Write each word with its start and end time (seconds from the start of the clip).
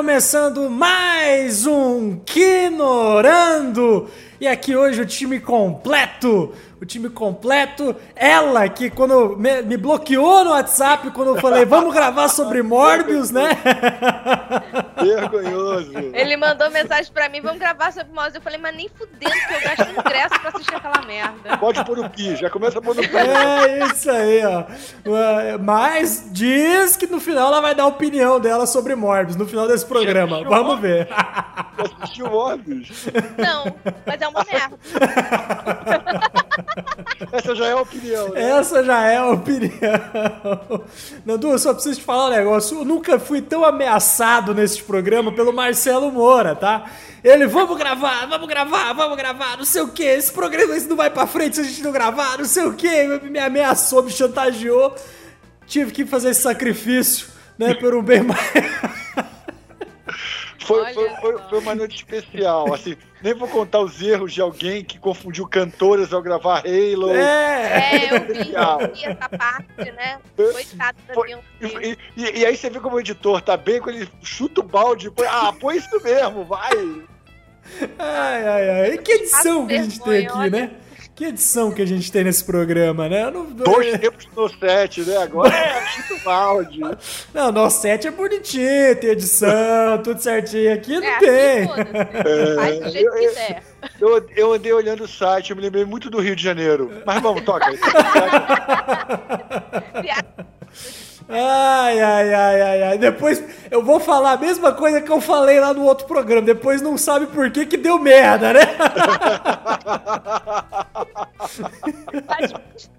começando 0.00 0.70
mais 0.70 1.66
um 1.66 2.18
Quinorando! 2.24 4.08
E 4.40 4.48
aqui 4.48 4.74
hoje 4.74 5.02
o 5.02 5.04
time 5.04 5.38
completo 5.38 6.54
o 6.80 6.86
time 6.86 7.10
completo. 7.10 7.94
Ela 8.16 8.68
que 8.68 8.88
quando 8.90 9.36
me, 9.36 9.62
me, 9.62 9.76
bloqueou 9.76 10.44
no 10.44 10.50
WhatsApp 10.50 11.10
quando 11.10 11.36
eu 11.36 11.40
falei 11.40 11.64
vamos 11.64 11.92
gravar 11.92 12.28
sobre 12.28 12.62
Morbius, 12.62 13.30
né? 13.30 13.50
Vergonhoso. 15.00 15.92
Ele 16.14 16.36
mandou 16.36 16.70
mensagem 16.70 17.12
pra 17.12 17.28
mim, 17.28 17.40
vamos 17.40 17.58
gravar 17.58 17.92
sobre 17.92 18.12
Morbius. 18.12 18.36
Eu 18.36 18.40
falei, 18.40 18.58
mas 18.58 18.74
nem 18.74 18.88
fudendo 18.88 19.32
que 19.32 19.54
eu 19.54 19.60
gasto 19.60 19.90
ingresso 19.90 20.40
pra 20.40 20.48
assistir 20.50 20.74
aquela 20.74 21.02
merda. 21.02 21.58
Pode 21.58 21.84
pôr 21.84 21.98
no 21.98 22.08
pi, 22.08 22.36
já 22.36 22.48
começa 22.48 22.80
por 22.80 22.94
no 22.94 23.02
pi. 23.02 23.16
É 23.16 23.86
isso 23.86 24.10
aí, 24.10 24.42
ó. 24.44 24.64
Mas 25.60 26.28
diz 26.30 26.96
que 26.96 27.06
no 27.06 27.20
final 27.20 27.48
ela 27.48 27.60
vai 27.60 27.74
dar 27.74 27.82
a 27.82 27.88
opinião 27.88 28.40
dela 28.40 28.66
sobre 28.66 28.94
Morbius, 28.94 29.36
no 29.36 29.46
final 29.46 29.68
desse 29.68 29.84
programa. 29.84 30.42
Vamos 30.44 30.80
ver. 30.80 31.08
Assistiu 32.00 32.30
Morbius? 32.30 33.06
Não, 33.36 33.74
mas 34.06 34.20
é 34.20 34.28
uma 34.28 34.44
merda. 34.44 34.78
Essa 37.32 37.54
já 37.54 37.66
é 37.66 37.72
a 37.72 37.80
opinião. 37.80 38.28
Né? 38.30 38.50
Essa 38.50 38.84
já 38.84 39.06
é 39.06 39.16
a 39.16 39.28
opinião. 39.28 40.84
Nandu, 41.24 41.48
eu 41.48 41.58
só 41.58 41.72
preciso 41.74 42.00
te 42.00 42.04
falar 42.04 42.26
um 42.26 42.30
negócio. 42.30 42.78
Eu 42.78 42.84
nunca 42.84 43.18
fui 43.18 43.42
tão 43.42 43.64
ameaçado 43.64 44.54
nesse 44.54 44.82
programa 44.82 45.32
pelo 45.32 45.52
Marcelo 45.52 46.10
Moura, 46.10 46.54
tá? 46.54 46.90
Ele, 47.22 47.46
vamos 47.46 47.76
gravar, 47.76 48.26
vamos 48.26 48.48
gravar, 48.48 48.92
vamos 48.92 49.16
gravar, 49.16 49.56
não 49.58 49.64
sei 49.64 49.82
o 49.82 49.88
que. 49.88 50.02
Esse 50.02 50.32
programa 50.32 50.76
esse 50.76 50.88
não 50.88 50.96
vai 50.96 51.10
pra 51.10 51.26
frente 51.26 51.56
se 51.56 51.62
a 51.62 51.64
gente 51.64 51.82
não 51.82 51.92
gravar, 51.92 52.38
não 52.38 52.44
sei 52.44 52.64
o 52.64 52.72
que. 52.72 53.06
Me 53.24 53.38
ameaçou, 53.38 54.02
me 54.02 54.10
chantageou. 54.10 54.94
Tive 55.66 55.92
que 55.92 56.06
fazer 56.06 56.30
esse 56.30 56.42
sacrifício, 56.42 57.28
né, 57.58 57.74
por 57.74 57.94
um 57.94 58.02
bem 58.02 58.22
maior. 58.22 58.40
Foi, 60.60 60.92
foi, 60.92 61.10
foi, 61.16 61.38
foi, 61.38 61.58
uma 61.58 61.74
noite 61.74 61.96
especial. 61.96 62.72
Assim, 62.72 62.96
nem 63.22 63.34
vou 63.34 63.48
contar 63.48 63.80
os 63.80 64.00
erros 64.00 64.32
de 64.32 64.40
alguém 64.40 64.84
que 64.84 64.98
confundiu 64.98 65.46
cantoras 65.48 66.12
ao 66.12 66.22
gravar 66.22 66.58
Halo. 66.58 67.10
É, 67.10 67.94
é 67.94 68.14
eu, 68.14 68.20
vi, 68.26 68.52
eu 68.52 68.94
vi 68.94 69.04
essa 69.04 69.28
parte, 69.28 69.92
né? 69.92 70.18
Coitado 70.36 70.98
da 71.08 71.14
foi, 71.14 71.32
e, 71.60 71.98
e, 72.16 72.40
e, 72.40 72.46
aí 72.46 72.56
você 72.56 72.68
vê 72.68 72.78
como 72.78 72.96
o 72.96 73.00
editor 73.00 73.40
tá 73.40 73.56
bem, 73.56 73.80
quando 73.80 73.96
ele 73.96 74.08
chuta 74.22 74.60
o 74.60 74.64
balde, 74.64 75.10
põe, 75.10 75.26
ah, 75.26 75.52
põe 75.58 75.76
isso 75.76 76.02
mesmo, 76.02 76.44
vai. 76.44 76.76
Ai, 77.98 78.48
ai, 78.48 78.70
ai. 78.70 78.98
Que 78.98 79.12
edição 79.12 79.66
que 79.66 79.74
a 79.74 79.82
gente 79.82 80.00
tem 80.00 80.26
aqui, 80.26 80.36
olha. 80.36 80.50
né? 80.50 80.70
Que 81.20 81.26
edição 81.26 81.70
que 81.70 81.82
a 81.82 81.86
gente 81.86 82.10
tem 82.10 82.24
nesse 82.24 82.42
programa, 82.42 83.06
né? 83.06 83.30
Não... 83.30 83.44
Dois 83.44 83.98
tempos 83.98 84.26
no 84.34 84.48
7, 84.48 85.02
né? 85.02 85.18
Agora 85.18 85.54
é 85.54 85.86
Chico 85.88 86.18
Balde. 86.24 86.80
Não, 87.34 87.52
no 87.52 87.68
7 87.68 88.08
é 88.08 88.10
bonitinho, 88.10 88.96
tem 88.96 89.10
edição, 89.10 90.02
tudo 90.02 90.18
certinho. 90.18 90.72
Aqui 90.72 90.98
não 90.98 91.06
é, 91.06 91.18
tem. 91.18 91.28
É, 91.30 92.54
Faz 92.56 92.80
do 92.80 92.88
jeito 92.88 93.12
que 93.12 93.18
quiser. 93.18 93.62
Eu, 94.00 94.26
eu 94.34 94.54
andei 94.54 94.72
olhando 94.72 95.04
o 95.04 95.08
site, 95.08 95.50
eu 95.50 95.56
me 95.56 95.60
lembrei 95.60 95.84
muito 95.84 96.08
do 96.08 96.20
Rio 96.20 96.34
de 96.34 96.42
Janeiro. 96.42 96.90
Mas 97.04 97.20
vamos, 97.20 97.42
toca. 97.42 97.66
Ai, 101.30 102.00
ai, 102.00 102.34
ai, 102.34 102.62
ai, 102.62 102.82
ai. 102.82 102.98
Depois 102.98 103.42
eu 103.70 103.84
vou 103.84 104.00
falar 104.00 104.32
a 104.32 104.36
mesma 104.36 104.72
coisa 104.72 105.00
que 105.00 105.10
eu 105.10 105.20
falei 105.20 105.60
lá 105.60 105.72
no 105.72 105.84
outro 105.84 106.06
programa. 106.06 106.42
Depois 106.42 106.82
não 106.82 106.98
sabe 106.98 107.26
por 107.26 107.50
que 107.50 107.66
que 107.66 107.76
deu 107.76 107.98
merda, 107.98 108.52
né? 108.52 108.60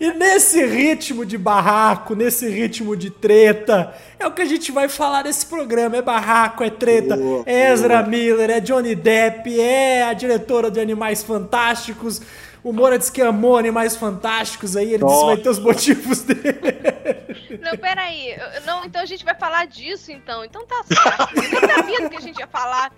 E 0.00 0.12
nesse 0.12 0.64
ritmo 0.64 1.26
de 1.26 1.36
barraco, 1.36 2.14
nesse 2.14 2.48
ritmo 2.48 2.96
de 2.96 3.10
treta, 3.10 3.92
é 4.16 4.28
o 4.28 4.30
que 4.30 4.42
a 4.42 4.44
gente 4.44 4.70
vai 4.70 4.88
falar 4.88 5.24
nesse 5.24 5.44
programa. 5.44 5.96
É 5.96 6.02
barraco, 6.02 6.62
é 6.62 6.70
treta, 6.70 7.16
boa, 7.16 7.42
é 7.44 7.72
Ezra 7.72 7.96
boa. 7.96 8.08
Miller, 8.08 8.48
é 8.48 8.60
Johnny 8.60 8.94
Depp, 8.94 9.60
é 9.60 10.04
a 10.04 10.12
diretora 10.12 10.70
de 10.70 10.78
Animais 10.78 11.24
Fantásticos. 11.24 12.22
O 12.68 12.72
Moura 12.72 12.98
disse 12.98 13.10
que 13.10 13.22
amou 13.22 13.56
Animais 13.56 13.96
Fantásticos 13.96 14.76
aí, 14.76 14.92
ele 14.92 15.02
Nossa. 15.02 15.14
disse 15.14 15.24
que 15.24 15.26
vai 15.26 15.36
ter 15.42 15.48
os 15.48 15.58
motivos 15.58 16.22
dele. 16.22 16.60
Não, 17.62 17.78
peraí. 17.78 18.36
Não, 18.66 18.84
então 18.84 19.00
a 19.00 19.06
gente 19.06 19.24
vai 19.24 19.34
falar 19.34 19.66
disso, 19.66 20.12
então. 20.12 20.44
Então 20.44 20.66
tá 20.66 20.84
certo. 20.84 21.34
Eu 21.34 21.42
nem 21.50 21.74
sabia 21.74 22.00
do 22.02 22.10
que 22.10 22.16
a 22.18 22.20
gente 22.20 22.38
ia 22.38 22.46
falar. 22.46 22.92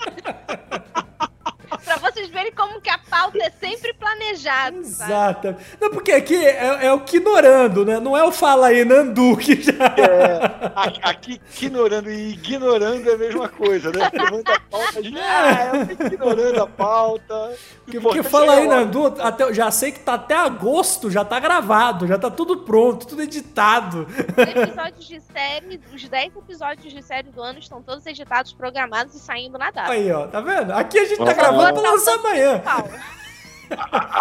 Pra 1.85 1.97
vocês 1.97 2.29
verem 2.29 2.53
como 2.53 2.81
que 2.81 2.91
a 2.91 2.99
pauta 2.99 3.39
é 3.39 3.51
sempre 3.51 3.93
planejada. 3.95 4.77
Exato. 4.77 5.57
Não, 5.81 5.91
porque 5.91 6.13
aqui 6.13 6.37
é, 6.37 6.87
é, 6.87 6.93
o 6.93 7.01
Quinorando, 7.01 7.85
né? 7.85 7.99
Não 7.99 8.17
é 8.17 8.25
o 8.25 8.33
Fala 8.33 8.69
aí 8.69 8.85
Nandu 8.85 9.37
que 9.37 9.61
já. 9.61 9.73
É, 9.73 11.01
aqui 11.03 11.41
Quinorando 11.55 12.11
e 12.11 12.33
ignorando 12.33 13.09
é 13.09 13.15
a 13.15 13.19
mesma 13.19 13.49
coisa, 13.49 13.91
né? 13.91 14.11
Porque 14.11 14.53
a 14.53 14.61
pauta, 14.61 14.99
a 14.99 15.03
gente, 15.03 15.19
ah, 15.19 15.73
eu 16.01 16.07
ignorando 16.07 16.63
a 16.63 16.67
pauta. 16.67 17.57
Porque, 17.85 18.01
porque 18.01 18.23
Fala 18.23 18.55
aí 18.55 18.69
Nandu, 18.69 19.15
até, 19.21 19.53
já 19.53 19.71
sei 19.71 19.93
que 19.93 20.01
tá 20.01 20.15
até 20.15 20.35
agosto, 20.35 21.11
já 21.11 21.25
tá 21.25 21.41
gravado, 21.41 22.07
já 22.07 22.19
tá 22.19 22.31
tudo 22.31 22.59
pronto, 22.59 23.07
tudo 23.07 23.23
editado. 23.23 24.07
Os 24.07 24.63
episódios 24.63 25.07
de 25.07 25.21
série, 25.21 25.81
os 25.93 26.09
10 26.09 26.37
episódios 26.37 26.93
de 26.93 27.03
série 27.03 27.31
do 27.31 27.43
ano 27.43 27.59
estão 27.59 27.83
todos 27.83 28.07
editados, 28.07 28.53
programados 28.53 29.15
e 29.15 29.19
saindo 29.19 29.59
na 29.59 29.71
data. 29.71 29.91
Aí, 29.91 30.11
ó, 30.13 30.27
tá 30.27 30.41
vendo? 30.41 30.73
Aqui 30.73 30.99
a 30.99 31.05
gente 31.05 31.19
tá 31.25 31.33
gravando 31.33 31.70
gravando 31.73 31.81
pra 31.81 31.91
lançar 31.91 32.15
amanhã. 32.15 32.63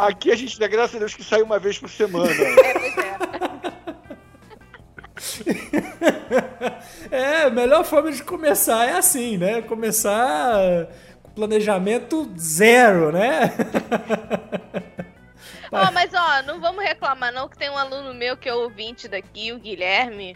Aqui 0.07 0.31
a 0.31 0.35
gente 0.35 0.59
dá 0.59 0.67
graças 0.67 0.95
a 0.95 0.99
Deus 0.99 1.13
que 1.13 1.23
sai 1.23 1.41
uma 1.41 1.59
vez 1.59 1.77
por 1.77 1.89
semana. 1.89 2.31
É, 2.31 2.73
pois 2.73 2.97
é. 2.97 3.19
é, 7.11 7.43
a 7.43 7.49
melhor 7.49 7.83
forma 7.83 8.11
de 8.11 8.23
começar 8.23 8.87
é 8.87 8.97
assim, 8.97 9.37
né? 9.37 9.61
Começar 9.61 10.87
com 11.23 11.31
planejamento 11.31 12.31
zero, 12.37 13.11
né? 13.11 13.53
Ó, 15.71 15.87
oh, 15.87 15.91
mas 15.91 16.11
ó, 16.13 16.41
não 16.43 16.59
vamos 16.59 16.83
reclamar 16.83 17.31
não 17.31 17.47
que 17.47 17.57
tem 17.57 17.69
um 17.69 17.77
aluno 17.77 18.13
meu 18.13 18.35
que 18.35 18.49
é 18.49 18.53
ouvinte 18.53 19.07
daqui, 19.07 19.51
o 19.51 19.59
Guilherme, 19.59 20.35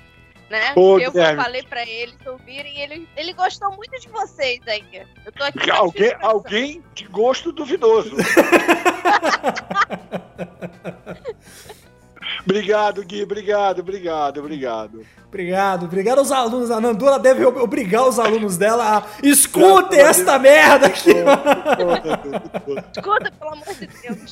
né? 0.53 0.73
Pô, 0.75 0.99
eu 0.99 1.11
Guilherme. 1.11 1.43
falei 1.43 1.63
para 1.63 1.83
eles 1.83 2.15
ouvirem 2.27 2.79
ele, 2.79 3.09
ele 3.17 3.33
gostou 3.33 3.75
muito 3.75 3.99
de 3.99 4.07
vocês 4.07 4.61
aí. 4.67 4.83
Eu 5.25 5.31
tô 5.31 5.43
aqui. 5.43 5.71
Alguém, 5.71 6.13
alguém 6.21 6.83
de 6.93 7.05
gosto 7.05 7.51
duvidoso. 7.51 8.15
obrigado, 12.45 13.03
Gui, 13.03 13.23
obrigado, 13.23 13.79
obrigado, 13.79 14.39
obrigado. 14.39 15.05
Obrigado, 15.33 15.85
obrigado 15.85 16.19
aos 16.19 16.31
alunos. 16.31 16.69
A 16.69 16.79
Nandula 16.79 17.17
deve 17.17 17.43
obrigar 17.43 18.07
os 18.07 18.19
alunos 18.19 18.55
dela 18.55 18.99
a 18.99 19.03
escutem 19.25 19.99
esta 19.99 20.37
merda 20.37 20.85
aqui. 20.85 21.09
Escuta, 22.95 23.31
pelo 23.31 23.51
amor 23.51 23.73
de 23.73 23.87
Deus. 23.87 24.31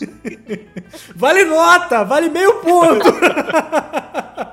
Vale 1.16 1.44
nota, 1.46 2.04
vale 2.04 2.30
meio 2.30 2.54
ponto. 2.60 3.08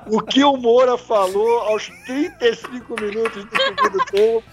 o 0.09 0.23
que 0.23 0.43
o 0.43 0.57
Moura 0.57 0.97
falou 0.97 1.59
aos 1.61 1.89
35 2.07 2.99
minutos 2.99 3.45
do 3.45 3.57
segundo 3.57 4.05
tempo. 4.07 4.45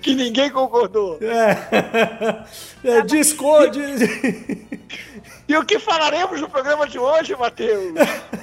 Que 0.00 0.16
ninguém 0.16 0.50
concordou. 0.50 1.18
É. 1.22 2.44
é 2.82 3.02
Discord. 3.02 3.78
E 5.48 5.56
o 5.56 5.64
que 5.64 5.78
falaremos 5.78 6.40
no 6.40 6.48
programa 6.48 6.86
de 6.86 6.98
hoje, 6.98 7.36
Matheus? 7.36 7.94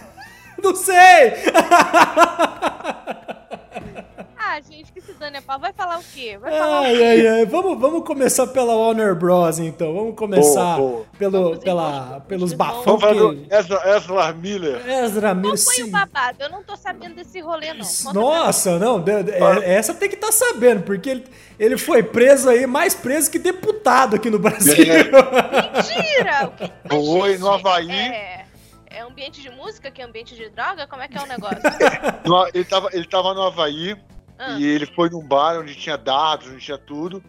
Não 0.61 0.75
sei! 0.75 1.33
Ah, 4.41 4.57
gente, 4.61 4.89
que 4.93 5.01
se 5.01 5.11
dane 5.13 5.37
a 5.37 5.41
pau. 5.41 5.59
Vai 5.59 5.73
falar 5.73 5.99
o 5.99 6.03
quê? 6.13 6.37
Vai 6.37 6.57
falar 6.57 6.79
ai, 6.79 6.93
o 6.93 6.97
quê? 6.97 7.03
Ai, 7.03 7.27
ai. 7.27 7.45
Vamos, 7.45 7.77
vamos 7.77 8.07
começar 8.07 8.47
pela 8.47 8.73
Warner 8.73 9.13
Bros, 9.13 9.59
então. 9.59 9.93
Vamos 9.93 10.15
começar 10.15 10.77
boa, 10.77 10.89
boa. 10.91 11.05
Pelo, 11.19 11.43
vamos 11.43 11.59
pela, 11.59 12.21
pelos 12.21 12.53
bafões. 12.53 12.85
Vamos 12.85 13.01
fazer 13.01 13.47
Ezra, 13.51 13.97
Ezra 13.97 14.33
Miller. 14.33 14.89
Ezra 14.89 15.33
Miller, 15.33 15.61
Qual 15.61 15.75
foi 15.75 15.83
o 15.83 15.91
babado? 15.91 16.37
Eu 16.39 16.49
não 16.49 16.63
tô 16.63 16.77
sabendo 16.77 17.15
desse 17.15 17.41
rolê, 17.41 17.73
não. 17.73 17.85
Conta 17.85 18.13
Nossa, 18.13 18.79
não. 18.79 19.03
É, 19.05 19.73
essa 19.73 19.93
tem 19.93 20.07
que 20.07 20.15
estar 20.15 20.27
tá 20.27 20.33
sabendo, 20.33 20.83
porque 20.83 21.09
ele, 21.09 21.25
ele 21.59 21.77
foi 21.77 22.01
preso 22.01 22.49
aí, 22.49 22.65
mais 22.65 22.95
preso 22.95 23.29
que 23.29 23.39
deputado 23.39 24.15
aqui 24.15 24.29
no 24.29 24.39
Brasil. 24.39 24.73
É. 24.73 25.03
Mentira! 25.03 26.53
Foi 26.87 27.37
no 27.37 27.51
Havaí. 27.51 27.91
É 27.91 28.45
é 28.91 29.01
ambiente 29.01 29.41
de 29.41 29.49
música, 29.51 29.91
que 29.91 30.01
é 30.01 30.05
ambiente 30.05 30.35
de 30.35 30.49
droga? 30.49 30.87
Como 30.87 31.01
é 31.01 31.07
que 31.07 31.17
é 31.17 31.21
o 31.21 31.25
negócio? 31.27 31.59
ele, 32.53 32.65
tava, 32.65 32.89
ele 32.91 33.05
tava 33.05 33.33
no 33.33 33.43
Havaí 33.43 33.95
ah. 34.39 34.57
e 34.57 34.65
ele 34.65 34.85
foi 34.85 35.09
num 35.09 35.21
bar 35.21 35.59
onde 35.59 35.75
tinha 35.75 35.97
dados, 35.97 36.47
onde 36.47 36.59
tinha 36.59 36.77
tudo. 36.77 37.21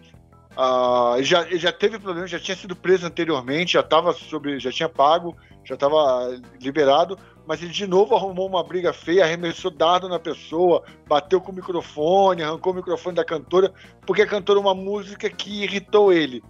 Uh, 0.57 1.17
ele, 1.17 1.25
já, 1.25 1.43
ele 1.43 1.59
já 1.59 1.73
teve 1.73 1.99
problema, 1.99 2.27
já 2.27 2.39
tinha 2.39 2.57
sido 2.57 2.77
preso 2.77 3.07
anteriormente, 3.07 3.73
já 3.73 3.83
tava 3.83 4.13
sobre, 4.13 4.61
já 4.61 4.71
tinha 4.71 4.89
pago, 4.89 5.37
já 5.65 5.75
estava 5.75 6.41
liberado, 6.61 7.19
mas 7.47 7.63
ele 7.63 7.73
de 7.73 7.87
novo 7.87 8.15
arrumou 8.15 8.47
uma 8.47 8.63
briga 8.63 8.93
feia, 8.93 9.25
arremessou 9.25 9.71
dado 9.71 10.09
na 10.09 10.19
pessoa, 10.19 10.85
bateu 11.09 11.41
com 11.41 11.51
o 11.51 11.55
microfone, 11.55 12.43
arrancou 12.43 12.73
o 12.73 12.77
microfone 12.77 13.17
da 13.17 13.25
cantora, 13.25 13.73
porque 14.07 14.23
a 14.23 14.27
cantora 14.27 14.61
uma 14.61 14.75
música 14.75 15.29
que 15.29 15.65
irritou 15.65 16.13
ele 16.13 16.43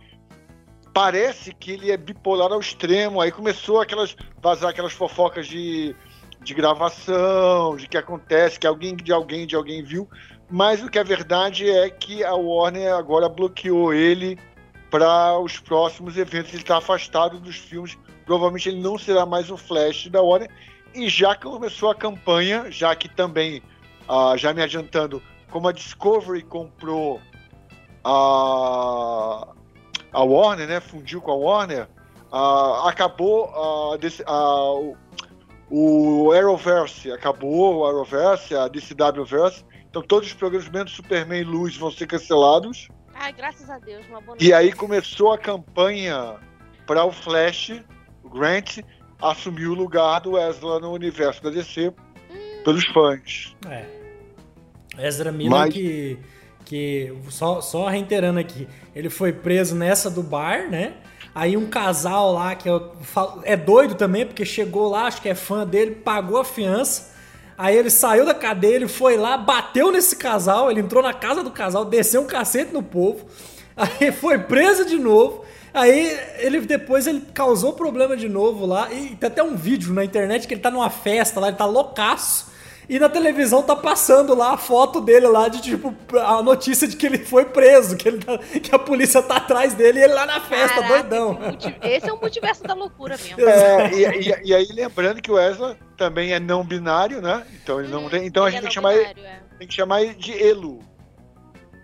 parece 0.92 1.54
que 1.54 1.70
ele 1.72 1.90
é 1.90 1.96
bipolar 1.96 2.52
ao 2.52 2.60
extremo. 2.60 3.20
Aí 3.20 3.30
começou 3.30 3.80
aquelas 3.80 4.16
vazar 4.42 4.70
aquelas 4.70 4.92
fofocas 4.92 5.46
de 5.46 5.94
de 6.42 6.54
gravação, 6.54 7.76
de 7.76 7.86
que 7.86 7.98
acontece, 7.98 8.58
que 8.58 8.66
alguém 8.66 8.96
de 8.96 9.12
alguém 9.12 9.46
de 9.46 9.54
alguém 9.54 9.82
viu, 9.82 10.08
mas 10.50 10.82
o 10.82 10.88
que 10.88 10.98
é 10.98 11.04
verdade 11.04 11.70
é 11.70 11.88
que 11.88 12.24
a 12.24 12.34
Warner 12.34 12.92
agora 12.94 13.28
bloqueou 13.28 13.94
ele 13.94 14.38
para 14.90 15.38
os 15.38 15.58
próximos 15.60 16.16
eventos. 16.16 16.52
Ele 16.52 16.62
está 16.62 16.78
afastado 16.78 17.38
dos 17.38 17.56
filmes. 17.56 17.96
Provavelmente 18.26 18.68
ele 18.68 18.80
não 18.80 18.98
será 18.98 19.24
mais 19.24 19.50
o 19.50 19.56
Flash 19.56 20.08
da 20.08 20.20
Warner. 20.20 20.50
E 20.92 21.08
já 21.08 21.36
começou 21.36 21.90
a 21.90 21.94
campanha, 21.94 22.70
já 22.70 22.96
que 22.96 23.08
também, 23.08 23.62
uh, 24.08 24.36
já 24.36 24.52
me 24.52 24.60
adiantando, 24.60 25.22
como 25.50 25.68
a 25.68 25.72
Discovery 25.72 26.42
comprou 26.42 27.20
a, 28.02 29.46
a 30.12 30.22
Warner, 30.22 30.66
né, 30.66 30.80
fundiu 30.80 31.20
com 31.20 31.30
a 31.30 31.36
Warner, 31.36 31.88
uh, 32.32 32.88
acabou 32.88 33.96
desse, 33.98 34.22
uh, 34.22 34.96
o 35.70 36.32
Arrowverse, 36.32 37.12
acabou 37.12 37.76
o 37.76 37.86
Arrowverse, 37.86 38.54
a 38.56 38.66
DCW-verse, 38.66 39.64
então 39.90 40.00
todos 40.02 40.28
os 40.28 40.34
programas 40.34 40.68
menos 40.68 40.92
Superman 40.92 41.40
e 41.40 41.44
Luz 41.44 41.76
vão 41.76 41.90
ser 41.90 42.06
cancelados. 42.06 42.88
Ai, 43.12 43.32
graças 43.32 43.68
a 43.68 43.78
Deus, 43.78 44.06
uma 44.08 44.20
boa 44.20 44.38
E 44.40 44.52
aí 44.52 44.72
começou 44.72 45.32
a 45.32 45.38
campanha 45.38 46.36
para 46.86 47.04
o 47.04 47.12
Flash, 47.12 47.82
o 48.22 48.30
Grant, 48.30 48.78
assumir 49.20 49.66
o 49.66 49.74
lugar 49.74 50.20
do 50.20 50.38
Ezra 50.38 50.78
no 50.78 50.92
universo 50.92 51.42
da 51.42 51.50
DC 51.50 51.88
hum. 51.88 52.62
pelos 52.64 52.86
fãs. 52.86 53.54
É. 53.68 53.84
Ezra 55.06 55.32
Miller 55.32 55.50
Mas... 55.50 55.74
que 55.74 56.18
que 56.64 57.12
só, 57.30 57.60
só 57.60 57.88
reiterando 57.88 58.38
aqui, 58.38 58.68
ele 58.94 59.10
foi 59.10 59.32
preso 59.32 59.74
nessa 59.74 60.08
do 60.08 60.22
bar, 60.22 60.70
né? 60.70 60.94
Aí 61.34 61.56
um 61.56 61.66
casal 61.66 62.32
lá 62.32 62.54
que 62.54 62.68
eu 62.68 62.92
falo, 63.02 63.42
é 63.44 63.56
doido 63.56 63.96
também, 63.96 64.24
porque 64.24 64.44
chegou 64.44 64.88
lá, 64.88 65.06
acho 65.06 65.20
que 65.20 65.28
é 65.28 65.34
fã 65.34 65.66
dele, 65.66 65.96
pagou 65.96 66.38
a 66.38 66.44
fiança. 66.44 67.12
Aí 67.60 67.76
ele 67.76 67.90
saiu 67.90 68.24
da 68.24 68.32
cadeia, 68.32 68.76
ele 68.76 68.88
foi 68.88 69.18
lá, 69.18 69.36
bateu 69.36 69.92
nesse 69.92 70.16
casal, 70.16 70.70
ele 70.70 70.80
entrou 70.80 71.02
na 71.02 71.12
casa 71.12 71.42
do 71.42 71.50
casal, 71.50 71.84
desceu 71.84 72.22
um 72.22 72.26
cacete 72.26 72.72
no 72.72 72.82
povo. 72.82 73.26
Aí 73.76 74.10
foi 74.10 74.38
preso 74.38 74.86
de 74.86 74.98
novo. 74.98 75.44
Aí 75.74 76.18
ele 76.38 76.62
depois 76.62 77.06
ele 77.06 77.20
causou 77.34 77.74
problema 77.74 78.16
de 78.16 78.30
novo 78.30 78.64
lá. 78.64 78.90
E 78.90 79.14
tem 79.14 79.26
até 79.26 79.42
um 79.42 79.56
vídeo 79.56 79.92
na 79.92 80.02
internet 80.02 80.48
que 80.48 80.54
ele 80.54 80.62
tá 80.62 80.70
numa 80.70 80.88
festa 80.88 81.38
lá, 81.38 81.48
ele 81.48 81.56
tá 81.58 81.66
loucaço. 81.66 82.49
E 82.90 82.98
na 82.98 83.08
televisão 83.08 83.62
tá 83.62 83.76
passando 83.76 84.34
lá 84.34 84.54
a 84.54 84.56
foto 84.56 85.00
dele 85.00 85.28
lá 85.28 85.46
de 85.46 85.62
tipo 85.62 85.94
a 86.12 86.42
notícia 86.42 86.88
de 86.88 86.96
que 86.96 87.06
ele 87.06 87.18
foi 87.18 87.44
preso, 87.44 87.96
que, 87.96 88.08
ele 88.08 88.18
tá, 88.18 88.36
que 88.38 88.74
a 88.74 88.80
polícia 88.80 89.22
tá 89.22 89.36
atrás 89.36 89.74
dele 89.74 90.00
e 90.00 90.02
ele 90.02 90.12
lá 90.12 90.26
na 90.26 90.40
festa, 90.40 90.82
Caraca, 90.82 91.02
doidão. 91.08 91.38
Esse 91.82 92.10
é 92.10 92.12
o 92.12 92.20
multiverso 92.20 92.64
da 92.64 92.74
loucura 92.74 93.16
mesmo. 93.16 93.48
É, 93.48 93.92
e, 93.92 94.28
e, 94.28 94.40
e, 94.46 94.52
aí 94.52 94.66
lembrando 94.72 95.22
que 95.22 95.30
o 95.30 95.38
Ezra 95.38 95.76
também 95.96 96.32
é 96.32 96.40
não 96.40 96.64
binário, 96.64 97.22
né? 97.22 97.46
Então 97.62 97.78
ele 97.78 97.92
não 97.92 98.06
hum, 98.06 98.10
tem. 98.10 98.26
Então 98.26 98.44
a 98.44 98.50
gente 98.50 98.58
é 98.58 98.62
tem 98.62 98.68
que 98.70 98.74
chamar 98.74 98.92
binário, 98.94 99.18
ele, 99.20 99.26
é. 99.28 99.40
tem 99.56 99.68
que 99.68 99.74
chamar 99.74 100.02
ele 100.02 100.14
de 100.14 100.32
Elu. 100.32 100.89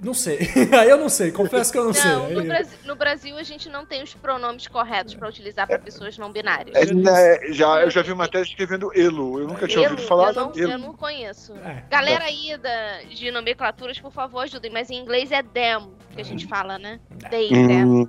Não 0.00 0.14
sei. 0.14 0.38
Aí 0.78 0.88
eu 0.88 0.98
não 0.98 1.08
sei, 1.08 1.30
confesso 1.30 1.72
que 1.72 1.78
eu 1.78 1.84
não, 1.84 1.92
não 1.92 1.94
sei. 1.94 2.34
No, 2.34 2.44
Brasil, 2.44 2.78
no 2.84 2.96
Brasil 2.96 3.38
a 3.38 3.42
gente 3.42 3.68
não 3.68 3.86
tem 3.86 4.02
os 4.02 4.14
pronomes 4.14 4.66
corretos 4.66 5.14
para 5.14 5.28
utilizar 5.28 5.66
para 5.66 5.78
pessoas 5.78 6.16
não 6.18 6.30
binárias. 6.30 6.74
É, 6.76 6.92
né, 6.92 7.52
já, 7.52 7.82
eu 7.82 7.90
já 7.90 8.02
vi 8.02 8.12
uma 8.12 8.28
tese 8.28 8.50
escrevendo 8.50 8.90
Elo. 8.94 9.40
Eu 9.40 9.46
nunca 9.48 9.66
tinha 9.66 9.84
Elo, 9.84 9.92
ouvido 9.92 10.06
falar 10.06 10.28
eu 10.28 10.34
não, 10.34 10.52
Elo. 10.54 10.72
Eu 10.72 10.78
não 10.78 10.92
conheço. 10.92 11.54
É, 11.64 11.82
Galera 11.90 12.24
aí 12.24 12.56
da, 12.58 13.02
de 13.08 13.30
nomenclaturas, 13.30 13.98
por 13.98 14.12
favor, 14.12 14.40
ajudem. 14.40 14.70
Mas 14.70 14.90
em 14.90 14.96
inglês 14.96 15.32
é 15.32 15.42
them 15.42 15.94
que 16.16 16.20
a 16.22 16.24
gente 16.24 16.46
hum. 16.46 16.48
fala, 16.48 16.78
né? 16.78 16.98
They, 17.30 17.50
hum. 17.52 18.08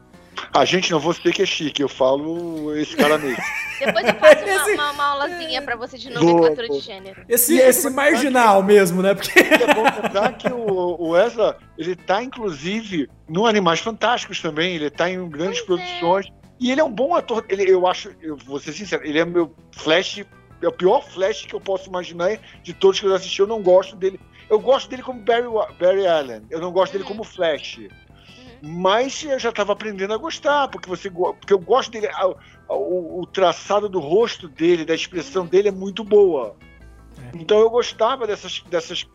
A 0.54 0.66
gente 0.66 0.92
não, 0.92 1.00
você 1.00 1.32
que 1.32 1.42
é 1.42 1.46
chique, 1.46 1.82
eu 1.82 1.90
falo 1.90 2.76
esse 2.76 2.96
cara 2.96 3.18
mesmo. 3.18 3.38
Depois 3.80 4.08
eu 4.08 4.16
faço 4.16 4.44
uma, 4.44 4.56
esse... 4.56 4.74
uma, 4.74 4.92
uma 4.92 5.06
aulazinha 5.06 5.62
pra 5.62 5.76
você 5.76 5.98
de 5.98 6.10
nomenclatura 6.10 6.68
de 6.68 6.80
gênero. 6.80 7.26
Esse, 7.30 7.58
esse 7.58 7.90
marginal 7.90 8.64
mesmo, 8.64 9.02
né? 9.02 9.14
Porque... 9.14 9.40
É 9.40 9.74
bom 9.74 9.84
lembrar 9.84 10.34
que 10.34 10.48
o, 10.52 10.96
o 11.00 11.18
Ezra, 11.18 11.58
ele 11.78 11.96
tá 11.96 12.24
inclusive 12.24 13.08
no 13.30 13.46
Animais 13.46 13.80
Fantásticos 13.80 14.42
também, 14.42 14.76
ele 14.76 14.90
tá 14.90 15.10
em 15.10 15.30
grandes 15.30 15.62
pois 15.62 15.80
é. 15.80 15.86
produções. 15.86 16.26
É. 16.28 16.48
E 16.60 16.72
ele 16.72 16.82
é 16.82 16.84
um 16.84 16.92
bom 16.92 17.14
ator, 17.14 17.46
ele, 17.50 17.70
eu 17.70 17.86
acho, 17.86 18.12
eu 18.20 18.36
vou 18.36 18.60
ser 18.60 18.74
sincero, 18.74 19.06
ele 19.06 19.20
é 19.20 19.26
meu 19.26 19.54
Flash, 19.76 20.26
é 20.62 20.68
o 20.68 20.72
pior 20.72 21.04
Flash 21.04 21.46
que 21.46 21.54
eu 21.54 21.62
posso 21.62 21.88
imaginar 21.88 22.40
de 22.64 22.74
todos 22.74 23.00
que 23.00 23.06
eu 23.06 23.14
assisti, 23.14 23.40
eu 23.40 23.48
não 23.48 23.62
gosto 23.62 23.96
dele. 23.96 24.20
Eu 24.50 24.60
gosto 24.60 24.90
dele 24.90 25.04
como 25.04 25.22
Barry, 25.22 25.48
Barry 25.80 26.08
Allen, 26.08 26.42
eu 26.50 26.60
não 26.60 26.72
gosto 26.72 26.94
dele 26.94 27.04
uhum. 27.04 27.10
como 27.10 27.24
Flash. 27.24 27.82
Mas 28.62 29.24
eu 29.24 29.40
já 29.40 29.50
estava 29.50 29.74
aprendendo 29.74 30.14
a 30.14 30.18
gostar, 30.18 30.68
porque 30.68 30.90
você 30.90 31.10
porque 31.10 31.54
eu 31.54 31.60
gosto 31.60 31.92
dele, 31.92 32.08
o, 32.70 33.22
o, 33.22 33.26
traçado 33.26 33.88
do 33.88 34.00
rosto 34.00 34.48
dele, 34.48 34.86
da 34.86 34.96
expressão 34.96 35.46
dele 35.46 35.70
é 35.70 35.72
muito 35.72 36.04
boa. 36.04 36.56
É. 37.20 37.38
Então 37.38 37.60
eu 37.60 37.70
gostava 37.70 38.26
dessas, 38.26 38.64
dessas. 38.70 39.06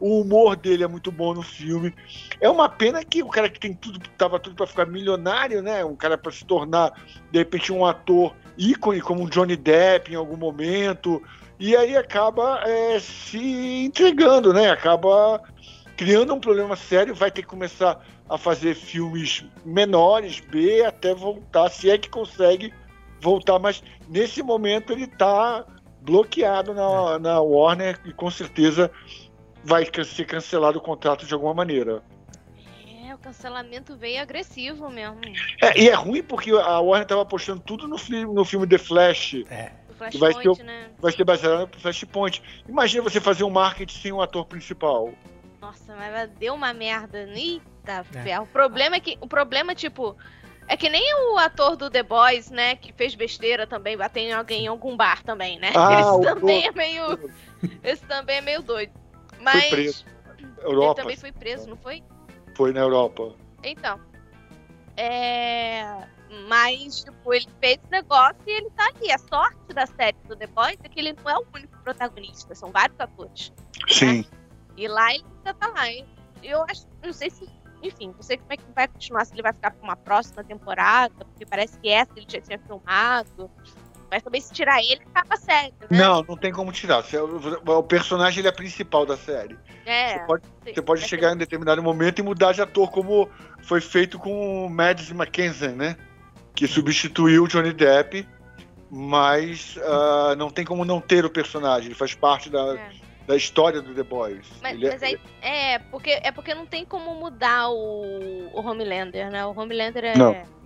O 0.00 0.20
humor 0.20 0.56
dele 0.56 0.84
é 0.84 0.88
muito 0.88 1.10
bom 1.10 1.34
no 1.34 1.42
filme. 1.42 1.94
É 2.40 2.48
uma 2.48 2.68
pena 2.68 3.04
que 3.04 3.22
o 3.22 3.28
cara 3.28 3.48
que 3.48 3.60
tem 3.60 3.74
tudo, 3.74 4.00
tava 4.16 4.38
tudo 4.38 4.56
para 4.56 4.66
ficar 4.66 4.86
milionário, 4.86 5.62
né? 5.62 5.84
Um 5.84 5.96
cara 5.96 6.16
para 6.16 6.32
se 6.32 6.44
tornar, 6.44 6.92
de 7.30 7.38
repente, 7.38 7.72
um 7.72 7.84
ator 7.84 8.34
ícone 8.56 9.00
como 9.00 9.24
o 9.24 9.30
Johnny 9.30 9.56
Depp 9.56 10.12
em 10.12 10.16
algum 10.16 10.36
momento. 10.36 11.22
E 11.58 11.76
aí 11.76 11.96
acaba 11.96 12.60
é, 12.64 12.98
se 12.98 13.84
entregando, 13.84 14.52
né? 14.52 14.70
Acaba 14.70 15.40
criando 15.96 16.34
um 16.34 16.40
problema 16.40 16.76
sério, 16.76 17.14
vai 17.14 17.30
ter 17.30 17.42
que 17.42 17.48
começar 17.48 18.04
a 18.28 18.38
fazer 18.38 18.74
filmes 18.74 19.44
menores, 19.64 20.40
B, 20.40 20.84
até 20.84 21.14
voltar, 21.14 21.68
se 21.68 21.90
é 21.90 21.98
que 21.98 22.08
consegue 22.08 22.72
voltar, 23.20 23.58
mas 23.58 23.82
nesse 24.08 24.42
momento 24.42 24.92
ele 24.92 25.04
está 25.04 25.64
bloqueado 26.00 26.74
na, 26.74 27.14
é. 27.14 27.18
na 27.18 27.40
Warner 27.40 27.98
e 28.04 28.12
com 28.12 28.30
certeza 28.30 28.90
vai 29.62 29.86
ser 30.04 30.26
cancelado 30.26 30.78
o 30.78 30.82
contrato 30.82 31.26
de 31.26 31.32
alguma 31.32 31.54
maneira. 31.54 32.02
É, 33.06 33.14
o 33.14 33.18
cancelamento 33.18 33.96
veio 33.96 34.20
agressivo 34.20 34.90
mesmo. 34.90 35.20
É, 35.62 35.78
e 35.80 35.88
é 35.88 35.94
ruim 35.94 36.22
porque 36.22 36.50
a 36.50 36.80
Warner 36.80 37.04
estava 37.04 37.22
apostando 37.22 37.60
tudo 37.60 37.88
no, 37.88 37.96
no 38.32 38.44
filme 38.44 38.66
The 38.66 38.78
Flash. 38.78 39.36
É. 39.50 39.72
Que 40.10 40.18
vai, 40.18 40.32
ser, 40.34 40.64
né? 40.64 40.90
vai 40.98 41.12
ser 41.12 41.24
baseado 41.24 41.70
no 41.72 41.80
Flashpoint. 41.80 42.42
Imagina 42.68 43.02
você 43.02 43.20
fazer 43.20 43.44
um 43.44 43.50
marketing 43.50 43.98
sem 43.98 44.12
um 44.12 44.20
ator 44.20 44.44
principal. 44.44 45.12
Nossa, 45.64 45.96
mas 45.96 46.30
deu 46.32 46.54
uma 46.54 46.74
merda. 46.74 47.18
Eita, 47.18 48.04
é. 48.14 48.22
ferro. 48.22 48.44
O 48.44 48.48
problema 48.48 48.96
é 48.96 49.00
que. 49.00 49.16
O 49.20 49.26
problema, 49.26 49.74
tipo. 49.74 50.16
É 50.66 50.76
que 50.76 50.88
nem 50.88 51.14
o 51.14 51.38
ator 51.38 51.76
do 51.76 51.90
The 51.90 52.02
Boys, 52.02 52.50
né? 52.50 52.76
Que 52.76 52.92
fez 52.92 53.14
besteira 53.14 53.66
também, 53.66 53.96
bateu 53.96 54.22
em 54.22 54.32
alguém 54.32 54.64
em 54.64 54.66
algum 54.66 54.96
bar 54.96 55.22
também, 55.22 55.58
né? 55.58 55.72
Ah, 55.76 56.00
esse 56.00 56.22
também 56.22 56.66
é 56.66 56.72
meio. 56.72 57.30
Esse 57.82 58.04
também 58.06 58.36
é 58.36 58.40
meio 58.40 58.62
doido. 58.62 58.92
Mas. 59.40 59.60
Foi 59.60 59.70
preso. 59.70 60.06
Europa. 60.62 61.00
Ele 61.00 61.02
também 61.02 61.16
foi 61.16 61.32
preso, 61.32 61.68
não 61.68 61.76
foi? 61.76 62.02
Foi 62.56 62.72
na 62.72 62.80
Europa. 62.80 63.34
Então. 63.62 63.98
É. 64.96 65.96
Mas, 66.48 67.04
tipo, 67.04 67.32
ele 67.32 67.46
fez 67.60 67.78
esse 67.78 67.90
negócio 67.90 68.36
e 68.46 68.50
ele 68.50 68.70
tá 68.70 68.90
ali. 68.94 69.12
A 69.12 69.18
sorte 69.18 69.72
da 69.72 69.86
série 69.86 70.16
do 70.26 70.36
The 70.36 70.46
Boys 70.48 70.78
é 70.82 70.88
que 70.88 70.98
ele 70.98 71.12
não 71.12 71.30
é 71.30 71.38
o 71.38 71.44
único 71.54 71.78
protagonista, 71.82 72.54
são 72.54 72.70
vários 72.70 72.98
atores. 72.98 73.52
Sim. 73.88 74.18
Né? 74.18 74.43
E 74.76 74.88
lá 74.88 75.14
ele 75.14 75.24
ainda 75.38 75.54
tá 75.54 75.68
lá. 75.68 75.84
Eu 76.42 76.62
acho, 76.64 76.86
não 77.02 77.12
sei 77.12 77.30
se, 77.30 77.48
enfim, 77.82 78.12
não 78.14 78.22
sei 78.22 78.36
como 78.36 78.52
é 78.52 78.56
que 78.56 78.64
vai 78.74 78.88
continuar, 78.88 79.24
se 79.24 79.34
ele 79.34 79.42
vai 79.42 79.52
ficar 79.52 79.70
pra 79.70 79.82
uma 79.82 79.96
próxima 79.96 80.42
temporada, 80.42 81.24
porque 81.24 81.46
parece 81.46 81.78
que 81.78 81.88
essa 81.88 82.12
ele 82.16 82.26
já 82.28 82.40
tinha 82.40 82.58
filmado. 82.58 83.50
Mas 84.10 84.22
também 84.22 84.40
se 84.40 84.52
tirar 84.52 84.80
ele, 84.80 85.00
acaba 85.12 85.34
a 85.34 85.36
série, 85.36 85.74
né? 85.80 85.86
Não, 85.90 86.22
não 86.22 86.36
tem 86.36 86.52
como 86.52 86.70
tirar. 86.70 87.02
O 87.66 87.82
personagem 87.82 88.40
ele 88.40 88.48
é 88.48 88.52
principal 88.52 89.04
da 89.04 89.16
série. 89.16 89.58
É. 89.84 90.18
Você 90.18 90.26
pode, 90.26 90.42
você 90.64 90.82
pode 90.82 91.04
é 91.04 91.08
chegar 91.08 91.28
que... 91.30 91.34
em 91.34 91.38
determinado 91.38 91.82
momento 91.82 92.20
e 92.20 92.22
mudar 92.22 92.52
de 92.52 92.62
ator, 92.62 92.90
como 92.90 93.28
foi 93.62 93.80
feito 93.80 94.18
com 94.18 94.66
o 94.66 94.70
Mads 94.70 95.10
Mackenzie, 95.10 95.68
né? 95.68 95.96
Que 96.54 96.68
substituiu 96.68 97.44
o 97.44 97.48
Johnny 97.48 97.72
Depp, 97.72 98.28
mas 98.88 99.76
uh, 99.78 100.36
não 100.36 100.48
tem 100.48 100.64
como 100.64 100.84
não 100.84 101.00
ter 101.00 101.24
o 101.24 101.30
personagem. 101.30 101.86
Ele 101.86 101.94
faz 101.94 102.14
parte 102.14 102.48
da. 102.48 102.76
É 102.76 103.03
da 103.26 103.36
história 103.36 103.80
do 103.80 103.94
The 103.94 104.02
Boys. 104.02 104.46
Mas, 104.62 104.82
é 104.82 104.90
mas 104.90 105.02
aí, 105.02 105.18
é, 105.40 105.78
porque, 105.78 106.10
é 106.22 106.30
porque 106.30 106.54
não 106.54 106.66
tem 106.66 106.84
como 106.84 107.14
mudar 107.14 107.70
o, 107.70 108.50
o 108.52 108.60
Homelander, 108.60 109.30
né? 109.30 109.44
O 109.46 109.58
Homelander 109.58 110.04
é, 110.04 110.14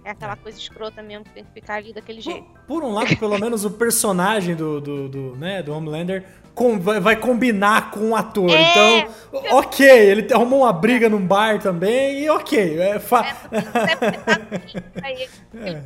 é 0.05 0.11
aquela 0.11 0.37
coisa 0.37 0.59
escrota 0.59 1.02
mesmo, 1.02 1.25
que 1.25 1.31
tem 1.31 1.45
que 1.45 1.52
ficar 1.52 1.75
ali 1.75 1.93
daquele 1.93 2.21
jeito. 2.21 2.47
Por, 2.67 2.83
um 2.83 2.93
lado, 2.93 3.17
pelo 3.17 3.38
menos 3.38 3.64
o 3.64 3.71
personagem 3.71 4.55
do, 4.55 4.81
do, 4.81 5.09
do, 5.09 5.37
né, 5.37 5.62
do 5.62 5.73
Homelander 5.73 6.25
com, 6.55 6.78
vai, 6.78 6.99
vai, 6.99 7.17
combinar 7.17 7.90
com 7.93 8.11
o 8.11 8.17
ator. 8.17 8.50
É. 8.50 8.99
Então, 9.00 9.59
ok, 9.59 9.88
ele 9.88 10.33
arrumou 10.33 10.62
uma 10.62 10.73
briga 10.73 11.09
num 11.09 11.25
bar 11.25 11.61
também 11.61 12.25
e 12.25 12.31
ok. 12.31 12.81
É, 12.81 12.99
fa... 12.99 13.37
é, 13.52 15.05
aí 15.05 15.28
ele 15.55 15.83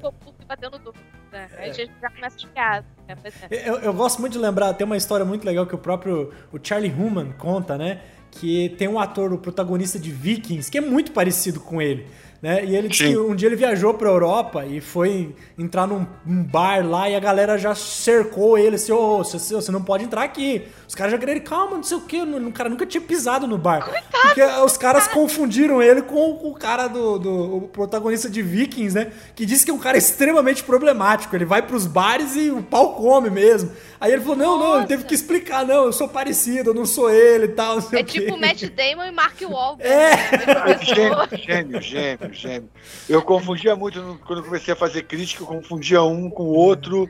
batendo. 0.49 0.95
Né? 1.31 1.49
Aí 1.59 1.71
a 1.71 1.73
gente 1.73 1.93
já 2.01 2.11
começa 2.11 2.37
a 2.37 2.41
ficar. 2.41 2.85
Né? 3.09 3.17
Eu, 3.51 3.79
eu 3.79 3.95
gosto 3.95 4.21
muito 4.21 4.35
de 4.35 4.39
lembrar, 4.39 4.75
tem 4.75 4.85
uma 4.85 4.97
história 4.97 5.25
muito 5.25 5.45
legal 5.45 5.67
que 5.67 5.75
o 5.75 5.79
próprio 5.79 6.33
o 6.53 6.59
Charlie 6.63 6.93
Human 6.93 7.33
conta, 7.33 7.77
né? 7.79 8.01
Que 8.31 8.71
tem 8.71 8.89
um 8.89 8.99
ator, 8.99 9.33
o 9.33 9.39
protagonista 9.39 9.99
de 9.99 10.11
Vikings, 10.11 10.71
que 10.71 10.79
é 10.79 10.81
muito 10.81 11.13
parecido 11.13 11.61
com 11.61 11.83
ele. 11.83 12.07
Né? 12.43 12.65
E 12.65 12.75
ele 12.75 12.89
disse 12.89 13.05
Sim. 13.05 13.13
que 13.13 13.19
um 13.19 13.37
dia 13.37 13.49
ele 13.49 13.55
viajou 13.55 13.95
pra 13.95 14.09
Europa 14.09 14.67
e 14.67 14.81
foi 14.81 15.33
entrar 15.57 15.87
num, 15.87 16.05
num 16.27 16.43
bar 16.43 16.85
lá 16.85 17.09
e 17.09 17.15
a 17.15 17.21
galera 17.21 17.57
já 17.57 17.73
cercou 17.73 18.59
ele 18.59 18.75
assim, 18.75 18.91
ô, 18.91 19.21
oh, 19.21 19.25
você, 19.25 19.39
você 19.39 19.71
não 19.71 19.81
pode 19.81 20.03
entrar 20.03 20.25
aqui. 20.25 20.65
Os 20.89 20.95
caras 20.97 21.13
já 21.13 21.19
queriam, 21.19 21.39
calma, 21.41 21.77
não 21.77 21.85
sei 21.85 21.97
o 21.97 22.01
que, 22.01 22.21
o 22.21 22.53
cara 22.53 22.69
nunca 22.69 22.85
tinha 22.85 23.01
pisado 23.01 23.47
no 23.47 23.57
bar. 23.57 23.85
Coitado, 23.85 24.27
porque 24.27 24.43
os 24.43 24.77
caras 24.77 25.07
cara. 25.07 25.15
confundiram 25.15 25.81
ele 25.81 26.03
com, 26.03 26.35
com 26.35 26.51
o 26.51 26.55
cara 26.55 26.89
do, 26.89 27.17
do 27.17 27.57
o 27.59 27.69
protagonista 27.69 28.29
de 28.29 28.43
Vikings, 28.43 28.95
né? 28.95 29.13
Que 29.37 29.47
disse 29.47 29.65
que 29.65 29.71
é 29.71 29.75
um 29.75 29.79
cara 29.79 29.97
extremamente 29.97 30.65
problemático. 30.65 31.37
Ele 31.37 31.45
vai 31.45 31.63
pros 31.63 31.87
bares 31.87 32.35
e 32.35 32.51
o 32.51 32.61
pau 32.61 32.95
come 32.95 33.31
mesmo. 33.31 33.71
Aí 34.01 34.13
ele 34.13 34.21
falou: 34.21 34.37
não, 34.37 34.59
Nossa. 34.59 34.69
não, 34.69 34.79
ele 34.79 34.87
teve 34.89 35.05
que 35.05 35.15
explicar, 35.15 35.65
não, 35.65 35.85
eu 35.85 35.93
sou 35.93 36.09
parecido, 36.09 36.71
eu 36.71 36.75
não 36.75 36.85
sou 36.85 37.09
ele 37.09 37.45
e 37.45 37.49
tal. 37.49 37.79
é 37.93 38.03
tipo 38.03 38.37
Matt 38.37 38.65
Damon 38.65 39.05
e 39.05 39.13
Mark 39.13 39.41
Wahlberg. 39.41 39.89
É. 39.89 40.11
Né? 40.11 40.79
Gêmeo, 40.83 41.81
gêmeo, 41.81 42.32
gêmeo, 42.33 42.71
gêmeo. 42.71 42.71
Eu 43.09 43.23
confundia 43.23 43.77
muito 43.77 44.21
quando 44.27 44.43
comecei 44.43 44.75
a 44.75 44.77
fazer 44.77 45.03
crítica, 45.03 45.43
eu 45.43 45.47
confundia 45.47 46.03
um 46.03 46.31
com 46.31 46.45
o 46.45 46.55
outro 46.55 47.09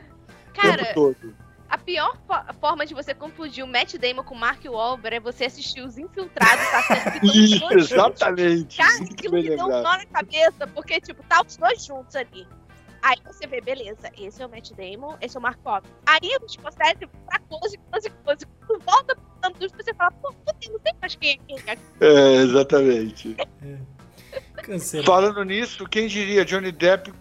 Cara, 0.53 0.77
tempo 0.77 0.93
todo. 0.93 1.43
A 1.69 1.77
pior 1.77 2.15
forma 2.61 2.85
de 2.85 2.93
você 2.93 3.15
confundir 3.15 3.63
o 3.63 3.67
Matt 3.67 3.95
Damon 3.95 4.23
com 4.23 4.35
o 4.35 4.37
Mark 4.37 4.63
Wahlberg 4.63 5.17
é 5.17 5.19
você 5.19 5.45
assistir 5.45 5.81
Os 5.81 5.97
Infiltrados, 5.97 6.69
tá? 6.69 7.19
Isso, 7.23 7.73
exatamente. 7.73 8.77
Cara, 8.77 9.03
aquilo 9.03 9.33
me 9.33 9.41
deu 9.41 9.65
um 9.65 9.69
nó 9.69 9.97
na 9.97 10.05
cabeça, 10.05 10.67
porque, 10.67 11.01
tipo, 11.01 11.23
tá 11.23 11.41
os 11.41 11.57
dois 11.57 11.83
juntos 11.83 12.15
ali. 12.15 12.45
Aí 13.01 13.17
você 13.25 13.47
vê, 13.47 13.59
beleza, 13.59 14.09
esse 14.17 14.41
é 14.41 14.45
o 14.45 14.49
Matt 14.49 14.71
Damon, 14.73 15.17
esse 15.19 15.35
é 15.35 15.39
o 15.39 15.41
Mark 15.41 15.59
Wahlberg. 15.65 15.95
Aí 16.05 16.35
a 16.35 16.39
gente 16.41 16.59
consegue 16.59 17.07
pra 17.25 17.39
close, 17.39 17.77
close, 17.89 18.09
close. 18.23 18.45
Quando 18.67 18.83
volta 18.85 19.15
pro 19.15 19.25
tanto 19.41 19.59
dos, 19.59 19.71
você 19.71 19.93
fala, 19.95 20.11
pô, 20.11 20.31
não 20.31 20.79
sei 20.79 20.93
mais 21.01 21.15
quem 21.15 21.31
é 21.31 21.37
quem. 21.37 21.77
É, 21.99 22.33
exatamente. 22.35 23.35
Falando 25.03 25.43
nisso, 25.43 25.85
quem 25.87 26.07
diria 26.07 26.45
Johnny 26.45 26.71
Depp, 26.71 27.13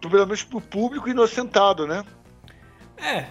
pelo 0.00 0.26
menos 0.26 0.42
pro 0.42 0.60
público, 0.60 1.08
inocentado, 1.08 1.86
né? 1.86 2.04
É, 2.96 3.26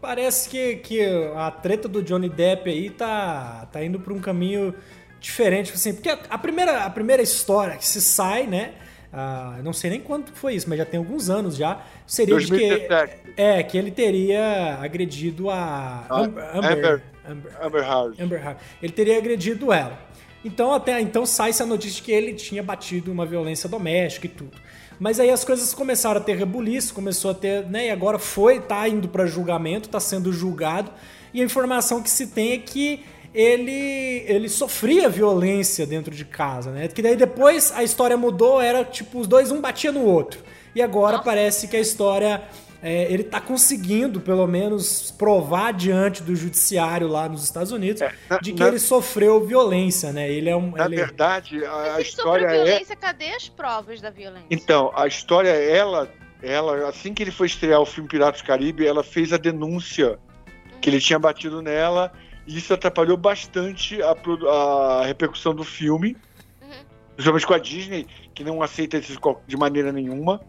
parece 0.00 0.48
que, 0.48 0.76
que 0.76 1.04
a 1.34 1.50
treta 1.50 1.88
do 1.88 2.02
Johnny 2.02 2.28
Depp 2.28 2.68
aí 2.68 2.90
tá, 2.90 3.68
tá 3.72 3.82
indo 3.84 3.98
pra 4.00 4.12
um 4.12 4.20
caminho 4.20 4.74
diferente, 5.20 5.72
assim, 5.72 5.94
porque 5.94 6.08
a, 6.08 6.38
primeira, 6.38 6.84
a 6.84 6.90
primeira 6.90 7.22
história 7.22 7.76
que 7.76 7.86
se 7.86 8.00
sai, 8.00 8.46
né, 8.46 8.74
ah, 9.12 9.58
não 9.64 9.72
sei 9.72 9.90
nem 9.90 10.00
quanto 10.00 10.32
foi 10.32 10.54
isso, 10.54 10.68
mas 10.68 10.78
já 10.78 10.84
tem 10.84 10.98
alguns 10.98 11.30
anos 11.30 11.56
já. 11.56 11.82
Seria 12.06 12.34
2017. 12.34 13.16
de 13.16 13.22
que 13.22 13.40
é 13.40 13.62
que 13.62 13.78
ele 13.78 13.90
teria 13.90 14.78
agredido 14.80 15.48
a 15.48 16.06
ah, 16.08 16.20
Amber, 16.20 16.44
Amber, 16.54 17.02
Amber, 17.26 17.52
Amber 17.62 17.82
Heard. 17.82 18.22
Amber 18.22 18.46
Heard. 18.46 18.58
Ele 18.82 18.92
teria 18.92 19.16
agredido 19.16 19.72
ela. 19.72 19.98
Então 20.46 20.72
até 20.72 21.00
então 21.00 21.26
sai-se 21.26 21.60
a 21.60 21.66
notícia 21.66 21.96
de 21.96 22.02
que 22.02 22.12
ele 22.12 22.32
tinha 22.32 22.62
batido 22.62 23.10
uma 23.10 23.26
violência 23.26 23.68
doméstica 23.68 24.26
e 24.26 24.30
tudo. 24.30 24.56
Mas 24.98 25.18
aí 25.18 25.28
as 25.28 25.44
coisas 25.44 25.74
começaram 25.74 26.20
a 26.20 26.24
ter 26.24 26.36
rebuliço, 26.36 26.94
começou 26.94 27.32
a 27.32 27.34
ter, 27.34 27.66
né, 27.66 27.88
e 27.88 27.90
agora 27.90 28.18
foi, 28.18 28.60
tá 28.60 28.88
indo 28.88 29.08
para 29.08 29.26
julgamento, 29.26 29.88
tá 29.88 30.00
sendo 30.00 30.32
julgado. 30.32 30.90
E 31.34 31.42
a 31.42 31.44
informação 31.44 32.00
que 32.00 32.08
se 32.08 32.28
tem 32.28 32.52
é 32.52 32.58
que 32.58 33.04
ele, 33.34 34.24
ele 34.26 34.48
sofria 34.48 35.08
violência 35.08 35.84
dentro 35.84 36.14
de 36.14 36.24
casa, 36.24 36.70
né? 36.70 36.88
Que 36.88 37.02
daí 37.02 37.16
depois 37.16 37.70
a 37.72 37.84
história 37.84 38.16
mudou, 38.16 38.62
era 38.62 38.82
tipo, 38.84 39.18
os 39.18 39.26
dois 39.26 39.50
um 39.50 39.60
batia 39.60 39.92
no 39.92 40.04
outro. 40.04 40.42
E 40.74 40.80
agora 40.80 41.18
Nossa. 41.18 41.24
parece 41.24 41.68
que 41.68 41.76
a 41.76 41.80
história. 41.80 42.42
É, 42.88 43.12
ele 43.12 43.22
está 43.22 43.40
conseguindo, 43.40 44.20
pelo 44.20 44.46
menos, 44.46 45.10
provar 45.10 45.72
diante 45.72 46.22
do 46.22 46.36
judiciário 46.36 47.08
lá 47.08 47.28
nos 47.28 47.42
Estados 47.42 47.72
Unidos 47.72 48.00
é, 48.00 48.14
na, 48.30 48.38
de 48.38 48.52
que 48.52 48.60
na, 48.60 48.68
ele 48.68 48.78
sofreu 48.78 49.44
violência, 49.44 50.12
né? 50.12 50.30
Ele 50.30 50.48
é 50.48 50.54
um. 50.54 50.70
Na 50.70 50.84
ele... 50.84 50.94
verdade, 50.94 51.64
a, 51.64 51.96
a 51.96 52.00
história 52.00 52.48
sofreu 52.48 52.64
violência, 52.64 52.92
é... 52.92 52.96
cadê 52.96 53.30
as 53.30 53.48
provas 53.48 54.00
da 54.00 54.10
violência? 54.10 54.46
Então, 54.52 54.92
a 54.94 55.04
história, 55.08 55.50
ela, 55.50 56.08
ela, 56.40 56.88
assim 56.88 57.12
que 57.12 57.24
ele 57.24 57.32
foi 57.32 57.48
estrear 57.48 57.80
o 57.80 57.84
filme 57.84 58.08
Piratas 58.08 58.40
do 58.40 58.46
Caribe, 58.46 58.86
ela 58.86 59.02
fez 59.02 59.32
a 59.32 59.36
denúncia 59.36 60.16
hum. 60.46 60.78
que 60.80 60.88
ele 60.88 61.00
tinha 61.00 61.18
batido 61.18 61.60
nela 61.60 62.12
e 62.46 62.56
isso 62.56 62.72
atrapalhou 62.72 63.16
bastante 63.16 64.00
a, 64.00 64.14
a 64.48 65.04
repercussão 65.04 65.52
do 65.52 65.64
filme, 65.64 66.16
uhum. 66.62 66.84
principalmente 67.16 67.46
com 67.48 67.54
a 67.54 67.58
Disney, 67.58 68.06
que 68.32 68.44
não 68.44 68.62
aceita 68.62 68.96
isso 68.96 69.18
de 69.44 69.56
maneira 69.56 69.90
nenhuma. 69.90 70.40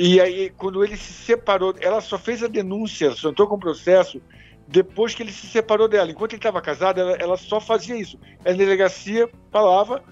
E 0.00 0.20
aí, 0.20 0.48
quando 0.50 0.84
ele 0.84 0.96
se 0.96 1.12
separou, 1.12 1.74
ela 1.80 2.00
só 2.00 2.16
fez 2.16 2.40
a 2.44 2.46
denúncia, 2.46 3.10
só 3.10 3.30
entrou 3.30 3.48
com 3.48 3.56
o 3.56 3.58
processo 3.58 4.22
depois 4.68 5.12
que 5.12 5.24
ele 5.24 5.32
se 5.32 5.48
separou 5.48 5.88
dela. 5.88 6.08
Enquanto 6.08 6.34
ele 6.34 6.38
estava 6.38 6.62
casado, 6.62 7.00
ela, 7.00 7.16
ela, 7.16 7.36
só 7.36 7.58
fazia 7.58 7.96
isso. 7.96 8.16
A 8.44 8.52
delegacia 8.52 9.28
falava, 9.50 10.04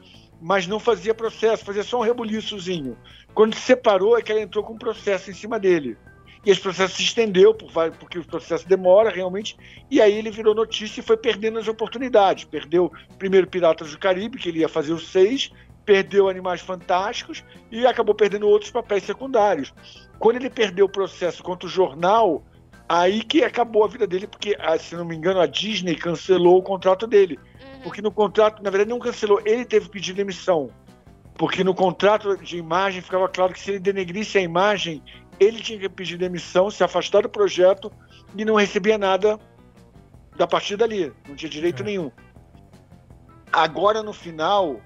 mas 0.43 0.67
não 0.67 0.81
fazia 0.81 1.15
processo, 1.15 1.65
fazia 1.65 1.85
só 1.85 2.01
um 2.01 2.03
rebuliçozinho. 2.03 2.99
Quando 3.33 3.55
se 3.55 3.61
separou, 3.61 4.19
é 4.19 4.23
que 4.23 4.33
ela 4.33 4.41
entrou 4.41 4.65
com 4.65 4.77
processo 4.77 5.31
em 5.31 5.35
cima 5.35 5.57
dele. 5.57 5.97
E 6.45 6.51
esse 6.51 6.61
processo 6.61 6.97
se 6.97 7.05
estendeu, 7.05 7.55
porque 7.55 8.19
o 8.19 8.25
processo 8.25 8.67
demora 8.69 9.11
realmente, 9.11 9.57
e 9.89 10.01
aí 10.01 10.15
ele 10.15 10.33
virou 10.33 10.53
notícia 10.53 10.99
e 10.99 11.05
foi 11.05 11.17
perdendo 11.17 11.61
as 11.61 11.69
oportunidades. 11.69 12.43
Perdeu 12.43 12.91
primeiro 13.19 13.47
Piratas 13.47 13.93
do 13.93 13.99
Caribe, 13.99 14.39
que 14.39 14.49
ele 14.49 14.61
ia 14.61 14.69
fazer 14.69 14.93
os 14.93 15.13
seis, 15.13 15.53
perdeu 15.87 16.29
Animais 16.29 16.61
Fantásticos 16.61 17.45
e 17.71 17.87
acabou 17.87 18.15
perdendo 18.15 18.49
outros 18.49 18.71
papéis 18.71 19.05
secundários. 19.05 19.73
Quando 20.19 20.37
ele 20.37 20.51
perdeu 20.51 20.87
o 20.87 20.89
processo 20.89 21.43
contra 21.43 21.67
o 21.67 21.71
jornal, 21.71 22.45
aí 22.89 23.23
que 23.23 23.45
acabou 23.45 23.85
a 23.85 23.89
vida 23.89 24.07
dele, 24.07 24.27
porque, 24.27 24.57
ah, 24.59 24.77
se 24.77 24.97
não 24.97 25.05
me 25.05 25.17
engano, 25.17 25.41
a 25.41 25.47
Disney 25.47 25.95
cancelou 25.95 26.59
o 26.59 26.63
contrato 26.63 27.07
dele. 27.07 27.39
Uhum. 27.39 27.81
Porque 27.85 28.03
no 28.03 28.11
contrato, 28.11 28.63
na 28.63 28.71
verdade, 28.71 28.91
não 28.91 28.99
cancelou, 28.99 29.41
ele 29.47 29.65
teve 29.65 29.87
que 29.87 29.93
pedir 29.93 30.13
demissão. 30.13 30.71
Porque 31.39 31.63
no 31.63 31.75
contrato 31.75 32.37
de 32.37 32.57
imagem 32.57 33.01
ficava 33.01 33.29
claro 33.29 33.53
que 33.53 33.61
se 33.61 33.71
ele 33.71 33.79
denegrisse 33.79 34.39
a 34.39 34.41
imagem, 34.41 35.03
ele 35.39 35.61
tinha 35.61 35.79
que 35.79 35.89
pedir 35.89 36.17
demissão, 36.17 36.71
se 36.71 36.83
afastar 36.83 37.23
do 37.23 37.29
projeto 37.29 37.93
e 38.35 38.45
não 38.45 38.55
recebia 38.55 38.99
nada 38.99 39.39
da 40.37 40.47
partir 40.47 40.77
dali, 40.77 41.13
não 41.29 41.37
tinha 41.37 41.49
direito 41.49 41.83
é. 41.83 41.87
nenhum. 41.87 42.11
Agora 43.53 44.03
no 44.03 44.13
final, 44.13 44.81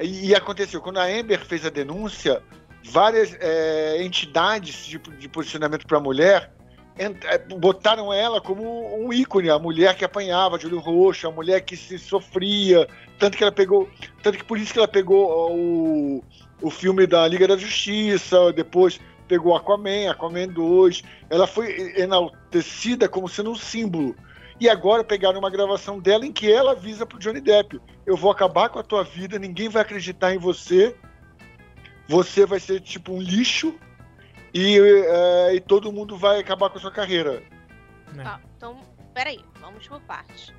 e, 0.00 0.28
e, 0.28 0.34
aconteceu, 0.34 0.80
quando 0.80 0.98
a 0.98 1.04
Amber 1.04 1.44
fez 1.44 1.64
a 1.64 1.70
denúncia, 1.70 2.42
várias 2.84 3.36
é, 3.40 4.02
entidades 4.02 4.86
de, 4.86 4.98
de 4.98 5.28
posicionamento 5.28 5.86
para 5.86 5.98
a 5.98 6.00
mulher 6.00 6.52
é, 6.98 7.38
botaram 7.38 8.10
ela 8.10 8.40
como 8.40 9.04
um 9.04 9.12
ícone, 9.12 9.50
a 9.50 9.58
mulher 9.58 9.94
que 9.94 10.04
apanhava 10.04 10.58
de 10.58 10.66
olho 10.66 10.78
roxo, 10.78 11.28
a 11.28 11.30
mulher 11.30 11.60
que 11.60 11.76
se 11.76 11.98
sofria, 11.98 12.88
tanto 13.18 13.36
que 13.36 13.44
ela 13.44 13.52
pegou, 13.52 13.88
tanto 14.22 14.38
que 14.38 14.44
por 14.44 14.58
isso 14.58 14.72
que 14.72 14.78
ela 14.78 14.88
pegou 14.88 15.52
o, 15.52 16.24
o 16.62 16.70
filme 16.70 17.06
da 17.06 17.28
Liga 17.28 17.46
da 17.46 17.56
Justiça, 17.56 18.50
depois 18.54 18.98
pegou 19.28 19.54
Aquaman, 19.54 20.10
Aquaman 20.10 20.48
2, 20.48 21.02
ela 21.28 21.46
foi 21.46 22.00
enaltecida 22.00 23.08
como 23.08 23.28
sendo 23.28 23.50
um 23.50 23.56
símbolo. 23.56 24.16
E 24.58 24.70
agora 24.70 25.04
pegaram 25.04 25.38
uma 25.38 25.50
gravação 25.50 25.98
dela 25.98 26.24
em 26.24 26.32
que 26.32 26.50
ela 26.50 26.72
avisa 26.72 27.04
pro 27.04 27.18
Johnny 27.18 27.42
Depp: 27.42 27.78
eu 28.06 28.16
vou 28.16 28.30
acabar 28.30 28.68
com 28.68 28.78
a 28.78 28.82
tua 28.82 29.02
vida, 29.02 29.38
ninguém 29.38 29.68
vai 29.68 29.82
acreditar 29.82 30.32
em 30.32 30.38
você, 30.38 30.96
você 32.08 32.46
vai 32.46 32.60
ser 32.60 32.80
tipo 32.80 33.12
um 33.12 33.20
lixo 33.20 33.74
e, 34.54 34.78
é, 34.78 35.54
e 35.54 35.60
todo 35.60 35.92
mundo 35.92 36.16
vai 36.16 36.38
acabar 36.38 36.70
com 36.70 36.78
a 36.78 36.80
sua 36.80 36.92
carreira. 36.92 37.42
Ah, 38.18 38.40
então, 38.56 38.80
peraí, 39.12 39.40
vamos 39.60 39.86
por 39.88 40.00
partes. 40.02 40.54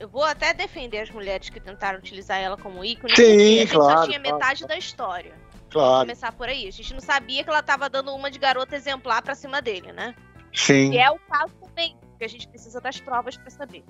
Eu 0.00 0.08
vou 0.08 0.24
até 0.24 0.52
defender 0.52 0.98
as 0.98 1.10
mulheres 1.10 1.48
que 1.48 1.60
tentaram 1.60 1.98
utilizar 1.98 2.38
ela 2.38 2.56
como 2.56 2.84
ícone, 2.84 3.14
Sim, 3.14 3.22
porque 3.22 3.32
a 3.32 3.38
gente 3.38 3.72
claro, 3.72 3.98
só 3.98 4.06
tinha 4.06 4.20
claro. 4.20 4.36
metade 4.36 4.66
da 4.66 4.76
história. 4.76 5.44
Claro. 5.70 6.06
começar 6.06 6.32
por 6.32 6.48
aí. 6.48 6.68
A 6.68 6.70
gente 6.70 6.92
não 6.92 7.00
sabia 7.00 7.42
que 7.42 7.50
ela 7.50 7.62
tava 7.62 7.88
dando 7.88 8.14
uma 8.14 8.30
de 8.30 8.38
garota 8.38 8.76
exemplar 8.76 9.22
pra 9.22 9.34
cima 9.34 9.60
dele, 9.60 9.92
né? 9.92 10.14
Sim. 10.52 10.92
E 10.92 10.98
é 10.98 11.10
o 11.10 11.18
caso 11.18 11.52
também, 11.60 11.96
porque 12.10 12.24
a 12.24 12.28
gente 12.28 12.46
precisa 12.46 12.80
das 12.80 13.00
provas 13.00 13.36
para 13.36 13.50
saber. 13.50 13.84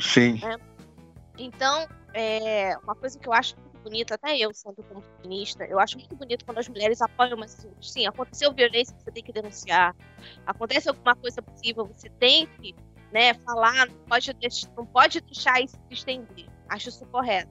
Sim. 0.00 0.40
Né? 0.42 0.56
Então, 1.38 1.86
é, 2.14 2.76
uma 2.78 2.94
coisa 2.94 3.18
que 3.18 3.28
eu 3.28 3.32
acho 3.32 3.56
muito 3.58 3.78
bonita, 3.80 4.14
até 4.14 4.36
eu 4.36 4.52
sendo 4.54 4.82
como 4.84 5.02
feminista, 5.02 5.64
eu 5.64 5.78
acho 5.78 5.98
muito 5.98 6.16
bonito 6.16 6.44
quando 6.44 6.58
as 6.58 6.68
mulheres 6.68 7.00
apoiam, 7.00 7.36
mas 7.36 7.66
sim, 7.80 8.06
aconteceu 8.06 8.52
violência, 8.52 8.96
você 8.98 9.10
tem 9.10 9.22
que 9.22 9.32
denunciar. 9.32 9.94
Acontece 10.46 10.88
alguma 10.88 11.14
coisa 11.14 11.42
possível, 11.42 11.86
você 11.86 12.08
tem 12.10 12.46
que 12.46 12.74
né, 13.12 13.34
falar, 13.34 13.86
não 13.86 13.94
pode, 14.06 14.32
deixar, 14.34 14.68
não 14.76 14.86
pode 14.86 15.20
deixar 15.20 15.60
isso 15.62 15.76
se 15.88 15.94
estender. 15.94 16.46
Acho 16.68 16.88
isso 16.88 17.06
correto. 17.06 17.50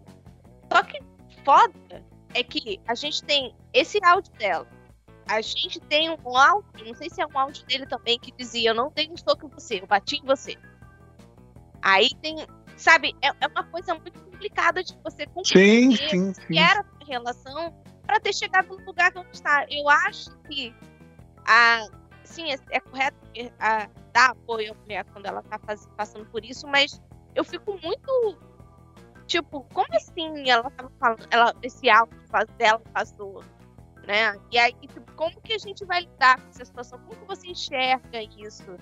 Só 0.71 0.83
que 0.83 0.99
foda 1.43 2.03
é 2.33 2.43
que 2.43 2.79
a 2.87 2.95
gente 2.95 3.23
tem 3.23 3.55
esse 3.73 4.03
áudio 4.03 4.33
dela. 4.33 4.67
A 5.27 5.41
gente 5.41 5.79
tem 5.79 6.09
um 6.09 6.37
áudio, 6.37 6.85
não 6.85 6.93
sei 6.93 7.09
se 7.09 7.21
é 7.21 7.25
um 7.25 7.37
áudio 7.37 7.65
dele 7.65 7.85
também, 7.87 8.19
que 8.19 8.31
dizia: 8.31 8.69
Eu 8.69 8.75
não 8.75 8.91
tenho 8.91 9.17
soco 9.17 9.47
em 9.47 9.49
você, 9.49 9.81
eu 9.81 9.87
bati 9.87 10.17
em 10.17 10.25
você. 10.25 10.55
Aí 11.81 12.09
tem, 12.21 12.35
sabe, 12.75 13.15
é, 13.21 13.27
é 13.27 13.47
uma 13.47 13.63
coisa 13.65 13.93
muito 13.95 14.19
complicada 14.23 14.83
de 14.83 14.97
você 15.03 15.25
compreender 15.27 15.97
sim, 16.09 16.33
sim, 16.33 16.33
sim. 16.33 16.59
era 16.59 16.81
a 16.81 17.05
relação 17.05 17.73
para 18.05 18.19
ter 18.19 18.33
chegado 18.33 18.77
no 18.77 18.85
lugar 18.85 19.11
que 19.11 19.19
está. 19.31 19.65
Eu 19.69 19.89
acho 19.89 20.35
que 20.41 20.73
a, 21.47 21.85
sim, 22.23 22.51
é, 22.51 22.59
é 22.71 22.79
correto 22.79 23.17
a, 23.59 23.89
dar 24.11 24.31
apoio 24.31 24.73
à 24.73 24.75
mulher 24.75 25.05
quando 25.11 25.25
ela 25.25 25.41
está 25.41 25.59
passando 25.97 26.25
por 26.27 26.43
isso, 26.43 26.67
mas 26.67 27.01
eu 27.33 27.43
fico 27.43 27.79
muito 27.81 28.37
Tipo, 29.27 29.63
como 29.73 29.87
assim 29.95 30.47
ela 30.47 30.69
tava 30.69 30.91
falando, 30.99 31.27
ela, 31.31 31.51
esse 31.63 31.89
áudio 31.89 32.15
dela 32.59 32.79
passou 32.93 33.43
né? 34.05 34.35
E 34.51 34.57
aí, 34.57 34.73
tipo, 34.73 35.01
como 35.13 35.39
que 35.41 35.53
a 35.53 35.57
gente 35.57 35.83
vai 35.85 36.01
lidar 36.01 36.39
com 36.39 36.49
essa 36.49 36.65
situação? 36.65 36.99
Como 36.99 37.19
que 37.19 37.27
você 37.27 37.47
enxerga 37.47 38.21
isso? 38.37 38.77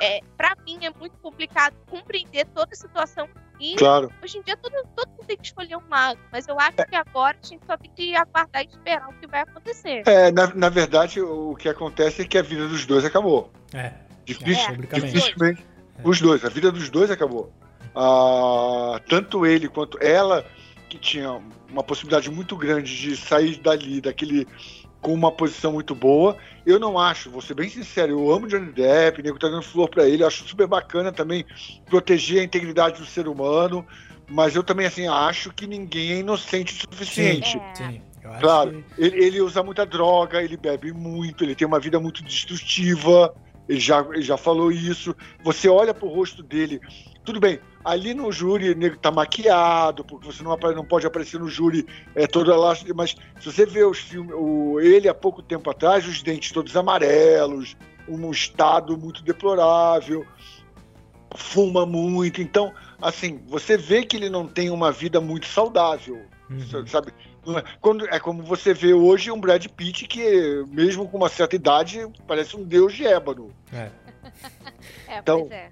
É, 0.00 0.20
para 0.36 0.54
mim 0.66 0.78
é 0.84 0.90
muito 0.90 1.16
complicado 1.18 1.74
compreender 1.88 2.46
toda 2.46 2.72
a 2.72 2.76
situação 2.76 3.28
e 3.60 3.76
claro. 3.76 4.10
hoje 4.22 4.38
em 4.38 4.42
dia 4.42 4.56
todo, 4.56 4.74
todo 4.96 5.08
mundo 5.10 5.24
tem 5.26 5.36
que 5.36 5.46
escolher 5.46 5.76
um 5.76 5.88
lado, 5.88 6.18
mas 6.32 6.48
eu 6.48 6.58
acho 6.58 6.76
que 6.88 6.96
agora 6.96 7.36
a 7.40 7.46
gente 7.46 7.64
só 7.64 7.76
tem 7.76 7.90
que 7.94 8.16
aguardar 8.16 8.62
e 8.62 8.68
esperar 8.68 9.08
o 9.08 9.12
que 9.14 9.26
vai 9.26 9.42
acontecer. 9.42 10.02
É, 10.06 10.30
na, 10.32 10.52
na 10.54 10.68
verdade, 10.68 11.20
o 11.20 11.54
que 11.54 11.68
acontece 11.68 12.22
é 12.22 12.24
que 12.24 12.36
a 12.36 12.42
vida 12.42 12.66
dos 12.66 12.84
dois 12.84 13.04
acabou. 13.04 13.52
É. 13.72 13.92
Difícil, 14.24 14.74
é. 14.74 15.00
Dificilmente. 15.00 15.64
É. 15.98 16.02
Os 16.02 16.20
dois, 16.20 16.44
a 16.44 16.48
vida 16.48 16.72
dos 16.72 16.90
dois 16.90 17.10
acabou. 17.10 17.52
Ah, 17.94 19.00
tanto 19.08 19.46
ele 19.46 19.68
quanto 19.68 19.98
ela, 20.02 20.44
que 20.88 20.98
tinha 20.98 21.40
uma 21.70 21.82
possibilidade 21.82 22.30
muito 22.30 22.56
grande 22.56 22.96
de 22.96 23.16
sair 23.16 23.56
dali, 23.56 24.00
daquele 24.00 24.48
com 25.04 25.12
uma 25.12 25.30
posição 25.30 25.74
muito 25.74 25.94
boa. 25.94 26.34
Eu 26.64 26.80
não 26.80 26.98
acho, 26.98 27.30
vou 27.30 27.42
ser 27.42 27.52
bem 27.52 27.68
sincero, 27.68 28.12
eu 28.12 28.32
amo 28.32 28.48
Johnny 28.48 28.72
Depp, 28.72 29.22
nego 29.22 29.38
tá 29.38 29.48
dando 29.48 29.62
flor 29.62 29.88
para 29.90 30.08
ele, 30.08 30.24
acho 30.24 30.48
super 30.48 30.66
bacana 30.66 31.12
também 31.12 31.44
proteger 31.84 32.40
a 32.40 32.44
integridade 32.44 32.98
do 32.98 33.06
ser 33.06 33.28
humano, 33.28 33.86
mas 34.26 34.56
eu 34.56 34.64
também 34.64 34.86
assim 34.86 35.06
acho 35.06 35.52
que 35.52 35.66
ninguém 35.66 36.12
é 36.12 36.18
inocente 36.20 36.72
o 36.72 36.76
suficiente. 36.90 37.60
Sim, 37.74 37.92
sim. 37.92 38.02
Claro, 38.40 38.82
que... 38.96 39.04
ele, 39.04 39.22
ele, 39.22 39.40
usa 39.42 39.62
muita 39.62 39.84
droga, 39.84 40.42
ele 40.42 40.56
bebe 40.56 40.90
muito, 40.90 41.44
ele 41.44 41.54
tem 41.54 41.68
uma 41.68 41.78
vida 41.78 42.00
muito 42.00 42.24
destrutiva, 42.24 43.34
ele 43.68 43.80
já, 43.80 44.00
ele 44.12 44.22
já 44.22 44.36
falou 44.36 44.70
isso. 44.70 45.14
Você 45.42 45.68
olha 45.68 45.94
pro 45.94 46.08
rosto 46.08 46.42
dele, 46.42 46.80
tudo 47.24 47.40
bem, 47.40 47.58
ali 47.84 48.14
no 48.14 48.30
júri 48.32 48.68
ele 48.68 48.96
tá 48.96 49.10
maquiado, 49.10 50.04
porque 50.04 50.26
você 50.26 50.42
não, 50.42 50.56
não 50.56 50.84
pode 50.84 51.06
aparecer 51.06 51.38
no 51.38 51.48
júri 51.48 51.86
é, 52.14 52.26
todo 52.26 52.52
elástico, 52.52 52.94
mas 52.94 53.14
se 53.40 53.52
você 53.52 53.66
vê 53.66 53.84
os 53.84 53.98
filmes, 53.98 54.34
o, 54.34 54.80
ele 54.80 55.08
há 55.08 55.14
pouco 55.14 55.42
tempo 55.42 55.70
atrás, 55.70 56.06
os 56.06 56.22
dentes 56.22 56.52
todos 56.52 56.76
amarelos, 56.76 57.76
um 58.08 58.30
estado 58.30 58.96
muito 58.96 59.22
deplorável, 59.22 60.26
fuma 61.34 61.84
muito, 61.84 62.40
então, 62.40 62.72
assim, 63.00 63.40
você 63.46 63.76
vê 63.76 64.04
que 64.04 64.16
ele 64.16 64.30
não 64.30 64.46
tem 64.46 64.70
uma 64.70 64.92
vida 64.92 65.20
muito 65.20 65.46
saudável, 65.46 66.22
uhum. 66.50 66.86
sabe? 66.86 67.12
É, 67.46 67.64
quando, 67.80 68.06
é 68.08 68.18
como 68.18 68.42
você 68.42 68.72
vê 68.72 68.92
hoje 68.92 69.30
um 69.30 69.40
Brad 69.40 69.66
Pitt 69.66 70.06
que, 70.06 70.64
mesmo 70.68 71.08
com 71.08 71.16
uma 71.16 71.28
certa 71.28 71.56
idade, 71.56 72.06
parece 72.26 72.56
um 72.56 72.62
deus 72.62 72.94
de 72.94 73.06
ébano. 73.06 73.50
É. 73.72 73.90
é, 75.08 75.18
então, 75.18 75.48
é. 75.50 75.70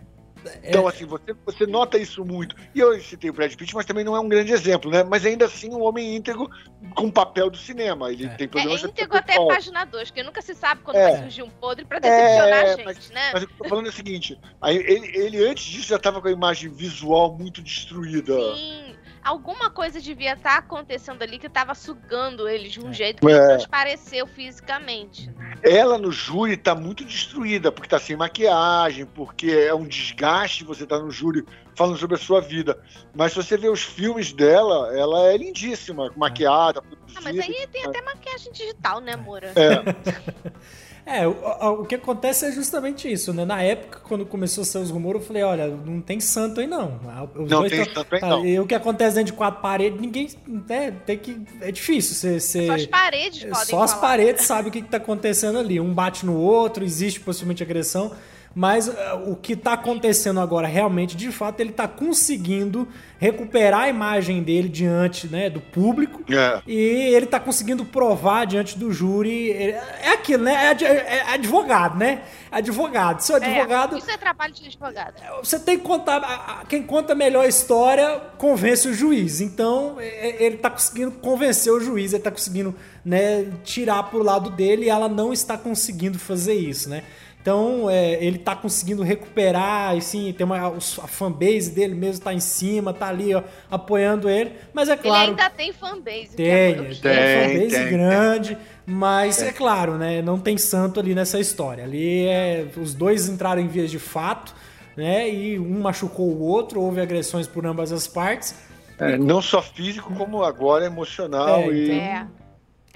Então, 0.64 0.86
assim, 0.86 1.04
você, 1.04 1.34
você 1.44 1.66
nota 1.66 1.98
isso 1.98 2.24
muito. 2.24 2.56
E 2.74 2.80
eu 2.80 2.98
citei 3.00 3.30
o 3.30 3.32
Brad 3.32 3.54
Pitt, 3.54 3.74
mas 3.74 3.86
também 3.86 4.04
não 4.04 4.16
é 4.16 4.20
um 4.20 4.28
grande 4.28 4.52
exemplo, 4.52 4.90
né? 4.90 5.04
Mas 5.04 5.24
ainda 5.24 5.44
assim, 5.44 5.70
um 5.70 5.82
homem 5.82 6.16
íntegro 6.16 6.50
com 6.94 7.10
papel 7.10 7.50
do 7.50 7.56
cinema. 7.56 8.12
Ele 8.12 8.26
é. 8.26 8.28
tem 8.30 8.48
problemas... 8.48 8.82
É, 8.82 8.86
é 8.86 8.90
íntegro 8.90 9.16
até 9.16 9.36
a 9.36 9.46
página 9.46 9.84
2, 9.84 10.10
porque 10.10 10.22
nunca 10.22 10.42
se 10.42 10.54
sabe 10.54 10.82
quando 10.82 10.96
é. 10.96 11.10
vai 11.10 11.22
surgir 11.22 11.42
um 11.42 11.50
podre 11.50 11.84
pra 11.84 11.98
decepcionar 11.98 12.48
é, 12.48 12.62
a 12.62 12.76
gente, 12.76 12.84
mas, 12.84 13.10
né? 13.10 13.30
Mas 13.32 13.42
eu 13.42 13.48
tô 13.50 13.68
falando 13.68 13.86
o 13.86 13.92
seguinte, 13.92 14.38
ele, 14.66 15.16
ele 15.16 15.48
antes 15.48 15.64
disso 15.64 15.88
já 15.88 15.98
tava 15.98 16.20
com 16.20 16.28
a 16.28 16.32
imagem 16.32 16.70
visual 16.70 17.36
muito 17.36 17.62
destruída. 17.62 18.34
Sim 18.54 18.91
alguma 19.22 19.70
coisa 19.70 20.00
devia 20.00 20.34
estar 20.34 20.52
tá 20.52 20.58
acontecendo 20.58 21.22
ali 21.22 21.38
que 21.38 21.46
estava 21.46 21.74
sugando 21.74 22.48
ele 22.48 22.68
de 22.68 22.80
um 22.80 22.90
é. 22.90 22.92
jeito 22.92 23.26
que 23.26 23.32
é. 23.32 23.38
não 23.38 23.46
transpareceu 23.48 24.26
fisicamente. 24.26 25.30
Né? 25.30 25.54
Ela 25.62 25.98
no 25.98 26.10
júri 26.10 26.54
está 26.54 26.74
muito 26.74 27.04
destruída, 27.04 27.70
porque 27.70 27.86
está 27.86 27.98
sem 27.98 28.16
maquiagem, 28.16 29.06
porque 29.06 29.50
é 29.50 29.74
um 29.74 29.86
desgaste 29.86 30.64
você 30.64 30.84
estar 30.84 30.98
tá 30.98 31.02
no 31.02 31.10
júri 31.10 31.44
falando 31.76 31.96
sobre 31.96 32.16
a 32.16 32.18
sua 32.18 32.40
vida. 32.40 32.80
Mas 33.14 33.32
se 33.32 33.36
você 33.36 33.56
vê 33.56 33.68
os 33.68 33.82
filmes 33.82 34.32
dela, 34.32 34.96
ela 34.96 35.32
é 35.32 35.36
lindíssima, 35.36 36.12
maquiada. 36.16 36.82
Ah, 37.14 37.20
mas 37.22 37.38
aí 37.38 37.66
tem 37.70 37.84
até 37.84 38.02
maquiagem 38.02 38.52
digital, 38.52 39.00
né, 39.00 39.16
Moura? 39.16 39.52
É. 39.56 40.52
É, 41.04 41.26
o, 41.26 41.34
o, 41.80 41.84
que 41.84 41.96
acontece 41.96 42.46
é 42.46 42.52
justamente 42.52 43.10
isso, 43.10 43.32
né? 43.32 43.44
Na 43.44 43.60
época, 43.60 44.00
quando 44.04 44.24
começou 44.24 44.62
a 44.62 44.64
ser 44.64 44.78
os 44.78 44.90
rumores, 44.90 45.20
eu 45.20 45.26
falei, 45.26 45.42
olha, 45.42 45.66
não 45.66 46.00
tem 46.00 46.20
santo 46.20 46.60
aí 46.60 46.66
não. 46.66 47.00
Os 47.34 47.50
não 47.50 47.68
tem 47.68 47.84
tão, 47.84 47.94
santo 47.94 48.14
aí 48.14 48.20
tá, 48.20 48.28
não. 48.28 48.46
E 48.46 48.60
o 48.60 48.66
que 48.66 48.74
acontece 48.74 49.16
dentro 49.16 49.32
de 49.32 49.36
quatro 49.36 49.60
paredes, 49.60 50.00
ninguém, 50.00 50.28
né, 50.46 50.92
tem 51.04 51.18
que... 51.18 51.40
É 51.60 51.72
difícil 51.72 52.14
você... 52.14 52.38
você 52.38 52.66
só 52.66 52.74
as 52.74 52.86
paredes 52.86 53.42
podem 53.42 53.64
Só 53.66 53.82
as 53.82 53.94
paredes 53.94 54.44
sabem 54.44 54.68
o 54.68 54.72
que, 54.72 54.78
está 54.78 54.98
acontecendo 54.98 55.58
ali. 55.58 55.80
Um 55.80 55.92
bate 55.92 56.24
no 56.24 56.36
outro, 56.36 56.84
existe 56.84 57.18
possivelmente 57.18 57.64
agressão. 57.64 58.12
Mas 58.54 58.88
uh, 58.88 58.92
o 59.26 59.36
que 59.36 59.54
está 59.54 59.72
acontecendo 59.72 60.40
agora, 60.40 60.66
realmente, 60.66 61.16
de 61.16 61.30
fato, 61.32 61.60
ele 61.60 61.70
está 61.70 61.88
conseguindo 61.88 62.86
recuperar 63.18 63.82
a 63.82 63.88
imagem 63.88 64.42
dele 64.42 64.68
diante 64.68 65.28
né, 65.28 65.48
do 65.48 65.60
público 65.60 66.24
é. 66.28 66.60
e 66.66 67.14
ele 67.14 67.24
está 67.24 67.38
conseguindo 67.38 67.84
provar 67.84 68.46
diante 68.46 68.76
do 68.76 68.92
júri. 68.92 69.52
É 69.52 70.10
aquilo, 70.12 70.42
né? 70.42 70.76
É, 70.80 70.84
é, 70.84 71.16
é 71.16 71.34
advogado, 71.34 71.96
né? 71.96 72.22
Advogado. 72.50 73.20
Seu 73.20 73.36
é, 73.36 73.46
advogado. 73.46 73.96
isso 73.96 74.10
é 74.10 74.16
trabalho 74.16 74.52
de 74.52 74.66
advogado. 74.66 75.14
Você 75.42 75.58
tem 75.58 75.78
que 75.78 75.84
contar. 75.84 76.64
Quem 76.68 76.82
conta 76.82 77.12
a 77.12 77.16
melhor 77.16 77.46
história 77.46 78.20
convence 78.36 78.88
o 78.88 78.92
juiz. 78.92 79.40
Então, 79.40 79.96
é, 79.98 80.44
ele 80.44 80.56
está 80.56 80.68
conseguindo 80.68 81.12
convencer 81.12 81.72
o 81.72 81.80
juiz, 81.80 82.12
ele 82.12 82.20
está 82.20 82.30
conseguindo 82.30 82.74
né, 83.04 83.46
tirar 83.64 84.02
pro 84.04 84.22
lado 84.22 84.50
dele 84.50 84.86
e 84.86 84.88
ela 84.88 85.08
não 85.08 85.32
está 85.32 85.56
conseguindo 85.56 86.18
fazer 86.18 86.54
isso, 86.54 86.88
né? 86.88 87.04
Então, 87.42 87.90
é, 87.90 88.24
ele 88.24 88.38
tá 88.38 88.54
conseguindo 88.54 89.02
recuperar, 89.02 89.96
assim, 89.96 90.32
tem 90.32 90.44
uma, 90.46 90.68
a 90.68 90.80
fanbase 91.08 91.72
dele 91.72 91.92
mesmo 91.92 92.22
tá 92.22 92.32
em 92.32 92.38
cima, 92.38 92.94
tá 92.94 93.08
ali, 93.08 93.34
ó, 93.34 93.42
apoiando 93.68 94.30
ele. 94.30 94.52
Mas 94.72 94.88
é 94.88 94.96
claro. 94.96 95.22
Ele 95.24 95.30
ainda 95.30 95.50
tem 95.50 95.72
fanbase. 95.72 96.36
Tem, 96.36 96.46
é 96.48 96.72
tem, 96.72 96.84
tem 96.84 96.94
fanbase 96.94 97.76
tem, 97.76 97.90
grande. 97.90 98.54
Tem. 98.54 98.64
Mas 98.86 99.42
é. 99.42 99.48
é 99.48 99.52
claro, 99.52 99.98
né? 99.98 100.22
Não 100.22 100.38
tem 100.38 100.56
santo 100.56 101.00
ali 101.00 101.16
nessa 101.16 101.40
história. 101.40 101.82
Ali 101.82 102.26
é. 102.28 102.64
Os 102.76 102.94
dois 102.94 103.28
entraram 103.28 103.60
em 103.60 103.66
vias 103.66 103.90
de 103.90 103.98
fato, 103.98 104.54
né? 104.96 105.28
E 105.28 105.58
um 105.58 105.80
machucou 105.80 106.28
o 106.28 106.42
outro, 106.42 106.80
houve 106.80 107.00
agressões 107.00 107.48
por 107.48 107.66
ambas 107.66 107.90
as 107.90 108.06
partes. 108.06 108.54
É, 109.00 109.18
não 109.18 109.42
só 109.42 109.60
físico, 109.60 110.14
como 110.14 110.44
agora 110.44 110.84
emocional. 110.84 111.62
É, 111.62 111.72
e... 111.72 111.90
É. 111.90 112.24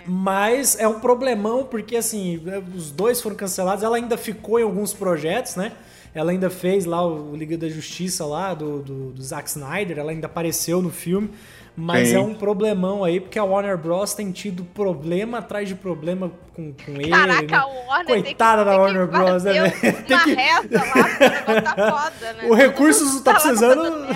Mas 0.07 0.79
é 0.79 0.87
um 0.87 1.01
problemão, 1.01 1.65
porque 1.65 1.97
assim, 1.97 2.41
os 2.75 2.91
dois 2.91 3.21
foram 3.21 3.37
cancelados. 3.37 3.83
Ela 3.83 3.97
ainda 3.97 4.17
ficou 4.17 4.59
em 4.59 4.63
alguns 4.63 4.95
projetos, 4.95 5.57
né? 5.57 5.73
Ela 6.15 6.31
ainda 6.31 6.49
fez 6.49 6.87
lá 6.87 7.07
o 7.07 7.37
Liga 7.37 7.59
da 7.59 7.69
Justiça 7.69 8.25
lá, 8.25 8.55
do, 8.55 8.79
do, 8.79 9.11
do 9.13 9.23
Zack 9.23 9.51
Snyder, 9.51 9.99
ela 9.99 10.13
ainda 10.13 10.27
apareceu 10.27 10.81
no 10.81 10.91
filme. 10.91 11.31
Mas 11.77 12.09
Sim. 12.09 12.15
é 12.15 12.21
um 12.21 12.35
problemão 12.35 13.05
aí, 13.05 13.21
porque 13.21 13.39
a 13.39 13.45
Warner 13.45 13.77
Bros. 13.77 14.15
tem 14.15 14.33
tido 14.33 14.65
problema 14.65 15.39
atrás 15.39 15.69
de 15.69 15.75
problema 15.75 16.33
com, 16.55 16.73
com 16.73 16.93
ele. 16.93 17.11
Caraca, 17.11 17.43
né? 17.43 17.55
a 17.55 17.67
Warner 17.67 18.07
Coitada 18.07 18.65
tem 18.65 18.73
que, 18.73 18.79
da 18.79 18.83
Warner 18.83 19.07
Bros. 19.07 19.45
Né? 19.45 19.61
Uma 19.61 19.71
tem 19.93 20.19
que... 20.21 20.35
reza 20.35 20.85
lá, 20.85 21.59
o 21.59 21.63
tá 21.63 21.75
foda, 21.75 22.33
né? 22.33 22.49
O 22.49 22.55
recurso 22.55 23.23
tá 23.23 23.35
precisando 23.35 24.07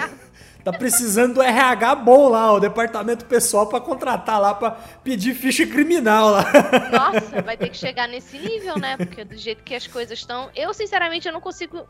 Tá 0.65 0.73
precisando 0.73 1.35
do 1.35 1.43
RH 1.43 1.95
bom 1.97 2.29
lá, 2.29 2.53
o 2.53 2.61
departamento 2.61 3.25
pessoal 3.25 3.67
para 3.67 3.81
contratar 3.81 4.41
lá 4.41 4.55
para 4.55 4.73
pedir 5.03 5.35
ficha 5.35 5.67
criminal 5.67 6.31
lá. 6.31 6.45
Nossa, 6.93 7.43
vai 7.43 7.57
ter 7.57 7.71
que 7.71 7.77
chegar 7.77 8.07
nesse 8.07 8.39
nível, 8.39 8.79
né? 8.79 8.97
Porque 8.97 9.25
do 9.25 9.37
jeito 9.37 9.63
que 9.63 9.75
as 9.75 9.87
coisas 9.87 10.19
estão, 10.19 10.51
eu 10.55 10.73
sinceramente 10.75 11.27
eu 11.27 11.33
não 11.33 11.41
consigo 11.41 11.87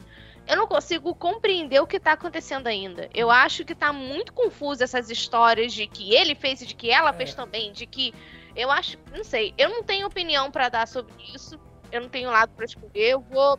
eu 0.46 0.56
não 0.56 0.66
consigo 0.66 1.14
compreender 1.14 1.80
o 1.80 1.86
que 1.86 2.00
tá 2.00 2.12
acontecendo 2.12 2.66
ainda. 2.66 3.08
Eu 3.14 3.30
acho 3.30 3.64
que 3.64 3.74
tá 3.74 3.92
muito 3.92 4.32
confuso 4.32 4.82
essas 4.82 5.10
histórias 5.10 5.72
de 5.72 5.86
que 5.86 6.14
ele 6.14 6.34
fez 6.34 6.62
e 6.62 6.66
de 6.66 6.74
que 6.74 6.90
ela 6.90 7.10
é. 7.10 7.12
fez 7.12 7.34
também, 7.34 7.72
de 7.72 7.86
que 7.86 8.12
eu 8.56 8.70
acho, 8.70 8.98
não 9.14 9.22
sei, 9.22 9.54
eu 9.56 9.68
não 9.68 9.82
tenho 9.82 10.06
opinião 10.06 10.50
para 10.50 10.68
dar 10.68 10.88
sobre 10.88 11.14
isso. 11.34 11.58
Eu 11.92 12.02
não 12.02 12.08
tenho 12.08 12.30
lado 12.30 12.52
para 12.54 12.64
escolher, 12.64 13.10
eu 13.10 13.20
vou 13.20 13.58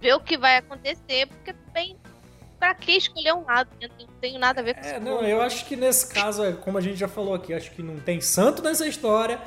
ver 0.00 0.14
o 0.14 0.20
que 0.20 0.36
vai 0.36 0.56
acontecer, 0.56 1.26
porque 1.26 1.52
também 1.52 1.96
pra 2.58 2.74
que 2.74 2.92
escolher 2.92 3.34
um 3.34 3.44
lado? 3.44 3.70
Eu 3.80 3.88
não 3.98 4.06
tenho 4.20 4.38
nada 4.38 4.60
a 4.60 4.64
ver 4.64 4.74
com 4.74 4.80
é, 4.80 4.92
isso. 4.92 5.00
Não, 5.00 5.22
eu 5.22 5.40
acho 5.40 5.64
que 5.64 5.76
nesse 5.76 6.12
caso, 6.12 6.44
é, 6.44 6.52
como 6.52 6.78
a 6.78 6.80
gente 6.80 6.96
já 6.96 7.08
falou 7.08 7.34
aqui, 7.34 7.52
acho 7.52 7.70
que 7.70 7.82
não 7.82 7.98
tem 7.98 8.20
santo 8.20 8.62
nessa 8.62 8.86
história. 8.86 9.38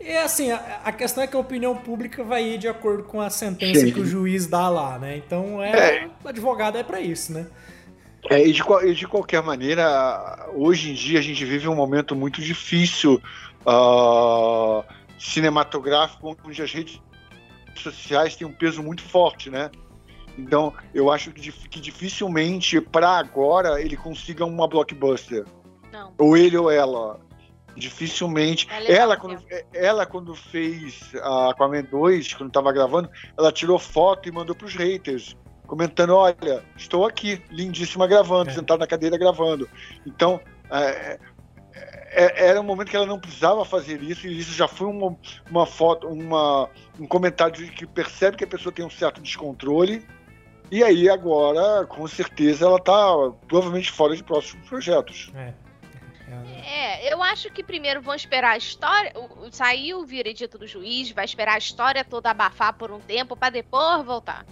E 0.00 0.16
assim, 0.16 0.50
a, 0.50 0.80
a, 0.84 0.92
questão 0.92 1.22
é 1.22 1.26
que 1.26 1.36
a 1.36 1.38
opinião 1.38 1.76
pública 1.76 2.22
vai 2.22 2.44
ir 2.44 2.58
de 2.58 2.68
acordo 2.68 3.04
com 3.04 3.20
a 3.20 3.30
sentença 3.30 3.80
Sim. 3.80 3.92
que 3.92 4.00
o 4.00 4.04
juiz 4.04 4.46
dá 4.46 4.68
lá, 4.68 4.98
né? 4.98 5.16
Então 5.16 5.62
é, 5.62 6.04
é. 6.04 6.10
o 6.22 6.28
advogado 6.28 6.76
é 6.76 6.82
para 6.82 7.00
isso, 7.00 7.32
né? 7.32 7.46
É, 8.30 8.46
e, 8.46 8.52
de, 8.52 8.62
e 8.84 8.94
de 8.94 9.06
qualquer 9.06 9.42
maneira, 9.42 10.48
hoje 10.54 10.90
em 10.90 10.94
dia 10.94 11.18
a 11.18 11.22
gente 11.22 11.44
vive 11.44 11.68
um 11.68 11.74
momento 11.74 12.16
muito 12.16 12.40
difícil 12.40 13.20
uh, 13.66 14.82
cinematográfico, 15.18 16.36
onde 16.44 16.62
as 16.62 16.72
redes 16.72 17.00
sociais 17.76 18.34
têm 18.34 18.46
um 18.46 18.52
peso 18.52 18.82
muito 18.82 19.02
forte, 19.02 19.50
né? 19.50 19.70
Então, 20.36 20.72
eu 20.92 21.10
acho 21.10 21.30
que, 21.30 21.52
que 21.52 21.80
dificilmente, 21.80 22.80
para 22.80 23.10
agora, 23.10 23.80
ele 23.80 23.96
consiga 23.96 24.44
uma 24.44 24.66
blockbuster. 24.66 25.44
Não. 25.92 26.12
Ou 26.18 26.36
ele 26.36 26.56
ou 26.56 26.70
ela. 26.70 27.20
Dificilmente. 27.76 28.68
Ela, 28.70 28.88
ela 28.88 29.16
quando, 29.16 29.42
ela, 29.72 30.06
quando 30.06 30.34
fez 30.34 31.12
a 31.20 31.50
Aquaman 31.50 31.82
2, 31.82 32.34
quando 32.34 32.48
estava 32.48 32.72
gravando, 32.72 33.10
ela 33.36 33.50
tirou 33.50 33.78
foto 33.78 34.28
e 34.28 34.32
mandou 34.32 34.54
para 34.54 34.66
os 34.66 34.74
haters, 34.74 35.36
comentando: 35.66 36.14
Olha, 36.14 36.64
estou 36.76 37.04
aqui, 37.04 37.42
lindíssima 37.50 38.06
gravando, 38.06 38.50
é. 38.50 38.54
sentada 38.54 38.78
na 38.78 38.86
cadeira 38.86 39.18
gravando. 39.18 39.68
Então, 40.06 40.40
é, 40.70 41.18
é, 42.14 42.48
era 42.48 42.60
um 42.60 42.64
momento 42.64 42.90
que 42.90 42.96
ela 42.96 43.06
não 43.06 43.18
precisava 43.18 43.64
fazer 43.64 44.00
isso, 44.00 44.26
e 44.28 44.38
isso 44.38 44.52
já 44.52 44.68
foi 44.68 44.86
uma, 44.86 45.16
uma 45.50 45.66
foto, 45.66 46.06
uma, 46.06 46.70
um 46.98 47.06
comentário 47.06 47.68
que 47.72 47.84
percebe 47.86 48.36
que 48.36 48.44
a 48.44 48.46
pessoa 48.46 48.72
tem 48.72 48.84
um 48.84 48.90
certo 48.90 49.20
descontrole. 49.20 50.06
E 50.74 50.82
aí 50.82 51.08
agora, 51.08 51.86
com 51.86 52.04
certeza, 52.08 52.66
ela 52.66 52.78
está 52.78 53.30
provavelmente 53.46 53.92
fora 53.92 54.16
de 54.16 54.24
próximos 54.24 54.68
projetos. 54.68 55.30
É. 55.32 55.54
É, 56.66 57.12
eu 57.12 57.22
acho 57.22 57.48
que 57.52 57.62
primeiro 57.62 58.02
vão 58.02 58.12
esperar 58.12 58.54
a 58.54 58.56
história. 58.56 59.12
Sair 59.52 59.94
o 59.94 60.04
veredito 60.04 60.58
do 60.58 60.66
juiz, 60.66 61.12
vai 61.12 61.26
esperar 61.26 61.54
a 61.54 61.58
história 61.58 62.04
toda 62.04 62.28
abafar 62.28 62.72
por 62.72 62.90
um 62.90 62.98
tempo 62.98 63.36
para 63.36 63.50
depois 63.50 64.04
voltar. 64.04 64.44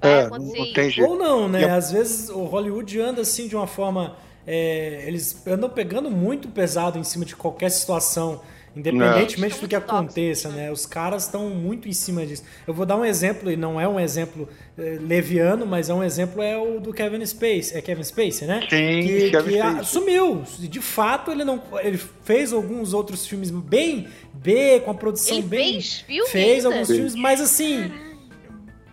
É, 0.00 0.22
é 0.22 0.30
não 0.30 0.72
tem 0.72 0.88
jeito. 0.88 1.06
Ou 1.06 1.18
não, 1.18 1.46
né? 1.46 1.68
Às 1.68 1.92
vezes 1.92 2.30
o 2.30 2.44
Hollywood 2.44 2.98
anda 2.98 3.20
assim 3.20 3.46
de 3.46 3.54
uma 3.54 3.66
forma. 3.66 4.16
É, 4.46 5.04
eles 5.06 5.46
andam 5.46 5.68
pegando 5.68 6.10
muito 6.10 6.48
pesado 6.48 6.98
em 6.98 7.04
cima 7.04 7.26
de 7.26 7.36
qualquer 7.36 7.70
situação. 7.70 8.40
Independentemente 8.78 9.54
não. 9.54 9.60
do 9.62 9.68
que 9.68 9.74
aconteça, 9.74 10.48
né? 10.50 10.70
Os 10.70 10.86
caras 10.86 11.24
estão 11.24 11.50
muito 11.50 11.88
em 11.88 11.92
cima 11.92 12.24
disso. 12.24 12.44
Eu 12.66 12.72
vou 12.72 12.86
dar 12.86 12.96
um 12.96 13.04
exemplo, 13.04 13.50
e 13.50 13.56
não 13.56 13.80
é 13.80 13.88
um 13.88 13.98
exemplo 13.98 14.48
eh, 14.78 14.98
leviano, 15.00 15.66
mas 15.66 15.90
é 15.90 15.94
um 15.94 16.04
exemplo, 16.04 16.40
é 16.40 16.56
o 16.56 16.78
do 16.78 16.92
Kevin 16.92 17.26
Spacey. 17.26 17.76
É 17.76 17.82
Kevin 17.82 18.04
Spacey, 18.04 18.46
né? 18.46 18.60
Sim, 18.62 19.02
que, 19.02 19.30
Kevin 19.30 19.50
que 19.50 19.58
Spacey. 19.58 19.84
sumiu. 19.84 20.42
De 20.58 20.80
fato, 20.80 21.32
ele 21.32 21.44
não. 21.44 21.60
Ele 21.82 21.98
fez 22.22 22.52
alguns 22.52 22.94
outros 22.94 23.26
filmes 23.26 23.50
bem 23.50 24.06
B, 24.32 24.80
com 24.84 24.92
a 24.92 24.94
produção 24.94 25.38
ele 25.38 25.46
bem. 25.46 25.72
Fez, 25.72 26.00
filme 26.06 26.30
fez 26.30 26.64
alguns 26.64 26.88
filmes, 26.88 27.14
mas 27.16 27.40
assim 27.40 27.90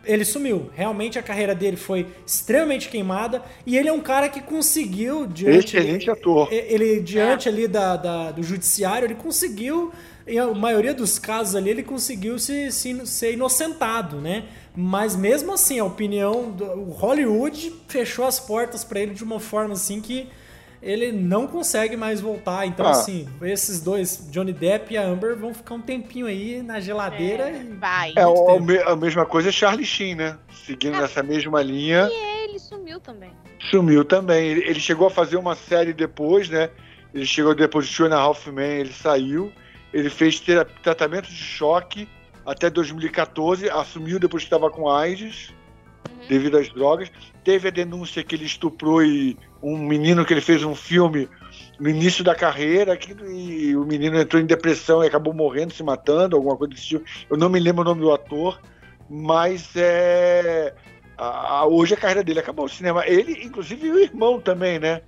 ele 0.05 0.25
sumiu. 0.25 0.69
Realmente 0.73 1.19
a 1.19 1.23
carreira 1.23 1.53
dele 1.53 1.77
foi 1.77 2.07
extremamente 2.25 2.89
queimada 2.89 3.43
e 3.65 3.77
ele 3.77 3.89
é 3.89 3.93
um 3.93 4.01
cara 4.01 4.29
que 4.29 4.41
conseguiu 4.41 5.25
diante 5.27 5.77
excelente 5.77 6.09
ator. 6.09 6.51
Ele 6.51 6.99
diante 6.99 7.47
é. 7.47 7.51
ali 7.51 7.67
da, 7.67 7.95
da, 7.95 8.31
do 8.31 8.43
judiciário, 8.43 9.05
ele 9.05 9.15
conseguiu 9.15 9.91
em 10.27 10.39
a 10.39 10.47
maioria 10.47 10.93
dos 10.93 11.19
casos 11.19 11.55
ali 11.55 11.69
ele 11.69 11.83
conseguiu 11.83 12.39
se, 12.39 12.71
se 12.71 13.05
ser 13.05 13.33
inocentado, 13.33 14.19
né? 14.19 14.45
Mas 14.75 15.15
mesmo 15.15 15.53
assim, 15.53 15.79
a 15.79 15.85
opinião 15.85 16.51
do 16.51 16.65
Hollywood 16.91 17.73
fechou 17.87 18.25
as 18.25 18.39
portas 18.39 18.83
para 18.83 18.99
ele 18.99 19.13
de 19.13 19.23
uma 19.23 19.39
forma 19.39 19.73
assim 19.73 20.01
que 20.01 20.27
ele 20.85 21.11
não 21.11 21.47
consegue 21.47 21.97
mais 21.97 22.21
voltar. 22.21 22.67
Então, 22.67 22.85
ah. 22.85 22.91
assim, 22.91 23.27
esses 23.41 23.81
dois, 23.81 24.29
Johnny 24.31 24.53
Depp 24.53 24.93
e 24.93 24.97
a 24.97 25.03
Amber, 25.03 25.35
vão 25.35 25.51
ficar 25.51 25.73
um 25.73 25.81
tempinho 25.81 26.27
aí 26.27 26.61
na 26.61 26.79
geladeira. 26.79 27.49
É, 27.49 27.63
vai. 27.79 28.13
É 28.15 28.21
a, 28.21 28.91
a 28.91 28.95
mesma 28.95 29.25
coisa 29.25 29.49
é 29.49 29.51
Charlie 29.51 29.85
Sheen, 29.85 30.13
né? 30.13 30.37
Seguindo 30.65 30.95
ah, 30.95 31.01
nessa 31.01 31.23
mesma 31.23 31.61
linha. 31.63 32.07
E 32.11 32.43
ele 32.43 32.59
sumiu 32.59 32.99
também. 32.99 33.31
Sumiu 33.71 34.05
também. 34.05 34.47
Ele, 34.47 34.61
ele, 34.61 34.79
chegou 34.79 35.07
a 35.07 35.09
fazer 35.09 35.37
uma 35.37 35.55
série 35.55 35.91
depois, 35.91 36.49
né? 36.49 36.69
Ele 37.15 37.25
chegou 37.25 37.55
depois 37.55 37.87
de 37.87 37.95
Two 37.95 38.05
and 38.05 38.15
a 38.15 38.19
Half 38.19 38.45
Men, 38.47 38.81
ele 38.81 38.93
saiu. 38.93 39.51
Ele 39.91 40.09
fez 40.09 40.39
tratamento 40.83 41.27
de 41.27 41.35
choque 41.35 42.07
até 42.45 42.69
2014, 42.69 43.69
assumiu 43.71 44.19
depois 44.19 44.43
que 44.43 44.47
estava 44.47 44.69
com 44.69 44.87
AIDS, 44.87 45.51
uhum. 46.07 46.27
devido 46.27 46.57
às 46.57 46.69
drogas. 46.69 47.09
Teve 47.45 47.67
a 47.67 47.71
denúncia 47.71 48.23
que 48.23 48.35
ele 48.35 48.45
estuprou 48.45 49.03
e 49.03 49.37
um 49.61 49.77
menino 49.77 50.25
que 50.25 50.33
ele 50.33 50.41
fez 50.41 50.63
um 50.63 50.73
filme 50.75 51.29
no 51.79 51.87
início 51.87 52.23
da 52.23 52.33
carreira 52.33 52.97
que, 52.97 53.13
e 53.31 53.75
o 53.77 53.85
menino 53.85 54.19
entrou 54.19 54.41
em 54.41 54.45
depressão 54.45 55.03
e 55.03 55.07
acabou 55.07 55.31
morrendo, 55.31 55.71
se 55.71 55.83
matando, 55.83 56.35
alguma 56.35 56.57
coisa 56.57 56.73
desse 56.73 56.87
tipo. 56.87 57.05
Eu 57.29 57.37
não 57.37 57.47
me 57.47 57.59
lembro 57.59 57.83
o 57.83 57.85
nome 57.85 58.01
do 58.01 58.11
ator, 58.11 58.59
mas 59.07 59.75
é, 59.75 60.73
a, 61.17 61.59
a, 61.59 61.65
hoje 61.67 61.93
a 61.93 61.97
carreira 61.97 62.23
dele 62.23 62.39
acabou 62.39 62.65
o 62.65 62.69
cinema. 62.69 63.05
Ele, 63.05 63.45
inclusive, 63.45 63.91
o 63.91 63.99
irmão 63.99 64.41
também, 64.41 64.79
né? 64.79 65.01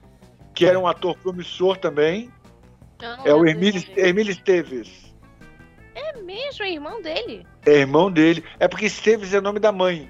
Que 0.54 0.66
era 0.68 0.80
um 0.80 0.88
ator 0.88 1.18
promissor 1.18 1.78
também. 1.78 2.32
É 3.26 3.34
o 3.34 3.48
Emílio 3.48 4.32
Esteves. 4.32 5.16
É 5.96 6.22
mesmo, 6.22 6.64
é 6.64 6.72
irmão 6.72 7.02
dele? 7.02 7.46
É 7.66 7.80
irmão 7.80 8.12
dele. 8.12 8.44
É 8.60 8.68
porque 8.68 8.86
Esteves 8.86 9.34
é 9.34 9.40
o 9.40 9.42
nome 9.42 9.60
da 9.60 9.72
mãe. 9.72 10.08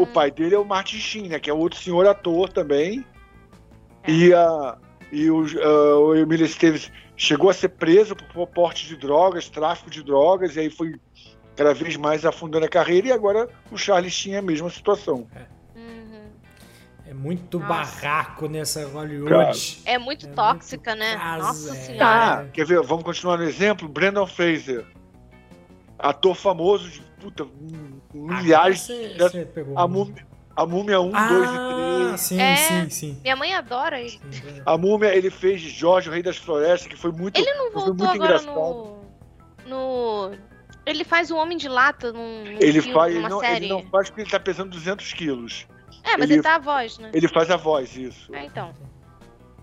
O 0.00 0.06
pai 0.06 0.30
dele 0.30 0.54
é 0.54 0.58
o 0.58 0.64
Martin 0.64 0.96
Sheen, 0.96 1.28
né? 1.28 1.38
Que 1.38 1.50
é 1.50 1.52
outro 1.52 1.78
senhor 1.78 2.06
ator 2.06 2.48
também. 2.48 3.04
É. 4.02 4.10
E, 4.10 4.32
a, 4.32 4.78
e 5.12 5.30
o, 5.30 5.44
uh, 5.44 5.98
o 6.06 6.16
Emílio 6.16 6.46
Esteves 6.46 6.90
chegou 7.16 7.50
a 7.50 7.52
ser 7.52 7.68
preso 7.68 8.16
por 8.16 8.46
porte 8.46 8.88
de 8.88 8.96
drogas, 8.96 9.50
tráfico 9.50 9.90
de 9.90 10.02
drogas, 10.02 10.56
e 10.56 10.60
aí 10.60 10.70
foi 10.70 10.98
cada 11.54 11.74
vez 11.74 11.96
mais 11.96 12.24
afundando 12.24 12.64
a 12.64 12.68
carreira, 12.68 13.08
e 13.08 13.12
agora 13.12 13.46
o 13.70 13.76
Charles 13.76 14.16
tinha 14.16 14.38
a 14.38 14.42
mesma 14.42 14.70
situação. 14.70 15.28
É, 15.34 15.78
uhum. 15.78 16.30
é 17.08 17.12
muito 17.12 17.58
Nossa. 17.58 17.68
barraco 17.68 18.48
nessa 18.48 18.86
Hollywood. 18.86 19.82
é 19.84 19.98
muito 19.98 20.26
é 20.26 20.30
tóxica, 20.30 20.92
muito 20.92 21.04
né? 21.04 21.16
Caso, 21.18 21.46
Nossa 21.46 21.76
é. 21.76 21.80
senhora. 21.80 22.06
Ah, 22.06 22.46
quer 22.50 22.64
ver? 22.64 22.80
Vamos 22.82 23.04
continuar 23.04 23.36
no 23.36 23.44
exemplo? 23.44 23.86
Brandon 23.86 24.26
Fraser. 24.26 24.86
Ator 25.98 26.34
famoso 26.34 26.88
de 26.88 27.02
puta, 27.20 27.46
milhares. 28.12 28.80
Você, 28.80 29.16
você 29.18 29.44
pegou 29.44 29.78
a, 29.78 29.86
múmia, 29.86 30.26
a 30.56 30.66
Múmia 30.66 31.00
1, 31.00 31.12
ah, 31.14 31.28
2 31.28 31.50
e 31.50 32.08
3. 32.08 32.20
Sim, 32.20 32.40
é, 32.40 32.56
sim, 32.56 32.90
sim. 32.90 33.20
Minha 33.22 33.36
mãe 33.36 33.54
adora 33.54 34.00
ele. 34.00 34.20
A 34.66 34.76
Múmia, 34.76 35.14
ele 35.14 35.30
fez 35.30 35.60
Jorge, 35.60 36.08
o 36.08 36.12
Rei 36.12 36.22
das 36.22 36.36
Florestas, 36.36 36.88
que 36.88 36.96
foi 36.96 37.12
muito 37.12 37.38
Ele 37.38 37.52
não 37.54 37.70
voltou 37.70 37.94
muito 37.94 38.22
agora 38.22 38.42
no, 38.42 38.98
no... 39.66 40.32
Ele 40.84 41.04
faz 41.04 41.30
o 41.30 41.36
Homem 41.36 41.56
de 41.56 41.68
Lata 41.68 42.12
num, 42.12 42.44
num 42.44 42.58
ele 42.60 42.80
filme, 42.80 42.92
faz, 42.92 43.14
numa 43.14 43.28
não, 43.28 43.40
série. 43.40 43.66
Ele 43.66 43.68
não 43.68 43.82
faz 43.84 44.08
porque 44.08 44.22
ele 44.22 44.30
tá 44.30 44.40
pesando 44.40 44.70
200 44.70 45.12
quilos. 45.12 45.66
É, 46.02 46.16
mas 46.16 46.22
ele, 46.22 46.34
ele 46.34 46.42
tá 46.42 46.56
a 46.56 46.58
voz, 46.58 46.98
né? 46.98 47.10
Ele 47.12 47.28
faz 47.28 47.50
a 47.50 47.56
voz, 47.56 47.96
isso. 47.96 48.34
É, 48.34 48.44
então. 48.44 48.74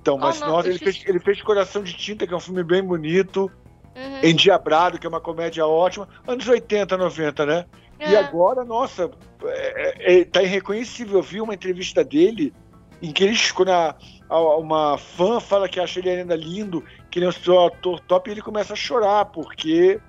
Então, 0.01 0.17
mas 0.17 0.41
oh, 0.41 0.45
nossa, 0.45 0.69
ele, 0.69 0.77
fez, 0.77 1.03
ele 1.05 1.19
fez 1.19 1.41
Coração 1.41 1.83
de 1.83 1.93
Tinta, 1.93 2.25
que 2.25 2.33
é 2.33 2.37
um 2.37 2.39
filme 2.39 2.63
bem 2.63 2.81
bonito. 2.81 3.51
Uhum. 3.95 4.19
Endiabrado, 4.23 4.97
que 4.99 5.05
é 5.05 5.09
uma 5.09 5.19
comédia 5.19 5.65
ótima. 5.65 6.07
Anos 6.25 6.47
80, 6.47 6.95
90, 6.95 7.45
né? 7.45 7.65
É. 7.99 8.11
E 8.11 8.15
agora, 8.15 8.63
nossa, 8.63 9.09
é, 9.43 10.15
é, 10.15 10.19
é, 10.19 10.25
tá 10.25 10.43
irreconhecível. 10.43 11.17
Eu 11.17 11.23
vi 11.23 11.41
uma 11.41 11.53
entrevista 11.53 12.03
dele 12.03 12.53
em 13.01 13.11
que 13.11 13.23
ele, 13.23 13.37
quando 13.53 13.69
a, 13.69 13.95
a, 14.29 14.57
uma 14.57 14.97
fã 14.97 15.39
fala 15.39 15.69
que 15.69 15.79
acha 15.79 15.99
ele 15.99 16.09
ainda 16.09 16.35
lindo, 16.35 16.83
que 17.09 17.19
ele 17.19 17.25
é 17.25 17.29
um 17.29 17.31
seu 17.31 17.65
ator 17.65 17.99
top, 18.01 18.29
e 18.29 18.33
ele 18.33 18.41
começa 18.41 18.73
a 18.73 18.75
chorar, 18.75 19.25
porque 19.25 19.99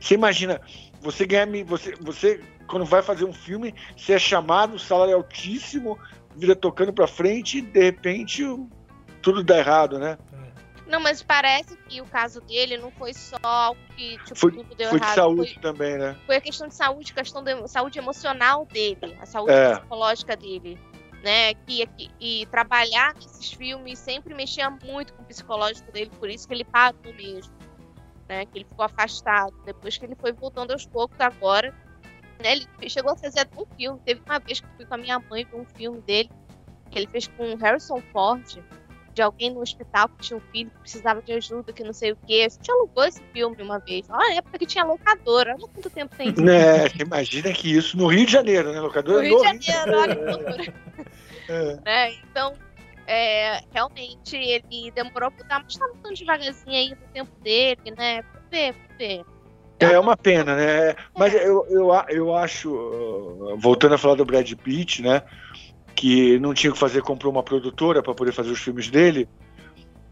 você 0.00 0.14
imagina, 0.14 0.60
você 1.00 1.26
ganha. 1.26 1.46
Você, 1.64 1.94
você, 2.00 2.40
quando 2.66 2.84
vai 2.84 3.02
fazer 3.02 3.24
um 3.24 3.32
filme, 3.32 3.74
você 3.96 4.14
é 4.14 4.18
chamado, 4.18 4.74
o 4.74 4.78
salário 4.78 5.12
é 5.12 5.14
altíssimo, 5.14 5.98
vira 6.36 6.56
tocando 6.56 6.92
pra 6.92 7.06
frente 7.06 7.58
e 7.58 7.62
de 7.62 7.82
repente 7.82 8.44
tudo 9.20 9.44
dá 9.44 9.58
errado, 9.58 9.98
né? 9.98 10.16
Não, 10.90 10.98
mas 10.98 11.22
parece 11.22 11.76
que 11.88 12.00
o 12.00 12.04
caso 12.04 12.40
dele 12.40 12.76
não 12.76 12.90
foi 12.90 13.14
só 13.14 13.76
que 13.94 14.18
tipo, 14.24 14.34
foi, 14.34 14.50
tudo 14.50 14.74
deu 14.74 14.90
foi 14.90 14.98
errado. 14.98 15.10
De 15.10 15.14
saúde 15.14 15.54
foi, 15.54 15.62
também, 15.62 15.96
né? 15.96 16.16
Foi 16.26 16.36
a 16.36 16.40
questão 16.40 16.66
de 16.66 16.74
saúde, 16.74 17.14
questão 17.14 17.44
de 17.44 17.68
saúde 17.68 17.98
emocional 18.00 18.66
dele, 18.66 19.16
a 19.20 19.24
saúde 19.24 19.52
é. 19.52 19.76
psicológica 19.76 20.36
dele. 20.36 20.76
Né, 21.22 21.52
que, 21.52 21.86
que, 21.86 22.10
e 22.18 22.46
trabalhar 22.46 23.14
nesses 23.14 23.52
filmes 23.52 23.98
sempre 23.98 24.34
mexia 24.34 24.70
muito 24.70 25.12
com 25.12 25.22
o 25.22 25.26
psicológico 25.26 25.92
dele, 25.92 26.10
por 26.18 26.30
isso 26.30 26.48
que 26.48 26.54
ele 26.54 26.64
parou 26.64 27.12
mesmo. 27.14 27.52
Né, 28.26 28.46
que 28.46 28.58
ele 28.58 28.64
ficou 28.64 28.86
afastado. 28.86 29.54
Depois 29.64 29.98
que 29.98 30.06
ele 30.06 30.14
foi 30.14 30.32
voltando 30.32 30.72
aos 30.72 30.86
poucos 30.86 31.20
agora. 31.20 31.74
Né, 32.42 32.54
ele 32.54 32.88
chegou 32.88 33.12
a 33.12 33.16
fazer 33.16 33.40
até 33.40 33.60
um 33.60 33.66
filme. 33.76 34.00
Teve 34.04 34.22
uma 34.26 34.38
vez 34.38 34.60
que 34.60 34.66
eu 34.66 34.70
fui 34.76 34.86
com 34.86 34.94
a 34.94 34.98
minha 34.98 35.18
mãe 35.18 35.44
ver 35.44 35.56
um 35.56 35.66
filme 35.66 36.00
dele, 36.00 36.30
que 36.90 36.98
ele 36.98 37.06
fez 37.06 37.28
com 37.28 37.52
o 37.52 37.56
Harrison 37.56 38.00
Ford 38.12 38.60
de 39.20 39.22
alguém 39.22 39.50
no 39.50 39.60
hospital 39.60 40.08
que 40.08 40.22
tinha 40.22 40.38
um 40.38 40.40
filho 40.50 40.70
que 40.70 40.78
precisava 40.78 41.20
de 41.20 41.32
ajuda, 41.32 41.74
que 41.74 41.84
não 41.84 41.92
sei 41.92 42.12
o 42.12 42.18
quê. 42.26 42.46
A 42.46 42.48
gente 42.48 42.70
alugou 42.70 43.04
esse 43.04 43.22
filme 43.34 43.62
uma 43.62 43.78
vez. 43.78 44.08
Olha, 44.08 44.38
época 44.38 44.58
que 44.58 44.64
tinha 44.64 44.82
locadora. 44.82 45.54
Olha 45.58 45.68
quanto 45.68 45.90
tempo 45.90 46.16
tem 46.16 46.30
isso. 46.30 46.40
É, 46.48 46.86
imagina 46.98 47.52
que 47.52 47.76
isso 47.76 47.98
no 47.98 48.06
Rio 48.06 48.24
de 48.24 48.32
Janeiro, 48.32 48.72
né? 48.72 48.80
Locadora 48.80 49.18
no 49.18 49.28
Rio 49.28 49.58
de 49.58 49.66
Janeiro, 49.66 50.00
olha 50.00 50.16
que 50.16 50.24
loucura. 50.24 50.74
É. 51.48 51.80
é. 51.84 52.14
então, 52.30 52.54
é, 53.08 53.60
realmente, 53.72 54.36
ele 54.36 54.92
demorou 54.92 55.32
pra 55.32 55.44
dar, 55.48 55.64
mas 55.64 55.74
tava 55.74 55.92
tão 56.00 56.12
devagarzinho 56.12 56.76
aí 56.76 56.90
no 56.90 57.12
tempo 57.12 57.32
dele, 57.40 57.92
né? 57.96 58.22
Por 58.22 58.40
ver, 58.48 58.74
ver. 58.96 59.24
É 59.80 59.98
uma 59.98 60.16
pena, 60.16 60.54
né? 60.54 60.94
Mas 61.18 61.34
é. 61.34 61.44
eu, 61.44 61.66
eu, 61.68 61.90
eu 62.08 62.36
acho, 62.36 62.70
voltando 63.58 63.96
a 63.96 63.98
falar 63.98 64.14
do 64.14 64.24
Brad 64.24 64.52
Pitt, 64.52 65.02
né? 65.02 65.22
Que 65.94 66.38
não 66.38 66.54
tinha 66.54 66.70
o 66.70 66.74
que 66.74 66.80
fazer, 66.80 67.02
comprou 67.02 67.32
uma 67.32 67.42
produtora 67.42 68.02
para 68.02 68.14
poder 68.14 68.32
fazer 68.32 68.50
os 68.50 68.60
filmes 68.60 68.88
dele, 68.88 69.28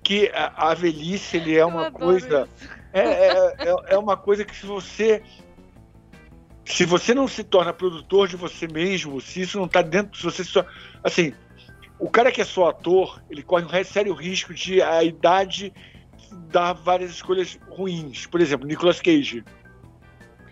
que 0.02 0.30
a, 0.34 0.70
a 0.70 0.74
velhice 0.74 1.36
ele 1.36 1.56
é 1.56 1.64
uma 1.64 1.90
coisa 1.90 2.48
é, 2.92 3.00
é, 3.00 3.54
é, 3.58 3.76
é, 3.88 3.98
uma 3.98 4.16
coisa 4.16 4.44
que 4.44 4.56
se 4.56 4.66
você 4.66 5.22
se 6.64 6.84
você 6.84 7.14
não 7.14 7.26
se 7.26 7.42
torna 7.42 7.72
produtor 7.72 8.28
de 8.28 8.36
você 8.36 8.66
mesmo, 8.66 9.20
se 9.20 9.40
isso 9.40 9.58
não 9.58 9.66
está 9.66 9.80
dentro, 9.80 10.18
se 10.18 10.24
você 10.24 10.44
só 10.44 10.64
assim, 11.02 11.32
o 11.98 12.08
cara 12.08 12.30
que 12.30 12.40
é 12.40 12.44
só 12.44 12.68
ator, 12.68 13.22
ele 13.28 13.42
corre 13.42 13.64
um 13.64 13.84
sério 13.84 14.14
risco 14.14 14.54
de 14.54 14.80
a 14.80 15.02
idade 15.02 15.72
dar 16.50 16.72
várias 16.72 17.10
escolhas 17.10 17.58
ruins. 17.68 18.26
Por 18.26 18.40
exemplo, 18.40 18.66
Nicolas 18.66 19.00
Cage. 19.00 19.44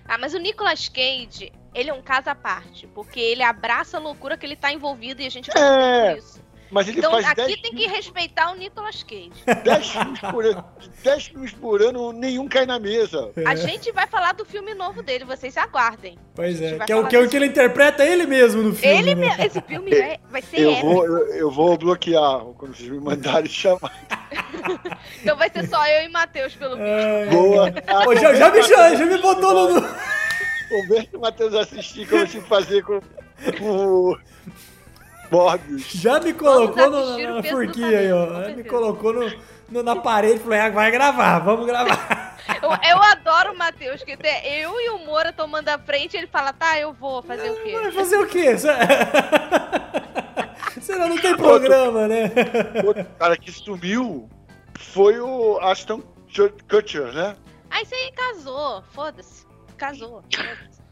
Ah, 0.07 0.19
mas 0.19 0.35
o 0.35 0.39
Nicolas 0.39 0.89
Cage, 0.89 1.53
ele 1.77 1.91
é 1.91 1.95
um 1.95 2.03
caso 2.03 2.31
à 2.31 2.35
parte, 2.35 2.87
porque 2.89 3.21
ele 3.21 3.43
abraça 3.43 3.99
a 3.99 4.01
loucura 4.01 4.37
que 4.37 4.47
ele 4.47 4.57
tá 4.57 4.73
envolvido 4.73 5.21
e 5.21 5.27
a 5.27 5.31
gente 5.31 5.51
é, 5.57 6.17
isso. 6.17 6.45
Mas 6.71 6.89
ele 6.89 6.99
então 6.99 7.13
faz 7.13 7.27
aqui 7.27 7.47
10 7.47 7.61
tem 7.61 7.75
que 7.75 7.87
respeitar 7.87 8.51
o 8.51 8.57
Nicolas 8.57 9.03
Cage. 9.03 9.31
10 9.63 9.89
filmes 9.89 10.21
por 10.21 10.45
ano. 10.45 10.65
10 11.05 11.27
filmes 11.27 11.53
por 11.53 11.83
ano, 11.83 12.13
nenhum 12.13 12.49
cai 12.49 12.67
na 12.67 12.79
mesa. 12.79 13.31
A 13.47 13.55
gente 13.55 13.93
vai 13.93 14.07
falar 14.07 14.33
do 14.33 14.45
filme 14.45 14.75
novo 14.75 15.03
dele, 15.03 15.25
vocês 15.25 15.57
aguardem. 15.57 16.19
Pois 16.35 16.61
é, 16.61 16.79
que 16.79 16.93
é 16.93 16.97
o 16.97 17.07
que, 17.07 17.15
é 17.15 17.21
desse 17.21 17.31
que 17.31 17.37
ele 17.37 17.47
interpreta 17.47 18.05
ele 18.05 18.27
mesmo 18.27 18.63
no 18.63 18.75
filme. 18.75 18.99
Ele, 18.99 19.15
né? 19.15 19.37
esse 19.45 19.61
filme 19.61 19.91
vai, 19.91 20.19
vai 20.31 20.43
ser 20.43 20.61
Eu 20.61 20.71
épico. 20.73 20.89
vou, 20.89 21.05
eu, 21.05 21.19
eu 21.35 21.51
vou 21.51 21.79
bloquear 21.79 22.41
quando 22.57 22.75
vocês 22.75 22.89
me 22.89 23.01
mandarem 23.01 23.49
chamar. 23.49 23.93
Então 25.23 25.37
vai 25.37 25.51
ser 25.51 25.67
só 25.69 25.85
eu 25.87 26.05
e 26.05 26.09
Matheus, 26.09 26.55
pelo 26.55 26.77
visto. 26.77 26.89
Ai, 26.89 27.27
Boa. 27.27 27.73
Pô, 28.05 28.15
já, 28.15 28.35
já, 28.35 28.51
me, 28.51 28.63
já, 28.63 28.95
já 28.95 29.07
me 29.07 29.19
botou 29.19 29.81
no. 29.81 29.87
o 31.15 31.19
Matheus 31.21 31.55
assistir 31.55 32.09
como 32.09 32.23
eu 32.23 32.27
tive 32.27 32.43
que 32.43 32.49
fazer 32.49 32.83
com, 32.83 33.01
com 33.59 33.71
o 34.13 34.19
Morbius. 35.31 35.83
Já 35.93 36.21
me 36.21 36.33
colocou 36.33 36.91
no- 36.91 37.15
o 37.15 37.19
na, 37.19 37.35
na 37.35 37.43
forquinha 37.43 37.99
aí, 37.99 38.13
ó. 38.13 38.49
Me 38.55 38.65
colocou 38.65 39.13
no, 39.13 39.33
no- 39.69 39.83
na 39.83 39.97
parede 39.97 40.37
e 40.37 40.39
falou: 40.41 40.55
"É, 40.55 40.71
vai 40.71 40.91
gravar, 40.91 41.39
vamos 41.41 41.67
gravar. 41.67 42.27
Eu, 42.63 42.71
eu 42.71 43.03
adoro 43.03 43.53
o 43.53 43.59
Matheus, 43.59 44.05
que 44.05 44.13
até 44.13 44.63
eu 44.65 44.81
e 44.81 44.89
o 44.91 44.99
Moura 45.05 45.33
tomando 45.33 45.69
a 45.69 45.77
frente, 45.81 46.17
ele 46.17 46.29
fala, 46.29 46.53
tá, 46.53 46.79
eu 46.79 46.93
vou 46.93 47.21
fazer 47.21 47.51
o 47.51 47.55
Vai 47.55 47.65
quê? 47.65 47.91
fazer 47.93 48.19
o 48.19 48.27
quê? 48.29 48.57
Senão 50.81 51.09
não 51.11 51.19
tem 51.19 51.37
programa, 51.37 52.07
né? 52.07 52.31
Outro 52.85 53.05
cara 53.19 53.37
que 53.37 53.51
sumiu 53.51 54.29
foi 54.79 55.19
o 55.21 55.59
Aston 55.61 56.01
Kutcher, 56.71 57.13
né? 57.13 57.35
Aí 57.71 57.85
você 57.85 57.95
aí 57.97 58.13
casou, 58.13 58.83
foda-se. 58.93 59.45
Casou. 59.77 60.23
foda-se. 60.35 60.87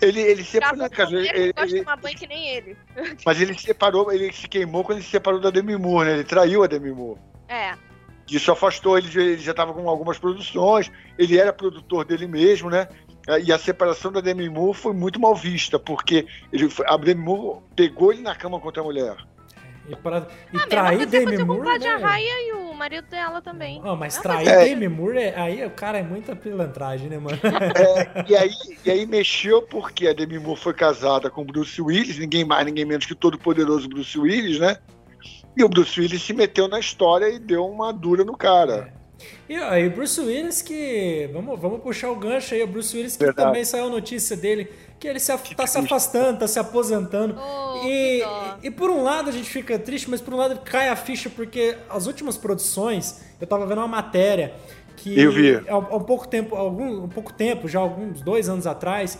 Ele, 0.00 0.20
ele 0.20 0.44
separou, 0.44 0.90
Casou 0.90 1.20
né, 1.20 1.28
Ele, 1.28 1.38
ele, 1.38 1.52
gosta 1.52 1.68
de 1.68 1.78
tomar 1.80 1.96
banho 1.96 2.16
que 2.16 2.26
nem 2.26 2.48
ele. 2.48 2.76
mas 3.24 3.40
ele 3.40 3.58
separou, 3.58 4.12
ele 4.12 4.32
se 4.32 4.48
queimou 4.48 4.82
quando 4.82 4.98
ele 4.98 5.04
se 5.04 5.10
separou 5.10 5.40
da 5.40 5.50
Demi 5.50 5.76
Moore, 5.76 6.08
né? 6.08 6.14
Ele 6.14 6.24
traiu 6.24 6.62
a 6.64 6.66
Demi 6.66 6.90
Moore. 6.90 7.20
É. 7.48 7.74
Isso 8.30 8.50
afastou 8.50 8.96
ele, 8.96 9.08
ele 9.20 9.38
já 9.38 9.50
estava 9.50 9.74
com 9.74 9.88
algumas 9.88 10.18
produções, 10.18 10.90
ele 11.18 11.38
era 11.38 11.52
produtor 11.52 12.04
dele 12.04 12.26
mesmo, 12.26 12.70
né? 12.70 12.88
E 13.44 13.52
a 13.52 13.58
separação 13.58 14.10
da 14.10 14.20
Demi 14.20 14.48
Moore 14.48 14.76
foi 14.76 14.92
muito 14.92 15.20
mal 15.20 15.34
vista, 15.34 15.78
porque 15.78 16.26
ele, 16.52 16.68
a 16.86 16.96
Demi 16.96 17.22
Moore 17.22 17.62
pegou 17.76 18.12
ele 18.12 18.22
na 18.22 18.34
cama 18.34 18.58
com 18.58 18.66
outra 18.66 18.82
mulher. 18.82 19.16
E, 19.88 19.96
pra, 19.96 20.28
e 20.52 20.56
Ah, 20.56 20.66
trair 20.66 21.06
Demi 21.06 21.24
aconteceu 21.24 21.46
com 21.46 21.52
o 21.52 21.56
Moore, 21.64 21.78
né? 21.78 21.96
Raia 21.96 22.48
e 22.48 22.52
o 22.52 22.72
marido 22.72 23.06
dela 23.08 23.42
também. 23.42 23.80
Ah, 23.84 23.96
mas 23.96 24.14
Não, 24.16 24.22
trair 24.22 24.48
É. 24.48 24.64
Demi 24.64 24.88
Moore, 24.88 25.18
é- 25.18 25.34
aí 25.38 25.64
o 25.66 25.70
cara 25.70 25.98
é 25.98 26.02
muita 26.02 26.36
pilantragem, 26.36 27.08
né, 27.08 27.18
mano? 27.18 27.38
É, 27.42 28.30
e, 28.30 28.36
aí, 28.36 28.50
e 28.84 28.90
aí 28.90 29.06
mexeu 29.06 29.62
porque 29.62 30.06
a 30.06 30.12
Demi 30.12 30.38
Moore 30.38 30.60
foi 30.60 30.72
casada 30.74 31.28
com 31.28 31.42
o 31.42 31.44
Bruce 31.44 31.80
Willis, 31.82 32.18
ninguém 32.18 32.44
mais, 32.44 32.64
ninguém 32.64 32.84
menos 32.84 33.06
que 33.06 33.12
o 33.12 33.16
todo 33.16 33.36
poderoso 33.38 33.88
Bruce 33.88 34.16
Willis, 34.18 34.58
né? 34.60 34.76
E 35.56 35.62
o 35.64 35.68
Bruce 35.68 36.00
Willis 36.00 36.22
se 36.22 36.32
meteu 36.32 36.68
na 36.68 36.78
história 36.78 37.28
e 37.28 37.38
deu 37.38 37.66
uma 37.66 37.92
dura 37.92 38.24
no 38.24 38.36
cara. 38.36 38.92
E 39.48 39.54
aí, 39.56 39.88
Bruce 39.88 40.20
Willis 40.20 40.62
que. 40.62 41.28
Vamos, 41.32 41.58
vamos 41.60 41.80
puxar 41.82 42.10
o 42.10 42.16
gancho 42.16 42.54
aí. 42.54 42.62
O 42.62 42.66
Bruce 42.66 42.96
Willis 42.96 43.16
que 43.16 43.24
Verdade. 43.24 43.48
também 43.48 43.64
saiu 43.64 43.86
a 43.86 43.90
notícia 43.90 44.36
dele 44.36 44.68
que 44.98 45.08
ele 45.08 45.18
se, 45.18 45.32
af- 45.32 45.54
tá 45.56 45.66
se 45.66 45.76
afastando, 45.78 46.38
tá 46.38 46.46
se 46.46 46.58
aposentando. 46.58 47.36
Oh, 47.36 47.80
e, 47.84 48.22
e 48.62 48.70
por 48.70 48.88
um 48.88 49.02
lado 49.02 49.28
a 49.28 49.32
gente 49.32 49.50
fica 49.50 49.78
triste, 49.78 50.08
mas 50.08 50.20
por 50.20 50.32
um 50.32 50.36
lado 50.36 50.60
cai 50.64 50.88
a 50.88 50.96
ficha 50.96 51.28
porque 51.28 51.76
as 51.90 52.06
últimas 52.06 52.36
produções, 52.38 53.20
eu 53.40 53.46
tava 53.46 53.66
vendo 53.66 53.78
uma 53.78 53.88
matéria 53.88 54.54
que 54.96 55.18
Eu 55.18 55.32
vi. 55.32 55.56
há 55.68 55.74
há 55.74 55.96
um 55.96 56.04
pouco 56.04 56.28
tempo, 56.28 56.54
algum 56.54 57.02
um 57.04 57.08
pouco 57.08 57.32
tempo, 57.32 57.66
já 57.66 57.80
alguns 57.80 58.20
dois 58.20 58.48
anos 58.48 58.66
atrás, 58.66 59.18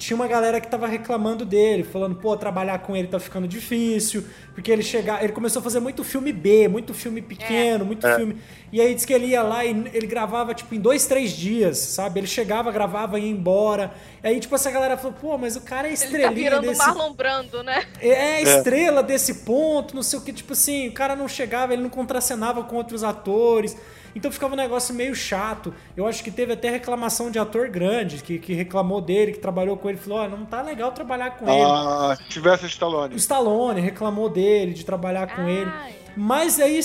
tinha 0.00 0.16
uma 0.16 0.26
galera 0.26 0.58
que 0.60 0.66
tava 0.66 0.86
reclamando 0.86 1.44
dele, 1.44 1.84
falando, 1.84 2.14
pô, 2.16 2.34
trabalhar 2.34 2.78
com 2.78 2.96
ele 2.96 3.06
tá 3.06 3.20
ficando 3.20 3.46
difícil, 3.46 4.24
porque 4.54 4.72
ele 4.72 4.82
chegar, 4.82 5.22
ele 5.22 5.32
começou 5.32 5.60
a 5.60 5.62
fazer 5.62 5.78
muito 5.78 6.02
filme 6.02 6.32
B, 6.32 6.68
muito 6.68 6.94
filme 6.94 7.20
pequeno, 7.20 7.84
muito 7.84 8.06
É. 8.06 8.16
filme. 8.16 8.38
E 8.72 8.80
aí 8.80 8.94
diz 8.94 9.04
que 9.04 9.12
ele 9.12 9.26
ia 9.26 9.42
lá 9.42 9.62
e 9.64 9.68
ele 9.92 10.06
gravava 10.06 10.54
tipo 10.54 10.74
em 10.74 10.80
dois, 10.80 11.06
três 11.06 11.32
dias, 11.32 11.76
sabe? 11.78 12.18
Ele 12.20 12.26
chegava, 12.26 12.72
gravava 12.72 13.18
e 13.18 13.24
ia 13.24 13.30
embora. 13.30 13.92
E 14.24 14.28
aí 14.28 14.40
tipo 14.40 14.54
essa 14.54 14.70
galera 14.70 14.96
falou, 14.96 15.12
pô, 15.20 15.36
mas 15.36 15.54
o 15.56 15.60
cara 15.60 15.86
é 15.86 15.90
Ele 15.90 15.98
tá 15.98 16.04
estrelinha 16.06 16.30
virando 16.30 16.64
o 16.64 16.68
desse 16.68 16.78
Marlon 16.78 17.12
Brando, 17.12 17.62
né? 17.62 17.84
é 18.00 18.36
a 18.36 18.40
estrela 18.42 19.02
desse 19.02 19.44
ponto, 19.44 19.94
não 19.94 20.02
sei 20.02 20.18
o 20.18 20.22
que, 20.22 20.32
tipo 20.32 20.54
assim, 20.54 20.88
o 20.88 20.92
cara 20.92 21.14
não 21.14 21.28
chegava, 21.28 21.74
ele 21.74 21.82
não 21.82 21.90
contracenava 21.90 22.64
com 22.64 22.76
outros 22.76 23.04
atores. 23.04 23.76
Então 24.14 24.30
ficava 24.30 24.54
um 24.54 24.56
negócio 24.56 24.94
meio 24.94 25.14
chato. 25.14 25.72
Eu 25.96 26.06
acho 26.06 26.22
que 26.24 26.30
teve 26.30 26.52
até 26.52 26.70
reclamação 26.70 27.30
de 27.30 27.38
ator 27.38 27.68
grande, 27.68 28.22
que, 28.22 28.38
que 28.38 28.52
reclamou 28.52 29.00
dele, 29.00 29.32
que 29.32 29.38
trabalhou 29.38 29.76
com 29.76 29.88
ele, 29.88 29.98
falou: 29.98 30.18
Ó, 30.20 30.28
não 30.28 30.44
tá 30.44 30.62
legal 30.62 30.92
trabalhar 30.92 31.30
com 31.32 31.48
ele. 31.48 31.62
Ah, 31.64 32.16
se 32.16 32.24
tivesse 32.28 32.64
O 32.64 32.68
Stallone. 32.68 33.16
Stallone 33.16 33.80
reclamou 33.80 34.28
dele, 34.28 34.72
de 34.72 34.84
trabalhar 34.84 35.34
com 35.34 35.42
Ah, 35.42 35.50
ele. 35.50 35.70
é. 35.70 36.00
Mas 36.16 36.58
aí, 36.58 36.80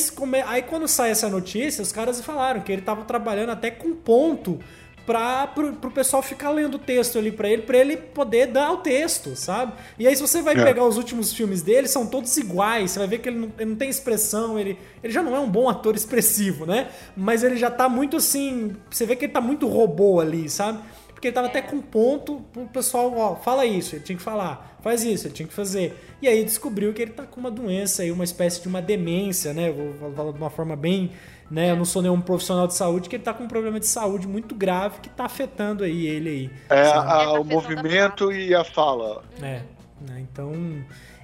aí 0.45 0.61
quando 0.61 0.87
sai 0.87 1.09
essa 1.09 1.27
notícia, 1.27 1.81
os 1.81 1.91
caras 1.91 2.21
falaram 2.23 2.61
que 2.61 2.71
ele 2.71 2.83
tava 2.83 3.03
trabalhando 3.05 3.49
até 3.49 3.71
com 3.71 3.95
ponto 3.95 4.59
pra, 5.05 5.47
pro, 5.47 5.73
pro 5.73 5.91
pessoal 5.91 6.21
ficar 6.23 6.49
lendo 6.49 6.75
o 6.75 6.79
texto 6.79 7.17
ali 7.19 7.31
pra 7.31 7.49
ele, 7.49 7.61
pra 7.61 7.77
ele 7.77 7.97
poder 7.97 8.47
dar 8.47 8.71
o 8.71 8.77
texto, 8.77 9.35
sabe? 9.35 9.73
E 9.99 10.07
aí 10.07 10.15
se 10.15 10.21
você 10.21 10.41
vai 10.41 10.55
É. 10.59 10.63
pegar 10.63 10.83
os 10.85 10.97
últimos 10.97 11.31
filmes 11.33 11.61
dele, 11.61 11.87
são 11.87 12.07
todos 12.07 12.35
iguais, 12.37 12.91
você 12.91 12.99
vai 12.99 13.07
ver 13.07 13.19
que 13.19 13.29
ele 13.29 13.37
não, 13.39 13.51
ele 13.57 13.69
não 13.71 13.75
tem 13.77 13.89
expressão, 13.89 14.57
ele, 14.59 14.77
ele 15.03 15.13
já 15.13 15.21
não 15.21 15.35
é 15.35 15.39
um 15.39 15.49
bom 15.49 15.69
ator 15.69 15.95
expressivo, 15.95 16.65
né? 16.65 16.89
Mas 17.15 17.43
ele 17.43 17.57
já 17.57 17.69
tá 17.69 17.87
muito 17.87 18.17
assim, 18.17 18.75
você 18.89 19.05
vê 19.05 19.15
que 19.15 19.25
ele 19.25 19.33
tá 19.33 19.41
muito 19.41 19.67
robô 19.67 20.19
ali, 20.19 20.49
sabe? 20.49 20.79
Porque 21.13 21.27
ele 21.29 21.35
tava 21.35 21.47
até 21.47 21.61
com 21.61 21.79
ponto 21.79 22.41
pro 22.51 22.65
pessoal, 22.65 23.13
ó, 23.17 23.35
fala 23.37 23.65
isso, 23.65 23.95
ele 23.95 24.03
tinha 24.03 24.17
que 24.17 24.21
falar, 24.23 24.77
faz 24.81 25.03
isso, 25.03 25.27
ele 25.27 25.33
tinha 25.33 25.47
que 25.47 25.53
fazer. 25.53 25.97
E 26.21 26.27
aí 26.27 26.43
descobriu 26.43 26.93
que 26.93 27.01
ele 27.01 27.11
tá 27.11 27.23
com 27.23 27.39
uma 27.39 27.49
doença 27.49 28.03
aí, 28.03 28.11
uma 28.11 28.23
espécie 28.23 28.61
de 28.61 28.67
uma 28.67 28.81
demência, 28.81 29.53
né? 29.53 29.71
Vou 29.71 30.13
falar 30.15 30.31
de 30.31 30.37
uma 30.37 30.49
forma 30.49 30.75
bem, 30.75 31.11
né? 31.49 31.71
Eu 31.71 31.75
não 31.75 31.85
sou 31.85 32.01
nenhum 32.01 32.19
profissional 32.21 32.67
de 32.67 32.73
saúde, 32.73 33.07
que 33.09 33.15
ele 33.15 33.23
tá 33.23 33.33
com 33.33 33.43
um 33.43 33.47
problema 33.47 33.79
de 33.79 33.87
saúde 33.87 34.27
muito 34.27 34.55
grave 34.55 34.99
que 34.99 35.09
tá 35.09 35.25
afetando 35.25 35.83
aí 35.83 36.07
ele 36.07 36.29
aí. 36.29 36.49
É, 36.69 36.81
a- 36.81 37.21
Essa 37.23 37.39
o 37.39 37.43
movimento 37.43 38.31
e 38.31 38.53
a 38.55 38.63
fala. 38.63 39.23
É, 39.41 39.61
né? 40.01 40.19
Então. 40.31 40.51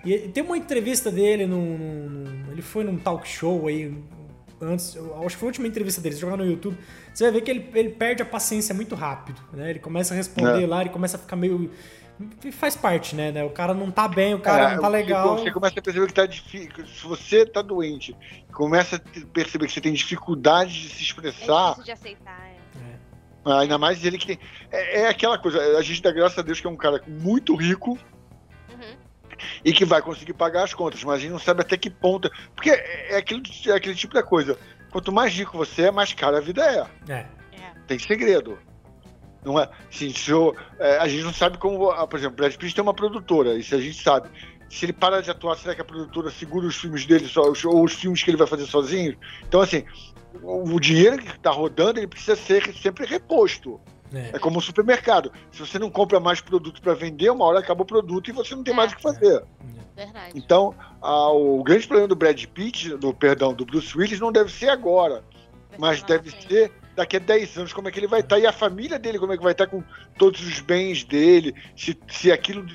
E 0.03 0.17
tem 0.29 0.43
uma 0.43 0.57
entrevista 0.57 1.11
dele 1.11 1.45
num, 1.45 1.77
num- 1.77 2.51
Ele 2.51 2.61
foi 2.61 2.83
num 2.83 2.97
talk 2.97 3.27
show 3.27 3.67
aí. 3.67 3.93
Antes, 4.63 4.95
eu 4.95 5.15
acho 5.25 5.29
que 5.29 5.35
foi 5.37 5.47
a 5.47 5.49
última 5.49 5.67
entrevista 5.67 5.99
dele, 6.01 6.13
se 6.15 6.21
jogar 6.21 6.37
no 6.37 6.45
YouTube. 6.45 6.77
Você 7.11 7.23
vai 7.23 7.33
ver 7.33 7.41
que 7.41 7.49
ele, 7.49 7.69
ele 7.73 7.89
perde 7.89 8.21
a 8.21 8.25
paciência 8.25 8.75
muito 8.75 8.93
rápido, 8.93 9.41
né? 9.53 9.71
Ele 9.71 9.79
começa 9.79 10.13
a 10.13 10.17
responder 10.17 10.63
É. 10.63 10.67
lá, 10.67 10.81
ele 10.81 10.91
começa 10.91 11.17
a 11.17 11.19
ficar 11.19 11.35
meio. 11.35 11.71
Faz 12.51 12.75
parte, 12.75 13.15
né, 13.15 13.31
né? 13.31 13.43
O 13.43 13.49
cara 13.49 13.73
não 13.73 13.89
tá 13.91 14.07
bem, 14.07 14.33
o 14.33 14.39
cara 14.39 14.71
É, 14.71 14.75
não 14.75 14.81
tá 14.81 14.87
legal. 14.87 15.37
Você 15.37 15.51
começa 15.51 15.79
a 15.79 15.81
perceber 15.81 16.07
que 16.07 16.13
tá 16.13 16.25
difícil. 16.25 16.71
Se 16.87 17.03
você 17.03 17.45
tá 17.45 17.61
doente, 17.61 18.15
começa 18.53 18.95
a 18.97 19.25
perceber 19.33 19.67
que 19.67 19.73
você 19.73 19.81
tem 19.81 19.93
dificuldade 19.93 20.71
de 20.71 20.89
se 20.89 20.99
É 20.99 21.03
expressar, 21.03 21.69
difícil 21.69 21.83
de 21.85 21.91
aceitar, 21.91 22.47
é. 22.47 23.49
É. 23.49 23.53
ainda 23.59 23.77
mais 23.77 24.03
ele 24.03 24.17
que 24.17 24.27
tem. 24.27 24.39
É, 24.71 25.01
é 25.01 25.07
aquela 25.07 25.37
coisa, 25.37 25.59
a 25.77 25.81
gente 25.81 26.01
dá 26.01 26.11
graças 26.11 26.37
a 26.37 26.41
Deus 26.41 26.59
que 26.59 26.67
é 26.67 26.69
um 26.69 26.75
cara 26.77 27.01
muito 27.07 27.55
rico 27.55 27.91
Uhum. 28.69 28.95
e 29.65 29.73
que 29.73 29.83
vai 29.85 30.01
conseguir 30.01 30.33
pagar 30.33 30.63
as 30.63 30.73
contas, 30.73 31.03
mas 31.03 31.15
a 31.15 31.19
gente 31.19 31.31
não 31.31 31.39
sabe 31.39 31.61
até 31.61 31.75
que 31.77 31.89
ponto. 31.89 32.29
Porque 32.55 32.69
é, 32.69 33.13
é 33.13 33.17
aquele, 33.17 33.41
é 33.67 33.71
aquele 33.71 33.95
tipo 33.95 34.13
de 34.13 34.23
coisa. 34.23 34.57
Quanto 34.91 35.11
mais 35.11 35.33
rico 35.33 35.57
você 35.57 35.83
é, 35.83 35.91
mais 35.91 36.13
cara 36.13 36.37
a 36.37 36.41
vida 36.41 36.63
é. 36.63 37.11
É. 37.11 37.13
É. 37.15 37.71
Tem 37.87 37.97
segredo. 37.97 38.59
Não 39.43 39.59
é? 39.59 39.67
Assim, 39.91 40.13
se 40.13 40.29
eu- 40.29 40.55
é, 40.79 40.97
a 40.97 41.07
gente 41.07 41.23
não 41.23 41.33
sabe 41.33 41.57
como. 41.57 41.89
ah, 41.89 42.05
Por 42.07 42.19
exemplo, 42.19 42.37
Brad 42.37 42.55
Pitt 42.55 42.75
tem 42.75 42.81
uma 42.83 42.93
produtora, 42.93 43.55
isso 43.57 43.73
a 43.73 43.79
gente 43.81 44.01
sabe. 44.01 44.29
Se 44.69 44.85
ele 44.85 44.93
parar 44.93 45.21
de 45.21 45.29
atuar, 45.31 45.55
será 45.57 45.75
que 45.75 45.81
a 45.81 45.85
produtora 45.85 46.29
segura 46.31 46.65
os 46.67 46.75
filmes 46.75 47.05
dele 47.05 47.27
só, 47.27 47.41
os- 47.49 47.65
ou 47.65 47.83
os 47.83 47.93
filmes 47.93 48.23
que 48.23 48.29
ele 48.29 48.37
vai 48.37 48.47
fazer 48.47 48.65
sozinho? 48.67 49.17
Então, 49.47 49.59
assim, 49.59 49.83
o, 50.41 50.75
o 50.75 50.79
dinheiro 50.79 51.17
que 51.17 51.27
está 51.31 51.49
rodando, 51.51 51.99
ele 51.99 52.07
precisa 52.07 52.35
ser 52.35 52.73
sempre 52.75 53.05
reposto. 53.05 53.81
É. 54.13 54.31
É 54.33 54.39
como 54.39 54.57
um 54.57 54.61
supermercado. 54.61 55.31
Se 55.51 55.59
você 55.59 55.79
não 55.79 55.89
compra 55.89 56.19
mais 56.19 56.39
produto 56.41 56.81
para 56.81 56.93
vender, 56.93 57.29
uma 57.31 57.45
hora 57.45 57.59
acaba 57.59 57.81
o 57.81 57.85
produto 57.85 58.29
e 58.29 58.33
você 58.33 58.53
não 58.55 58.63
tem 58.63 58.73
É. 58.73 58.77
mais 58.77 58.91
o 58.91 58.95
que 58.97 59.01
fazer. 59.01 59.41
Verdade. 59.95 60.31
Então, 60.35 60.75
ah, 61.01 61.29
o 61.31 61.63
grande 61.63 61.87
problema 61.87 62.07
do 62.09 62.15
Brad 62.15 62.43
Pitt, 62.45 62.95
do 62.97 63.13
perdão, 63.13 63.53
do 63.53 63.65
Bruce 63.65 63.97
Willis, 63.97 64.19
não 64.19 64.31
deve 64.31 64.51
ser 64.51 64.69
agora 64.69 65.23
mas 65.79 66.03
deve 66.03 66.29
ser 66.31 66.69
daqui 66.95 67.17
a 67.17 67.19
10 67.19 67.57
anos 67.57 67.73
como 67.73 67.87
é 67.87 67.91
que 67.91 67.99
ele 67.99 68.07
vai 68.07 68.19
estar 68.19 68.39
e 68.39 68.45
a 68.45 68.51
família 68.51 68.99
dele 68.99 69.19
como 69.19 69.33
é 69.33 69.37
que 69.37 69.43
vai 69.43 69.53
estar 69.53 69.67
com 69.67 69.83
todos 70.17 70.41
os 70.41 70.59
bens 70.59 71.03
dele, 71.03 71.53
se, 71.75 71.97
se 72.09 72.31
aquilo 72.31 72.65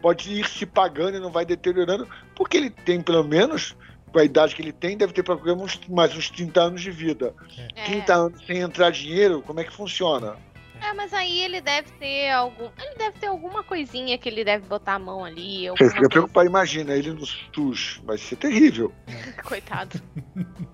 pode 0.00 0.32
ir 0.32 0.46
se 0.48 0.64
pagando 0.64 1.16
e 1.16 1.20
não 1.20 1.30
vai 1.30 1.44
deteriorando, 1.44 2.08
porque 2.34 2.56
ele 2.56 2.70
tem 2.70 3.00
pelo 3.00 3.22
menos 3.22 3.76
com 4.10 4.18
a 4.18 4.24
idade 4.24 4.54
que 4.54 4.62
ele 4.62 4.72
tem, 4.72 4.96
deve 4.96 5.12
ter 5.12 5.22
pelo 5.22 5.42
menos 5.42 5.78
mais 5.88 6.16
uns 6.16 6.30
30 6.30 6.60
anos 6.60 6.82
de 6.82 6.90
vida. 6.90 7.34
É. 7.76 7.84
30 7.84 8.14
anos 8.14 8.46
sem 8.46 8.58
entrar 8.58 8.90
dinheiro, 8.90 9.42
como 9.42 9.60
é 9.60 9.64
que 9.64 9.72
funciona? 9.72 10.36
É, 10.80 10.92
mas 10.94 11.12
aí 11.12 11.40
ele 11.42 11.60
deve 11.60 11.90
ter 11.92 12.30
algum. 12.30 12.70
Ele 12.78 12.94
deve 12.96 13.18
ter 13.18 13.26
alguma 13.26 13.62
coisinha 13.62 14.16
que 14.16 14.28
ele 14.28 14.44
deve 14.44 14.66
botar 14.66 14.94
a 14.94 14.98
mão 14.98 15.24
ali. 15.24 15.68
Você 15.70 15.84
fica 15.84 15.96
coisa. 15.96 16.08
preocupado, 16.08 16.46
imagina, 16.46 16.94
ele 16.94 17.12
no 17.12 17.26
SUS, 17.26 18.00
vai 18.04 18.16
ser 18.16 18.36
terrível. 18.36 18.92
Coitado. 19.44 20.00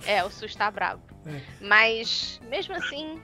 É, 0.06 0.24
o 0.24 0.30
SUS 0.30 0.54
tá 0.54 0.70
bravo. 0.70 1.02
É. 1.26 1.40
Mas, 1.60 2.40
mesmo 2.48 2.74
assim, 2.74 3.20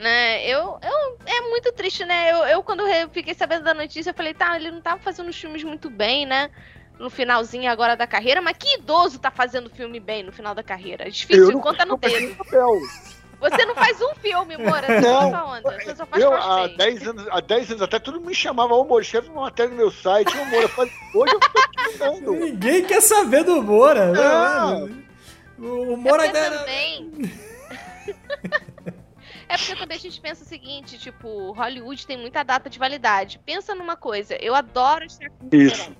né, 0.00 0.44
eu, 0.46 0.78
eu. 0.82 1.18
É 1.24 1.40
muito 1.42 1.72
triste, 1.72 2.04
né? 2.04 2.32
Eu, 2.32 2.38
eu 2.38 2.62
quando 2.62 2.86
eu 2.86 3.08
fiquei 3.10 3.34
sabendo 3.34 3.64
da 3.64 3.74
notícia, 3.74 4.10
eu 4.10 4.14
falei, 4.14 4.34
tá, 4.34 4.56
ele 4.56 4.70
não 4.70 4.80
tava 4.80 5.00
fazendo 5.00 5.28
os 5.28 5.36
filmes 5.40 5.62
muito 5.62 5.88
bem, 5.88 6.26
né? 6.26 6.50
no 6.98 7.10
finalzinho 7.10 7.70
agora 7.70 7.96
da 7.96 8.06
carreira, 8.06 8.40
mas 8.40 8.56
que 8.56 8.76
idoso 8.76 9.18
tá 9.18 9.30
fazendo 9.30 9.68
filme 9.68 10.00
bem 10.00 10.22
no 10.22 10.32
final 10.32 10.54
da 10.54 10.62
carreira? 10.62 11.06
É 11.06 11.10
difícil, 11.10 11.50
eu 11.50 11.60
conta 11.60 11.84
no 11.84 11.96
dedo. 11.96 12.36
Você 13.40 13.66
não 13.66 13.74
faz 13.74 14.00
um 14.00 14.14
filme, 14.14 14.56
Moura. 14.56 14.86
Você 14.86 15.00
não, 15.00 15.48
onda. 15.48 15.78
Você 15.78 15.94
só 15.94 16.06
faz 16.06 16.22
eu, 16.22 16.32
há 16.32 16.66
10 16.68 17.08
anos, 17.08 17.28
há 17.30 17.40
10 17.40 17.70
anos 17.70 17.82
até, 17.82 17.98
todo 17.98 18.14
mundo 18.14 18.28
me 18.28 18.34
chamava 18.34 18.74
o 18.74 18.84
Moura. 18.84 19.02
Escreve 19.02 19.28
uma 19.28 19.42
matéria 19.42 19.70
no 19.70 19.76
meu 19.76 19.90
site. 19.90 20.36
Ô, 20.36 20.44
Moura, 20.46 20.68
faz... 20.68 20.90
hoje 21.14 21.34
eu 21.34 21.40
tô 21.40 22.14
te 22.14 22.30
Ninguém 22.30 22.84
quer 22.84 23.02
saber 23.02 23.44
do 23.44 23.62
Moura. 23.62 24.12
Né? 24.12 24.96
O 25.58 25.96
Moura... 25.96 26.26
É 26.26 26.30
também... 26.30 27.12
É 29.48 29.56
porque 29.56 29.76
quando 29.76 29.92
a 29.92 29.96
gente 29.96 30.20
pensa 30.20 30.42
o 30.42 30.46
seguinte, 30.46 30.98
tipo, 30.98 31.52
Hollywood 31.52 32.04
tem 32.06 32.18
muita 32.18 32.42
data 32.42 32.68
de 32.68 32.78
validade. 32.78 33.38
Pensa 33.44 33.74
numa 33.74 33.96
coisa, 33.96 34.34
eu 34.42 34.54
adoro 34.54 35.06
Charlize 35.08 35.48
Theron. 35.48 35.94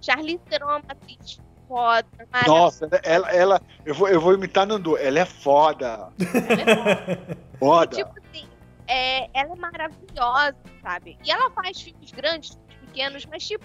Charlize 0.00 0.42
Theron 0.48 0.70
é 0.70 0.76
uma 0.76 0.82
atriz 0.88 1.40
foda. 1.68 2.08
Nossa, 2.46 2.88
ela, 3.02 3.30
ela 3.30 3.62
eu, 3.84 3.94
vou, 3.94 4.08
eu 4.08 4.20
vou 4.20 4.34
imitar 4.34 4.66
Nandu, 4.66 4.96
ela 4.96 5.20
é 5.20 5.24
foda. 5.24 6.10
Ela 6.18 6.62
é 6.62 7.16
foda. 7.16 7.36
foda. 7.60 7.96
tipo 7.96 8.10
assim, 8.18 8.48
é, 8.86 9.28
ela 9.38 9.52
é 9.52 9.56
maravilhosa, 9.56 10.56
sabe? 10.82 11.18
E 11.22 11.30
ela 11.30 11.50
faz 11.50 11.80
filmes 11.80 12.10
grandes, 12.10 12.50
filmes 12.50 12.76
pequenos, 12.86 13.26
mas 13.26 13.46
tipo, 13.46 13.64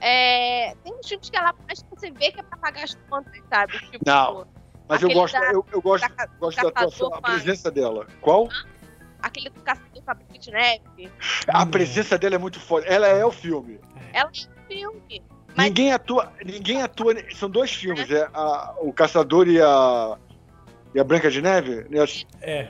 é, 0.00 0.74
tem 0.84 0.94
uns 0.94 1.08
filmes 1.08 1.28
que 1.28 1.36
ela 1.36 1.54
faz 1.66 1.82
que 1.82 1.88
você 1.90 2.10
vê 2.10 2.30
que 2.30 2.40
é 2.40 2.42
pra 2.42 2.56
pagar 2.58 2.84
as 2.84 2.94
contas, 3.10 3.42
sabe? 3.50 3.72
Tipo, 3.90 4.04
Não. 4.06 4.46
Mas 4.88 5.02
eu 5.02 5.10
gosto, 5.10 5.34
da, 5.34 5.52
eu, 5.52 5.66
eu 5.72 5.82
gosto, 5.82 6.08
da, 6.08 6.26
gosto 6.38 6.62
da 6.62 6.68
atuação, 6.68 7.12
a 7.12 7.20
presença 7.20 7.70
dela. 7.72 8.06
Qual? 8.20 8.48
Aquele 9.20 9.50
do 9.50 9.60
caçador 9.62 10.00
com 10.00 10.10
a 10.10 10.16
Neve. 10.52 11.12
A 11.48 11.66
presença 11.66 12.16
dela 12.16 12.36
é 12.36 12.38
muito 12.38 12.60
foda. 12.60 12.86
Ela 12.86 13.08
é 13.08 13.24
o 13.24 13.32
filme. 13.32 13.80
Ela 14.12 14.30
é 14.30 14.30
o 14.30 14.68
filme. 14.68 15.24
Mas... 15.56 15.66
Ninguém 15.66 15.92
atua, 15.92 16.32
ninguém 16.44 16.82
atua. 16.82 17.14
São 17.34 17.48
dois 17.48 17.72
filmes, 17.72 18.10
é 18.10 18.28
a, 18.34 18.74
o 18.80 18.92
Caçador 18.92 19.48
e 19.48 19.60
a 19.60 20.18
e 20.96 21.00
a 21.00 21.04
Branca 21.04 21.30
de 21.30 21.42
Neve. 21.42 21.86
É. 22.40 22.68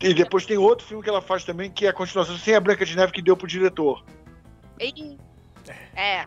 E 0.00 0.12
depois 0.12 0.44
tem 0.44 0.58
outro 0.58 0.84
filme 0.84 1.02
que 1.02 1.08
ela 1.08 1.22
faz 1.22 1.44
também 1.44 1.70
que 1.70 1.86
é 1.86 1.90
a 1.90 1.92
continuação 1.92 2.36
sem 2.36 2.54
a 2.54 2.60
Branca 2.60 2.84
de 2.84 2.96
Neve 2.96 3.12
que 3.12 3.22
deu 3.22 3.36
pro 3.36 3.46
diretor. 3.46 4.04
E... 4.80 5.16
É. 5.94 6.26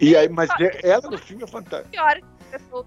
E 0.00 0.14
aí, 0.14 0.28
mas 0.28 0.50
é, 0.60 0.90
ela 0.90 1.08
no 1.08 1.16
filme 1.16 1.44
é 1.44 1.46
fantástica. 1.46 1.90
Pior 1.90 2.20
pessoas 2.54 2.86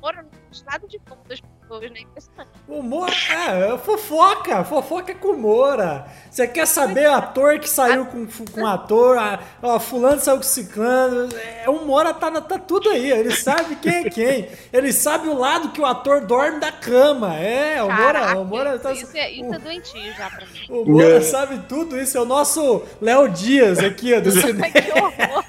foram 0.00 0.22
no 0.22 0.28
estado 0.50 0.88
de 0.88 0.98
como 1.08 1.22
das 1.28 1.40
pessoas, 1.40 1.90
né? 1.90 2.00
Impressionante. 2.00 2.50
O 2.66 2.82
Moura, 2.82 3.12
é, 3.30 3.74
é, 3.74 3.78
fofoca, 3.78 4.64
fofoca 4.64 5.14
com 5.14 5.28
o 5.28 5.38
Moura. 5.38 6.06
Você 6.30 6.46
quer 6.46 6.66
saber 6.66 7.08
o 7.08 7.14
ator 7.14 7.58
que 7.58 7.68
saiu 7.68 8.06
com, 8.06 8.26
com 8.26 8.66
ator, 8.66 9.18
a, 9.18 9.40
ó, 9.62 9.78
fulano 9.78 10.20
saiu 10.20 10.38
com 10.38 10.42
ciclano, 10.42 11.28
é, 11.36 11.68
o 11.68 11.84
Moura 11.84 12.12
tá, 12.14 12.30
tá 12.40 12.58
tudo 12.58 12.88
aí, 12.90 13.10
ele 13.10 13.30
sabe 13.30 13.76
quem 13.76 14.06
é 14.06 14.10
quem, 14.10 14.48
ele 14.72 14.92
sabe 14.92 15.28
o 15.28 15.38
lado 15.38 15.70
que 15.70 15.80
o 15.80 15.86
ator 15.86 16.24
dorme 16.24 16.60
da 16.60 16.72
cama, 16.72 17.36
é, 17.36 17.82
o 17.82 17.86
Moura, 17.86 18.12
Caraca, 18.12 18.38
o 18.38 18.44
Moura 18.44 18.78
tá... 18.78 18.92
Isso 18.92 19.16
é, 19.16 19.30
isso 19.30 19.54
é 19.54 19.58
doentio 19.58 20.14
já 20.14 20.30
pra 20.30 20.46
mim. 20.46 20.66
O 20.68 20.84
Moura 20.84 21.18
é. 21.18 21.20
sabe 21.20 21.60
tudo 21.68 21.98
isso, 21.98 22.16
é 22.16 22.20
o 22.20 22.24
nosso 22.24 22.82
Léo 23.00 23.28
Dias 23.28 23.78
aqui, 23.78 24.14
ó, 24.14 24.20
do 24.20 24.30
cinema. 24.30 24.70
que 24.70 24.92
horror. 24.92 25.44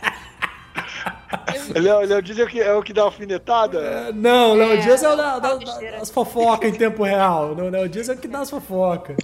Léo, 1.75 1.99
Léo 2.01 2.21
Dias 2.21 2.39
é 2.39 2.43
o, 2.43 2.47
que, 2.47 2.62
é 2.62 2.73
o 2.73 2.83
que 2.83 2.93
dá 2.93 3.03
alfinetada? 3.03 3.79
É, 3.79 4.12
não, 4.12 4.53
Léo 4.53 4.73
é, 4.73 4.77
Dias 4.77 5.03
é 5.03 5.09
o 5.09 5.15
da, 5.15 5.39
da, 5.39 5.55
das 5.55 6.09
fofocas 6.09 6.69
em 6.69 6.73
tempo 6.73 7.03
real. 7.03 7.55
Não, 7.55 7.69
Léo 7.69 7.89
Dias 7.89 8.09
é 8.09 8.13
o 8.13 8.17
que 8.17 8.27
dá 8.27 8.39
as 8.39 8.49
fofocas. 8.49 9.17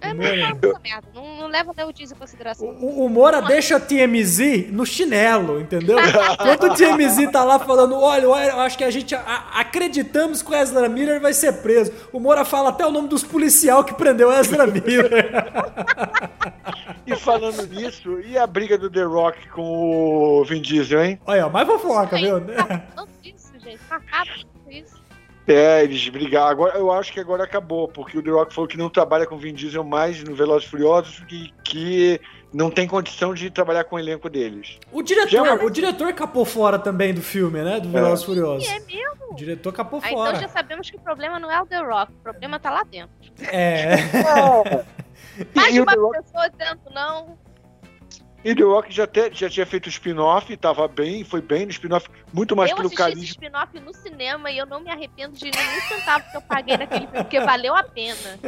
É, 0.00 0.08
não, 0.08 0.22
merda. 0.22 0.80
Não, 1.14 1.36
não 1.40 1.46
leva 1.48 1.72
Léo 1.76 1.92
Dias 1.92 2.12
em 2.12 2.14
consideração. 2.14 2.68
O, 2.68 3.06
o 3.06 3.08
Moura 3.08 3.40
deixa 3.40 3.76
a 3.76 3.80
TMZ 3.80 4.70
no 4.70 4.84
chinelo, 4.84 5.60
entendeu? 5.60 5.96
Quando 6.36 6.72
o 6.72 6.74
TMZ 6.74 7.30
tá 7.30 7.42
lá 7.42 7.58
falando, 7.58 7.96
olha, 7.96 8.24
eu 8.24 8.60
acho 8.60 8.76
que 8.76 8.84
a 8.84 8.90
gente 8.90 9.14
a, 9.14 9.50
acreditamos 9.54 10.42
que 10.42 10.50
o 10.50 10.54
Ezra 10.54 10.88
Miller 10.88 11.20
vai 11.20 11.32
ser 11.32 11.54
preso. 11.54 11.92
O 12.12 12.20
Moura 12.20 12.44
fala 12.44 12.68
até 12.68 12.86
o 12.86 12.90
nome 12.90 13.08
dos 13.08 13.24
policial 13.24 13.84
que 13.84 13.94
prendeu 13.94 14.28
o 14.28 14.32
Ezra 14.32 14.66
Miller. 14.66 15.32
e 17.06 17.16
falando 17.16 17.66
nisso, 17.66 18.20
e 18.20 18.36
a 18.36 18.46
briga 18.46 18.76
do 18.76 18.90
The 18.90 19.02
Rock 19.02 19.48
com 19.48 20.40
o 20.40 20.44
Vin 20.44 20.60
Diesel, 20.60 21.04
hein? 21.04 21.20
Olha, 21.26 21.48
mais 21.48 21.66
fofoca, 21.66 22.16
viu? 22.16 22.40
Não 22.40 23.06
isso, 23.22 23.52
gente. 23.60 23.78
Tá 23.88 24.00
rápido 24.06 24.38
isso. 24.38 24.55
É, 25.46 25.84
eles 25.84 26.08
brigaram. 26.08 26.48
Agora, 26.48 26.76
eu 26.76 26.90
acho 26.90 27.12
que 27.12 27.20
agora 27.20 27.44
acabou, 27.44 27.86
porque 27.86 28.18
o 28.18 28.22
The 28.22 28.30
Rock 28.30 28.52
falou 28.52 28.66
que 28.66 28.76
não 28.76 28.90
trabalha 28.90 29.26
com 29.26 29.38
Vin 29.38 29.54
Diesel 29.54 29.84
mais 29.84 30.22
no 30.24 30.34
Velozes 30.34 30.68
Furiosos 30.68 31.22
e 31.30 31.52
que 31.62 32.20
não 32.52 32.70
tem 32.70 32.88
condição 32.88 33.32
de 33.32 33.50
trabalhar 33.50 33.84
com 33.84 33.96
o 33.96 33.98
elenco 33.98 34.28
deles. 34.28 34.78
O 34.90 35.02
diretor, 35.02 35.30
já... 35.30 35.54
o 35.54 35.70
diretor 35.70 36.12
capou 36.14 36.44
fora 36.44 36.78
também 36.78 37.14
do 37.14 37.22
filme, 37.22 37.62
né? 37.62 37.78
Do 37.78 37.90
Velozes 37.90 38.22
é. 38.22 38.26
Furiosos. 38.26 38.68
É 38.68 38.80
mesmo? 38.80 39.32
O 39.32 39.34
diretor 39.34 39.72
capou 39.72 40.00
ah, 40.02 40.08
fora. 40.08 40.30
Então 40.30 40.40
já 40.40 40.48
sabemos 40.48 40.90
que 40.90 40.96
o 40.96 41.00
problema 41.00 41.38
não 41.38 41.50
é 41.50 41.60
o 41.60 41.66
The 41.66 41.78
Rock, 41.78 42.12
o 42.12 42.22
problema 42.22 42.58
tá 42.58 42.70
lá 42.70 42.82
dentro. 42.82 43.14
É. 43.42 43.94
é. 43.94 44.84
Mais 45.54 45.72
de 45.72 45.80
uma 45.80 45.92
pessoa 45.92 46.48
dentro, 46.48 46.92
não. 46.92 47.38
E 48.46 48.54
The 48.54 48.62
Rock 48.62 48.94
já, 48.94 49.08
te, 49.08 49.28
já 49.32 49.50
tinha 49.50 49.66
feito 49.66 49.86
o 49.86 49.88
spin-off, 49.88 50.56
tava 50.56 50.86
bem, 50.86 51.24
foi 51.24 51.42
bem 51.42 51.66
no 51.66 51.72
spin-off, 51.72 52.08
muito 52.32 52.54
mais 52.54 52.70
eu 52.70 52.76
pelo 52.76 52.90
carisma. 52.92 53.18
Eu 53.18 53.24
assisti 53.24 53.32
spin-off 53.32 53.80
no 53.80 53.92
cinema 53.92 54.48
e 54.52 54.56
eu 54.56 54.64
não 54.64 54.78
me 54.78 54.88
arrependo 54.88 55.36
de 55.36 55.50
nenhum 55.50 55.80
centavo 55.88 56.30
que 56.30 56.36
eu 56.36 56.42
paguei 56.42 56.76
naquele 56.76 57.08
filme, 57.08 57.22
porque 57.24 57.40
valeu 57.40 57.74
a 57.74 57.82
pena. 57.82 58.38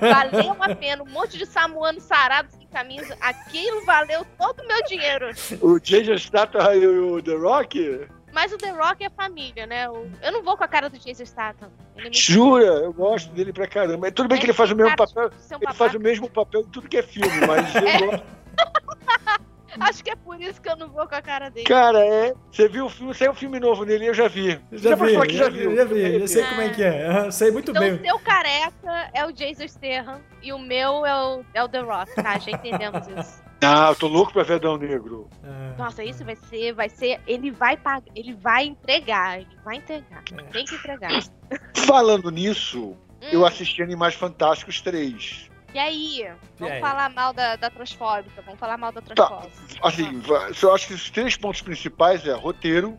valeu 0.00 0.56
a 0.58 0.74
pena. 0.74 1.02
Um 1.02 1.10
monte 1.10 1.36
de 1.36 1.44
samuano 1.44 2.00
sarado 2.00 2.50
sem 2.52 2.66
camisa. 2.68 3.18
Aquilo 3.20 3.84
valeu 3.84 4.24
todo 4.38 4.60
o 4.60 4.66
meu 4.66 4.82
dinheiro. 4.84 5.28
O 5.60 5.78
Jason 5.78 6.16
Statham 6.16 6.74
e 6.76 6.86
o 6.86 7.22
The 7.22 7.34
Rock? 7.34 8.08
Mas 8.32 8.52
o 8.52 8.58
The 8.58 8.70
Rock 8.70 9.04
é 9.04 9.10
família, 9.10 9.66
né? 9.66 9.86
Eu 9.86 10.32
não 10.32 10.42
vou 10.42 10.56
com 10.56 10.64
a 10.64 10.68
cara 10.68 10.88
do 10.88 10.98
Jason 10.98 11.24
Statham. 11.24 11.70
Jura? 12.12 12.64
Eu 12.64 12.92
gosto 12.92 13.32
dele 13.32 13.52
pra 13.52 13.66
caramba. 13.66 14.10
Tudo 14.12 14.28
bem 14.28 14.38
é 14.38 14.40
que 14.40 14.46
ele 14.46 14.52
faz 14.52 14.70
o 14.70 14.76
mesmo 14.76 14.96
papel. 14.96 15.30
Ele 15.60 15.74
faz 15.74 15.94
o 15.94 16.00
mesmo 16.00 16.30
papel 16.30 16.60
em 16.60 16.70
tudo 16.70 16.88
que 16.88 16.98
é 16.98 17.02
filme, 17.02 17.46
mas 17.46 17.74
é. 17.74 17.96
eu 17.96 18.10
gosto. 18.10 18.38
Acho 19.80 20.02
que 20.02 20.10
é 20.10 20.16
por 20.16 20.40
isso 20.40 20.60
que 20.60 20.68
eu 20.68 20.76
não 20.76 20.88
vou 20.88 21.06
com 21.06 21.14
a 21.14 21.22
cara 21.22 21.50
dele. 21.50 21.66
Cara, 21.66 22.04
é. 22.04 22.34
Você 22.50 22.68
viu 22.68 22.86
o 22.86 22.88
filme, 22.88 23.14
saiu 23.14 23.32
um 23.32 23.34
filme 23.34 23.60
novo 23.60 23.84
nele, 23.84 24.08
eu 24.08 24.14
já 24.14 24.26
vi. 24.26 24.58
Já, 24.72 24.90
já 24.90 24.96
vi, 24.96 25.14
já, 25.14 25.24
já, 25.26 25.48
viu. 25.48 25.76
já 25.76 25.84
vi, 25.84 26.20
já 26.20 26.26
sei 26.26 26.44
como 26.46 26.60
é 26.62 26.68
que 26.70 26.82
é. 26.82 27.30
sei 27.30 27.50
muito 27.50 27.70
então, 27.70 27.82
bem. 27.82 27.94
O 27.94 28.02
seu 28.02 28.18
careca 28.18 29.10
é 29.12 29.24
o 29.26 29.32
Jason 29.32 29.68
Statham 29.68 30.20
e 30.42 30.52
o 30.52 30.58
meu 30.58 31.04
é 31.06 31.14
o, 31.14 31.44
é 31.54 31.62
o 31.62 31.68
The 31.68 31.80
Rock, 31.80 32.14
tá? 32.14 32.38
Já 32.38 32.50
entendemos 32.50 33.06
isso. 33.08 33.47
Ah, 33.60 33.88
eu 33.88 33.96
tô 33.96 34.06
louco 34.06 34.32
pra 34.32 34.44
ver 34.44 34.54
Adão 34.54 34.76
Negro. 34.76 35.28
É. 35.42 35.76
Nossa, 35.76 36.04
isso 36.04 36.24
vai 36.24 36.36
ser, 36.36 36.72
vai 36.72 36.88
ser, 36.88 37.20
ele 37.26 37.50
vai 37.50 37.76
pagar, 37.76 38.04
ele 38.14 38.32
vai 38.34 38.66
entregar, 38.66 39.40
ele 39.40 39.58
vai 39.64 39.76
entregar. 39.76 40.22
É. 40.32 40.42
Tem 40.44 40.64
que 40.64 40.76
entregar. 40.76 41.10
Falando 41.86 42.30
nisso, 42.30 42.90
hum. 42.90 42.96
eu 43.32 43.44
assisti 43.44 43.82
Animais 43.82 44.14
Fantásticos 44.14 44.80
3. 44.80 45.50
E 45.74 45.78
aí? 45.78 46.30
Vamos 46.56 46.74
aí? 46.74 46.80
falar 46.80 47.10
mal 47.10 47.32
da, 47.32 47.56
da 47.56 47.68
transfóbica, 47.68 48.40
vamos 48.42 48.60
falar 48.60 48.78
mal 48.78 48.92
da 48.92 49.02
tá, 49.02 49.14
transfóbica. 49.14 49.80
Tá. 49.80 49.88
Assim, 49.88 50.22
eu 50.62 50.74
acho 50.74 50.86
que 50.86 50.94
os 50.94 51.10
três 51.10 51.36
pontos 51.36 51.60
principais 51.60 52.26
é 52.26 52.32
roteiro. 52.32 52.98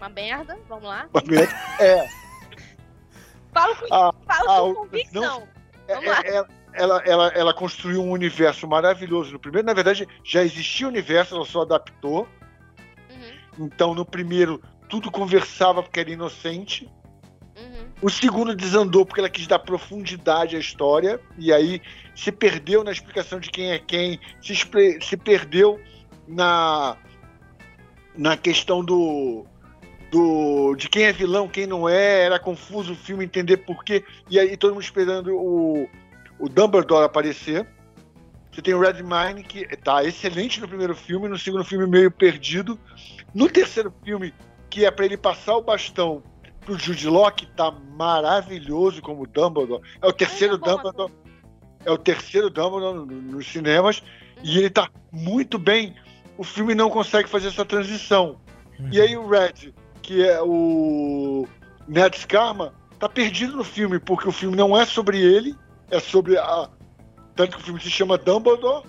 Uma 0.00 0.10
merda, 0.10 0.58
vamos 0.68 0.84
lá. 0.84 1.08
Uma 1.12 1.22
merda. 1.24 1.54
É. 1.78 2.06
falo 3.54 3.76
com, 3.76 3.94
ah, 3.94 4.12
falo 4.26 4.50
ah, 4.50 4.60
com 4.60 4.74
convicção. 4.74 5.22
Não, 5.22 5.48
vamos 5.88 6.04
é, 6.04 6.10
lá. 6.10 6.20
É, 6.24 6.44
ela, 6.74 7.02
ela, 7.04 7.28
ela 7.28 7.54
construiu 7.54 8.02
um 8.02 8.10
universo 8.10 8.66
maravilhoso 8.66 9.32
no 9.32 9.38
primeiro. 9.38 9.66
Na 9.66 9.74
verdade, 9.74 10.06
já 10.24 10.42
existia 10.42 10.86
o 10.86 10.90
universo, 10.90 11.34
ela 11.34 11.44
só 11.44 11.62
adaptou. 11.62 12.28
Uhum. 13.10 13.66
Então, 13.66 13.94
no 13.94 14.04
primeiro, 14.04 14.60
tudo 14.88 15.10
conversava 15.10 15.82
porque 15.82 16.00
era 16.00 16.10
inocente. 16.10 16.90
O 18.02 18.10
segundo 18.10 18.54
desandou 18.54 19.06
porque 19.06 19.20
ela 19.20 19.30
quis 19.30 19.46
dar 19.46 19.58
profundidade 19.58 20.56
à 20.56 20.58
história 20.58 21.20
e 21.38 21.52
aí 21.52 21.80
se 22.14 22.30
perdeu 22.30 22.84
na 22.84 22.92
explicação 22.92 23.40
de 23.40 23.50
quem 23.50 23.72
é 23.72 23.78
quem, 23.78 24.20
se, 24.42 24.54
se 25.00 25.16
perdeu 25.16 25.80
na, 26.26 26.96
na 28.16 28.36
questão 28.36 28.84
do, 28.84 29.46
do 30.10 30.74
de 30.74 30.88
quem 30.88 31.04
é 31.04 31.12
vilão, 31.12 31.48
quem 31.48 31.66
não 31.66 31.88
é, 31.88 32.24
era 32.24 32.38
confuso 32.38 32.92
o 32.92 32.96
filme 32.96 33.24
entender 33.24 33.58
porquê, 33.58 34.04
e 34.28 34.38
aí 34.38 34.56
todo 34.56 34.74
mundo 34.74 34.82
esperando 34.82 35.34
o, 35.34 35.88
o 36.38 36.48
Dumbledore 36.48 37.04
aparecer. 37.04 37.66
Você 38.52 38.62
tem 38.62 38.74
o 38.74 38.80
Redmine, 38.80 39.42
que 39.42 39.64
tá 39.76 40.04
excelente 40.04 40.60
no 40.60 40.68
primeiro 40.68 40.94
filme, 40.94 41.28
no 41.28 41.38
segundo 41.38 41.64
filme 41.64 41.86
meio 41.86 42.10
perdido. 42.10 42.78
No 43.34 43.48
terceiro 43.48 43.92
filme, 44.04 44.32
que 44.70 44.84
é 44.84 44.90
para 44.90 45.04
ele 45.04 45.16
passar 45.16 45.56
o 45.56 45.62
bastão 45.62 46.22
o 46.68 46.78
Jude 46.78 47.08
Law, 47.08 47.30
que 47.30 47.46
tá 47.46 47.70
maravilhoso 47.70 49.02
como 49.02 49.26
Dumbledore. 49.26 49.82
É 50.00 50.06
o 50.06 50.12
terceiro 50.12 50.56
Dumbledore. 50.56 51.12
É 51.84 51.90
o 51.90 51.98
terceiro 51.98 52.48
Dumbledore 52.48 53.06
nos 53.06 53.46
cinemas. 53.46 54.02
E 54.42 54.58
ele 54.58 54.70
tá 54.70 54.88
muito 55.12 55.58
bem. 55.58 55.94
O 56.36 56.44
filme 56.44 56.74
não 56.74 56.90
consegue 56.90 57.28
fazer 57.28 57.48
essa 57.48 57.64
transição. 57.64 58.40
Uhum. 58.78 58.88
E 58.90 59.00
aí 59.00 59.16
o 59.16 59.28
Red, 59.28 59.72
que 60.02 60.26
é 60.26 60.40
o 60.42 61.46
Ned 61.86 62.18
Scarma, 62.18 62.74
tá 62.98 63.08
perdido 63.08 63.56
no 63.56 63.64
filme, 63.64 63.98
porque 63.98 64.28
o 64.28 64.32
filme 64.32 64.56
não 64.56 64.76
é 64.76 64.84
sobre 64.84 65.20
ele, 65.20 65.54
é 65.90 66.00
sobre 66.00 66.38
a. 66.38 66.68
Tanto 67.36 67.56
que 67.56 67.62
o 67.62 67.64
filme 67.64 67.80
se 67.80 67.90
chama 67.90 68.16
Dumbledore, 68.16 68.86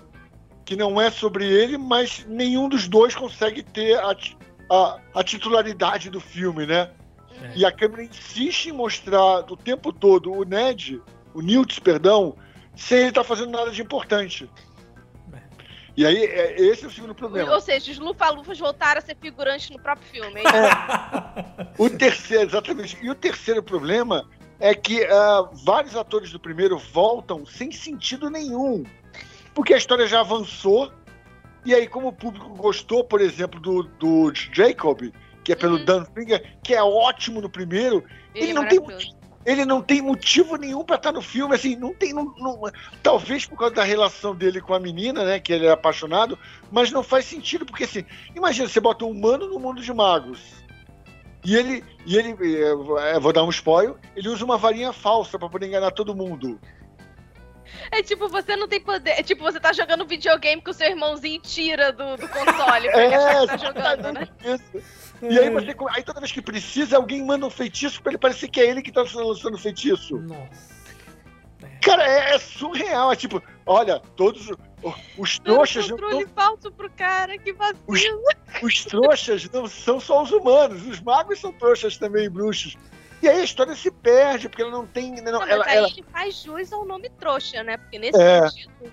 que 0.64 0.76
não 0.76 1.00
é 1.00 1.10
sobre 1.10 1.46
ele, 1.46 1.76
mas 1.76 2.24
nenhum 2.28 2.68
dos 2.68 2.86
dois 2.86 3.14
consegue 3.14 3.62
ter 3.62 3.98
a, 3.98 4.16
a, 4.70 5.00
a 5.14 5.24
titularidade 5.24 6.10
do 6.10 6.20
filme, 6.20 6.66
né? 6.66 6.90
É. 7.42 7.52
E 7.56 7.64
a 7.64 7.72
câmera 7.72 8.04
insiste 8.04 8.66
em 8.66 8.72
mostrar 8.72 9.50
o 9.50 9.56
tempo 9.56 9.92
todo 9.92 10.32
o 10.32 10.44
Ned, 10.44 11.00
o 11.34 11.42
Newt, 11.42 11.80
perdão, 11.80 12.36
sem 12.74 12.98
ele 12.98 13.08
estar 13.08 13.22
tá 13.22 13.26
fazendo 13.26 13.50
nada 13.50 13.70
de 13.70 13.82
importante. 13.82 14.50
É. 15.32 15.38
E 15.96 16.06
aí, 16.06 16.24
é, 16.24 16.60
esse 16.60 16.84
é 16.84 16.88
o 16.88 16.90
segundo 16.90 17.14
problema. 17.14 17.52
Ou 17.52 17.60
seja, 17.60 17.92
os 17.92 17.98
Lufa-Lufas 17.98 18.58
voltaram 18.58 18.98
a 18.98 19.02
ser 19.02 19.16
figurantes 19.20 19.70
no 19.70 19.78
próprio 19.78 20.08
filme. 20.08 20.40
É. 20.40 21.66
o 21.78 21.90
terceiro, 21.90 22.44
exatamente. 22.44 22.98
E 23.02 23.10
o 23.10 23.14
terceiro 23.14 23.62
problema 23.62 24.28
é 24.58 24.74
que 24.74 25.02
uh, 25.02 25.48
vários 25.64 25.96
atores 25.96 26.30
do 26.30 26.40
primeiro 26.40 26.78
voltam 26.78 27.44
sem 27.44 27.70
sentido 27.70 28.30
nenhum. 28.30 28.84
Porque 29.54 29.74
a 29.74 29.78
história 29.78 30.06
já 30.06 30.20
avançou. 30.20 30.92
E 31.64 31.74
aí, 31.74 31.86
como 31.88 32.08
o 32.08 32.12
público 32.12 32.48
gostou, 32.54 33.02
por 33.02 33.20
exemplo, 33.20 33.58
do, 33.58 33.82
do 33.82 34.32
Jacob, 34.34 35.10
que 35.42 35.52
é 35.52 35.56
pelo 35.56 35.78
uhum. 35.78 35.84
Dan 35.84 36.04
Finger, 36.04 36.58
que 36.62 36.74
é 36.74 36.82
ótimo 36.82 37.40
no 37.40 37.50
primeiro, 37.50 38.04
ele, 38.34 38.46
ele 38.46 38.52
não 38.52 38.68
tem 38.68 38.78
ele 39.46 39.64
não 39.64 39.80
tem 39.80 40.02
motivo 40.02 40.56
nenhum 40.56 40.84
para 40.84 40.96
estar 40.96 41.12
no 41.12 41.22
filme, 41.22 41.54
assim, 41.54 41.76
não 41.76 41.94
tem. 41.94 42.12
Não, 42.12 42.24
não, 42.36 42.60
talvez 43.00 43.46
por 43.46 43.56
causa 43.56 43.76
da 43.76 43.84
relação 43.84 44.34
dele 44.34 44.60
com 44.60 44.74
a 44.74 44.80
menina, 44.80 45.24
né? 45.24 45.38
Que 45.38 45.52
ele 45.52 45.66
é 45.66 45.70
apaixonado, 45.70 46.36
mas 46.68 46.90
não 46.90 47.04
faz 47.04 47.26
sentido, 47.26 47.64
porque 47.64 47.84
assim, 47.84 48.04
imagina, 48.34 48.68
você 48.68 48.80
bota 48.80 49.04
um 49.04 49.10
humano 49.10 49.46
no 49.46 49.60
mundo 49.60 49.80
de 49.80 49.94
magos. 49.94 50.40
E 51.46 51.54
ele, 51.54 51.84
e 52.04 52.18
ele 52.18 52.36
é, 52.98 53.20
vou 53.20 53.32
dar 53.32 53.44
um 53.44 53.50
spoiler, 53.50 53.94
ele 54.16 54.28
usa 54.28 54.44
uma 54.44 54.58
varinha 54.58 54.92
falsa 54.92 55.38
para 55.38 55.48
poder 55.48 55.68
enganar 55.68 55.92
todo 55.92 56.12
mundo. 56.12 56.58
É 57.88 58.02
tipo, 58.02 58.28
você 58.28 58.56
não 58.56 58.66
tem 58.66 58.80
poder. 58.80 59.10
É 59.10 59.22
tipo, 59.22 59.44
você 59.44 59.60
tá 59.60 59.72
jogando 59.72 60.04
videogame 60.04 60.60
com 60.60 60.72
o 60.72 60.74
seu 60.74 60.88
irmãozinho 60.88 61.36
e 61.36 61.38
tira 61.38 61.92
do, 61.92 62.16
do 62.16 62.28
console 62.28 62.90
pra 62.90 62.98
é, 63.00 63.40
que 63.40 63.46
tá 63.46 63.56
jogando, 63.58 64.12
né? 64.12 64.28
Isso. 64.44 64.84
E 65.22 65.38
aí 65.38 65.48
você. 65.48 65.76
Aí 65.90 66.02
toda 66.02 66.18
vez 66.18 66.32
que 66.32 66.42
precisa, 66.42 66.96
alguém 66.96 67.24
manda 67.24 67.46
um 67.46 67.50
feitiço 67.50 68.02
pra 68.02 68.10
ele 68.10 68.18
parecer 68.18 68.48
que 68.48 68.60
é 68.60 68.68
ele 68.68 68.82
que 68.82 68.90
tá 68.90 69.04
lançando 69.14 69.56
feitiço. 69.56 70.18
Nossa. 70.18 70.75
Cara, 71.86 72.04
é, 72.04 72.34
é, 72.34 72.38
surreal. 72.40 73.12
É 73.12 73.16
tipo, 73.16 73.40
olha, 73.64 74.00
todos 74.16 74.50
os 75.16 75.38
trouxas. 75.38 75.86
Um 75.86 75.90
controle 75.90 76.24
não... 76.24 76.30
falso 76.32 76.72
pro 76.72 76.90
cara, 76.90 77.38
que 77.38 77.52
vacilo. 77.52 77.78
Os, 77.86 78.02
os 78.60 78.84
trouxas 78.84 79.48
não 79.50 79.68
são 79.68 80.00
só 80.00 80.24
os 80.24 80.32
humanos, 80.32 80.84
os 80.84 81.00
magos 81.00 81.38
são 81.38 81.52
trouxas 81.52 81.96
também, 81.96 82.28
bruxos. 82.28 82.76
E 83.22 83.28
aí 83.28 83.40
a 83.40 83.44
história 83.44 83.76
se 83.76 83.88
perde, 83.88 84.48
porque 84.48 84.62
ela 84.62 84.72
não 84.72 84.84
tem. 84.84 85.12
Não, 85.22 85.32
não 85.32 85.46
ela, 85.46 85.64
aí 85.64 85.76
ela... 85.76 85.88
ele 85.88 86.04
faz 86.12 86.42
jus 86.42 86.72
ao 86.72 86.84
nome 86.84 87.08
trouxa, 87.20 87.62
né? 87.62 87.76
Porque 87.76 88.00
nesse 88.00 88.20
é. 88.20 88.48
sentido. 88.48 88.92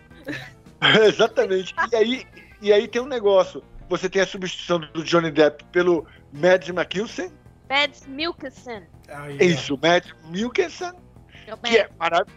Exatamente. 1.03 1.73
e, 1.91 1.95
aí, 1.95 2.27
e 2.61 2.71
aí 2.71 2.87
tem 2.87 3.01
um 3.01 3.07
negócio. 3.07 3.63
Você 3.89 4.07
tem 4.07 4.21
a 4.21 4.27
substituição 4.27 4.79
do 4.79 5.03
Johnny 5.03 5.31
Depp 5.31 5.63
pelo 5.71 6.05
Mads 6.31 6.69
Mikkelsen. 6.69 7.31
Mads 7.67 8.05
Mikkelsen. 8.05 8.83
É 9.07 9.45
isso, 9.45 9.77
Mads 9.81 10.13
Mikkelsen. 10.25 10.93
Que 11.63 11.77
é, 11.77 11.89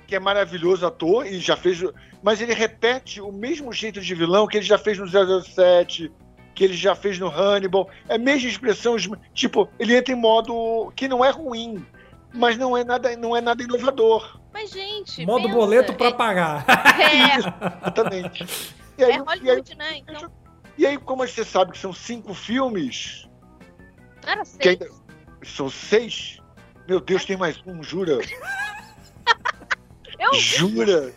que 0.06 0.16
é 0.16 0.20
maravilhoso 0.20 0.86
ator 0.86 1.26
e 1.26 1.38
já 1.38 1.56
fez. 1.56 1.82
Mas 2.22 2.40
ele 2.40 2.54
repete 2.54 3.20
o 3.20 3.30
mesmo 3.30 3.72
jeito 3.72 4.00
de 4.00 4.14
vilão 4.14 4.46
que 4.46 4.56
ele 4.56 4.66
já 4.66 4.78
fez 4.78 4.98
no 4.98 5.06
007, 5.06 6.12
que 6.54 6.64
ele 6.64 6.74
já 6.74 6.94
fez 6.94 7.18
no 7.18 7.28
Hannibal. 7.28 7.88
É 8.08 8.16
a 8.16 8.18
mesma 8.18 8.48
expressão, 8.48 8.96
tipo, 9.32 9.68
ele 9.78 9.96
entra 9.96 10.12
em 10.12 10.16
modo 10.16 10.92
que 10.96 11.06
não 11.06 11.24
é 11.24 11.30
ruim, 11.30 11.84
mas 12.34 12.56
não 12.56 12.76
é 12.76 12.82
nada, 12.82 13.16
não 13.16 13.36
é 13.36 13.40
nada 13.40 13.62
inovador. 13.62 14.40
Mas, 14.52 14.70
gente. 14.70 15.24
Modo 15.26 15.44
pensa, 15.44 15.54
boleto 15.54 15.94
para 15.94 16.08
é... 16.08 16.12
pagar. 16.12 16.64
É. 16.98 17.36
exatamente. 17.36 18.74
E 18.98 19.04
aí, 19.04 19.12
é 19.12 19.18
Hollywood, 19.18 19.70
e 19.70 19.72
aí, 19.72 19.78
né? 19.78 19.98
Então... 19.98 20.32
E 20.78 20.86
aí, 20.86 20.98
como 20.98 21.26
você 21.26 21.44
sabe 21.44 21.72
que 21.72 21.78
são 21.78 21.92
cinco 21.92 22.32
filmes. 22.34 23.28
Não 24.24 24.32
era 24.32 24.44
seis. 24.44 24.66
Ainda... 24.66 24.88
São 25.44 25.70
seis? 25.70 26.38
Meu 26.88 27.00
Deus, 27.00 27.24
tem 27.24 27.36
mais 27.36 27.60
um, 27.66 27.82
jura? 27.82 28.18
eu 30.26 30.34
Jura? 30.40 31.14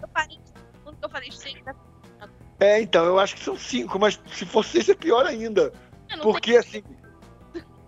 Eu 0.00 0.08
falei, 0.12 0.38
eu 1.02 1.08
falei 1.08 1.32
seis, 1.32 1.62
né? 1.64 1.74
É, 2.60 2.80
então, 2.80 3.04
eu 3.04 3.18
acho 3.18 3.34
que 3.34 3.42
são 3.42 3.56
cinco, 3.56 3.98
mas 3.98 4.20
se 4.32 4.46
for 4.46 4.64
seis 4.64 4.88
é 4.88 4.94
pior 4.94 5.26
ainda. 5.26 5.72
Porque, 6.22 6.56
assim, 6.56 6.82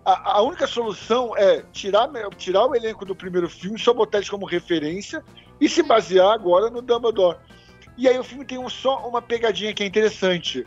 a, 0.03 0.37
a, 0.37 0.41
única 0.41 0.67
solução 0.67 1.35
é 1.37 1.63
tirar, 1.71 2.09
tirar 2.37 2.65
o 2.65 2.75
elenco 2.75 3.05
do 3.05 3.15
primeiro 3.15 3.49
filme, 3.49 3.79
só 3.79 3.93
botar 3.93 4.17
eles 4.17 4.29
como 4.29 4.45
referência 4.45 5.23
e 5.59 5.69
se 5.69 5.81
basear 5.81 6.31
agora 6.31 6.69
no 6.69 6.81
Dumbledore. 6.81 7.37
E 7.97 8.07
aí 8.07 8.19
o 8.19 8.23
filme 8.23 8.45
tem 8.45 8.57
um, 8.57 8.69
só 8.69 9.07
uma 9.07 9.21
pegadinha 9.21 9.73
que 9.73 9.83
é 9.83 9.85
interessante. 9.85 10.65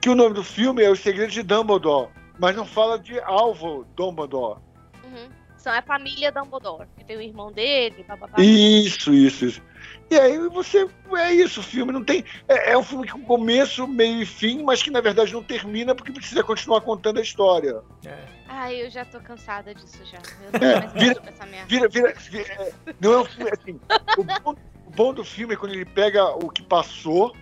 Que 0.00 0.08
o 0.08 0.14
nome 0.14 0.34
do 0.34 0.42
filme 0.42 0.82
é 0.82 0.90
Os 0.90 1.00
Segredos 1.00 1.34
de 1.34 1.42
Dumbledore, 1.42 2.10
mas 2.38 2.56
não 2.56 2.66
fala 2.66 2.98
de 2.98 3.20
Alvo 3.20 3.86
Dumbledore. 3.94 4.60
Uhum. 5.04 5.28
São 5.60 5.74
a 5.74 5.82
família 5.82 6.32
Dumbledore, 6.32 6.88
que 6.96 7.04
tem 7.04 7.18
o 7.18 7.20
irmão 7.20 7.52
dele, 7.52 8.02
bababá. 8.08 8.40
Isso, 8.40 9.12
isso, 9.12 9.44
isso. 9.44 9.62
E 10.10 10.18
aí 10.18 10.38
você. 10.48 10.88
É 11.12 11.34
isso, 11.34 11.60
o 11.60 11.62
filme 11.62 11.92
não 11.92 12.02
tem. 12.02 12.24
É, 12.48 12.72
é, 12.72 12.78
um 12.78 12.82
filme 12.82 13.06
com 13.06 13.22
começo, 13.22 13.86
meio 13.86 14.22
e 14.22 14.26
fim, 14.26 14.62
mas 14.62 14.82
que 14.82 14.90
na 14.90 15.02
verdade 15.02 15.34
não 15.34 15.42
termina 15.42 15.94
porque 15.94 16.12
precisa 16.12 16.42
continuar 16.42 16.80
contando 16.80 17.18
a 17.18 17.22
história. 17.22 17.82
É. 18.06 18.16
Ai, 18.48 18.82
eu 18.82 18.90
já 18.90 19.04
tô 19.04 19.20
cansada 19.20 19.74
disso 19.74 20.02
já. 20.02 20.18
Eu 20.42 20.58
não 20.58 20.66
é, 20.66 20.86
vira, 20.98 21.22
essa 21.26 21.44
merda. 21.44 21.66
Vira, 21.68 21.88
vira, 21.88 22.14
vira, 22.14 22.52
é, 22.54 22.72
não 22.98 23.12
é 23.12 23.18
um 23.18 23.24
filme 23.26 23.50
assim. 23.50 23.80
o, 24.16 24.24
bom, 24.24 24.56
o 24.86 24.90
bom 24.90 25.12
do 25.12 25.24
filme 25.24 25.52
é 25.52 25.56
quando 25.58 25.74
ele 25.74 25.84
pega 25.84 26.24
o 26.24 26.48
que 26.48 26.62
passou, 26.62 27.36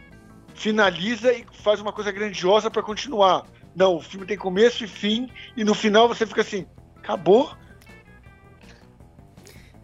finaliza 0.55 1.33
e 1.33 1.47
faz 1.53 1.81
uma 1.81 1.93
coisa 1.93 2.11
grandiosa 2.11 2.69
para 2.69 2.83
continuar. 2.83 3.47
Não, 3.77 3.95
o 3.95 4.01
filme 4.01 4.27
tem 4.27 4.37
começo 4.37 4.83
e 4.83 4.89
fim, 4.89 5.31
e 5.57 5.63
no 5.63 5.73
final 5.73 6.09
você 6.09 6.27
fica 6.27 6.41
assim, 6.41 6.67
acabou? 6.97 7.57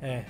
É. 0.05 0.25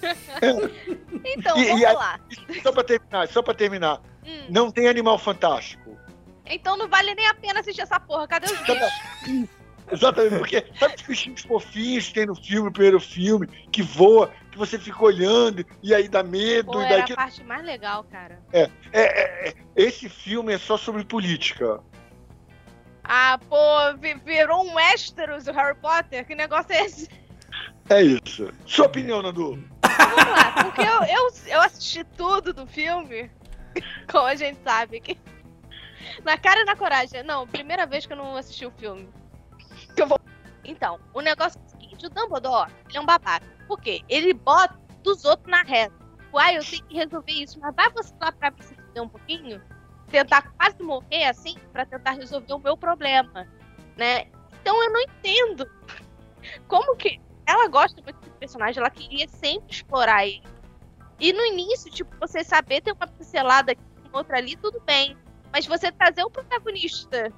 então, 1.24 1.58
e, 1.58 1.64
vamos 1.64 1.80
e 1.80 1.84
lá. 1.92 2.20
Só 2.62 2.72
pra 2.72 2.84
terminar, 2.84 3.28
só 3.28 3.42
pra 3.42 3.52
terminar. 3.52 4.00
Hum. 4.24 4.46
Não 4.48 4.70
tem 4.70 4.88
animal 4.88 5.18
fantástico. 5.18 5.98
Então 6.46 6.76
não 6.76 6.88
vale 6.88 7.14
nem 7.14 7.26
a 7.26 7.34
pena 7.34 7.60
assistir 7.60 7.82
essa 7.82 7.98
porra. 7.98 8.28
Cadê 8.28 8.46
os 8.46 8.58
bichos? 8.60 9.48
Exatamente, 9.90 10.36
porque 10.36 10.66
sabe 10.78 10.94
os 10.96 11.02
bichinhos 11.02 11.40
fofinhos 11.42 12.08
que 12.08 12.14
tem 12.14 12.26
no 12.26 12.34
filme, 12.34 12.66
no 12.66 12.72
primeiro 12.72 13.00
filme, 13.00 13.46
que 13.72 13.82
voa, 13.82 14.30
que 14.50 14.58
você 14.58 14.78
fica 14.78 15.02
olhando 15.02 15.64
e 15.82 15.94
aí 15.94 16.08
dá 16.08 16.22
medo. 16.22 16.72
Pô, 16.72 16.82
e 16.82 16.88
daí 16.88 17.00
era 17.00 17.12
a 17.14 17.16
parte 17.16 17.42
mais 17.42 17.64
legal, 17.64 18.04
cara. 18.04 18.38
É, 18.52 18.62
é, 18.62 18.68
é, 18.92 19.48
é, 19.48 19.54
esse 19.74 20.08
filme 20.08 20.52
é 20.52 20.58
só 20.58 20.76
sobre 20.76 21.04
política. 21.04 21.80
Ah, 23.02 23.40
pô, 23.48 23.56
virou 24.24 24.62
um 24.62 24.74
Westeros 24.74 25.46
o 25.46 25.52
Harry 25.52 25.74
Potter? 25.76 26.26
Que 26.26 26.34
negócio 26.34 26.70
é 26.70 26.84
esse? 26.84 27.08
É 27.90 28.02
isso. 28.02 28.52
Sua 28.66 28.86
opinião, 28.86 29.22
Nadu? 29.22 29.52
Vamos 29.82 30.32
lá, 30.32 30.62
porque 30.62 30.82
eu, 30.82 31.02
eu, 31.04 31.30
eu 31.46 31.60
assisti 31.62 32.04
tudo 32.04 32.52
do 32.52 32.66
filme, 32.66 33.30
como 34.10 34.26
a 34.26 34.34
gente 34.34 34.58
sabe 34.62 35.00
que. 35.00 35.18
Na 36.24 36.36
cara 36.36 36.60
e 36.60 36.64
na 36.64 36.76
coragem. 36.76 37.22
Não, 37.22 37.46
primeira 37.46 37.86
vez 37.86 38.04
que 38.04 38.12
eu 38.12 38.16
não 38.16 38.36
assisti 38.36 38.66
o 38.66 38.70
filme. 38.72 39.08
Que 39.94 40.02
eu 40.02 40.06
vou. 40.06 40.20
Então, 40.64 41.00
o 41.14 41.20
negócio 41.20 41.58
é 41.58 41.64
o 41.64 41.68
seguinte: 41.68 42.06
o 42.06 42.10
Dumbledore, 42.10 42.70
ele 42.88 42.98
é 42.98 43.00
um 43.00 43.06
babaca. 43.06 43.46
Por 43.66 43.80
quê? 43.80 44.02
Ele 44.08 44.34
bota 44.34 44.78
dos 45.02 45.24
outros 45.24 45.50
na 45.50 45.62
reta. 45.62 45.94
Uai, 46.32 46.58
eu 46.58 46.64
tenho 46.64 46.84
que 46.84 46.94
resolver 46.94 47.32
isso, 47.32 47.58
mas 47.58 47.74
vai 47.74 47.90
você 47.90 48.12
lá 48.20 48.30
pra 48.32 48.50
me 48.50 48.62
se 48.62 48.74
um 49.00 49.08
pouquinho? 49.08 49.62
Tentar 50.10 50.50
quase 50.52 50.82
morrer 50.82 51.24
assim, 51.24 51.56
pra 51.72 51.86
tentar 51.86 52.12
resolver 52.12 52.52
o 52.52 52.58
meu 52.58 52.76
problema, 52.76 53.46
né? 53.96 54.26
Então 54.60 54.82
eu 54.82 54.92
não 54.92 55.00
entendo 55.00 55.68
como 56.66 56.96
que 56.96 57.20
ela 57.48 57.66
gosta 57.66 58.00
muito 58.02 58.20
desse 58.20 58.36
personagem, 58.38 58.78
ela 58.78 58.90
queria 58.90 59.26
sempre 59.26 59.74
explorar 59.74 60.26
ele. 60.26 60.42
E 61.18 61.32
no 61.32 61.44
início, 61.46 61.90
tipo, 61.90 62.14
você 62.20 62.44
saber 62.44 62.82
ter 62.82 62.92
uma 62.92 63.06
pincelada 63.06 63.72
aqui, 63.72 63.80
outra 64.12 64.36
ali, 64.36 64.54
tudo 64.54 64.80
bem. 64.84 65.16
Mas 65.50 65.66
você 65.66 65.90
trazer 65.90 66.22
o 66.22 66.30
protagonista 66.30 67.32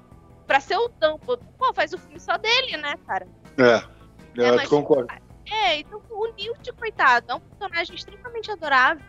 pra 0.45 0.59
ser 0.59 0.75
o 0.75 0.89
Dumbledore, 0.89 1.39
pô, 1.57 1.73
faz 1.73 1.93
o 1.93 1.97
filme 1.97 2.19
só 2.19 2.37
dele, 2.37 2.75
né, 2.75 2.95
cara? 3.07 3.25
É, 3.57 4.41
é 4.41 4.49
eu 4.49 4.55
mas, 4.57 4.67
concordo. 4.67 5.11
É, 5.49 5.79
então 5.79 6.01
o 6.09 6.27
Newt, 6.33 6.73
coitado, 6.73 7.31
é 7.31 7.35
um 7.35 7.39
personagem 7.39 7.95
extremamente 7.95 8.51
adorável 8.51 9.03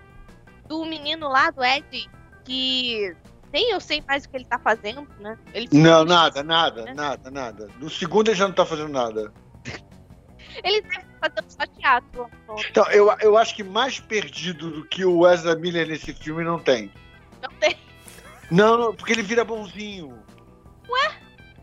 do 0.69 0.85
menino 0.85 1.29
lá, 1.29 1.51
do 1.51 1.65
Ed, 1.65 2.09
que 2.45 3.15
nem 3.53 3.71
eu 3.71 3.81
sei 3.81 4.03
mais 4.07 4.25
o 4.25 4.29
que 4.29 4.37
ele 4.37 4.45
tá 4.45 4.59
fazendo, 4.59 5.07
né? 5.19 5.37
Ele 5.53 5.69
não, 5.73 6.05
nada, 6.05 6.45
nada, 6.45 6.85
né? 6.85 6.95
nada, 6.95 7.31
nada. 7.31 7.69
No 7.79 7.91
segundo 7.91 8.29
ele 8.29 8.37
já 8.37 8.47
não 8.47 8.55
tá 8.55 8.65
fazendo 8.65 8.89
nada. 8.89 9.33
Ele 10.63 10.81
deve 10.83 11.07
fazer 11.21 11.45
só 11.49 11.67
teatro. 11.79 12.31
Então, 12.69 12.85
eu, 12.91 13.15
eu 13.21 13.37
acho 13.37 13.55
que 13.55 13.63
mais 13.63 14.01
perdido 14.01 14.71
do 14.71 14.85
que 14.85 15.05
o 15.05 15.21
Wesley 15.21 15.57
Miller 15.57 15.89
nesse 15.89 16.13
filme 16.13 16.45
não 16.45 16.59
tem. 16.59 16.93
Não 17.41 17.51
tem. 17.59 17.77
Não, 18.51 18.77
não 18.77 18.95
porque 18.95 19.13
ele 19.13 19.23
vira 19.23 19.45
bonzinho. 19.45 20.23
Ué? 20.89 21.13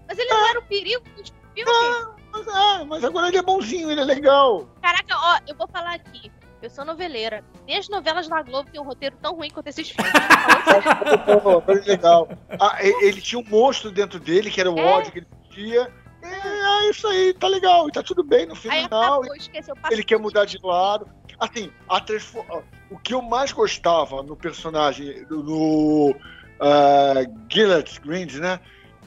Mas 0.08 0.18
ele 0.18 0.32
ah. 0.32 0.36
não 0.36 0.48
era 0.50 0.60
o 0.60 0.64
perigo 0.64 1.04
do 1.04 1.24
filme? 1.54 1.72
Ah, 1.72 2.16
mas, 2.32 2.48
ah, 2.48 2.86
mas 2.88 3.04
agora 3.04 3.28
ele 3.28 3.38
é 3.38 3.42
bonzinho, 3.42 3.92
ele 3.92 4.02
é 4.02 4.06
legal. 4.06 4.68
Caraca, 4.82 5.16
ó, 5.16 5.40
eu 5.48 5.56
vou 5.56 5.68
falar 5.68 5.96
aqui. 5.96 6.32
Eu 6.62 6.70
sou 6.70 6.84
noveleira. 6.84 7.44
Nem 7.66 7.78
as 7.78 7.88
novelas 7.88 8.28
da 8.28 8.42
Globo 8.42 8.70
têm 8.70 8.82
um 8.82 8.84
roteiro 8.84 9.16
tão 9.22 9.34
ruim 9.34 9.50
quanto 9.50 9.68
esses 9.68 9.92
filmes. 9.92 10.12
Legal. 11.88 12.28
Ah, 12.60 12.78
ele 12.82 13.22
tinha 13.22 13.40
um 13.40 13.46
monstro 13.48 13.92
dentro 13.92 14.20
dele, 14.20 14.52
que 14.52 14.60
era 14.60 14.70
o 14.70 14.78
é. 14.78 14.84
ódio 14.84 15.12
que 15.12 15.20
ele 15.20 15.28
dia. 15.50 15.92
É, 16.22 16.59
é, 16.70 16.90
isso 16.90 17.08
aí, 17.08 17.34
tá 17.34 17.48
legal, 17.48 17.88
e 17.88 17.92
tá 17.92 18.04
tudo 18.04 18.24
bem 18.24 18.46
no 18.46 18.56
final. 18.56 19.24
Esqueceu, 19.36 19.76
ele 19.90 20.04
quer 20.04 20.20
mudar 20.20 20.46
de 20.46 20.58
lado. 20.64 21.08
Assim, 21.40 21.72
a 21.88 22.02
transform... 22.02 22.64
o 22.90 22.98
que 22.98 23.14
eu 23.14 23.22
mais 23.22 23.52
gostava 23.52 24.22
no 24.22 24.36
personagem, 24.36 25.26
no 25.30 26.12
uh, 26.12 27.48
Gillett 27.50 28.00
Greens, 28.02 28.36
né? 28.36 28.60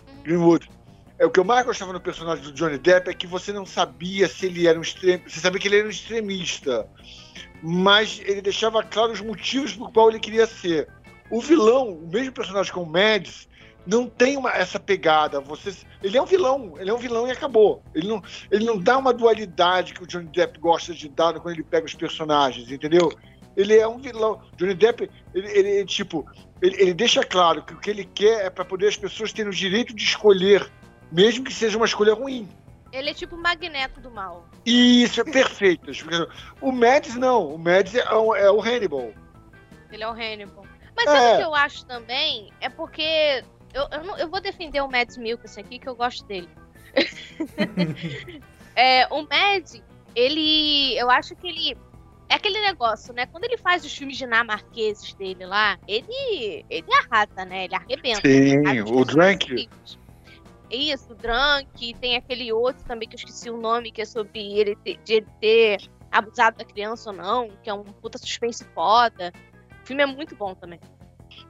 Uhum. 0.06 0.22
Greenwood. 0.22 0.70
É, 1.18 1.26
o 1.26 1.30
que 1.30 1.38
eu 1.38 1.44
mais 1.44 1.64
gostava 1.64 1.92
no 1.92 2.00
personagem 2.00 2.42
do 2.42 2.52
Johnny 2.52 2.78
Depp 2.78 3.10
é 3.10 3.14
que 3.14 3.26
você 3.26 3.52
não 3.52 3.66
sabia 3.66 4.26
se 4.28 4.46
ele 4.46 4.66
era 4.66 4.78
um 4.78 4.82
extremista. 4.82 5.30
Você 5.30 5.40
sabia 5.40 5.60
que 5.60 5.68
ele 5.68 5.78
era 5.78 5.86
um 5.86 5.90
extremista. 5.90 6.88
Mas 7.62 8.20
ele 8.24 8.42
deixava 8.42 8.82
claro 8.82 9.12
os 9.12 9.20
motivos 9.20 9.72
por 9.72 9.92
qual 9.92 10.10
ele 10.10 10.18
queria 10.18 10.46
ser. 10.46 10.88
O 11.30 11.40
vilão, 11.40 11.90
o 11.90 12.08
mesmo 12.08 12.32
personagem 12.32 12.72
com 12.72 12.82
o 12.82 12.86
Mads, 12.86 13.48
não 13.87 14.09
tem 14.09 14.37
uma, 14.37 14.51
essa 14.51 14.78
pegada. 14.78 15.41
Você, 15.41 15.74
ele 16.03 16.16
é 16.16 16.22
um 16.22 16.26
vilão, 16.26 16.74
ele 16.78 16.91
é 16.91 16.95
um 16.95 16.99
vilão 16.99 17.26
e 17.26 17.30
acabou. 17.30 17.83
Ele 17.95 18.09
não, 18.09 18.22
ele 18.51 18.64
não 18.64 18.78
dá 18.78 18.99
uma 18.99 19.12
dualidade 19.12 19.95
que 19.95 20.03
o 20.03 20.07
Johnny 20.07 20.28
Depp 20.28 20.59
gosta 20.59 20.95
de 20.95 21.09
dar 21.09 21.39
quando 21.41 21.55
ele 21.55 21.64
pega 21.64 21.87
os 21.87 21.95
personagens, 21.95 22.70
entendeu? 22.70 23.12
Ele 23.57 23.76
é 23.76 23.87
um 23.87 23.99
vilão. 23.99 24.41
Johnny 24.57 24.74
Depp, 24.74 25.11
ele, 25.35 25.49
ele 25.49 25.85
tipo, 25.85 26.26
ele, 26.61 26.76
ele 26.80 26.95
deixa 26.95 27.22
claro 27.24 27.62
que 27.62 27.74
o 27.74 27.78
que 27.78 27.91
ele 27.91 28.05
quer 28.05 28.47
é 28.47 28.51
para 28.51 28.64
poder 28.64 28.89
as 28.89 28.97
pessoas 28.97 29.33
terem 29.33 29.51
o 29.51 29.55
direito 29.55 29.95
de 29.95 30.05
escolher, 30.05 30.70
mesmo 31.11 31.45
que 31.45 31.53
seja 31.53 31.76
uma 31.76 31.87
escolha 31.87 32.14
ruim. 32.14 32.49
Ele 32.93 33.11
é 33.11 33.14
tipo 33.14 33.37
o 33.37 33.39
magneto 33.39 34.01
do 34.01 34.11
mal. 34.11 34.47
Isso, 34.66 35.20
é 35.20 35.24
perfeito. 35.24 35.91
o 36.61 36.70
Mads 36.70 37.16
não. 37.16 37.55
O 37.55 37.59
Mads 37.59 37.95
é, 37.95 38.01
é 38.01 38.51
o 38.51 38.61
Hannibal. 38.61 39.12
Ele 39.91 40.03
é 40.03 40.09
o 40.09 40.12
Hannibal. 40.12 40.66
Mas 40.95 41.07
sabe 41.07 41.24
é. 41.24 41.35
o 41.35 41.37
que 41.39 41.45
eu 41.45 41.55
acho 41.55 41.87
também? 41.87 42.53
É 42.61 42.68
porque 42.68 43.43
eu, 43.73 43.89
eu, 43.91 44.05
não, 44.05 44.18
eu 44.18 44.29
vou 44.29 44.41
defender 44.41 44.81
o 44.81 44.91
Mads 44.91 45.16
Mikkelsen 45.16 45.64
aqui, 45.64 45.79
que 45.79 45.89
eu 45.89 45.95
gosto 45.95 46.25
dele. 46.27 46.49
é, 48.77 49.07
o 49.09 49.23
Mads, 49.23 49.83
ele. 50.14 50.97
Eu 50.97 51.11
acho 51.11 51.35
que 51.37 51.49
ele. 51.49 51.77
É 52.29 52.37
aquele 52.37 52.61
negócio, 52.61 53.12
né? 53.12 53.27
Quando 53.27 53.45
ele 53.45 53.59
faz 53.59 53.85
os 53.85 53.95
filmes 53.95 54.16
dinamarqueses 54.16 55.14
dele 55.14 55.47
lá, 55.47 55.79
ele. 55.89 56.64
Ele 56.68 56.87
arrasa, 56.95 57.45
né? 57.45 57.64
Ele 57.64 57.75
arrebenta. 57.75 58.20
Sim, 58.20 58.81
o 58.81 59.05
Drunk. 59.05 59.68
Isso, 60.70 61.12
o 61.12 61.14
Drunk. 61.14 61.95
Tem 61.95 62.16
aquele 62.16 62.53
outro 62.53 62.85
também 62.85 63.09
que 63.09 63.14
eu 63.14 63.18
esqueci 63.18 63.51
o 63.51 63.57
nome, 63.57 63.91
que 63.91 64.03
é 64.03 64.05
sobre 64.07 64.41
ele 64.59 64.77
ter, 64.77 64.99
de 65.05 65.14
ele 65.14 65.27
ter 65.41 65.81
abusado 66.11 66.59
da 66.59 66.64
criança 66.64 67.11
ou 67.11 67.16
não, 67.16 67.49
que 67.62 67.70
é 67.70 67.75
um 67.75 67.85
puta 67.85 68.18
suspense 68.18 68.64
foda. 68.75 69.33
O 69.83 69.87
filme 69.87 70.03
é 70.03 70.07
muito 70.07 70.37
bom 70.37 70.55
também. 70.55 70.79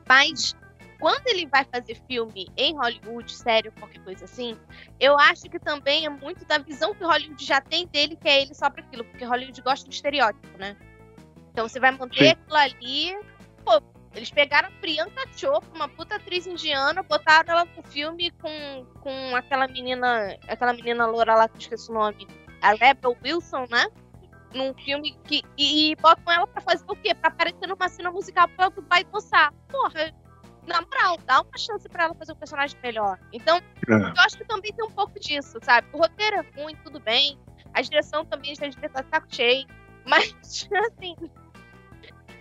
Mas 0.09 0.57
quando 1.03 1.26
ele 1.26 1.46
vai 1.46 1.64
fazer 1.64 2.00
filme 2.07 2.46
em 2.57 2.76
Hollywood, 2.76 3.32
sério, 3.32 3.72
qualquer 3.72 3.98
coisa 4.05 4.24
assim, 4.24 4.57
eu 5.00 5.18
acho 5.18 5.50
que 5.50 5.59
também 5.59 6.07
é 6.07 6.09
muito 6.09 6.44
da 6.44 6.59
visão 6.59 6.94
que 6.94 7.03
Hollywood 7.03 7.44
já 7.44 7.61
tem 7.61 7.88
dele, 7.88 8.14
que 8.14 8.28
é 8.28 8.42
ele 8.42 8.55
só 8.55 8.70
para 8.70 8.84
aquilo, 8.84 9.05
porque 9.07 9.24
Hollywood 9.24 9.61
gosta 9.62 9.88
de 9.88 9.96
estereótipo, 9.96 10.57
né? 10.59 10.76
Então 11.50 11.66
você 11.66 11.80
vai 11.80 11.90
manter 11.90 12.26
Sim. 12.26 12.30
aquilo 12.30 12.57
ali. 12.57 13.18
Pô, 13.64 13.82
eles 14.14 14.30
pegaram 14.30 14.68
a 14.68 14.70
Priyanka 14.80 15.24
Chopra, 15.36 15.68
uma 15.74 15.88
puta 15.88 16.14
atriz 16.14 16.46
indiana, 16.46 17.03
botaram 17.03 17.53
ela 17.53 17.64
no 17.64 17.82
filme 17.82 18.30
com, 18.40 18.86
com 19.00 19.34
aquela 19.34 19.66
menina, 19.66 20.38
aquela 20.46 20.72
menina 20.72 21.05
loura 21.05 21.34
lá 21.34 21.48
que 21.48 21.57
eu 21.57 21.62
esqueci 21.62 21.90
o 21.90 21.94
nome, 21.94 22.28
a 22.61 22.74
Rebel 22.74 23.16
Wilson, 23.24 23.64
né? 23.68 23.88
Num 24.55 24.72
filme 24.74 25.18
que. 25.24 25.42
E, 25.59 25.90
e 25.90 25.96
botam 25.96 26.32
ela 26.32 26.46
pra 26.46 26.62
fazer 26.62 26.84
o 26.86 26.94
quê? 26.94 27.12
Pra 27.12 27.28
aparecer 27.28 27.66
numa 27.66 27.88
cena 27.88 28.12
musical 28.12 28.46
pra 28.50 28.66
ela 28.66 28.74
vai 28.88 29.03
dançar. 29.03 29.53
Porra, 29.68 30.14
na 30.66 30.80
moral, 30.82 31.18
dá 31.26 31.40
uma 31.40 31.58
chance 31.58 31.88
pra 31.88 32.04
ela 32.04 32.14
fazer 32.14 32.32
um 32.32 32.36
personagem 32.36 32.76
melhor. 32.82 33.18
Então, 33.32 33.58
é. 33.58 33.92
eu 33.92 34.20
acho 34.20 34.36
que 34.36 34.44
também 34.44 34.72
tem 34.72 34.84
um 34.84 34.90
pouco 34.90 35.18
disso, 35.18 35.58
sabe? 35.62 35.88
O 35.92 35.98
roteiro 35.98 36.36
é 36.36 36.60
ruim, 36.60 36.76
tudo 36.84 37.00
bem. 37.00 37.38
A 37.74 37.82
direção 37.82 38.24
também 38.24 38.54
já 38.54 38.68
devia 38.68 38.86
estar 38.86 39.04
saco 39.10 39.26
cheio. 39.28 39.66
Mas, 40.06 40.34
assim. 40.92 41.16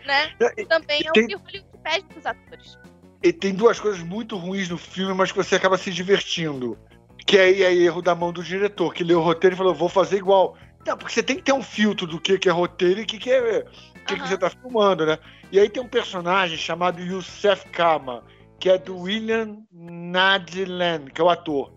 Né? 0.05 0.33
É, 0.39 0.65
também 0.65 1.01
é 1.05 1.11
tem... 1.11 1.25
o 1.25 1.27
que 1.27 1.35
o 1.35 1.39
Hollywood 1.39 1.77
pede 1.83 2.05
pros 2.05 2.25
atores. 2.25 2.77
E 3.23 3.31
tem 3.31 3.53
duas 3.53 3.79
coisas 3.79 4.01
muito 4.01 4.35
ruins 4.35 4.67
no 4.67 4.79
filme, 4.79 5.13
mas 5.13 5.31
que 5.31 5.37
você 5.37 5.53
acaba 5.53 5.77
se 5.77 5.91
divertindo. 5.91 6.75
Que 7.23 7.37
aí 7.37 7.61
é 7.61 7.71
erro 7.71 8.01
da 8.01 8.15
mão 8.15 8.33
do 8.33 8.43
diretor, 8.43 8.95
que 8.95 9.03
leu 9.03 9.19
o 9.19 9.23
roteiro 9.23 9.55
e 9.55 9.57
falou, 9.57 9.75
vou 9.75 9.87
fazer 9.87 10.17
igual. 10.17 10.57
Não, 10.87 10.97
porque 10.97 11.13
você 11.13 11.21
tem 11.21 11.35
que 11.35 11.43
ter 11.43 11.53
um 11.53 11.61
filtro 11.61 12.07
do 12.07 12.19
que, 12.19 12.39
que 12.39 12.49
é 12.49 12.51
roteiro 12.51 12.99
e 12.99 13.03
o 13.03 13.05
que, 13.05 13.19
que 13.19 13.29
é 13.29 13.63
que, 14.07 14.13
uhum. 14.13 14.21
que 14.21 14.27
você 14.27 14.37
tá 14.37 14.49
filmando, 14.49 15.05
né? 15.05 15.19
E 15.51 15.59
aí 15.59 15.69
tem 15.69 15.83
um 15.83 15.87
personagem 15.87 16.57
chamado 16.57 17.01
Youssef 17.01 17.67
Kama, 17.69 18.23
que 18.57 18.69
é 18.69 18.77
do 18.77 18.97
William 18.97 19.57
Nadland, 19.71 21.11
que 21.11 21.19
é 21.19 21.23
o 21.23 21.29
ator, 21.29 21.73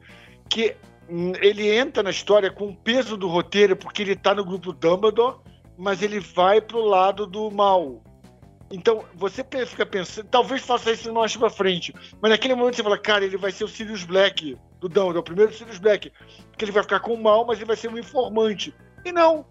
que 0.49 0.77
hum, 1.09 1.33
ele 1.41 1.69
entra 1.75 2.03
na 2.03 2.11
história 2.11 2.51
com 2.51 2.69
o 2.69 2.77
peso 2.77 3.17
do 3.17 3.27
roteiro 3.27 3.75
porque 3.75 4.03
ele 4.03 4.15
tá 4.15 4.35
no 4.35 4.45
grupo 4.45 4.73
Dumbledore, 4.73 5.39
mas 5.77 6.03
ele 6.03 6.21
vai 6.21 6.61
pro 6.61 6.85
lado 6.85 7.27
do 7.27 7.51
mal. 7.51 8.01
Então, 8.71 9.05
você 9.15 9.45
fica 9.67 9.85
pensando, 9.85 10.27
talvez 10.29 10.63
faça 10.63 10.93
isso 10.93 11.13
mais 11.13 11.37
pra 11.37 11.51
frente, 11.51 11.93
mas 12.21 12.31
naquele 12.31 12.55
momento 12.55 12.77
você 12.77 12.83
fala, 12.83 12.99
cara, 12.99 13.25
ele 13.25 13.37
vai 13.37 13.51
ser 13.51 13.65
o 13.65 13.69
Sirius 13.69 14.05
Black 14.05 14.57
do 14.81 14.89
Dumbledore, 14.89 15.19
o 15.19 15.23
primeiro 15.23 15.53
Sirius 15.53 15.79
Black, 15.79 16.13
porque 16.51 16.65
ele 16.65 16.73
vai 16.73 16.83
ficar 16.83 17.01
com 17.01 17.15
o 17.15 17.23
mal, 17.23 17.45
mas 17.45 17.59
ele 17.59 17.67
vai 17.67 17.77
ser 17.77 17.91
um 17.91 17.99
informante. 17.99 18.75
E 19.05 19.13
não, 19.13 19.47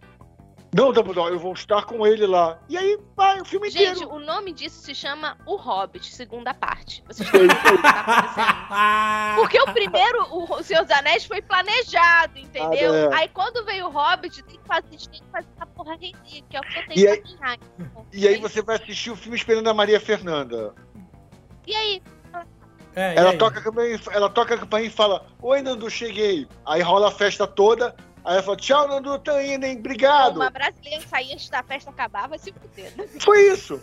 não, 0.74 0.92
Dumbledore, 0.92 1.34
eu 1.34 1.40
vou 1.40 1.54
estar 1.54 1.86
com 1.86 2.06
ele 2.06 2.26
lá. 2.26 2.60
E 2.68 2.78
aí 2.78 3.00
vai 3.16 3.40
o 3.40 3.46
filme 3.46 3.70
Gente, 3.70 3.82
inteiro. 3.82 4.00
Gente, 4.00 4.12
o 4.12 4.20
nome 4.20 4.52
disso 4.52 4.82
se 4.82 4.96
chama 4.96 5.38
O 5.46 5.56
Hobbit, 5.56 6.14
segunda 6.14 6.54
parte. 6.54 7.04
Vocês 7.08 7.28
estão 7.28 7.48
tá 7.82 9.36
Porque 9.38 9.60
o 9.62 9.72
primeiro, 9.72 10.28
o 10.32 10.64
Senhor 10.64 10.84
dos 10.84 10.92
Anéis, 10.92 11.26
foi 11.26 11.42
planejado, 11.42 12.40
entendeu? 12.40 12.92
Ah, 12.92 13.16
é. 13.16 13.16
Aí 13.16 13.28
quando 13.30 13.64
veio 13.66 13.88
o 13.88 13.92
Hobbit, 13.92 14.44
tem 14.44 14.58
que 14.58 14.68
fazer, 14.68 14.98
tem 15.10 15.22
que 15.22 15.32
fazer 15.32 15.48
essa 15.56 15.66
porra 15.68 15.92
render, 15.92 16.44
que 16.50 16.58
é 16.58 16.60
o 16.60 16.64
que 16.64 16.80
eu 16.80 16.88
tenho 16.88 17.00
e 17.00 17.08
aí, 17.08 17.24
E 18.12 18.28
aí 18.28 18.38
você 18.38 18.62
vai 18.62 18.78
assistir 18.78 19.12
o 19.12 19.16
filme 19.16 19.38
esperando 19.38 19.70
a 19.70 19.74
Maria 19.74 20.00
Fernanda. 20.00 20.74
E 21.68 21.76
aí? 21.76 22.02
É, 22.96 23.16
ela, 23.16 23.36
toca 23.38 23.60
a 23.60 23.64
campainha, 23.64 24.00
ela 24.12 24.30
toca 24.30 24.54
a 24.54 24.58
campainha 24.58 24.88
e 24.88 24.92
fala: 24.92 25.26
Oi, 25.42 25.62
Nandu, 25.62 25.90
cheguei. 25.90 26.48
Aí 26.66 26.82
rola 26.82 27.08
a 27.08 27.12
festa 27.12 27.48
toda. 27.48 27.96
Aí 28.26 28.36
ela 28.36 28.44
falou, 28.44 28.58
tchau, 28.58 28.88
Nandu, 28.88 29.20
tô 29.20 29.38
indo, 29.40 29.66
hein? 29.66 29.78
Obrigado. 29.78 30.38
Uma 30.38 30.50
brasileira 30.50 31.02
saía 31.08 31.34
antes 31.34 31.50
da 31.50 31.62
festa 31.62 31.90
acabar, 31.90 32.28
vai 32.30 32.40
se 32.40 32.54
fuder. 32.54 32.94
Né? 32.98 33.08
Foi 33.20 33.52
isso. 33.52 33.82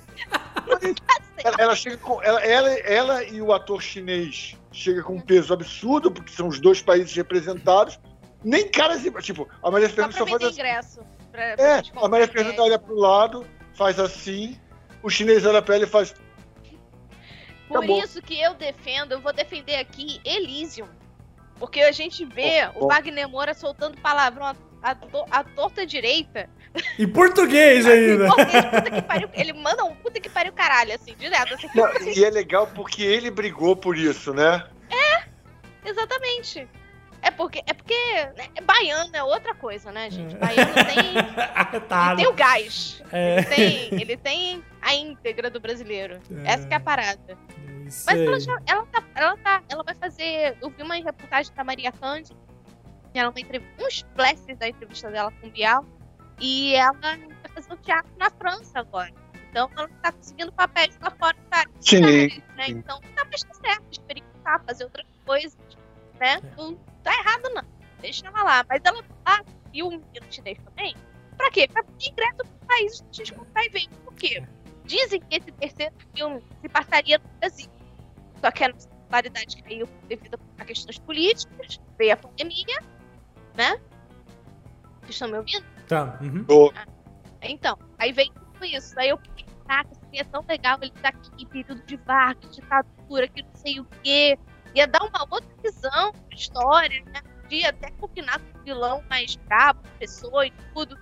ela, 1.45 1.57
ela, 1.59 1.76
chega 1.76 1.99
com. 1.99 2.22
Ela, 2.22 2.41
ela, 2.41 2.70
ela 2.70 3.24
e 3.24 3.43
o 3.43 3.53
ator 3.53 3.82
chinês 3.82 4.57
chega 4.72 5.03
com 5.03 5.16
um 5.16 5.20
peso 5.20 5.53
absurdo, 5.53 6.11
porque 6.11 6.32
são 6.32 6.49
os 6.49 6.59
dois 6.59 6.80
países 6.80 7.14
representados. 7.14 8.01
Nem 8.43 8.66
caras. 8.70 9.03
Tipo, 9.22 9.47
a 9.62 9.70
Maria 9.70 9.91
Fernanda 9.91 10.12
só, 10.12 10.20
só 10.20 10.26
faz. 10.26 10.43
Assim. 10.43 10.55
Ingresso 10.55 11.01
pra, 11.30 11.45
é, 11.53 11.82
a 11.97 12.09
Maria 12.09 12.28
Fernanda 12.28 12.62
olha 12.62 12.78
pro 12.78 12.95
lado, 12.95 13.47
faz 13.74 13.99
assim, 13.99 14.59
o 15.03 15.09
chinês 15.09 15.45
olha 15.47 15.62
pra 15.62 15.76
ela 15.76 15.84
e 15.84 15.88
faz. 15.88 16.14
Por 17.68 17.78
Acabou. 17.78 18.03
isso 18.03 18.20
que 18.20 18.41
eu 18.41 18.55
defendo, 18.55 19.12
eu 19.12 19.20
vou 19.20 19.32
defender 19.32 19.76
aqui 19.76 20.20
Elysium. 20.24 20.88
Porque 21.61 21.82
a 21.82 21.92
gente 21.92 22.24
vê 22.24 22.66
oh, 22.68 22.80
oh. 22.80 22.84
o 22.86 22.88
Wagner 22.88 23.28
Moura 23.28 23.52
soltando 23.52 24.00
palavrão 24.00 24.46
à, 24.82 24.96
à, 25.30 25.44
torta 25.44 25.86
direita. 25.86 26.48
Em 26.98 27.06
português 27.06 27.86
ainda. 27.86 28.24
Em 28.24 28.28
português, 28.28 28.64
puta 28.64 28.90
que 28.90 29.02
pariu. 29.02 29.28
Ele 29.34 29.52
manda 29.52 29.84
um 29.84 29.94
puta 29.94 30.18
que 30.18 30.30
pariu 30.30 30.54
caralho, 30.54 30.94
assim, 30.94 31.14
direto. 31.16 31.54
Assim, 31.54 31.68
Não, 31.74 31.92
e 32.00 32.24
é 32.24 32.30
legal 32.30 32.66
porque 32.68 33.02
ele 33.02 33.30
brigou 33.30 33.76
por 33.76 33.96
isso, 33.96 34.32
né? 34.32 34.66
É, 34.88 35.88
exatamente. 35.88 36.66
É 37.22 37.30
porque, 37.30 37.62
é 37.66 37.74
porque 37.74 37.94
né, 38.36 38.48
baiano 38.62 39.14
é 39.14 39.22
outra 39.22 39.54
coisa, 39.54 39.92
né, 39.92 40.11
gente? 40.11 40.34
Baiano 40.36 40.72
tem. 40.72 41.12
ele 42.08 42.16
tem 42.16 42.26
o 42.26 42.32
gás. 42.32 43.02
É. 43.12 43.36
Ele, 43.36 43.46
tem, 43.46 44.00
ele 44.00 44.16
tem 44.16 44.64
a 44.83 44.95
íntegra 44.95 45.51
do 45.51 45.61
brasileiro. 45.61 46.20
É. 46.45 46.53
Essa 46.53 46.68
é 46.68 46.74
a 46.74 46.81
parada. 46.81 47.39
Mas 48.07 48.09
ela, 48.09 48.41
já, 48.41 48.59
ela, 48.66 48.87
tá, 48.87 49.05
ela, 49.14 49.37
tá, 49.39 49.62
ela 49.68 49.83
vai 49.83 49.95
fazer. 49.95 50.57
Eu 50.61 50.70
vi 50.70 50.83
uma 50.83 50.95
reportagem 50.95 51.53
da 51.55 51.64
Maria 51.64 51.91
Cândido, 51.91 52.39
ela 53.12 53.31
uma 53.31 53.41
entrevista, 53.41 53.85
uns 53.85 54.07
flashes 54.14 54.57
da 54.59 54.68
entrevista 54.68 55.11
dela 55.11 55.33
com 55.41 55.49
o 55.49 55.51
Bial, 55.51 55.85
e 56.41 56.74
ela 56.74 56.93
vai 56.93 57.18
fazer 57.53 57.72
um 57.72 57.76
teatro 57.78 58.12
na 58.16 58.31
França 58.31 58.78
agora. 58.78 59.12
Então 59.51 59.68
ela 59.76 59.89
tá 60.03 60.12
conseguindo 60.12 60.53
papéis 60.53 60.97
lá 61.03 61.11
fora 61.11 61.37
tá, 61.51 61.64
Sim. 61.81 62.01
né? 62.57 62.68
Então 62.68 63.01
tá 63.16 63.24
mais 63.24 63.41
certo, 63.41 63.85
experimentar, 63.91 64.64
fazer 64.64 64.85
outras 64.85 65.07
coisas, 65.26 65.59
né? 66.20 66.41
É. 66.43 66.57
Não 66.57 66.76
tá 67.03 67.12
errado, 67.12 67.51
não. 67.53 67.64
Deixa 68.01 68.26
ela 68.26 68.43
lá. 68.45 68.64
Mas 68.68 68.81
ela 68.85 69.03
tá, 69.24 69.45
e 69.72 69.83
o 69.83 69.91
menino 69.91 70.26
chinês 70.31 70.59
também, 70.64 70.95
pra 71.37 71.51
quê? 71.51 71.66
Pra 71.66 71.83
ingresso 72.01 72.37
pro 72.37 72.66
país 72.68 73.03
a 73.03 73.12
gente 73.12 73.33
comprar 73.35 73.64
e 73.64 73.68
vender. 73.70 73.97
Por 74.05 74.14
quê? 74.14 74.45
Dizem 74.91 75.20
que 75.20 75.36
esse 75.36 75.53
terceiro 75.53 75.95
filme 76.12 76.43
se 76.61 76.68
passaria 76.68 77.18
no 77.18 77.38
Brasil. 77.38 77.70
Só 78.41 78.51
que 78.51 78.64
a 78.64 78.68
nossa 78.70 78.88
popularidade 78.88 79.62
caiu 79.62 79.88
devido 80.09 80.36
a 80.59 80.64
questões 80.64 80.99
políticas, 80.99 81.80
veio 81.97 82.12
a 82.12 82.16
pandemia, 82.16 82.80
né? 83.55 83.80
Vocês 85.03 85.11
estão 85.11 85.28
me 85.28 85.36
ouvindo? 85.38 85.64
Tá. 85.86 86.18
Uhum. 86.20 86.72
Ah, 86.74 86.86
então, 87.43 87.78
aí 88.01 88.11
veio 88.11 88.32
tudo 88.32 88.64
isso. 88.64 88.99
Aí 88.99 89.11
eu 89.11 89.18
pensei, 89.18 89.47
caraca, 89.64 89.95
seria 89.95 90.24
tão 90.24 90.45
legal 90.49 90.76
ele 90.82 90.93
estar 90.93 91.12
tá 91.12 91.18
aqui, 91.18 91.47
período 91.47 91.86
de 91.86 91.97
vaca, 91.99 92.49
ditadura, 92.49 93.28
que 93.28 93.43
não 93.45 93.55
sei 93.55 93.78
o 93.78 93.84
quê. 94.03 94.36
Ia 94.74 94.88
dar 94.88 95.05
uma 95.05 95.22
outra 95.30 95.55
visão 95.62 96.11
da 96.11 96.34
história, 96.34 97.01
né? 97.05 97.22
podia 97.43 97.70
até 97.70 97.93
combinar 97.93 98.41
com 98.41 98.59
o 98.59 98.62
vilão 98.64 99.05
mais 99.09 99.36
brabo, 99.36 99.82
pessoa 100.01 100.49
e 100.49 100.53
tudo. 100.74 100.99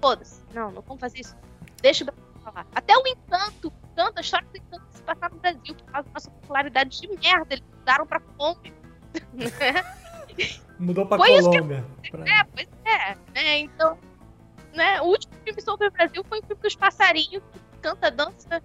Foda-se. 0.00 0.40
Não, 0.54 0.70
não 0.70 0.82
vamos 0.82 1.00
fazer 1.00 1.18
isso. 1.18 1.36
Deixa 1.82 2.04
o 2.04 2.06
falar. 2.44 2.66
Até 2.74 2.96
o 2.96 3.02
Encanto, 3.06 3.72
Encanto, 3.92 4.18
a 4.18 4.20
história 4.20 4.46
do 4.48 4.56
Encanto 4.56 4.86
se 4.90 5.02
passar 5.02 5.30
no 5.30 5.38
Brasil 5.38 5.74
por 5.74 5.84
causa 5.84 6.08
da 6.08 6.12
nossa 6.14 6.30
popularidade 6.30 7.00
de 7.00 7.08
merda. 7.08 7.54
Eles 7.54 7.64
mudaram 7.78 8.06
pra 8.06 8.20
Kombi. 8.20 8.72
Mudou 10.78 11.06
pra 11.06 11.18
Foi 11.18 11.40
Colômbia. 11.40 11.84
Que... 12.02 12.10
Pra... 12.10 12.24
É, 12.28 12.44
pois 12.44 12.68
é. 12.84 13.16
Né? 13.34 13.58
Então, 13.60 13.98
né? 14.74 15.00
O 15.00 15.06
último 15.06 15.34
filme 15.44 15.60
sobre 15.62 15.88
o 15.88 15.90
Brasil 15.90 16.24
foi 16.28 16.40
o 16.40 16.46
filme 16.46 16.62
dos 16.62 16.76
passarinhos 16.76 17.42
que 17.52 17.60
canta, 17.80 18.10
dança, 18.10 18.62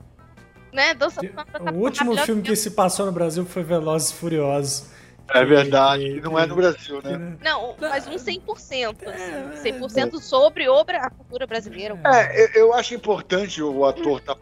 né? 0.74 0.94
Dança, 0.94 1.22
canta, 1.22 1.72
O 1.72 1.78
último 1.78 2.18
filme 2.18 2.42
que 2.42 2.56
se 2.56 2.72
passou 2.72 3.06
no 3.06 3.12
Brasil 3.12 3.46
foi 3.46 3.64
Velozes 3.64 4.10
e 4.10 4.14
Furiosos. 4.16 4.90
É 5.34 5.46
verdade, 5.46 6.16
que 6.16 6.22
não 6.22 6.38
é 6.38 6.46
no 6.46 6.56
Brasil, 6.56 7.02
né? 7.04 7.38
Não, 7.42 7.76
mas 7.80 8.08
um 8.08 8.16
100%. 8.16 9.08
Assim, 9.08 9.72
100% 9.72 10.16
é. 10.16 10.20
sobre 10.20 10.66
a 10.66 11.10
cultura 11.10 11.46
brasileira. 11.46 12.00
É, 12.06 12.60
eu 12.60 12.74
acho 12.74 12.94
importante 12.94 13.62
o 13.62 13.86
ator 13.86 14.22
tá, 14.22 14.36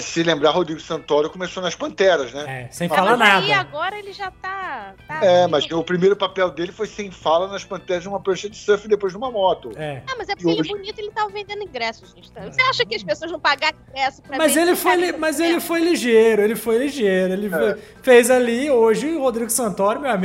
se 0.00 0.22
lembrar, 0.22 0.50
Rodrigo 0.50 0.80
Santoro 0.80 1.30
começou 1.30 1.62
nas 1.62 1.74
Panteras, 1.74 2.32
né? 2.32 2.64
É, 2.64 2.72
sem 2.72 2.88
falar 2.88 3.16
nada. 3.16 3.46
E 3.46 3.52
agora 3.52 3.98
ele 3.98 4.12
já 4.12 4.30
tá. 4.30 4.94
tá 5.06 5.24
é, 5.24 5.46
mas 5.46 5.70
o 5.70 5.82
primeiro 5.82 6.16
papel 6.16 6.50
dele 6.50 6.72
foi 6.72 6.86
sem 6.86 7.10
fala 7.10 7.48
nas 7.48 7.64
Panteras 7.64 8.02
de 8.02 8.08
uma 8.08 8.20
prancha 8.20 8.48
de 8.48 8.56
surf 8.56 8.86
depois 8.86 9.12
de 9.12 9.16
uma 9.16 9.30
moto. 9.30 9.72
É. 9.76 10.02
Ah, 10.06 10.14
mas 10.18 10.28
é 10.28 10.34
porque 10.34 10.50
ele 10.50 10.60
é 10.60 10.72
bonito 10.72 10.98
ele 10.98 11.10
tava 11.10 11.30
vendendo 11.30 11.62
ingressos, 11.62 12.12
gente. 12.14 12.30
Você 12.30 12.62
acha 12.62 12.84
que 12.84 12.94
as 12.94 13.02
pessoas 13.02 13.30
não 13.30 13.40
pagaram 13.40 13.76
ingresso 13.88 14.22
pra 14.22 14.36
Mas 14.36 14.56
ele 14.56 14.76
foi, 14.76 14.96
li... 14.96 15.12
mas 15.12 15.40
ele 15.40 15.60
foi 15.60 15.80
ligeiro, 15.80 16.42
ele 16.42 16.56
foi 16.56 16.78
ligeiro. 16.78 17.32
Ele 17.32 17.54
é. 17.54 17.78
fez 18.02 18.30
ali, 18.30 18.70
hoje, 18.70 19.06
o 19.14 19.20
Rodrigo 19.20 19.50
Santoro, 19.50 20.00
meu 20.00 20.10
amigo. 20.10 20.17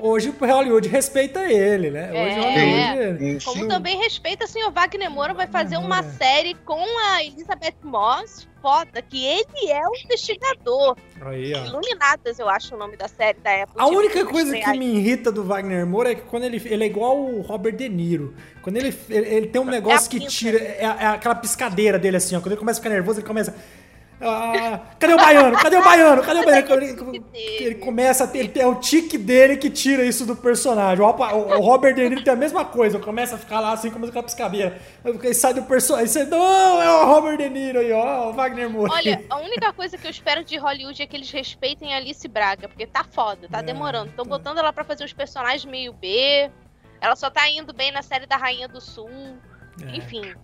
Hoje 0.00 0.28
o 0.28 0.44
Hollywood 0.44 0.88
respeita 0.88 1.50
ele, 1.50 1.90
né? 1.90 2.10
Hoje 2.10 2.38
é, 2.38 3.10
Hollywood... 3.10 3.44
Como 3.44 3.68
também 3.68 3.96
respeita 3.96 4.44
o 4.44 4.48
senhor 4.48 4.72
Wagner 4.72 5.10
Moura, 5.10 5.32
vai 5.32 5.46
fazer 5.46 5.76
uma 5.76 6.00
é. 6.00 6.02
série 6.02 6.54
com 6.64 6.82
a 7.12 7.22
Elizabeth 7.22 7.76
Moss, 7.84 8.48
foda, 8.60 9.00
que 9.00 9.24
ele 9.24 9.70
é 9.70 9.86
o 9.88 9.94
investigador. 10.04 10.96
Aí. 11.20 11.52
Iluminadas, 11.52 12.38
eu 12.40 12.48
acho 12.48 12.74
o 12.74 12.78
nome 12.78 12.96
da 12.96 13.06
série 13.06 13.38
da 13.38 13.50
época. 13.50 13.80
A 13.80 13.86
tipo, 13.86 13.98
única 13.98 14.26
coisa 14.26 14.58
que 14.58 14.78
me 14.78 14.96
irrita 14.96 15.30
do 15.30 15.44
Wagner 15.44 15.86
Moura 15.86 16.10
é 16.10 16.14
que 16.16 16.22
quando 16.22 16.44
ele, 16.44 16.60
ele 16.64 16.82
é 16.82 16.86
igual 16.86 17.16
o 17.18 17.40
Robert 17.40 17.76
De 17.76 17.88
Niro. 17.88 18.34
Quando 18.62 18.76
ele, 18.78 18.94
ele, 19.08 19.26
ele 19.28 19.46
tem 19.46 19.62
um 19.62 19.68
é 19.68 19.72
negócio 19.72 20.08
é 20.08 20.18
que 20.18 20.26
tira. 20.26 20.58
É, 20.58 20.82
é 20.82 21.06
aquela 21.06 21.36
piscadeira 21.36 21.98
dele 21.98 22.16
assim, 22.16 22.34
ó. 22.34 22.40
Quando 22.40 22.52
ele 22.52 22.60
começa 22.60 22.80
a 22.80 22.82
ficar 22.82 22.92
nervoso, 22.92 23.20
ele 23.20 23.26
começa. 23.26 23.54
Ah, 24.20 24.80
cadê 24.98 25.14
o 25.14 25.16
baiano? 25.16 25.56
Cadê 25.56 25.76
o 25.76 25.84
baiano? 25.84 26.22
Cadê 26.22 26.40
o 26.40 26.44
baiano? 26.44 26.74
Ele, 26.74 27.24
ele 27.60 27.74
começa 27.76 28.24
a 28.24 28.26
ter. 28.26 28.50
É 28.58 28.66
o 28.66 28.74
tique 28.74 29.16
dele 29.16 29.56
que 29.56 29.70
tira 29.70 30.04
isso 30.04 30.26
do 30.26 30.34
personagem. 30.34 31.04
O, 31.04 31.08
o, 31.08 31.58
o 31.58 31.60
Robert 31.60 31.94
De 31.94 32.08
Niro 32.08 32.24
tem 32.24 32.32
a 32.32 32.36
mesma 32.36 32.64
coisa. 32.64 32.98
Começa 32.98 33.36
a 33.36 33.38
ficar 33.38 33.60
lá 33.60 33.72
assim, 33.72 33.90
começa 33.90 34.12
com 34.12 34.18
a 34.18 34.22
piscabeira. 34.22 34.80
Ele 35.04 35.34
sai 35.34 35.54
do 35.54 35.62
personagem. 35.62 36.08
Você, 36.08 36.24
não, 36.24 36.82
é 36.82 36.90
o 36.90 37.06
Robert 37.06 37.36
De 37.36 37.48
Niro 37.48 37.78
aí, 37.78 37.92
ó. 37.92 38.30
O 38.30 38.32
Wagner 38.32 38.68
Moura. 38.68 38.92
Olha, 38.92 39.24
a 39.30 39.38
única 39.38 39.72
coisa 39.72 39.96
que 39.96 40.06
eu 40.06 40.10
espero 40.10 40.42
de 40.42 40.56
Hollywood 40.56 41.00
é 41.00 41.06
que 41.06 41.16
eles 41.16 41.30
respeitem 41.30 41.94
a 41.94 41.98
Alice 41.98 42.26
Braga, 42.26 42.68
porque 42.68 42.86
tá 42.86 43.04
foda, 43.04 43.48
tá 43.48 43.60
é, 43.60 43.62
demorando. 43.62 44.10
Estão 44.10 44.24
tá. 44.24 44.30
botando 44.30 44.58
ela 44.58 44.72
pra 44.72 44.82
fazer 44.82 45.04
uns 45.04 45.12
personagens 45.12 45.64
meio 45.64 45.92
B. 45.92 46.50
Ela 47.00 47.14
só 47.14 47.30
tá 47.30 47.48
indo 47.48 47.72
bem 47.72 47.92
na 47.92 48.02
série 48.02 48.26
da 48.26 48.36
Rainha 48.36 48.66
do 48.66 48.80
Sul. 48.80 49.08
É. 49.86 49.96
Enfim. 49.96 50.34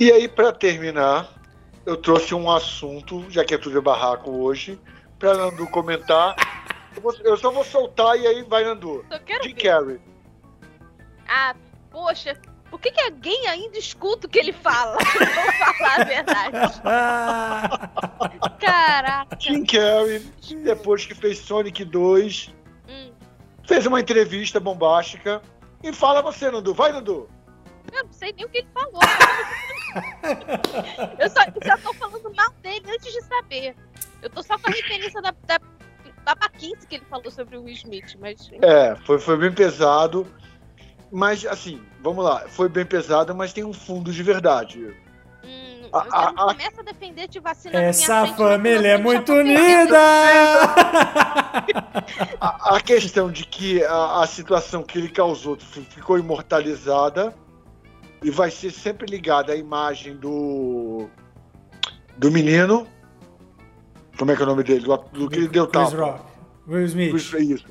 E 0.00 0.10
aí, 0.10 0.28
para 0.28 0.52
terminar, 0.52 1.30
eu 1.86 1.96
trouxe 1.96 2.34
um 2.34 2.50
assunto, 2.50 3.24
já 3.30 3.44
que 3.44 3.54
é 3.54 3.58
tudo 3.58 3.74
de 3.74 3.80
barraco 3.80 4.30
hoje, 4.30 4.78
pra 5.18 5.34
Nandu 5.34 5.66
comentar. 5.68 6.34
Eu, 6.94 7.00
vou, 7.00 7.14
eu, 7.20 7.36
só 7.36 7.50
vou 7.50 7.64
soltar 7.64 8.18
e 8.18 8.26
aí 8.26 8.42
vai, 8.42 8.64
Nandu. 8.64 9.06
Jim 9.42 9.54
Carrey. 9.54 10.00
Ah, 11.28 11.54
poxa, 11.90 12.36
por 12.68 12.80
que, 12.80 12.90
que 12.90 13.00
alguém 13.00 13.46
ainda 13.46 13.78
escuta 13.78 14.26
o 14.26 14.30
que 14.30 14.38
ele 14.38 14.52
fala? 14.52 14.98
Vou 15.14 15.74
falar 15.76 16.00
a 16.00 16.04
verdade. 16.04 16.80
Caraca. 18.60 19.36
Jim 19.38 19.64
Carrey, 19.64 20.18
depois 20.64 21.06
que 21.06 21.14
fez 21.14 21.38
Sonic 21.38 21.84
2, 21.84 22.52
hum. 22.88 23.12
fez 23.64 23.86
uma 23.86 24.00
entrevista 24.00 24.58
bombástica. 24.58 25.40
E 25.82 25.92
fala 25.92 26.22
você, 26.22 26.50
Nandu. 26.50 26.74
Vai, 26.74 26.92
Nandu. 26.92 27.28
Eu 27.92 28.04
não 28.04 28.12
sei 28.12 28.32
nem 28.32 28.44
o 28.44 28.48
que 28.48 28.58
ele 28.58 28.68
falou. 28.72 29.00
eu 31.18 31.30
só, 31.30 31.40
já 31.64 31.78
tô 31.78 31.92
falando 31.94 32.34
mal 32.34 32.50
dele 32.62 32.84
antes 32.90 33.12
de 33.12 33.22
saber. 33.22 33.74
Eu 34.22 34.30
tô 34.30 34.42
só 34.42 34.58
com 34.58 34.68
a 34.68 34.72
referência 34.72 35.20
da, 35.22 35.34
da 35.46 35.58
babaquice 36.24 36.86
que 36.86 36.96
ele 36.96 37.04
falou 37.06 37.30
sobre 37.30 37.56
o 37.56 37.62
Will 37.62 37.74
Smith, 37.74 38.16
mas... 38.18 38.50
É, 38.60 38.96
foi, 39.06 39.18
foi 39.18 39.36
bem 39.36 39.52
pesado. 39.52 40.26
Mas, 41.10 41.46
assim, 41.46 41.80
vamos 42.02 42.24
lá. 42.24 42.48
Foi 42.48 42.68
bem 42.68 42.84
pesado, 42.84 43.34
mas 43.34 43.52
tem 43.52 43.64
um 43.64 43.72
fundo 43.72 44.12
de 44.12 44.22
verdade. 44.22 44.94
Hum, 45.44 45.88
a, 45.92 45.98
a, 45.98 46.28
a, 46.28 46.54
começa 46.54 46.80
a 46.80 46.84
defender 46.84 47.28
de 47.28 47.38
vacina 47.38 47.80
Essa 47.80 48.26
família 48.26 48.88
é 48.88 48.98
muito 48.98 49.32
unida! 49.32 49.96
a, 52.40 52.76
a, 52.76 52.80
questão 52.80 53.30
de 53.30 53.44
que 53.44 53.84
a, 53.84 54.22
a 54.22 54.26
situação 54.26 54.82
que 54.82 54.98
ele 54.98 55.08
causou 55.08 55.56
ficou 55.56 56.18
imortalizada 56.18 57.32
e 58.26 58.30
vai 58.30 58.50
ser 58.50 58.72
sempre 58.72 59.06
ligada 59.06 59.52
à 59.52 59.56
imagem 59.56 60.16
do 60.16 61.08
do 62.18 62.28
menino. 62.28 62.84
Como 64.18 64.32
é 64.32 64.34
que 64.34 64.42
é 64.42 64.44
o 64.44 64.48
nome 64.48 64.64
dele? 64.64 64.80
Do, 64.80 64.96
do 65.12 65.28
que 65.28 65.36
ele 65.36 65.46
deu 65.46 65.68
Chris 65.68 65.90
tapa. 65.90 66.02
Rock. 66.02 66.24
Will 66.66 66.86
Smith. 66.86 67.14
isso. 67.38 67.66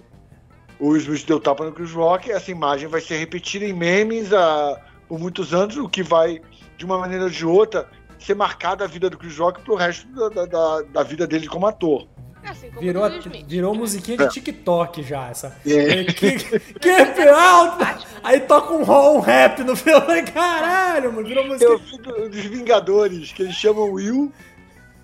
O 0.80 0.92
Will 0.92 1.02
Smith 1.02 1.26
deu 1.28 1.42
tapa 1.42 1.66
no 1.66 1.74
Chris 1.74 1.92
Rock. 1.92 2.32
Essa 2.32 2.52
imagem 2.52 2.88
vai 2.88 3.02
ser 3.02 3.18
repetida 3.18 3.66
em 3.66 3.74
memes 3.74 4.32
a, 4.32 4.82
por 5.10 5.20
muitos 5.20 5.54
anos, 5.54 5.76
o 5.76 5.90
que 5.90 6.02
vai, 6.02 6.42
de 6.78 6.86
uma 6.86 6.98
maneira 6.98 7.26
ou 7.26 7.30
de 7.30 7.46
outra, 7.46 7.90
ser 8.18 8.36
marcada 8.36 8.86
a 8.86 8.88
vida 8.88 9.10
do 9.10 9.18
Chris 9.18 9.38
Rock 9.38 9.60
pro 9.60 9.76
resto 9.76 10.08
da, 10.30 10.46
da, 10.46 10.82
da 10.84 11.04
vida 11.04 11.28
dele 11.28 11.50
como 11.50 11.68
ator. 11.68 12.08
Assim 12.46 12.70
virou, 12.80 13.04
virou 13.48 13.76
musiquinha 13.76 14.18
de 14.18 14.24
é. 14.24 14.28
TikTok 14.28 15.02
já, 15.04 15.30
essa. 15.30 15.58
É. 15.66 16.04
Que, 16.06 16.38
que 16.80 16.90
é 16.90 17.30
alto! 17.30 17.86
Aí 18.24 18.40
toca 18.42 18.74
um, 18.74 19.16
um 19.16 19.20
rap 19.20 19.64
no 19.64 19.76
filme. 19.76 20.24
Caralho, 20.32 21.12
mano, 21.12 21.28
virou 21.28 21.46
música. 21.46 21.66
Eu 21.66 21.80
fico 21.80 22.12
dos 22.30 22.46
Vingadores, 22.46 23.32
que 23.32 23.44
eles 23.44 23.56
chamam 23.56 23.92
Will. 23.92 24.32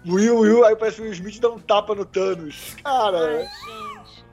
Will, 0.07 0.39
Will, 0.39 0.65
aí 0.65 0.75
parece 0.75 0.97
que 0.97 1.01
o 1.01 1.05
Will 1.05 1.13
Smith 1.13 1.39
dá 1.39 1.49
um 1.49 1.59
tapa 1.59 1.93
no 1.95 2.05
Thanos. 2.05 2.75
Cara. 2.83 3.17
Ai, 3.17 3.39
gente. 3.39 4.25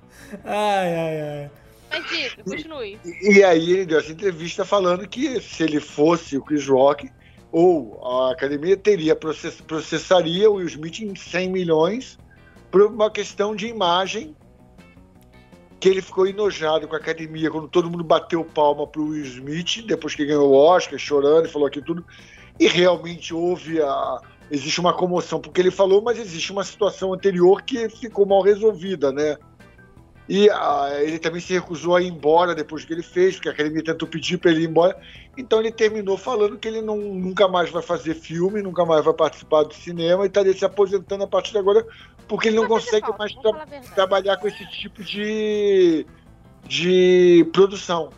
Ai, 0.44 0.96
ai, 0.96 1.20
ai. 1.20 1.50
Mas 1.90 2.08
diga, 2.08 2.42
continue. 2.44 2.98
E, 3.04 3.38
e 3.38 3.44
aí 3.44 3.72
ele 3.72 3.86
deu 3.86 3.98
essa 3.98 4.12
entrevista 4.12 4.64
falando 4.64 5.08
que 5.08 5.40
se 5.40 5.62
ele 5.62 5.80
fosse 5.80 6.36
o 6.36 6.42
Chris 6.42 6.66
Rock, 6.66 7.10
ou 7.50 7.98
a 8.04 8.32
academia 8.32 8.76
teria 8.76 9.16
process, 9.16 9.60
processaria 9.60 10.50
o 10.50 10.54
Will 10.54 10.66
Smith 10.66 11.00
em 11.00 11.14
100 11.14 11.50
milhões 11.50 12.18
por 12.70 12.82
uma 12.82 13.10
questão 13.10 13.54
de 13.54 13.66
imagem 13.66 14.36
que 15.80 15.88
ele 15.88 16.02
ficou 16.02 16.26
enojado 16.26 16.88
com 16.88 16.94
a 16.94 16.98
academia 16.98 17.50
quando 17.50 17.68
todo 17.68 17.90
mundo 17.90 18.02
bateu 18.02 18.44
palma 18.44 18.86
pro 18.86 19.08
Will 19.08 19.24
Smith 19.24 19.86
depois 19.86 20.14
que 20.14 20.26
ganhou 20.26 20.50
o 20.50 20.54
Oscar, 20.54 20.98
chorando 20.98 21.46
e 21.46 21.48
falou 21.48 21.68
aqui 21.68 21.80
tudo. 21.80 22.04
E 22.58 22.66
realmente 22.66 23.32
houve 23.32 23.80
a 23.80 24.20
existe 24.50 24.80
uma 24.80 24.92
comoção 24.92 25.40
porque 25.40 25.60
ele 25.60 25.70
falou, 25.70 26.02
mas 26.02 26.18
existe 26.18 26.52
uma 26.52 26.64
situação 26.64 27.12
anterior 27.12 27.62
que 27.62 27.88
ficou 27.88 28.26
mal 28.26 28.40
resolvida, 28.42 29.12
né? 29.12 29.36
E 30.28 30.50
ah, 30.50 30.90
ele 31.00 31.18
também 31.18 31.40
se 31.40 31.54
recusou 31.54 31.96
a 31.96 32.02
ir 32.02 32.08
embora 32.08 32.54
depois 32.54 32.84
que 32.84 32.92
ele 32.92 33.02
fez, 33.02 33.36
porque 33.36 33.48
a 33.48 33.52
academia 33.52 33.82
tentou 33.82 34.06
pedir 34.06 34.36
para 34.36 34.50
ele 34.50 34.64
ir 34.64 34.68
embora. 34.68 34.98
Então 35.38 35.58
ele 35.58 35.72
terminou 35.72 36.18
falando 36.18 36.58
que 36.58 36.68
ele 36.68 36.82
não, 36.82 36.98
nunca 36.98 37.48
mais 37.48 37.70
vai 37.70 37.82
fazer 37.82 38.14
filme, 38.14 38.60
nunca 38.60 38.84
mais 38.84 39.02
vai 39.02 39.14
participar 39.14 39.62
do 39.62 39.72
cinema 39.72 40.24
e 40.24 40.26
estaria 40.26 40.52
se 40.52 40.66
aposentando 40.66 41.24
a 41.24 41.26
partir 41.26 41.52
de 41.52 41.58
agora, 41.58 41.86
porque 42.28 42.48
ele 42.48 42.56
não 42.56 42.68
consegue 42.68 43.06
mais 43.18 43.34
tra 43.34 43.66
trabalhar 43.94 44.36
com 44.36 44.46
esse 44.46 44.64
tipo 44.70 45.02
de, 45.02 46.06
de 46.64 47.48
produção. 47.52 48.10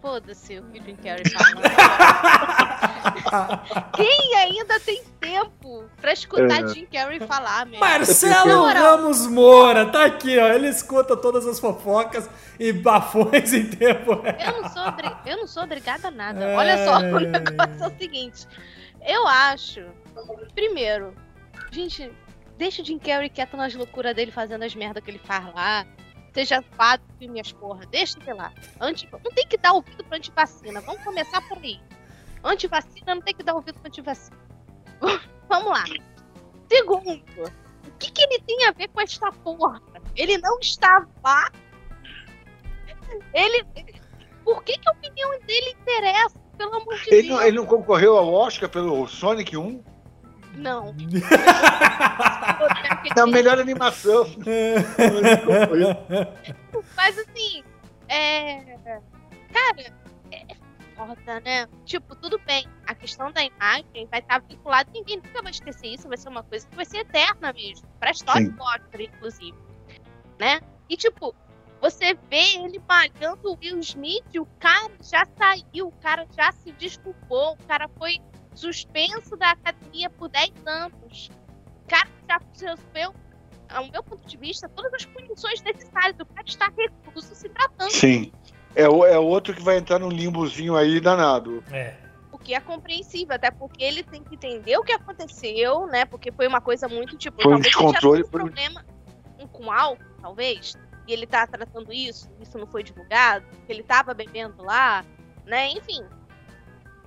Foda-se 0.00 0.58
o 0.58 0.62
que 0.64 0.80
o 0.80 0.82
Jim 0.82 0.96
Carrey 0.96 1.22
falando. 1.28 1.60
Quem 3.94 4.34
ainda 4.36 4.80
tem 4.80 5.04
tempo 5.20 5.84
pra 6.00 6.14
escutar 6.14 6.64
é. 6.64 6.68
Jim 6.68 6.86
Carrey 6.86 7.20
falar, 7.20 7.66
meu? 7.66 7.78
Marcelo 7.78 8.64
Ramos 8.64 9.26
Moura, 9.26 9.84
tá 9.86 10.06
aqui, 10.06 10.38
ó. 10.38 10.48
Ele 10.48 10.68
escuta 10.68 11.14
todas 11.16 11.46
as 11.46 11.60
fofocas 11.60 12.30
e 12.58 12.72
bafões 12.72 13.52
em 13.52 13.66
tempo. 13.66 14.12
Eu 14.12 14.62
não 14.62 14.70
sou, 14.70 14.82
eu 15.26 15.36
não 15.36 15.46
sou 15.46 15.64
obrigada 15.64 16.08
a 16.08 16.10
nada. 16.10 16.44
É... 16.44 16.56
Olha 16.56 16.82
só, 16.84 16.96
o 17.04 17.20
negócio 17.20 17.84
é 17.84 17.86
o 17.86 17.98
seguinte. 17.98 18.48
Eu 19.06 19.26
acho, 19.26 19.84
primeiro, 20.54 21.14
gente, 21.70 22.12
deixa 22.56 22.82
o 22.82 22.84
Jim 22.84 22.98
Carrey 22.98 23.30
quieto 23.30 23.56
nas 23.56 23.74
loucuras 23.74 24.14
dele 24.14 24.30
fazendo 24.30 24.64
as 24.64 24.74
merdas 24.74 25.02
que 25.02 25.10
ele 25.10 25.18
faz 25.18 25.44
lá 25.54 25.86
seja 26.32 26.62
quatro 26.76 27.06
filmes, 27.18 27.52
porra. 27.52 27.86
Deixa 27.86 28.18
de 28.18 28.32
lá. 28.32 28.52
Anti... 28.80 29.08
Não 29.12 29.32
tem 29.32 29.46
que 29.46 29.56
dar 29.56 29.72
ouvido 29.72 30.04
pra 30.04 30.16
antivacina. 30.16 30.80
Vamos 30.80 31.02
começar 31.02 31.40
por 31.48 31.58
aí. 31.58 31.80
Antivacina 32.42 33.14
não 33.14 33.22
tem 33.22 33.34
que 33.34 33.42
dar 33.42 33.54
ouvido 33.54 33.78
pra 33.80 33.88
antivacina. 33.88 34.36
Vamos 35.48 35.70
lá. 35.70 35.84
Segundo, 36.68 37.10
o 37.12 37.90
que, 37.98 38.10
que 38.12 38.22
ele 38.22 38.40
tem 38.42 38.66
a 38.66 38.72
ver 38.72 38.88
com 38.88 39.00
esta 39.00 39.32
porra? 39.32 39.80
Ele 40.16 40.38
não 40.38 40.58
estava 40.60 41.08
lá 41.24 41.50
Ele. 43.34 43.64
Por 44.44 44.62
que, 44.64 44.78
que 44.78 44.88
a 44.88 44.92
opinião 44.92 45.30
dele 45.40 45.76
interessa? 45.80 46.38
Pelo 46.56 46.74
amor 46.74 46.94
de 46.94 47.14
ele 47.14 47.28
Deus. 47.28 47.38
Não, 47.38 47.46
ele 47.46 47.56
não 47.56 47.66
concorreu 47.66 48.16
ao 48.16 48.32
Oscar 48.32 48.68
pelo 48.68 49.06
Sonic 49.08 49.56
1? 49.56 49.82
Não. 50.54 50.94
É 53.16 53.20
a 53.20 53.26
melhor 53.26 53.58
animação. 53.58 54.26
Mas 56.96 57.18
assim, 57.18 57.64
é. 58.08 58.76
Cara, 59.52 59.92
é 60.30 60.56
foda, 60.94 61.40
né? 61.40 61.66
Tipo, 61.84 62.14
tudo 62.14 62.38
bem. 62.46 62.66
A 62.86 62.94
questão 62.94 63.32
da 63.32 63.42
imagem 63.42 64.06
vai 64.10 64.20
estar 64.20 64.40
vinculada. 64.40 64.90
Ninguém 64.92 65.16
nunca 65.16 65.42
vai 65.42 65.50
esquecer 65.50 65.88
isso. 65.88 66.08
Vai 66.08 66.18
ser 66.18 66.28
uma 66.28 66.42
coisa 66.42 66.66
que 66.66 66.76
vai 66.76 66.84
ser 66.84 66.98
eterna 66.98 67.52
mesmo. 67.52 67.88
Pra 67.98 68.10
história 68.10 68.48
do 68.48 68.62
Oscar, 68.62 69.00
inclusive. 69.00 69.56
Né? 70.38 70.60
E 70.88 70.96
tipo, 70.96 71.34
você 71.80 72.14
vê 72.28 72.56
ele 72.56 72.80
malhando 72.86 73.50
o 73.50 73.58
Will 73.58 73.78
Smith, 73.80 74.34
o 74.38 74.46
cara 74.58 74.90
já 75.02 75.26
saiu, 75.38 75.88
o 75.88 75.92
cara 75.92 76.26
já 76.36 76.52
se 76.52 76.72
desculpou, 76.72 77.52
o 77.52 77.66
cara 77.66 77.88
foi 77.98 78.20
suspenso 78.54 79.36
da 79.36 79.50
academia 79.50 80.10
por 80.10 80.28
10 80.28 80.52
anos. 80.66 81.30
O 81.84 81.88
cara 81.88 82.08
já 82.28 82.40
resolveu, 82.52 83.14
ao 83.68 83.90
meu 83.90 84.02
ponto 84.02 84.26
de 84.26 84.36
vista, 84.36 84.68
todas 84.68 84.92
as 84.94 85.04
punições 85.04 85.62
necessárias. 85.62 86.16
O 86.20 86.26
cara 86.26 86.46
está 86.46 86.70
recluso 86.76 87.34
se 87.34 87.48
tratando. 87.48 87.90
Sim. 87.90 88.32
É, 88.74 88.82
é 88.82 89.18
outro 89.18 89.54
que 89.54 89.62
vai 89.62 89.78
entrar 89.78 89.98
num 89.98 90.10
limbozinho 90.10 90.76
aí 90.76 91.00
danado. 91.00 91.62
É. 91.72 91.96
O 92.30 92.38
que 92.38 92.54
é 92.54 92.60
compreensível, 92.60 93.34
até 93.34 93.50
porque 93.50 93.82
ele 93.82 94.02
tem 94.02 94.22
que 94.22 94.34
entender 94.34 94.76
o 94.78 94.84
que 94.84 94.92
aconteceu, 94.92 95.86
né? 95.86 96.04
Porque 96.04 96.30
foi 96.30 96.46
uma 96.46 96.60
coisa 96.60 96.88
muito 96.88 97.16
tipo. 97.16 97.42
Foi 97.42 97.54
um 97.54 97.60
descontrole. 97.60 98.22
Um 98.22 98.28
problema 98.28 98.84
com 99.52 99.70
álcool, 99.70 100.04
talvez. 100.20 100.74
E 101.06 101.12
ele 101.12 101.26
tá 101.26 101.46
tratando 101.46 101.92
isso, 101.92 102.30
isso 102.40 102.56
não 102.56 102.66
foi 102.66 102.82
divulgado, 102.82 103.44
ele 103.68 103.82
tava 103.82 104.14
bebendo 104.14 104.62
lá, 104.62 105.04
né? 105.44 105.70
Enfim, 105.72 106.04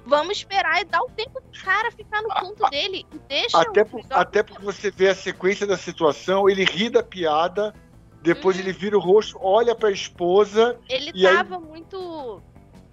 Vamos 0.06 0.38
esperar 0.38 0.82
e 0.82 0.86
dar 0.86 1.02
o 1.02 1.10
tempo 1.10 1.40
do 1.40 1.60
cara 1.64 1.90
ficar 1.92 2.22
no 2.22 2.30
ponto 2.30 2.70
dele 2.70 3.06
e 3.14 3.20
deixa 3.20 3.62
até, 3.62 3.86
por, 3.86 4.02
até 4.10 4.44
porque 4.44 4.64
você 4.64 4.92
vê 4.92 5.10
a 5.10 5.16
sequência 5.16 5.66
da 5.66 5.78
situação, 5.78 6.50
ele 6.50 6.66
ri 6.66 6.90
da 6.90 7.02
piada, 7.02 7.74
depois 8.22 8.58
uhum. 8.58 8.64
ele 8.64 8.74
vira 8.74 8.98
o 8.98 9.00
rosto, 9.00 9.38
olha 9.42 9.74
pra 9.74 9.92
esposa. 9.92 10.78
Ele 10.90 11.14
tava 11.24 11.56
aí... 11.56 11.62
muito. 11.62 12.42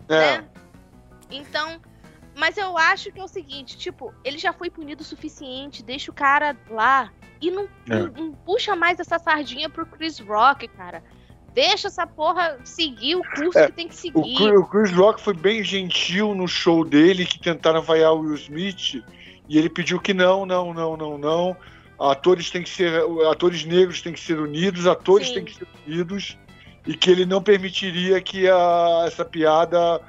É. 0.09 0.39
Né? 0.39 0.49
Então. 1.31 1.81
Mas 2.37 2.57
eu 2.57 2.79
acho 2.79 3.11
que 3.13 3.21
é 3.21 3.25
o 3.25 3.29
seguinte, 3.29 3.77
tipo, 3.77 4.15
ele 4.25 4.39
já 4.39 4.53
foi 4.53 4.71
punido 4.71 5.03
o 5.03 5.05
suficiente, 5.05 5.83
deixa 5.83 6.11
o 6.11 6.15
cara 6.15 6.57
lá. 6.71 7.13
E 7.41 7.51
não, 7.51 7.65
é. 7.65 7.69
não, 7.89 8.07
não 8.07 8.33
puxa 8.33 8.77
mais 8.77 9.01
essa 9.01 9.19
sardinha 9.19 9.69
pro 9.69 9.85
Chris 9.85 10.21
Rock, 10.21 10.69
cara. 10.69 11.03
Deixa 11.55 11.89
essa 11.89 12.07
porra 12.07 12.59
seguir 12.65 13.17
o 13.17 13.23
curso 13.35 13.59
é, 13.59 13.67
que 13.67 13.73
tem 13.73 13.89
que 13.89 13.95
seguir. 13.95 14.57
O, 14.57 14.65
Chris 14.67 14.93
Rock 14.93 15.21
foi 15.21 15.35
bem 15.35 15.65
gentil 15.65 16.35
no 16.35 16.47
show 16.47 16.85
dele, 16.85 17.25
que 17.25 17.41
tentaram 17.41 17.83
vaiar 17.83 18.13
o 18.13 18.21
Will 18.21 18.35
Smith, 18.35 19.03
e 19.49 19.59
ele 19.59 19.69
pediu 19.69 20.01
que 20.01 20.15
não, 20.15 20.47
não, 20.47 20.73
não, 20.73 20.97
não, 20.97 21.19
não. 21.19 21.57
Atores 21.99 22.51
têm 22.51 22.63
que 22.63 22.71
ser. 22.71 23.03
Atores 23.31 23.65
negros 23.65 24.01
têm 24.01 24.13
que 24.13 24.21
ser 24.21 24.39
unidos, 24.39 24.87
atores 24.87 25.29
Sim. 25.29 25.35
têm 25.35 25.45
que 25.45 25.55
ser 25.55 25.67
unidos, 25.87 26.39
e 26.87 26.95
que 26.95 27.11
ele 27.11 27.27
não 27.27 27.43
permitiria 27.43 28.21
que 28.21 28.49
a, 28.49 29.05
essa 29.07 29.25
piada 29.25 30.01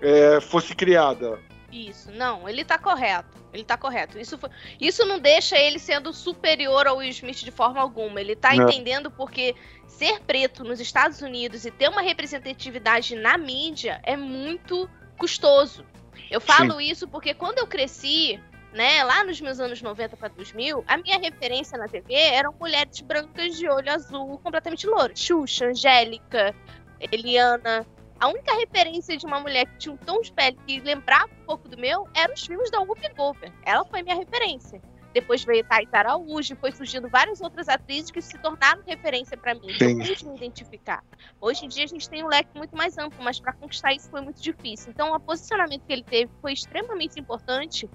é, 0.00 0.40
fosse 0.40 0.74
criada. 0.74 1.38
Isso, 1.72 2.10
não, 2.12 2.48
ele 2.48 2.64
tá 2.64 2.78
correto. 2.78 3.44
Ele 3.52 3.64
tá 3.64 3.76
correto. 3.76 4.18
Isso, 4.18 4.36
foi, 4.38 4.50
isso 4.80 5.04
não 5.04 5.18
deixa 5.18 5.58
ele 5.58 5.78
sendo 5.78 6.12
superior 6.12 6.86
ao 6.86 6.98
Will 6.98 7.08
Smith 7.10 7.38
de 7.38 7.50
forma 7.50 7.80
alguma. 7.80 8.20
Ele 8.20 8.36
tá 8.36 8.54
não. 8.54 8.64
entendendo 8.64 9.10
porque 9.10 9.54
ser 9.86 10.20
preto 10.20 10.62
nos 10.62 10.78
Estados 10.78 11.22
Unidos 11.22 11.64
e 11.64 11.70
ter 11.70 11.88
uma 11.88 12.02
representatividade 12.02 13.16
na 13.16 13.36
mídia 13.38 14.00
é 14.02 14.16
muito 14.16 14.88
custoso. 15.18 15.84
Eu 16.30 16.40
falo 16.40 16.78
Sim. 16.78 16.90
isso 16.90 17.08
porque 17.08 17.34
quando 17.34 17.58
eu 17.58 17.66
cresci, 17.66 18.40
né, 18.72 19.02
lá 19.04 19.24
nos 19.24 19.40
meus 19.40 19.58
anos 19.58 19.80
90 19.80 20.16
para 20.16 20.28
2000, 20.28 20.84
a 20.86 20.98
minha 20.98 21.18
referência 21.18 21.78
na 21.78 21.88
TV 21.88 22.14
eram 22.14 22.54
mulheres 22.60 23.00
brancas 23.00 23.56
de 23.56 23.68
olho 23.68 23.90
azul, 23.90 24.38
completamente 24.38 24.86
louras. 24.86 25.18
Xuxa, 25.18 25.66
Angélica, 25.66 26.54
Eliana, 27.00 27.86
a 28.18 28.28
única 28.28 28.54
referência 28.54 29.16
de 29.16 29.26
uma 29.26 29.40
mulher 29.40 29.66
que 29.66 29.78
tinha 29.78 29.94
um 29.94 29.96
tom 29.96 30.20
de 30.20 30.32
pele 30.32 30.56
que 30.66 30.80
lembrava 30.80 31.30
um 31.32 31.44
pouco 31.44 31.68
do 31.68 31.76
meu 31.76 32.08
eram 32.14 32.32
os 32.32 32.44
filmes 32.44 32.70
da 32.70 32.80
Whoopi 32.80 33.08
Goldberg. 33.14 33.54
Ela 33.62 33.84
foi 33.84 34.02
minha 34.02 34.16
referência. 34.16 34.80
Depois 35.12 35.42
veio 35.44 35.64
Thais 35.64 35.88
Araújo, 35.94 36.54
foi 36.56 36.70
surgindo 36.72 37.08
várias 37.08 37.40
outras 37.40 37.70
atrizes 37.70 38.10
que 38.10 38.20
se 38.20 38.36
tornaram 38.38 38.82
referência 38.86 39.34
para 39.34 39.54
mim. 39.54 39.72
Sim. 39.78 39.98
Eu 40.02 40.06
pude 40.06 40.26
me 40.26 40.36
identificar. 40.36 41.02
Hoje 41.40 41.64
em 41.64 41.68
dia 41.68 41.84
a 41.84 41.86
gente 41.86 42.08
tem 42.08 42.22
um 42.22 42.28
leque 42.28 42.50
muito 42.54 42.76
mais 42.76 42.98
amplo, 42.98 43.22
mas 43.24 43.40
para 43.40 43.54
conquistar 43.54 43.94
isso 43.94 44.10
foi 44.10 44.20
muito 44.20 44.42
difícil. 44.42 44.90
Então, 44.90 45.14
o 45.14 45.20
posicionamento 45.20 45.86
que 45.86 45.92
ele 45.92 46.04
teve 46.04 46.30
foi 46.42 46.52
extremamente 46.52 47.18
importante 47.18 47.88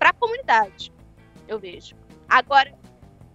para 0.00 0.10
a 0.10 0.12
comunidade, 0.12 0.92
eu 1.46 1.60
vejo. 1.60 1.94
Agora, 2.28 2.76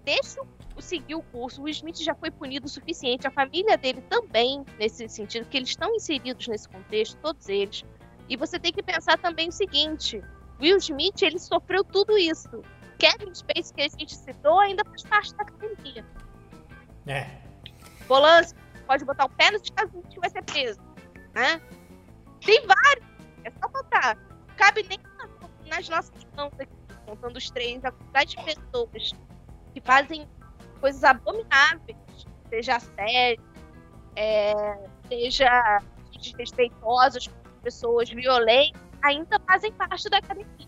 deixa 0.04 0.42
seguir 0.82 1.16
o 1.16 1.22
curso. 1.22 1.62
O 1.62 1.70
Smith 1.70 1.98
já 1.98 2.16
foi 2.16 2.32
punido 2.32 2.66
o 2.66 2.70
suficiente, 2.70 3.28
a 3.28 3.32
família 3.32 3.78
dele 3.78 4.02
também, 4.10 4.66
nesse 4.78 5.08
sentido, 5.08 5.48
que 5.48 5.58
eles 5.58 5.70
estão 5.70 5.94
inseridos 5.96 6.48
nesse 6.48 6.68
contexto, 6.70 7.18
todos 7.22 7.48
eles. 7.50 7.84
E 8.28 8.38
você 8.38 8.60
tem 8.60 8.72
que 8.72 8.84
pensar 8.84 9.18
também 9.18 9.50
o 9.50 9.52
seguinte: 9.52 10.22
Will 10.62 10.78
Smith, 10.78 11.22
ele 11.22 11.40
sofreu 11.40 11.84
tudo 11.84 12.18
isso. 12.18 12.50
Kevin 12.98 13.34
Space, 13.34 13.74
que 13.74 13.82
a 13.82 13.88
gente 13.88 14.16
citou, 14.16 14.60
ainda 14.60 14.84
faz 14.86 15.04
parte 15.04 15.34
da 15.36 15.44
academia. 15.44 16.06
É. 17.08 17.28
Polanski 18.08 18.60
pode 18.86 19.06
botar 19.06 19.26
o 19.26 19.30
pé 19.30 19.52
nos 19.52 19.62
Estados 19.62 19.94
Unidos 19.94 20.14
que 20.14 20.20
vai 20.20 20.30
ser 20.30 20.44
preso. 20.44 20.80
Né? 21.34 21.62
Tem 22.46 22.66
vários. 22.66 23.06
É 23.44 23.52
só 23.52 23.68
botar. 23.70 24.18
Cabe 24.58 24.84
nem 24.84 25.00
nas 25.70 25.88
nossas 25.88 26.26
mãos 26.36 26.52
aqui, 26.60 26.72
contando 27.06 27.38
os 27.38 27.50
três, 27.50 27.84
a 27.86 27.92
quantidade 27.92 28.36
de 28.36 28.44
pessoas 28.44 29.12
que 29.74 29.82
fazem 29.82 30.28
coisas 30.80 31.04
abomináveis, 31.04 31.98
seja 32.50 32.78
assédio, 32.78 33.44
é, 34.16 34.78
seja 35.08 35.82
desrespeitosas 36.14 37.28
com 37.28 37.34
pessoas 37.64 38.10
violentas, 38.10 38.82
ainda 39.02 39.40
fazem 39.48 39.72
parte 39.74 40.10
da 40.10 40.18
academia. 40.18 40.68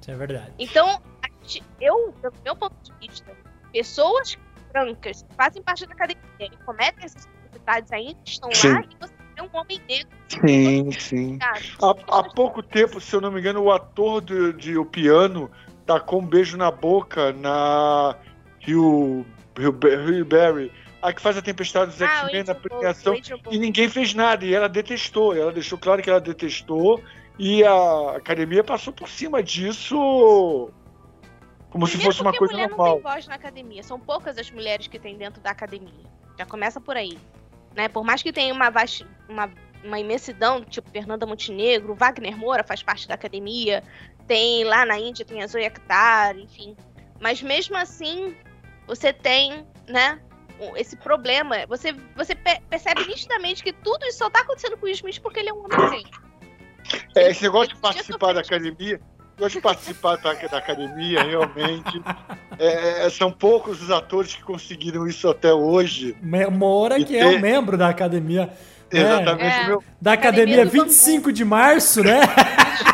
Isso 0.00 0.10
é 0.10 0.14
verdade. 0.14 0.52
Então, 0.58 1.00
gente, 1.42 1.62
eu, 1.80 2.14
do 2.22 2.32
meu 2.44 2.56
ponto 2.56 2.74
de 2.82 2.92
vista, 3.06 3.32
pessoas 3.72 4.38
brancas 4.72 5.22
que 5.22 5.34
fazem 5.34 5.62
parte 5.62 5.86
da 5.86 5.92
academia 5.92 6.22
e 6.40 6.56
cometem 6.64 7.04
essas 7.04 7.28
atividades 7.46 7.92
ainda 7.92 8.18
estão 8.24 8.50
sim. 8.52 8.72
lá 8.72 8.82
e 8.82 8.96
você 9.00 9.14
é 9.36 9.42
um 9.42 9.48
homem 9.52 9.80
negro. 9.88 10.16
Sim, 10.28 10.92
sim. 10.92 11.38
Há, 11.82 12.18
há 12.18 12.24
pouco 12.24 12.62
tempo, 12.62 13.00
se 13.00 13.14
eu 13.14 13.20
não 13.20 13.30
me 13.30 13.40
engano, 13.40 13.62
o 13.62 13.72
ator 13.72 14.20
de, 14.20 14.52
de 14.52 14.78
O 14.78 14.84
Piano 14.84 15.50
tacou 15.86 16.20
um 16.20 16.26
beijo 16.26 16.56
na 16.56 16.70
boca 16.70 17.32
na 17.32 18.16
Hugh, 18.66 19.26
Hugh 19.58 20.24
Barry, 20.24 20.72
a 21.02 21.12
que 21.12 21.20
faz 21.20 21.36
a 21.36 21.42
Tempestade 21.42 21.92
dos 21.92 22.02
ah, 22.02 22.06
X-Men 22.06 22.44
na 22.44 22.54
premiação, 22.54 23.14
e 23.50 23.58
ninguém 23.58 23.88
fez 23.88 24.14
nada, 24.14 24.44
e 24.44 24.54
ela 24.54 24.68
detestou, 24.68 25.34
ela 25.34 25.52
deixou 25.52 25.78
claro 25.78 26.02
que 26.02 26.10
ela 26.10 26.20
detestou, 26.20 27.02
e 27.38 27.64
a 27.64 28.16
academia 28.16 28.62
passou 28.62 28.92
por 28.92 29.08
cima 29.08 29.42
disso 29.42 30.70
como 31.70 31.86
Primeiro 31.86 32.12
se 32.12 32.18
fosse 32.18 32.20
uma 32.20 32.36
coisa 32.36 32.52
mulher 32.52 32.68
normal. 32.68 32.86
não 32.86 32.94
tem 32.94 33.02
voz 33.02 33.26
na 33.28 33.34
academia, 33.36 33.82
são 33.82 33.98
poucas 33.98 34.36
as 34.36 34.50
mulheres 34.50 34.88
que 34.88 34.98
tem 34.98 35.16
dentro 35.16 35.40
da 35.40 35.50
academia. 35.50 36.04
Já 36.36 36.44
começa 36.44 36.80
por 36.80 36.96
aí. 36.96 37.16
Né? 37.74 37.88
Por 37.88 38.04
mais 38.04 38.22
que 38.22 38.32
tenha 38.32 38.52
uma, 38.52 38.72
uma, 39.28 39.50
uma 39.84 39.98
imensidão, 40.00 40.64
tipo 40.64 40.90
Fernanda 40.90 41.24
Montenegro, 41.24 41.94
Wagner 41.94 42.36
Moura 42.36 42.64
faz 42.64 42.82
parte 42.82 43.06
da 43.06 43.14
academia, 43.14 43.84
tem 44.26 44.64
lá 44.64 44.84
na 44.84 44.98
Índia, 44.98 45.24
tem 45.24 45.42
a 45.42 45.46
Zoe 45.46 45.64
Akhtar, 45.64 46.36
enfim. 46.36 46.76
Mas 47.20 47.40
mesmo 47.40 47.76
assim, 47.76 48.34
você 48.90 49.12
tem, 49.12 49.64
né, 49.86 50.18
esse 50.76 50.96
problema. 50.96 51.64
Você, 51.68 51.94
você 52.16 52.34
percebe 52.34 53.06
nitidamente 53.06 53.62
que 53.62 53.72
tudo 53.72 54.04
isso 54.04 54.18
só 54.18 54.28
tá 54.28 54.40
acontecendo 54.40 54.76
com 54.76 54.86
o 54.86 54.88
Smith 54.88 55.20
porque 55.20 55.38
ele 55.38 55.50
é 55.50 55.52
um 55.52 55.64
homenzinho. 55.64 56.10
É, 57.14 57.30
esse 57.30 57.42
negócio 57.44 57.72
de 57.72 57.80
participar 57.80 58.32
da 58.32 58.40
academia, 58.40 59.00
gosto 59.38 59.54
de 59.54 59.60
participar 59.60 60.16
da, 60.16 60.32
da 60.32 60.58
academia, 60.58 61.22
realmente. 61.22 62.02
É, 62.58 63.06
é, 63.06 63.10
são 63.10 63.30
poucos 63.30 63.80
os 63.80 63.92
atores 63.92 64.34
que 64.34 64.42
conseguiram 64.42 65.06
isso 65.06 65.28
até 65.28 65.54
hoje. 65.54 66.16
Mora 66.50 66.96
que 66.96 67.04
ter... 67.04 67.18
é 67.18 67.26
um 67.26 67.38
membro 67.38 67.78
da 67.78 67.88
academia. 67.88 68.46
Né? 68.92 69.00
Exatamente. 69.02 69.54
É. 69.54 69.66
Meu... 69.68 69.84
Da 70.00 70.14
academia, 70.14 70.62
academia 70.62 70.84
25 70.84 71.22
Bangu. 71.22 71.32
de 71.32 71.44
março, 71.44 72.02
né? 72.02 72.20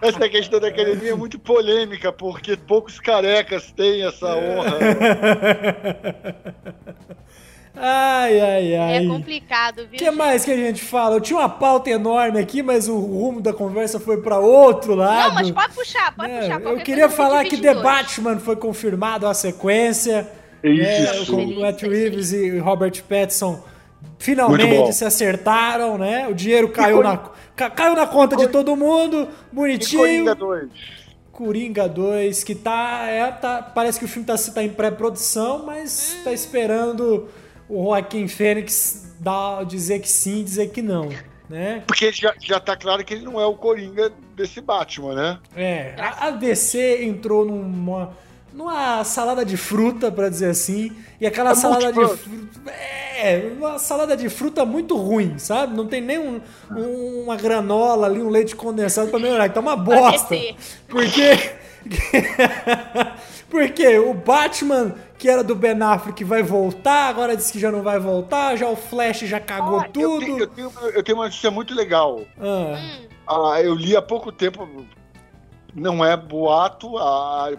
Essa 0.00 0.28
questão 0.28 0.60
da 0.60 0.68
academia 0.68 1.12
é 1.12 1.14
muito 1.14 1.38
polêmica, 1.38 2.12
porque 2.12 2.56
poucos 2.56 2.98
carecas 2.98 3.70
têm 3.72 4.06
essa 4.06 4.36
honra. 4.36 4.78
Ai, 7.76 8.40
ai, 8.40 8.76
ai. 8.76 9.04
É 9.04 9.08
complicado, 9.08 9.78
viu? 9.78 9.94
O 9.94 9.96
que 9.96 10.10
mais 10.12 10.44
que 10.44 10.52
a 10.52 10.56
gente 10.56 10.80
fala? 10.80 11.16
Eu 11.16 11.20
tinha 11.20 11.40
uma 11.40 11.48
pauta 11.48 11.90
enorme 11.90 12.38
aqui, 12.38 12.62
mas 12.62 12.88
o 12.88 12.96
rumo 12.96 13.40
da 13.40 13.52
conversa 13.52 13.98
foi 13.98 14.22
para 14.22 14.38
outro 14.38 14.94
lado. 14.94 15.30
Não, 15.30 15.34
mas 15.34 15.50
pode 15.50 15.74
puxar, 15.74 16.14
pode 16.14 16.30
é, 16.30 16.40
puxar. 16.40 16.62
Eu 16.62 16.78
queria 16.78 17.08
falar 17.08 17.44
que 17.44 17.56
The 17.56 17.74
Batman 17.74 18.38
foi 18.38 18.54
confirmado 18.54 19.26
a 19.26 19.34
sequência. 19.34 20.30
Isso. 20.62 21.22
É, 21.22 21.26
com 21.26 21.60
Matt 21.60 21.82
Reeves 21.82 22.32
e 22.32 22.58
Robert 22.58 23.02
Pattinson 23.08 23.60
Finalmente 24.18 24.92
se 24.92 25.04
acertaram, 25.04 25.98
né? 25.98 26.26
O 26.28 26.34
dinheiro 26.34 26.68
caiu 26.68 27.02
na, 27.02 27.16
caiu 27.54 27.94
na 27.94 28.06
conta 28.06 28.36
de 28.36 28.48
todo 28.48 28.74
mundo, 28.76 29.28
bonitinho. 29.52 30.06
E 30.06 30.24
Coringa 30.24 30.34
2. 30.34 30.70
Coringa 31.32 31.88
2, 31.88 32.44
que 32.44 32.54
tá, 32.54 33.06
é, 33.08 33.30
tá. 33.32 33.60
Parece 33.62 33.98
que 33.98 34.04
o 34.04 34.08
filme 34.08 34.26
tá, 34.26 34.36
tá 34.36 34.62
em 34.62 34.70
pré-produção, 34.70 35.66
mas 35.66 36.16
tá 36.22 36.32
esperando 36.32 37.28
o 37.68 37.84
Joaquim 37.84 38.28
Fênix 38.28 39.14
dar, 39.18 39.64
dizer 39.64 40.00
que 40.00 40.08
sim, 40.08 40.44
dizer 40.44 40.70
que 40.70 40.80
não. 40.80 41.08
Né? 41.48 41.82
Porque 41.86 42.10
já, 42.10 42.34
já 42.40 42.58
tá 42.58 42.76
claro 42.76 43.04
que 43.04 43.12
ele 43.12 43.24
não 43.24 43.38
é 43.40 43.44
o 43.44 43.54
Coringa 43.54 44.10
desse 44.34 44.60
Batman, 44.60 45.14
né? 45.14 45.38
É, 45.54 45.94
a, 45.98 46.28
a 46.28 46.30
DC 46.30 47.04
entrou 47.04 47.44
numa 47.44 48.16
numa 48.54 49.02
salada 49.02 49.44
de 49.44 49.56
fruta, 49.56 50.10
para 50.10 50.28
dizer 50.28 50.48
assim. 50.48 50.92
E 51.20 51.26
aquela 51.26 51.50
é 51.50 51.54
salada 51.54 51.92
de 51.92 51.94
fruta. 51.94 52.72
É, 53.16 53.52
uma 53.58 53.78
salada 53.78 54.16
de 54.16 54.28
fruta 54.28 54.64
muito 54.64 54.96
ruim, 54.96 55.38
sabe? 55.38 55.76
Não 55.76 55.86
tem 55.86 56.00
nem 56.00 56.18
um, 56.18 56.40
um, 56.70 57.22
uma 57.24 57.36
granola 57.36 58.06
ali, 58.06 58.22
um 58.22 58.30
leite 58.30 58.54
condensado 58.54 59.10
para 59.10 59.18
melhorar. 59.18 59.46
Então 59.46 59.62
é 59.62 59.66
uma 59.66 59.76
bosta. 59.76 60.36
Porque. 60.88 61.38
Porque 63.50 63.98
o 63.98 64.14
Batman, 64.14 64.94
que 65.16 65.28
era 65.28 65.44
do 65.44 65.54
Ben 65.54 65.80
Affleck, 65.80 66.24
vai 66.24 66.42
voltar, 66.42 67.08
agora 67.08 67.36
disse 67.36 67.52
que 67.52 67.60
já 67.60 67.70
não 67.70 67.82
vai 67.82 68.00
voltar, 68.00 68.56
já 68.56 68.68
o 68.68 68.74
Flash 68.74 69.20
já 69.20 69.38
cagou 69.38 69.78
ah, 69.78 69.84
tudo. 69.84 70.04
Eu 70.04 70.18
tenho, 70.18 70.38
eu, 70.38 70.46
tenho, 70.48 70.72
eu 70.90 71.02
tenho, 71.04 71.18
uma 71.18 71.26
notícia 71.26 71.52
muito 71.52 71.72
legal. 71.72 72.22
Ah. 72.40 72.98
Ah, 73.28 73.62
eu 73.62 73.74
li 73.74 73.96
há 73.96 74.02
pouco 74.02 74.32
tempo, 74.32 74.66
não 75.74 76.04
é 76.04 76.16
boato, 76.16 76.92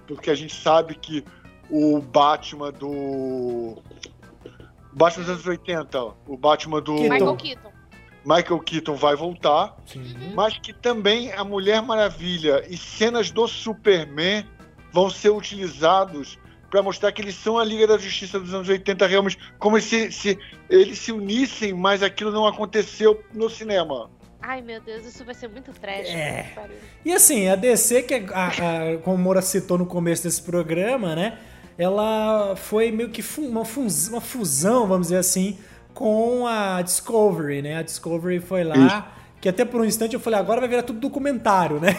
porque 0.08 0.30
a 0.30 0.36
gente 0.36 0.56
sabe 0.56 0.96
que 0.96 1.24
o 1.70 2.00
Batman 2.00 2.72
do. 2.72 3.82
Batman 4.94 5.24
dos 5.24 5.30
anos 5.32 5.48
80, 5.48 6.04
o 6.28 6.38
Batman 6.38 6.82
do. 6.82 6.94
Michael 6.94 7.36
Keaton. 7.36 7.76
Michael 8.26 8.60
Keaton 8.62 8.96
vai 8.96 9.16
voltar, 9.16 9.78
Sim. 9.86 10.34
mas 10.34 10.58
que 10.58 10.74
também 10.74 11.32
a 11.34 11.44
Mulher 11.44 11.82
Maravilha 11.84 12.66
e 12.68 12.76
cenas 12.76 13.30
do 13.30 13.48
Superman 13.48 14.44
vão 14.92 15.12
ser 15.12 15.30
utilizados 15.30 16.40
para 16.72 16.82
mostrar 16.82 17.12
que 17.12 17.22
eles 17.22 17.36
são 17.36 17.60
a 17.60 17.64
Liga 17.64 17.86
da 17.86 17.98
Justiça 17.98 18.40
dos 18.40 18.54
anos 18.54 18.68
80 18.68 19.06
realmente, 19.06 19.38
como 19.60 19.80
se, 19.80 20.12
se 20.12 20.40
eles 20.68 20.98
se 20.98 21.12
unissem, 21.12 21.72
mas 21.72 22.02
aquilo 22.02 22.32
não 22.32 22.48
aconteceu 22.48 23.24
no 23.32 23.48
cinema. 23.48 24.10
Ai, 24.48 24.62
meu 24.62 24.80
Deus, 24.80 25.04
isso 25.06 25.26
vai 25.26 25.34
ser 25.34 25.48
muito 25.48 25.74
trash. 25.74 26.08
É. 26.08 26.54
E 27.04 27.12
assim, 27.12 27.50
a 27.50 27.56
DC, 27.56 28.04
que 28.04 28.14
é 28.14 28.26
a, 28.32 28.48
a, 28.48 28.98
como 29.00 29.16
o 29.16 29.18
Moura 29.18 29.42
citou 29.42 29.76
no 29.76 29.88
começo 29.88 30.22
desse 30.22 30.40
programa, 30.40 31.16
né? 31.16 31.40
Ela 31.76 32.56
foi 32.56 32.92
meio 32.92 33.10
que 33.10 33.24
uma, 33.40 33.66
fusão, 33.66 34.14
uma 34.14 34.22
fusão, 34.22 34.88
vamos 34.88 35.08
dizer 35.08 35.18
assim, 35.18 35.58
com 35.96 36.46
a 36.46 36.80
Discovery, 36.84 37.64
né? 37.64 37.78
A 37.78 37.82
Discovery 37.82 38.40
foi 38.40 38.64
lá. 38.64 39.15
Que 39.46 39.50
até 39.50 39.64
por 39.64 39.80
um 39.80 39.86
instante 39.86 40.16
eu 40.16 40.20
falei, 40.20 40.40
agora 40.40 40.60
vai 40.60 40.68
virar 40.68 40.82
tudo 40.82 41.00
documentário, 41.00 41.80
né? 41.80 41.96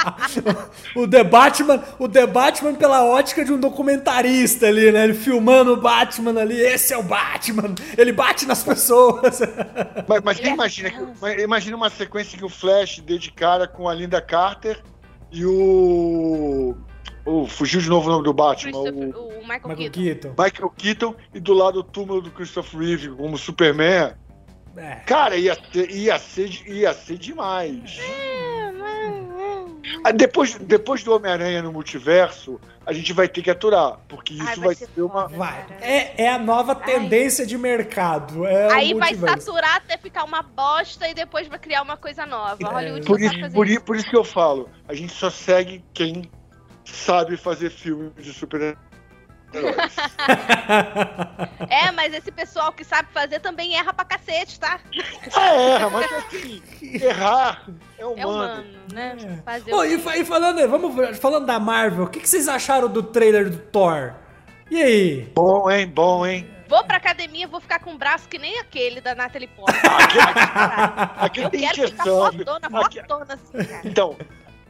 o 0.96 1.06
The 1.06 1.22
Batman, 1.22 1.84
o 1.98 2.08
The 2.08 2.26
Batman 2.26 2.74
pela 2.76 3.04
ótica 3.04 3.44
de 3.44 3.52
um 3.52 3.60
documentarista 3.60 4.66
ali, 4.66 4.90
né? 4.90 5.04
Ele 5.04 5.12
filmando 5.12 5.74
o 5.74 5.76
Batman 5.76 6.40
ali, 6.40 6.58
esse 6.58 6.94
é 6.94 6.96
o 6.96 7.02
Batman, 7.02 7.74
ele 7.98 8.10
bate 8.10 8.46
nas 8.46 8.64
pessoas. 8.64 9.38
mas, 10.08 10.22
mas 10.24 10.38
imagina, 10.38 10.90
imagina 11.42 11.76
uma 11.76 11.90
sequência 11.90 12.38
que 12.38 12.44
o 12.46 12.48
Flash 12.48 13.00
dê 13.00 13.18
de 13.18 13.30
cara 13.30 13.68
com 13.68 13.86
a 13.86 13.92
Linda 13.92 14.22
Carter 14.22 14.82
e 15.30 15.44
o 15.44 16.74
Oh, 17.26 17.46
fugiu 17.46 17.80
de 17.80 17.88
novo 17.88 18.08
o 18.08 18.12
nome 18.12 18.24
do 18.24 18.32
Batman. 18.32 18.78
O, 18.78 18.82
o, 18.82 19.40
Michael, 19.40 19.68
Michael 19.68 19.76
Keaton. 19.76 19.90
Keaton. 19.90 20.34
Michael 20.42 20.70
Keaton 20.76 21.14
e 21.34 21.40
do 21.40 21.52
lado 21.52 21.80
o 21.80 21.82
túmulo 21.82 22.22
do 22.22 22.30
Christopher 22.30 22.80
Reeve 22.80 23.08
como 23.10 23.36
Superman. 23.36 24.14
É. 24.76 24.96
Cara, 25.06 25.36
ia, 25.36 25.56
ia, 25.90 26.18
ser, 26.18 26.50
ia 26.66 26.92
ser 26.92 27.16
demais. 27.16 27.98
Ah, 30.02 30.12
depois, 30.12 30.54
depois 30.54 31.02
do 31.02 31.14
Homem-Aranha 31.14 31.62
no 31.62 31.72
multiverso, 31.72 32.60
a 32.84 32.92
gente 32.92 33.12
vai 33.12 33.28
ter 33.28 33.42
que 33.42 33.50
aturar, 33.50 33.98
porque 34.08 34.34
isso 34.34 34.46
Ai, 34.46 34.56
vai, 34.56 34.64
vai, 34.64 34.74
ser, 34.74 35.02
uma. 35.02 35.28
Vai. 35.28 35.66
É, 35.80 36.24
é 36.24 36.30
a 36.30 36.38
nova 36.38 36.74
tendência 36.74 37.42
Ai. 37.44 37.46
de 37.46 37.56
mercado. 37.56 38.44
É 38.44 38.72
Aí 38.72 38.94
vai 38.94 39.14
saturar 39.14 39.76
até 39.76 39.96
ficar 39.96 40.24
uma 40.24 40.42
bosta 40.42 41.08
e 41.08 41.14
depois 41.14 41.48
vai 41.48 41.58
criar 41.58 41.82
uma 41.82 41.96
coisa 41.96 42.26
nova. 42.26 42.58
É. 42.60 42.66
Hollywood 42.66 43.06
por, 43.06 43.20
isso, 43.20 43.50
por, 43.52 43.68
isso. 43.68 43.80
por 43.82 43.96
isso 43.96 44.10
que 44.10 44.16
eu 44.16 44.24
falo, 44.24 44.68
a 44.88 44.94
gente 44.94 45.12
só 45.12 45.30
segue 45.30 45.84
quem 45.94 46.30
sabe 46.84 47.36
fazer 47.36 47.70
filme 47.70 48.10
de 48.18 48.32
super 48.32 48.76
é, 51.68 51.90
mas 51.92 52.14
esse 52.14 52.30
pessoal 52.32 52.72
que 52.72 52.84
sabe 52.84 53.08
fazer 53.12 53.40
também 53.40 53.76
erra 53.76 53.92
pra 53.92 54.04
cacete, 54.04 54.58
tá? 54.58 54.80
Ah, 55.34 55.54
erra, 55.54 55.90
mas 55.90 56.12
assim, 56.12 56.62
errar 56.82 57.64
é 57.98 58.04
humano. 58.04 58.20
É 58.20 58.26
humano, 58.26 58.64
né? 58.92 59.16
É. 59.20 59.42
Fazer 59.42 59.74
oh, 59.74 59.84
e, 59.84 59.94
e, 59.94 60.24
falando, 60.24 60.68
vamos, 60.68 61.18
falando 61.18 61.46
da 61.46 61.58
Marvel, 61.58 62.04
o 62.04 62.08
que, 62.08 62.20
que 62.20 62.28
vocês 62.28 62.48
acharam 62.48 62.88
do 62.88 63.02
trailer 63.02 63.50
do 63.50 63.58
Thor? 63.58 64.14
E 64.70 64.82
aí? 64.82 65.32
Bom, 65.34 65.70
hein? 65.70 65.86
Bom, 65.86 66.26
hein? 66.26 66.48
Vou 66.68 66.82
pra 66.84 66.96
academia, 66.96 67.46
vou 67.46 67.60
ficar 67.60 67.78
com 67.78 67.90
um 67.90 67.98
braço 67.98 68.28
que 68.28 68.38
nem 68.38 68.58
aquele 68.58 69.00
da 69.00 69.14
Natalie 69.14 69.48
Portman. 69.48 69.80
aquele, 71.18 71.46
aquele 71.46 71.46
Eu 71.46 71.50
quero 71.50 71.88
ficar 71.88 72.04
fotona, 72.04 72.70
fotona 72.70 73.34
assim, 73.34 73.64
cara. 73.64 73.82
Então, 73.84 74.16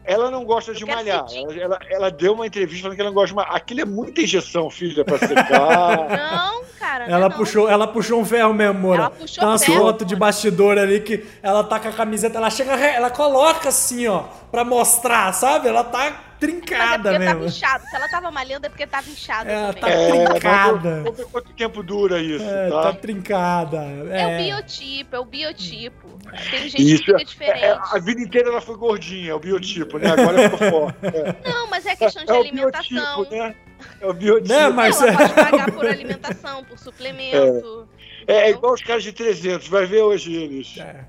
ela 0.04 0.30
não 0.30 0.44
gosta 0.44 0.74
de 0.74 0.84
malhar. 0.84 1.26
Ela, 1.32 1.54
ela, 1.54 1.78
ela, 1.90 2.10
deu 2.10 2.34
uma 2.34 2.46
entrevista 2.46 2.82
falando 2.82 2.96
que 2.96 3.00
ela 3.00 3.10
não 3.10 3.14
gosta 3.14 3.28
de 3.28 3.34
malhar. 3.34 3.54
Aquilo 3.54 3.80
é 3.80 3.84
muita 3.84 4.20
injeção, 4.20 4.68
filha, 4.70 5.04
pra 5.04 5.18
secar. 5.18 6.08
Não, 6.08 6.64
cara. 6.78 7.04
Ela, 7.06 7.28
não. 7.28 7.36
Puxou, 7.36 7.68
ela 7.68 7.86
puxou 7.86 8.20
um 8.20 8.24
ferro 8.24 8.52
mesmo, 8.52 8.78
Moura. 8.78 9.02
Ela 9.02 9.10
puxou 9.10 9.40
Tem 9.40 9.48
umas 9.48 9.64
fotos 9.64 10.06
de 10.06 10.14
bastidor 10.14 10.78
ali 10.78 11.00
que 11.00 11.24
ela 11.42 11.64
tá 11.64 11.80
com 11.80 11.88
a 11.88 11.92
camiseta, 11.92 12.38
ela 12.38 12.50
chega, 12.50 12.72
ela 12.72 13.10
coloca 13.10 13.68
assim, 13.68 14.06
ó, 14.06 14.24
pra 14.50 14.64
mostrar, 14.64 15.32
sabe? 15.32 15.68
Ela 15.68 15.82
tá 15.82 16.33
trincada 16.44 17.12
Mas 17.12 17.14
é 17.14 17.18
mesmo. 17.18 17.34
Tava 17.34 17.46
inchado. 17.46 17.86
Se 17.86 17.96
ela 17.96 18.08
tava 18.08 18.30
malhando 18.30 18.66
é 18.66 18.68
porque 18.68 18.86
tava 18.86 19.08
inchada. 19.10 19.50
É, 19.50 19.72
tá 19.72 19.88
é, 19.88 20.10
trincada. 20.10 21.02
Vamos 21.02 21.16
ver 21.18 21.26
quanto 21.26 21.52
tempo 21.52 21.82
dura 21.82 22.20
isso, 22.20 22.44
é, 22.44 22.68
tá? 22.68 22.82
Tá 22.82 22.92
trincada. 22.94 23.78
É. 24.10 24.20
é. 24.20 24.26
o 24.26 24.44
biotipo, 24.44 25.16
é 25.16 25.18
o 25.18 25.24
biotipo. 25.24 26.18
Tem 26.50 26.68
gente 26.68 26.92
isso, 26.92 27.04
que 27.04 27.12
fica 27.12 27.24
diferente. 27.24 27.64
É, 27.64 27.78
a 27.80 27.98
vida 27.98 28.20
inteira 28.20 28.48
ela 28.50 28.60
foi 28.60 28.76
gordinha, 28.76 29.30
é 29.30 29.34
o 29.34 29.38
biotipo, 29.38 29.98
né? 29.98 30.10
Agora 30.10 30.50
ficou 30.50 30.70
forte. 30.70 30.98
É. 31.02 31.50
Não, 31.50 31.68
mas 31.68 31.86
é 31.86 31.96
questão 31.96 32.24
de 32.24 32.32
alimentação. 32.32 33.20
O 33.20 33.24
biotipo, 33.24 33.36
né? 33.36 33.54
É 34.00 34.06
o 34.06 34.12
biotipo. 34.12 34.48
Não, 34.48 34.72
mas... 34.72 35.00
Ela 35.00 35.16
pode 35.16 35.34
pagar 35.34 35.72
por 35.72 35.86
alimentação, 35.86 36.64
por 36.64 36.78
suplemento. 36.78 37.88
É, 38.26 38.34
é 38.34 38.50
igual 38.50 38.74
os 38.74 38.82
caras 38.82 39.02
de 39.02 39.12
300, 39.12 39.68
vai 39.68 39.86
ver 39.86 40.02
hoje 40.02 40.34
eles. 40.34 40.78
É. 40.78 41.04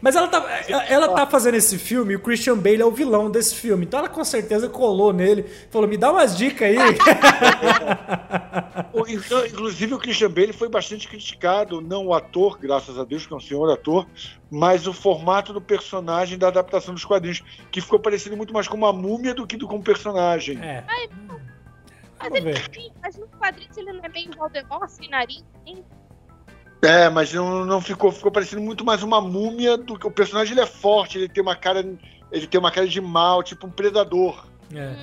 Mas 0.00 0.16
ela 0.16 0.28
tá, 0.28 0.44
ela 0.88 1.08
tá 1.08 1.26
fazendo 1.26 1.54
esse 1.54 1.78
filme 1.78 2.12
e 2.12 2.16
o 2.16 2.20
Christian 2.20 2.56
Bale 2.56 2.82
é 2.82 2.84
o 2.84 2.90
vilão 2.90 3.30
desse 3.30 3.54
filme. 3.54 3.84
Então 3.84 4.00
ela 4.00 4.08
com 4.08 4.24
certeza 4.24 4.68
colou 4.68 5.12
nele. 5.12 5.44
Falou, 5.70 5.88
me 5.88 5.96
dá 5.96 6.10
umas 6.10 6.36
dicas 6.36 6.68
aí. 6.68 6.76
Inclusive 9.48 9.94
o 9.94 9.98
Christian 9.98 10.30
Bale 10.30 10.52
foi 10.52 10.68
bastante 10.68 11.08
criticado, 11.08 11.80
não 11.80 12.06
o 12.06 12.14
ator, 12.14 12.58
graças 12.58 12.98
a 12.98 13.04
Deus, 13.04 13.26
que 13.26 13.32
é 13.32 13.36
um 13.36 13.40
senhor 13.40 13.70
ator, 13.70 14.06
mas 14.50 14.86
o 14.86 14.92
formato 14.92 15.52
do 15.52 15.60
personagem 15.60 16.38
da 16.38 16.48
adaptação 16.48 16.94
dos 16.94 17.04
quadrinhos, 17.04 17.42
que 17.70 17.80
ficou 17.80 17.98
parecendo 17.98 18.36
muito 18.36 18.52
mais 18.52 18.68
com 18.68 18.76
uma 18.76 18.92
múmia 18.92 19.34
do 19.34 19.46
que 19.46 19.58
com 19.58 19.76
um 19.76 19.82
personagem. 19.82 20.58
É. 20.62 20.84
mas, 22.18 22.34
ele, 22.34 22.54
mas 23.02 23.16
no 23.16 23.26
quadrinho 23.28 23.70
ele 23.76 23.92
não 23.92 24.04
é 24.04 24.08
bem 24.08 24.30
Voldemort, 24.36 24.82
assim, 24.82 25.08
nariz, 25.08 25.44
assim. 25.62 25.84
É, 26.86 27.10
mas 27.10 27.32
não, 27.32 27.64
não 27.64 27.80
ficou, 27.80 28.12
ficou 28.12 28.30
parecendo 28.30 28.62
muito 28.62 28.84
mais 28.84 29.02
uma 29.02 29.20
múmia 29.20 29.76
do 29.76 29.98
que 29.98 30.06
o 30.06 30.10
personagem 30.10 30.52
ele 30.52 30.60
é 30.60 30.66
forte, 30.66 31.18
ele 31.18 31.28
tem 31.28 31.42
uma 31.42 31.56
cara, 31.56 31.84
ele 32.30 32.46
tem 32.46 32.60
uma 32.60 32.70
cara 32.70 32.86
de 32.86 33.00
mal, 33.00 33.42
tipo 33.42 33.66
um 33.66 33.70
predador. 33.70 34.46
É. 34.72 34.94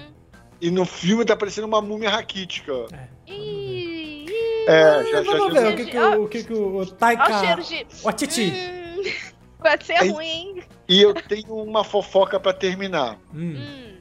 E 0.61 0.71
no 0.71 0.85
filme 0.85 1.25
tá 1.25 1.35
parecendo 1.35 1.67
uma 1.67 1.81
múmia 1.81 2.09
raquítica. 2.09 2.71
É. 2.93 3.07
E... 3.27 4.25
É, 4.65 5.03
já, 5.11 5.23
já, 5.23 5.33
já, 5.33 5.69
o 5.69 5.75
que, 5.75 5.85
que, 5.85 5.97
o, 5.97 6.23
o 6.23 6.27
que, 6.29 6.43
que 6.45 6.53
o 6.53 6.85
Taika... 6.85 7.23
Olha 7.25 7.35
o 7.35 7.39
cheiro 7.39 7.63
de... 7.63 8.07
O 8.07 8.11
Titi. 8.13 8.53
Hum, 8.53 9.03
pode 9.61 9.85
ser 9.85 10.09
ruim, 10.09 10.25
hein? 10.25 10.63
E 10.87 11.01
eu 11.01 11.13
tenho 11.13 11.53
uma 11.53 11.83
fofoca 11.83 12.39
pra 12.39 12.53
terminar. 12.53 13.17
Hum. 13.33 13.57
Hum. 13.57 13.97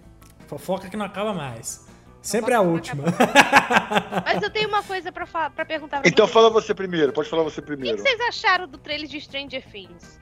Fofoca 0.47 0.89
que 0.89 0.97
não 0.97 1.07
acaba 1.07 1.35
mais. 1.35 1.85
Sempre 2.23 2.55
a 2.55 2.61
última. 2.61 3.05
Mas 4.25 4.41
eu 4.41 4.49
tenho 4.49 4.68
uma 4.68 4.83
coisa 4.83 5.11
pra, 5.11 5.27
pra 5.27 5.64
perguntar 5.64 6.01
pra 6.01 6.09
Então 6.09 6.29
fala 6.29 6.49
você 6.49 6.73
primeiro, 6.73 7.12
pode 7.12 7.29
falar 7.29 7.43
você 7.43 7.61
primeiro. 7.61 7.95
O 7.95 8.03
que 8.03 8.09
vocês 8.09 8.20
acharam 8.20 8.68
do 8.68 8.79
trailer 8.79 9.09
de 9.09 9.20
Stranger 9.20 9.64
Things? 9.70 10.20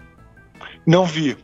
Não 0.87 1.05
vi. 1.05 1.37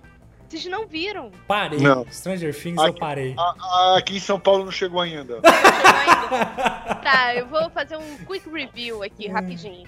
Vocês 0.49 0.65
não 0.67 0.87
viram? 0.87 1.31
Parei. 1.47 1.79
Não. 1.79 2.07
Stranger 2.11 2.55
Things 2.55 2.79
aqui, 2.79 2.89
eu 2.89 2.95
parei. 2.95 3.35
A, 3.37 3.43
a, 3.43 3.99
aqui 3.99 4.17
em 4.17 4.21
São 4.21 4.41
Paulo 4.41 4.65
não 4.65 4.73
chegou 4.73 5.01
ainda. 5.01 5.41
Não 5.41 5.53
chegou 5.53 6.39
ainda? 6.39 6.95
tá, 7.05 7.35
eu 7.35 7.47
vou 7.49 7.69
fazer 7.71 7.99
um 7.99 8.17
quick 8.25 8.49
review 8.49 9.03
aqui, 9.03 9.29
hum. 9.29 9.33
rapidinho. 9.33 9.87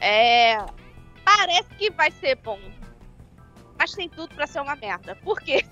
É. 0.00 0.58
Parece 1.24 1.68
que 1.78 1.90
vai 1.90 2.10
ser 2.10 2.34
bom. 2.36 2.58
Mas 3.78 3.92
tem 3.92 4.08
tudo 4.08 4.34
pra 4.34 4.46
ser 4.46 4.60
uma 4.60 4.76
merda. 4.76 5.16
Por 5.16 5.40
quê? 5.40 5.64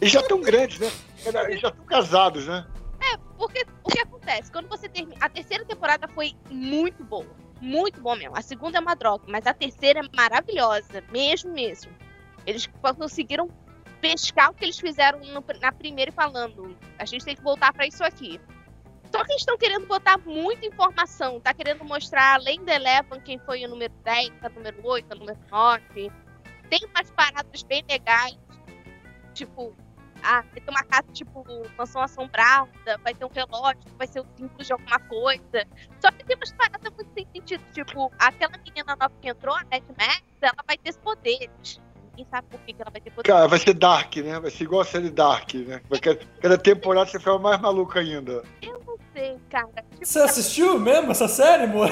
Eles 0.00 0.10
já 0.12 0.20
estão 0.20 0.40
grandes, 0.40 0.80
né? 0.80 0.90
Eles 1.24 1.60
já 1.60 1.68
estão 1.68 1.84
casados, 1.84 2.46
né? 2.46 2.66
Porque 3.36 3.66
o 3.84 3.90
que 3.90 4.00
acontece? 4.00 4.50
Quando 4.50 4.68
você 4.68 4.88
termina. 4.88 5.16
A 5.20 5.28
terceira 5.28 5.64
temporada 5.64 6.08
foi 6.08 6.34
muito 6.50 7.04
boa. 7.04 7.26
muito 7.60 8.00
bom 8.00 8.16
mesmo. 8.16 8.36
A 8.36 8.42
segunda 8.42 8.78
é 8.78 8.80
uma 8.80 8.94
droga, 8.94 9.24
mas 9.28 9.46
a 9.46 9.54
terceira 9.54 10.00
é 10.00 10.16
maravilhosa, 10.16 11.02
mesmo 11.10 11.52
mesmo. 11.52 11.90
Eles 12.46 12.66
conseguiram 12.96 13.48
pescar 14.00 14.50
o 14.50 14.54
que 14.54 14.64
eles 14.64 14.78
fizeram 14.78 15.20
no, 15.20 15.44
na 15.60 15.72
primeira 15.72 16.12
falando. 16.12 16.76
A 16.98 17.04
gente 17.04 17.24
tem 17.24 17.34
que 17.34 17.42
voltar 17.42 17.72
para 17.72 17.86
isso 17.86 18.04
aqui. 18.04 18.40
Só 19.12 19.24
que 19.24 19.32
eles 19.32 19.42
estão 19.42 19.56
querendo 19.56 19.86
botar 19.86 20.18
muita 20.18 20.66
informação. 20.66 21.40
Tá 21.40 21.54
querendo 21.54 21.84
mostrar, 21.84 22.34
além 22.34 22.62
do 22.64 22.70
Eleven, 22.70 23.20
quem 23.20 23.38
foi 23.38 23.64
o 23.64 23.68
número 23.68 23.92
10, 24.04 24.32
o 24.44 24.48
número 24.50 24.86
8, 24.86 25.12
o 25.12 25.18
número 25.18 25.38
9. 25.50 26.12
Tem 26.68 26.80
umas 26.84 27.10
paradas 27.12 27.62
bem 27.62 27.84
legais. 27.88 28.38
Tipo, 29.32 29.74
ah, 30.22 30.42
vai 30.52 30.60
ter 30.60 30.70
uma 30.70 30.82
casa, 30.82 31.06
tipo, 31.12 31.44
mansão 31.76 32.02
assombrada, 32.02 32.98
vai 33.02 33.14
ter 33.14 33.24
um 33.24 33.30
relógio, 33.30 33.80
vai 33.98 34.06
ser 34.06 34.20
o 34.20 34.26
símbolo 34.36 34.62
de 34.62 34.72
alguma 34.72 34.98
coisa. 35.00 35.66
Só 36.00 36.10
que 36.10 36.24
tem 36.24 36.36
umas 36.36 36.52
paradas 36.52 36.92
muito 36.94 37.10
sem 37.14 37.26
sentido. 37.34 37.62
Tipo, 37.72 38.10
aquela 38.18 38.52
menina 38.58 38.96
nova 39.00 39.12
que 39.20 39.28
entrou, 39.28 39.54
a 39.54 39.64
Ned 39.64 39.84
Max, 39.98 40.22
ela 40.40 40.64
vai 40.66 40.76
ter 40.78 40.94
poderes. 40.96 41.80
Ninguém 42.10 42.26
sabe 42.30 42.48
por 42.48 42.60
que, 42.60 42.74
ela 42.78 42.90
vai 42.90 43.00
ter 43.00 43.10
poderes. 43.10 43.36
Cara, 43.36 43.48
vai 43.48 43.58
ser 43.58 43.74
Dark, 43.74 44.16
né? 44.16 44.40
Vai 44.40 44.50
ser 44.50 44.64
igual 44.64 44.80
a 44.80 44.84
série 44.84 45.10
Dark, 45.10 45.54
né? 45.54 45.80
Cada, 46.00 46.20
cada 46.40 46.58
temporada 46.58 47.10
você 47.10 47.18
fica 47.18 47.38
mais 47.38 47.60
maluco 47.60 47.98
ainda. 47.98 48.42
Eu 48.62 48.80
não 48.86 48.96
sei, 49.14 49.38
cara. 49.50 49.68
Tipo, 49.92 50.06
você 50.06 50.18
assistiu 50.20 50.78
mesmo 50.78 51.10
essa 51.10 51.28
série, 51.28 51.64
amor? 51.64 51.90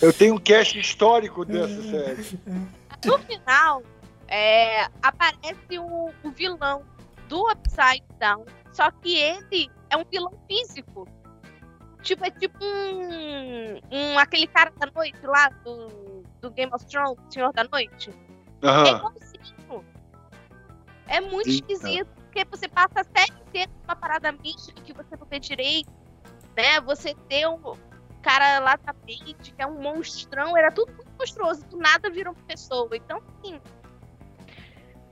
Eu 0.00 0.12
tenho 0.12 0.34
um 0.34 0.38
cast 0.38 0.78
histórico 0.78 1.44
dessa 1.44 1.82
série. 1.82 2.38
No 3.04 3.18
final, 3.18 3.82
é, 4.28 4.84
aparece 5.02 5.78
o, 5.78 6.12
o, 6.22 6.30
vilão 6.30 6.84
do 7.28 7.50
Upside 7.50 8.04
Down, 8.18 8.44
só 8.72 8.90
que 8.90 9.16
ele 9.16 9.70
é 9.90 9.96
um 9.96 10.04
vilão 10.04 10.32
físico. 10.46 11.08
Tipo, 12.02 12.24
é 12.24 12.30
tipo 12.30 12.58
um, 12.64 13.80
um 13.90 14.18
aquele 14.18 14.46
cara 14.46 14.70
da 14.78 14.88
noite 14.94 15.18
lá 15.24 15.48
do, 15.64 16.22
do 16.40 16.50
Game 16.50 16.72
of 16.72 16.86
Thrones, 16.86 17.18
Senhor 17.28 17.52
da 17.52 17.64
Noite. 17.64 18.10
Uhum. 18.62 18.86
É 18.86 18.90
igualzinho. 18.90 19.84
É 21.08 21.20
muito 21.20 21.48
Eita. 21.48 21.72
esquisito, 21.72 22.08
porque 22.24 22.44
você 22.44 22.68
passa 22.68 23.00
a 23.00 23.04
série 23.04 23.32
inteira 23.40 23.70
uma 23.84 23.96
parada 23.96 24.30
mística 24.30 24.80
que 24.82 24.92
você 24.92 25.16
não 25.16 25.26
vê 25.26 25.38
direito, 25.40 25.90
né? 26.56 26.80
Você 26.82 27.14
tem 27.28 27.46
um 27.48 27.58
cara 28.22 28.58
lá 28.58 28.76
da 28.76 28.94
mente, 29.06 29.52
que 29.54 29.62
é 29.62 29.66
um 29.66 29.80
monstrão, 29.80 30.56
era 30.56 30.70
tudo 30.70 30.92
muito 30.92 31.10
monstruoso, 31.18 31.64
do 31.66 31.78
nada 31.78 32.10
virou 32.10 32.34
uma 32.34 32.44
pessoa. 32.44 32.88
Então, 32.94 33.22
assim, 33.38 33.58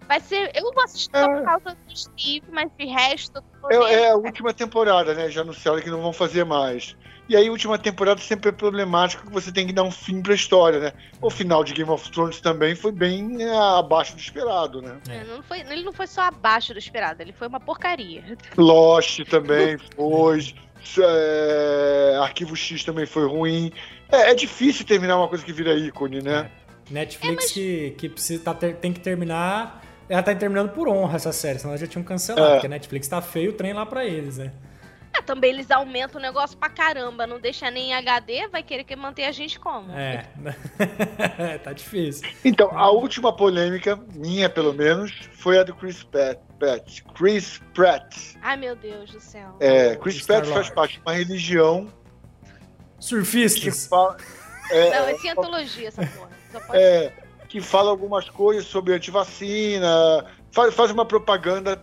Vai 0.08 0.20
ser. 0.20 0.50
Eu 0.54 0.72
vou 0.72 0.84
assistir 0.84 1.16
é. 1.16 1.26
por 1.26 1.44
causa 1.44 1.76
do 1.88 1.98
Steve, 1.98 2.46
mas 2.50 2.70
de 2.78 2.86
resto. 2.86 3.42
É, 3.70 3.76
é, 3.76 4.10
a 4.10 4.16
última 4.16 4.54
temporada, 4.54 5.14
né? 5.14 5.28
Já 5.30 5.40
anunciaram 5.40 5.80
que 5.80 5.90
não 5.90 6.00
vão 6.00 6.12
fazer 6.12 6.44
mais. 6.44 6.96
E 7.28 7.36
aí, 7.36 7.48
a 7.48 7.50
última 7.50 7.76
temporada 7.76 8.20
sempre 8.20 8.50
é 8.50 8.52
problemático 8.52 9.26
que 9.26 9.32
você 9.32 9.50
tem 9.50 9.66
que 9.66 9.72
dar 9.72 9.82
um 9.82 9.90
fim 9.90 10.22
pra 10.22 10.32
história, 10.32 10.78
né? 10.78 10.92
O 11.20 11.28
final 11.28 11.64
de 11.64 11.74
Game 11.74 11.90
of 11.90 12.08
Thrones 12.12 12.40
também 12.40 12.76
foi 12.76 12.92
bem 12.92 13.42
é, 13.42 13.56
abaixo 13.78 14.14
do 14.14 14.20
esperado, 14.20 14.80
né? 14.80 14.96
É. 15.08 15.24
Não 15.24 15.42
foi, 15.42 15.60
ele 15.60 15.82
não 15.82 15.92
foi 15.92 16.06
só 16.06 16.22
abaixo 16.22 16.72
do 16.72 16.78
esperado, 16.78 17.20
ele 17.20 17.32
foi 17.32 17.48
uma 17.48 17.58
porcaria. 17.58 18.22
Lost 18.56 19.24
também 19.28 19.76
foi. 19.96 20.54
É, 20.98 22.16
Arquivo 22.20 22.54
X 22.54 22.84
também 22.84 23.06
foi 23.06 23.26
ruim. 23.26 23.72
É, 24.08 24.30
é, 24.30 24.34
difícil 24.34 24.86
terminar 24.86 25.16
uma 25.16 25.26
coisa 25.26 25.44
que 25.44 25.52
vira 25.52 25.74
ícone, 25.74 26.22
né? 26.22 26.48
É. 26.62 26.66
Netflix 26.88 27.34
mas... 27.36 27.52
que, 27.52 27.90
que 27.98 28.08
precisa, 28.08 28.44
tá, 28.44 28.54
tem 28.54 28.92
que 28.92 29.00
terminar 29.00 29.82
ela 30.08 30.22
tá 30.22 30.34
terminando 30.34 30.70
por 30.70 30.88
honra 30.88 31.16
essa 31.16 31.32
série, 31.32 31.58
senão 31.58 31.72
elas 31.72 31.80
já 31.80 31.86
tinham 31.86 32.04
cancelado, 32.04 32.46
é. 32.46 32.52
porque 32.54 32.66
a 32.66 32.70
Netflix 32.70 33.08
tá 33.08 33.20
feio 33.20 33.50
o 33.50 33.54
trem 33.54 33.72
lá 33.72 33.84
pra 33.84 34.04
eles, 34.04 34.38
né? 34.38 34.52
É, 35.12 35.22
também 35.22 35.50
eles 35.50 35.70
aumentam 35.70 36.20
o 36.20 36.22
negócio 36.22 36.56
pra 36.58 36.68
caramba, 36.68 37.26
não 37.26 37.40
deixa 37.40 37.70
nem 37.70 37.90
em 37.90 37.94
HD, 37.94 38.48
vai 38.48 38.62
querer 38.62 38.84
que 38.84 38.94
manter 38.94 39.24
a 39.24 39.32
gente 39.32 39.58
como? 39.58 39.90
É, 39.92 40.26
tá 41.64 41.72
difícil. 41.72 42.28
Então, 42.44 42.76
a 42.76 42.90
última 42.90 43.34
polêmica, 43.34 43.98
minha 44.14 44.48
pelo 44.48 44.74
menos, 44.74 45.12
foi 45.32 45.58
a 45.58 45.62
do 45.62 45.74
Chris 45.74 46.02
Pratt. 46.02 47.02
Chris 47.14 47.60
Pratt. 47.74 48.36
Ai, 48.42 48.56
meu 48.56 48.76
Deus 48.76 49.10
do 49.10 49.20
céu. 49.20 49.56
É, 49.58 49.96
Chris 49.96 50.24
Pratt 50.24 50.46
faz 50.46 50.70
parte 50.70 50.94
de 50.94 51.00
uma 51.00 51.14
religião... 51.14 51.88
Surfistas. 52.98 53.86
Fala, 53.86 54.16
é, 54.70 54.98
não, 54.98 55.08
é 55.08 55.14
cientologia 55.18 55.88
essa 55.88 56.06
porra. 56.06 56.30
É, 56.72 57.12
que 57.56 57.60
fala 57.62 57.88
algumas 57.90 58.28
coisas 58.28 58.66
sobre 58.66 58.92
antivacina, 58.92 60.26
faz, 60.50 60.74
faz 60.74 60.90
uma 60.90 61.06
propaganda 61.06 61.82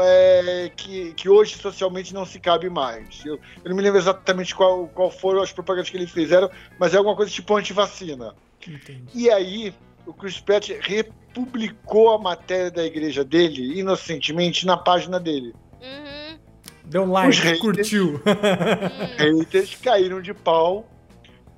é, 0.00 0.70
que, 0.76 1.12
que 1.14 1.28
hoje 1.28 1.56
socialmente 1.56 2.14
não 2.14 2.24
se 2.24 2.38
cabe 2.38 2.70
mais. 2.70 3.24
Eu, 3.26 3.34
eu, 3.64 3.68
não 3.68 3.74
me 3.74 3.82
lembro 3.82 3.98
exatamente 3.98 4.54
qual, 4.54 4.86
qual 4.86 5.10
foram 5.10 5.42
as 5.42 5.50
propagandas 5.50 5.90
que 5.90 5.96
ele 5.96 6.06
fizeram, 6.06 6.48
mas 6.78 6.94
é 6.94 6.98
alguma 6.98 7.16
coisa 7.16 7.32
tipo 7.32 7.56
antivacina. 7.56 8.32
Entendi. 8.64 9.02
E 9.12 9.28
aí, 9.28 9.74
o 10.06 10.12
Chris 10.12 10.38
Pratt 10.38 10.68
republicou 10.82 12.14
a 12.14 12.18
matéria 12.18 12.70
da 12.70 12.84
igreja 12.84 13.24
dele, 13.24 13.80
inocentemente, 13.80 14.64
na 14.64 14.76
página 14.76 15.18
dele. 15.18 15.52
Uhum. 15.82 16.38
Deu 16.84 17.02
um 17.02 17.10
like, 17.10 17.36
haters, 17.38 17.60
curtiu. 17.60 18.22
haters 19.18 19.74
caíram 19.82 20.22
de 20.22 20.32
pau 20.32 20.88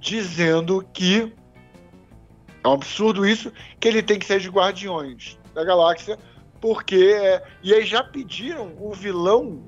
dizendo 0.00 0.82
que 0.94 1.30
é 2.62 2.68
um 2.68 2.72
absurdo 2.72 3.26
isso, 3.26 3.52
que 3.78 3.88
ele 3.88 4.02
tem 4.02 4.18
que 4.18 4.26
ser 4.26 4.40
de 4.40 4.48
Guardiões 4.48 5.38
da 5.54 5.64
Galáxia, 5.64 6.18
porque. 6.60 7.14
É, 7.16 7.42
e 7.62 7.74
aí 7.74 7.84
já 7.84 8.02
pediram 8.04 8.74
o 8.78 8.92
vilão 8.92 9.62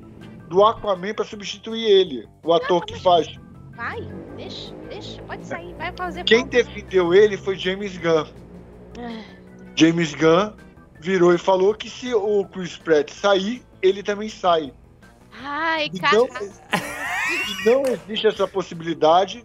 do 0.49 0.65
Aquaman 0.65 1.15
para 1.15 1.25
substituir 1.25 1.85
ele, 1.85 2.29
o 2.43 2.53
ator 2.53 2.85
que 2.85 2.99
faz. 3.01 3.29
Vai, 3.75 4.01
deixa, 4.37 4.75
deixa, 4.89 5.23
pode 5.23 5.47
sair, 5.47 5.75
vai 5.75 5.93
fazer. 5.97 6.25
Quem 6.25 6.47
defendeu 6.47 7.15
ele 7.15 7.37
foi 7.39 7.57
James 7.57 7.97
Gunn. 7.97 8.27
Ah. 8.99 9.23
James 9.75 10.15
Gunn 10.15 10.53
virou 11.01 11.35
e 11.35 11.39
falou 11.39 11.75
que 11.75 11.89
se 11.89 12.15
o 12.15 12.45
Chris 12.45 12.77
Pratt 12.77 13.11
sair, 13.11 13.63
ele 13.81 14.03
também 14.03 14.29
sai. 14.29 14.73
Ai, 15.43 15.87
então, 15.93 16.29
não 17.65 17.83
existe 17.87 18.27
essa 18.27 18.47
possibilidade 18.47 19.43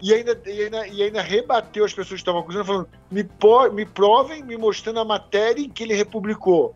e 0.00 0.12
ainda, 0.12 0.40
e 0.46 0.62
ainda, 0.62 0.86
e 0.86 1.02
ainda 1.02 1.22
rebateu 1.22 1.84
as 1.84 1.92
pessoas 1.92 2.20
que 2.20 2.22
estavam 2.22 2.40
acusando, 2.40 2.64
falando: 2.64 2.88
me, 3.10 3.24
po, 3.24 3.70
me 3.70 3.86
provem, 3.86 4.42
me 4.42 4.56
mostrando 4.56 5.00
a 5.00 5.04
matéria 5.04 5.62
em 5.62 5.70
que 5.70 5.82
ele 5.82 5.94
republicou. 5.94 6.74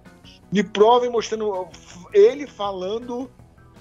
Me 0.50 0.62
provem 0.62 1.10
mostrando 1.10 1.68
ele 2.12 2.46
falando 2.46 3.30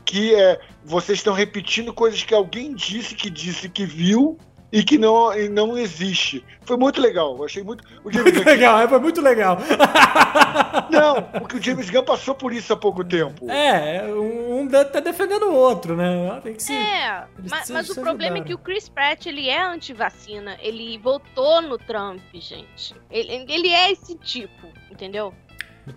que 0.05 0.35
é, 0.35 0.59
vocês 0.83 1.19
estão 1.19 1.33
repetindo 1.33 1.93
coisas 1.93 2.23
que 2.23 2.33
alguém 2.33 2.73
disse 2.73 3.15
que 3.15 3.29
disse 3.29 3.69
que 3.69 3.85
viu 3.85 4.37
e 4.71 4.83
que 4.83 4.97
não, 4.97 5.33
e 5.33 5.49
não 5.49 5.77
existe. 5.77 6.45
Foi 6.61 6.77
muito 6.77 7.01
legal. 7.01 7.35
Eu 7.35 7.45
achei 7.45 7.63
muito. 7.63 7.83
O 8.03 8.11
James 8.11 8.33
muito 8.33 8.45
Gunn 8.45 8.51
legal, 8.51 8.87
foi 8.87 8.99
muito 8.99 9.21
legal. 9.21 9.57
Não, 10.89 11.21
porque 11.21 11.57
o 11.57 11.61
James 11.61 11.89
Gunn 11.89 12.03
passou 12.03 12.35
por 12.35 12.53
isso 12.53 12.73
há 12.73 12.77
pouco 12.77 13.03
tempo. 13.03 13.49
É, 13.49 14.03
um 14.13 14.67
tá 14.67 14.99
defendendo 14.99 15.47
o 15.47 15.55
outro, 15.55 15.95
né? 15.95 16.39
Tem 16.43 16.53
que 16.53 16.61
ser. 16.63 16.73
É, 16.73 17.25
mas, 17.49 17.69
mas 17.69 17.89
o 17.89 17.95
problema 17.95 18.37
é 18.37 18.41
que 18.41 18.53
o 18.53 18.57
Chris 18.57 18.87
Pratt 18.87 19.25
ele 19.25 19.49
é 19.49 19.61
anti-vacina. 19.61 20.57
Ele 20.61 20.97
votou 20.97 21.61
no 21.61 21.77
Trump, 21.77 22.21
gente. 22.33 22.95
Ele, 23.09 23.45
ele 23.51 23.69
é 23.69 23.91
esse 23.91 24.15
tipo, 24.15 24.67
entendeu? 24.91 25.33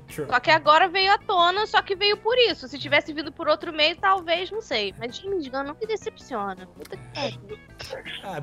Sure. 0.09 0.26
Só 0.28 0.40
que 0.40 0.51
agora 0.51 0.88
veio 0.88 1.12
à 1.12 1.18
tona, 1.18 1.66
só 1.66 1.80
que 1.82 1.95
veio 1.95 2.16
por 2.16 2.36
isso. 2.38 2.68
Se 2.68 2.78
tivesse 2.78 3.12
vindo 3.12 3.30
por 3.32 3.49
outro 3.49 3.72
meio, 3.72 3.97
talvez, 3.97 4.51
não 4.51 4.61
sei. 4.61 4.95
Mas 4.99 5.16
James 5.16 5.47
Gunn 5.49 5.64
não 5.64 5.74
me 5.80 5.86
decepciona. 5.86 6.66
Puta 6.66 6.97
que 6.97 7.09
pariu. 7.14 7.59
Ah. 8.24 8.40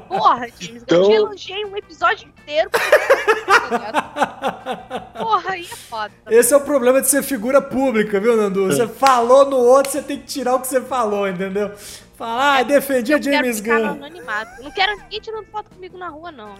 Porra, 0.08 0.48
James 0.58 0.82
Gunn, 0.84 0.96
eu 0.96 1.02
te 1.02 1.12
então- 1.12 1.12
elogiei 1.12 1.64
um 1.64 1.76
episódio 1.76 2.28
inteiro. 2.28 2.70
Porra, 3.46 5.09
aí 5.60 5.68
é 5.70 5.76
foda. 5.76 6.12
Esse 6.30 6.52
é 6.54 6.56
o 6.56 6.60
problema 6.60 7.00
de 7.00 7.08
ser 7.08 7.22
figura 7.22 7.60
pública, 7.60 8.18
viu, 8.18 8.36
Nandu? 8.36 8.66
Você 8.66 8.86
falou 8.88 9.48
no 9.48 9.56
outro, 9.56 9.92
você 9.92 10.02
tem 10.02 10.18
que 10.18 10.26
tirar 10.26 10.54
o 10.54 10.60
que 10.60 10.66
você 10.66 10.80
falou, 10.80 11.28
entendeu? 11.28 11.72
Falar, 12.16 12.58
ah, 12.58 12.62
defendi 12.62 13.14
a 13.14 13.20
James 13.20 13.60
Gunn. 13.60 13.96
Não 14.62 14.70
quero 14.72 14.94
ninguém 14.98 15.20
tirando 15.20 15.46
foto 15.46 15.70
comigo 15.70 15.96
na 15.96 16.08
rua, 16.08 16.30
não. 16.30 16.54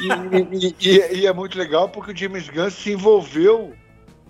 E, 0.00 0.56
e, 0.56 0.76
e, 0.80 1.20
e, 1.20 1.26
é 1.26 1.32
muito 1.32 1.58
legal 1.58 1.88
porque 1.88 2.12
o 2.12 2.16
James 2.16 2.48
Gunn 2.48 2.70
se 2.70 2.92
envolveu 2.92 3.74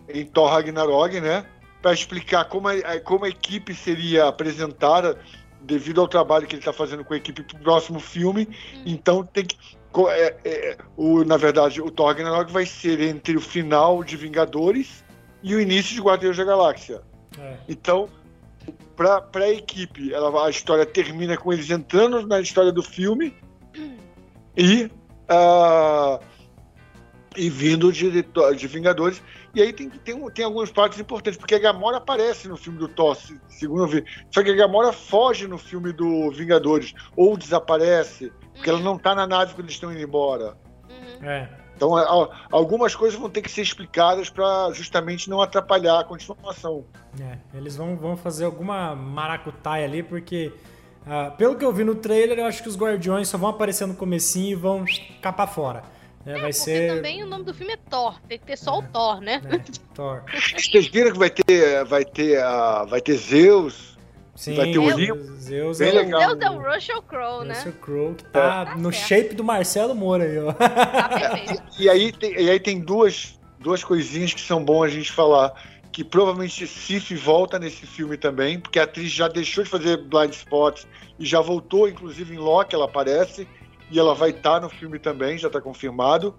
em 0.08 0.24
Thor 0.24 0.50
Ragnarok, 0.50 1.20
né? 1.20 1.46
Para 1.80 1.92
explicar 1.92 2.46
como 2.46 2.68
a, 2.68 3.00
como 3.04 3.26
a 3.26 3.28
equipe 3.28 3.74
seria 3.74 4.26
apresentada 4.26 5.18
devido 5.60 6.00
ao 6.00 6.08
trabalho 6.08 6.46
que 6.46 6.54
ele 6.54 6.60
está 6.60 6.72
fazendo 6.72 7.04
com 7.04 7.14
a 7.14 7.16
equipe 7.16 7.42
para 7.42 7.56
o 7.56 7.62
próximo 7.62 8.00
filme. 8.00 8.48
Hum. 8.74 8.82
Então 8.86 9.24
tem 9.24 9.44
que. 9.44 9.56
É, 10.08 10.36
é, 10.44 10.76
o, 10.96 11.24
na 11.24 11.36
verdade, 11.36 11.80
o 11.80 11.90
Thor 11.90 12.08
Ragnarok 12.08 12.52
vai 12.52 12.66
ser 12.66 13.00
entre 13.00 13.36
o 13.36 13.40
final 13.40 14.02
de 14.02 14.16
Vingadores 14.16 15.04
e 15.42 15.54
o 15.54 15.60
início 15.60 15.94
de 15.94 16.00
Guardiões 16.00 16.36
da 16.36 16.44
Galáxia. 16.44 17.02
É. 17.38 17.56
Então, 17.68 18.08
para 18.96 19.28
a 19.34 19.50
equipe, 19.50 20.12
ela, 20.12 20.46
a 20.46 20.50
história 20.50 20.84
termina 20.84 21.36
com 21.36 21.52
eles 21.52 21.70
entrando 21.70 22.26
na 22.26 22.40
história 22.40 22.72
do 22.72 22.82
filme 22.82 23.36
e 24.56 24.90
uh, 25.30 26.18
e 27.36 27.50
vindo 27.50 27.92
de, 27.92 28.10
de 28.56 28.66
Vingadores. 28.66 29.22
E 29.54 29.62
aí 29.62 29.72
tem, 29.72 29.88
tem, 29.88 30.30
tem 30.30 30.44
algumas 30.44 30.70
partes 30.70 30.98
importantes, 30.98 31.38
porque 31.38 31.54
a 31.54 31.58
Gamora 31.58 31.98
aparece 31.98 32.48
no 32.48 32.56
filme 32.56 32.78
do 32.78 32.88
Thor, 32.88 33.16
segundo 33.48 33.84
eu 33.84 33.88
vi. 33.88 34.04
Só 34.30 34.42
que 34.42 34.50
a 34.50 34.54
Gamora 34.54 34.92
foge 34.92 35.46
no 35.46 35.58
filme 35.58 35.92
do 35.92 36.30
Vingadores, 36.30 36.92
ou 37.16 37.36
desaparece, 37.36 38.32
porque 38.54 38.70
uhum. 38.70 38.76
ela 38.76 38.84
não 38.84 38.98
tá 38.98 39.14
na 39.14 39.26
nave 39.26 39.54
quando 39.54 39.66
eles 39.66 39.74
estão 39.74 39.92
indo 39.92 40.00
embora. 40.00 40.56
Uhum. 40.88 41.28
É. 41.28 41.48
Então, 41.76 41.92
algumas 42.52 42.94
coisas 42.94 43.18
vão 43.18 43.28
ter 43.28 43.42
que 43.42 43.50
ser 43.50 43.62
explicadas 43.62 44.30
para 44.30 44.70
justamente 44.72 45.28
não 45.28 45.42
atrapalhar 45.42 46.00
a 46.00 46.04
continuação. 46.04 46.84
É, 47.20 47.38
eles 47.52 47.76
vão, 47.76 47.96
vão 47.96 48.16
fazer 48.16 48.44
alguma 48.44 48.94
maracutaia 48.94 49.84
ali, 49.84 50.02
porque 50.02 50.52
uh, 51.04 51.36
pelo 51.36 51.56
que 51.56 51.64
eu 51.64 51.72
vi 51.72 51.82
no 51.82 51.96
trailer, 51.96 52.38
eu 52.38 52.46
acho 52.46 52.62
que 52.62 52.68
os 52.68 52.76
Guardiões 52.76 53.28
só 53.28 53.36
vão 53.36 53.50
aparecer 53.50 53.86
no 53.86 53.94
comecinho 53.94 54.52
e 54.52 54.54
vão 54.54 54.84
capar 55.20 55.48
fora. 55.52 55.82
É, 56.24 56.38
é, 56.38 56.40
vai 56.40 56.52
ser. 56.52 56.94
também 56.94 57.22
o 57.22 57.26
nome 57.26 57.44
do 57.44 57.52
filme 57.52 57.74
é 57.74 57.76
Thor, 57.76 58.18
tem 58.26 58.38
que 58.38 58.46
ter 58.46 58.56
só 58.56 58.76
é, 58.76 58.78
o 58.78 58.82
Thor, 58.82 59.20
né? 59.20 59.42
É, 59.44 59.58
Thor. 59.94 60.22
Vocês 60.56 60.86
viram 60.86 61.12
que 61.12 61.18
vai 61.18 61.30
ter, 61.30 61.84
vai 61.84 62.04
ter, 62.04 62.38
uh, 62.38 62.86
vai 62.86 63.00
ter 63.00 63.16
Zeus? 63.16 63.93
Sim, 64.34 64.54
vai 64.54 64.72
ter 64.72 64.78
o 64.78 64.96
Zeus, 64.96 65.26
Zeus, 65.38 65.78
Bem 65.78 65.88
é 65.90 65.92
legal. 65.92 66.20
Zeus 66.20 66.40
é 66.40 66.50
o 66.50 66.58
Russell 66.58 67.02
Crowe, 67.02 67.44
né? 67.44 67.54
Russell 67.54 67.72
Crowe, 67.74 68.14
que 68.14 68.24
tá, 68.24 68.66
tá 68.66 68.76
no 68.76 68.92
certo. 68.92 69.06
shape 69.06 69.34
do 69.34 69.44
Marcelo 69.44 69.94
Moura 69.94 70.24
aí, 70.24 70.38
ó. 70.38 70.52
Tá 70.52 71.08
perfeito. 71.08 71.62
e, 71.78 71.88
aí 71.88 72.12
tem, 72.12 72.32
e 72.40 72.50
aí 72.50 72.58
tem 72.58 72.80
duas, 72.80 73.38
duas 73.60 73.84
coisinhas 73.84 74.34
que 74.34 74.40
são 74.40 74.64
bom 74.64 74.82
a 74.82 74.88
gente 74.88 75.12
falar. 75.12 75.52
Que 75.92 76.02
provavelmente 76.02 76.66
Sif 76.66 77.14
volta 77.14 77.56
nesse 77.56 77.86
filme 77.86 78.16
também, 78.16 78.58
porque 78.58 78.80
a 78.80 78.82
atriz 78.82 79.12
já 79.12 79.28
deixou 79.28 79.62
de 79.62 79.70
fazer 79.70 79.98
blind 79.98 80.32
spots 80.32 80.88
e 81.20 81.24
já 81.24 81.40
voltou, 81.40 81.88
inclusive 81.88 82.34
em 82.34 82.38
Loki 82.38 82.74
ela 82.74 82.86
aparece 82.86 83.46
e 83.88 83.98
ela 83.98 84.12
vai 84.12 84.30
estar 84.30 84.54
tá 84.54 84.60
no 84.60 84.68
filme 84.68 84.98
também, 84.98 85.38
já 85.38 85.46
está 85.46 85.60
confirmado. 85.60 86.34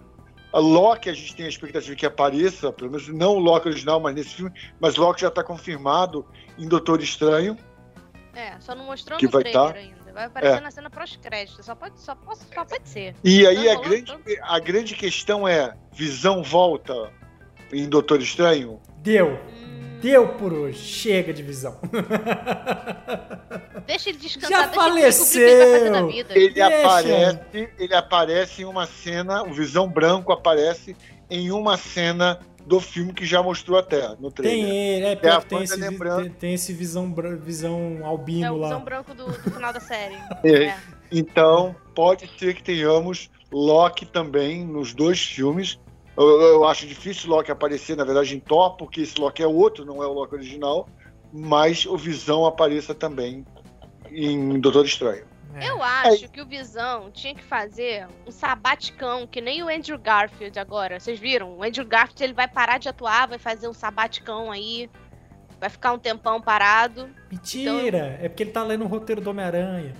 A 0.51 0.59
Loki, 0.59 1.09
a 1.09 1.13
gente 1.13 1.35
tem 1.35 1.45
a 1.45 1.49
expectativa 1.49 1.95
que 1.95 2.05
apareça, 2.05 2.71
pelo 2.71 2.91
menos 2.91 3.07
não 3.07 3.35
o 3.35 3.39
Loki 3.39 3.69
original, 3.69 4.01
mas 4.01 4.13
nesse 4.13 4.35
filme, 4.35 4.51
mas 4.79 4.97
Loki 4.97 5.21
já 5.21 5.29
está 5.29 5.41
confirmado 5.41 6.25
em 6.57 6.67
Doutor 6.67 7.01
Estranho. 7.01 7.57
É, 8.35 8.59
só 8.59 8.75
não 8.75 8.85
mostrou 8.85 9.17
que 9.17 9.25
no 9.25 9.31
vai 9.31 9.43
trailer 9.43 9.73
tá. 9.73 9.79
ainda. 9.79 10.13
Vai 10.13 10.25
aparecer 10.25 10.57
é. 10.57 10.61
na 10.61 10.71
cena 10.71 10.89
pós-crédito, 10.89 11.63
só 11.63 11.75
pode, 11.75 11.99
só, 11.99 12.15
pode, 12.15 12.39
só 12.53 12.65
pode 12.65 12.87
ser. 12.87 13.15
E 13.23 13.47
aí 13.47 13.69
a 13.69 13.79
grande, 13.79 14.13
a 14.41 14.59
grande 14.59 14.95
questão 14.95 15.47
é, 15.47 15.73
Visão 15.93 16.43
volta 16.43 17.11
em 17.71 17.87
Doutor 17.87 18.21
Estranho? 18.21 18.81
Deu. 18.97 19.33
Hum. 19.33 19.99
Deu 20.01 20.27
por 20.35 20.53
hoje. 20.53 20.79
Chega 20.79 21.33
de 21.33 21.41
visão. 21.41 21.79
Deixa 23.87 24.09
ele 24.09 24.19
descansar. 24.19 24.49
Já 24.49 24.69
faleceu. 24.69 26.09
Ele, 26.09 26.25
ele 26.29 26.61
aparece, 26.61 27.69
ele 27.79 27.95
aparece 27.95 28.61
em 28.61 28.65
uma 28.65 28.85
cena, 28.85 29.43
o 29.43 29.53
Visão 29.53 29.87
Branco 29.87 30.31
aparece 30.31 30.95
em 31.29 31.51
uma 31.51 31.77
cena 31.77 32.39
do 32.65 32.79
filme 32.79 33.13
que 33.13 33.25
já 33.25 33.41
mostrou 33.43 33.77
até 33.77 34.15
no 34.19 34.31
trailer. 34.31 34.65
Tem 34.65 34.77
ele, 34.77 35.05
é, 35.05 35.11
é 35.11 35.15
tem, 35.15 35.63
esse, 35.63 35.79
tem, 35.79 36.29
tem, 36.29 36.53
esse 36.53 36.73
visão, 36.73 37.13
visão 37.39 37.99
albino 38.03 38.45
é, 38.45 38.51
o 38.51 38.57
lá. 38.57 38.67
visão 38.69 38.83
branco 38.83 39.13
do, 39.13 39.25
do 39.25 39.51
final 39.51 39.71
da 39.71 39.79
série. 39.79 40.15
É. 40.43 40.65
É. 40.65 40.77
Então, 41.11 41.75
pode 41.93 42.29
ser 42.37 42.55
que 42.55 42.63
tenhamos 42.63 43.29
Loki 43.51 44.05
também 44.05 44.65
nos 44.65 44.93
dois 44.93 45.21
filmes. 45.21 45.79
Eu, 46.17 46.41
eu, 46.41 46.65
acho 46.65 46.87
difícil 46.87 47.29
Loki 47.29 47.51
aparecer, 47.51 47.95
na 47.95 48.03
verdade, 48.03 48.35
em 48.35 48.39
Thor, 48.39 48.75
porque 48.75 49.01
esse 49.01 49.19
Loki 49.19 49.43
é 49.43 49.47
outro, 49.47 49.85
não 49.85 50.03
é 50.03 50.07
o 50.07 50.13
Loki 50.13 50.35
original. 50.35 50.87
Mas 51.31 51.85
o 51.85 51.97
Visão 51.97 52.45
apareça 52.45 52.93
também 52.93 53.45
em 54.11 54.59
Doutor 54.59 54.85
Estranho. 54.85 55.25
É. 55.55 55.69
Eu 55.69 55.81
acho 55.81 56.25
é. 56.25 56.27
que 56.27 56.41
o 56.41 56.45
Visão 56.45 57.09
tinha 57.11 57.33
que 57.33 57.43
fazer 57.43 58.07
um 58.27 58.31
sabaticão, 58.31 59.25
que 59.25 59.39
nem 59.39 59.63
o 59.63 59.69
Andrew 59.69 59.97
Garfield 59.97 60.59
agora. 60.59 60.99
Vocês 60.99 61.17
viram? 61.17 61.57
O 61.57 61.63
Andrew 61.63 61.85
Garfield 61.85 62.23
ele 62.23 62.33
vai 62.33 62.47
parar 62.47 62.77
de 62.77 62.89
atuar, 62.89 63.27
vai 63.27 63.39
fazer 63.39 63.67
um 63.69 63.73
sabaticão 63.73 64.51
aí. 64.51 64.89
Vai 65.57 65.69
ficar 65.69 65.93
um 65.93 65.99
tempão 65.99 66.41
parado. 66.41 67.09
Mentira! 67.31 68.15
Então... 68.15 68.25
É 68.25 68.27
porque 68.27 68.43
ele 68.43 68.51
tá 68.51 68.61
lendo 68.61 68.83
o 68.83 68.87
roteiro 68.87 69.21
do 69.21 69.29
Homem-Aranha. 69.29 69.93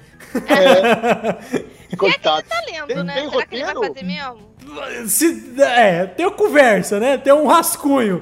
É. 0.46 1.96
Coitado. 1.96 2.40
É 2.40 2.42
que 2.44 2.54
ele 2.54 2.62
tá 2.62 2.72
lendo, 2.72 2.88
tem, 2.88 3.04
né? 3.04 3.14
Tem 3.14 3.30
Será 3.30 3.36
roteiro? 3.36 3.48
que 3.48 3.56
ele 3.56 3.64
vai 3.64 3.88
fazer 3.88 4.04
mesmo? 4.04 4.55
Se, 5.08 5.54
é, 5.62 6.06
tem 6.06 6.26
uma 6.26 6.32
conversa, 6.32 7.00
né? 7.00 7.18
Tem 7.18 7.34
um 7.34 7.48
rascunho. 7.48 8.22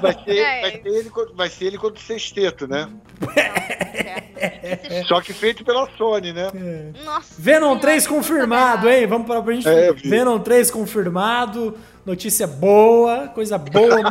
Vai 0.00 0.24
ser, 0.24 0.38
é. 0.38 0.60
vai 0.60 0.70
ser, 0.70 0.88
ele, 0.88 1.10
vai 1.34 1.48
ser 1.48 1.64
ele 1.66 1.78
contra 1.78 2.00
o 2.00 2.02
sexteto, 2.02 2.66
né? 2.66 2.88
É. 3.36 5.02
Só 5.08 5.20
que 5.20 5.32
feito 5.32 5.64
pela 5.64 5.88
Sony, 5.96 6.32
né? 6.32 6.50
É. 6.54 7.04
Nossa. 7.04 7.34
Venom 7.38 7.78
3 7.78 8.06
confirmado, 8.06 8.88
hein? 8.88 9.06
Vamos 9.06 9.26
pra, 9.26 9.42
pra 9.42 9.54
gente. 9.54 9.68
É, 9.68 9.92
Venom 9.92 10.38
3 10.38 10.70
confirmado. 10.70 11.76
Notícia 12.08 12.46
boa, 12.46 13.28
coisa 13.28 13.58
boa. 13.58 14.00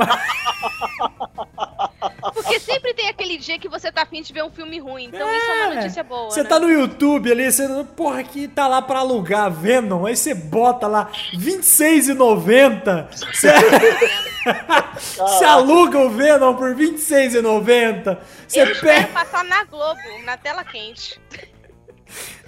Porque 2.31 2.59
sempre 2.59 2.93
tem 2.93 3.09
aquele 3.09 3.39
dia 3.39 3.57
que 3.57 3.67
você 3.67 3.91
tá 3.91 4.03
afim 4.03 4.21
de 4.21 4.31
ver 4.31 4.43
um 4.43 4.51
filme 4.51 4.77
ruim. 4.77 5.05
Então 5.05 5.27
é, 5.27 5.35
isso 5.35 5.45
é 5.47 5.53
uma 5.65 5.73
notícia 5.73 6.03
boa. 6.03 6.29
Você 6.29 6.43
né? 6.43 6.49
tá 6.49 6.59
no 6.59 6.69
YouTube 6.69 7.31
ali, 7.31 7.51
você. 7.51 7.67
Porra, 7.95 8.23
que 8.23 8.47
tá 8.47 8.67
lá 8.67 8.83
pra 8.83 8.99
alugar 8.99 9.49
Venom. 9.49 10.05
Aí 10.05 10.15
você 10.15 10.35
bota 10.35 10.85
lá 10.85 11.09
R$26,90. 11.31 13.07
Você... 13.33 13.47
você 15.17 15.45
aluga 15.45 15.97
o 15.97 16.11
Venom 16.11 16.53
por 16.53 16.75
R$26,90. 16.75 18.15
Você 18.47 18.59
Eles 18.59 18.79
pega... 18.79 19.07
passar 19.07 19.43
na 19.43 19.63
Globo, 19.63 19.99
na 20.23 20.37
tela 20.37 20.63
quente. 20.63 21.19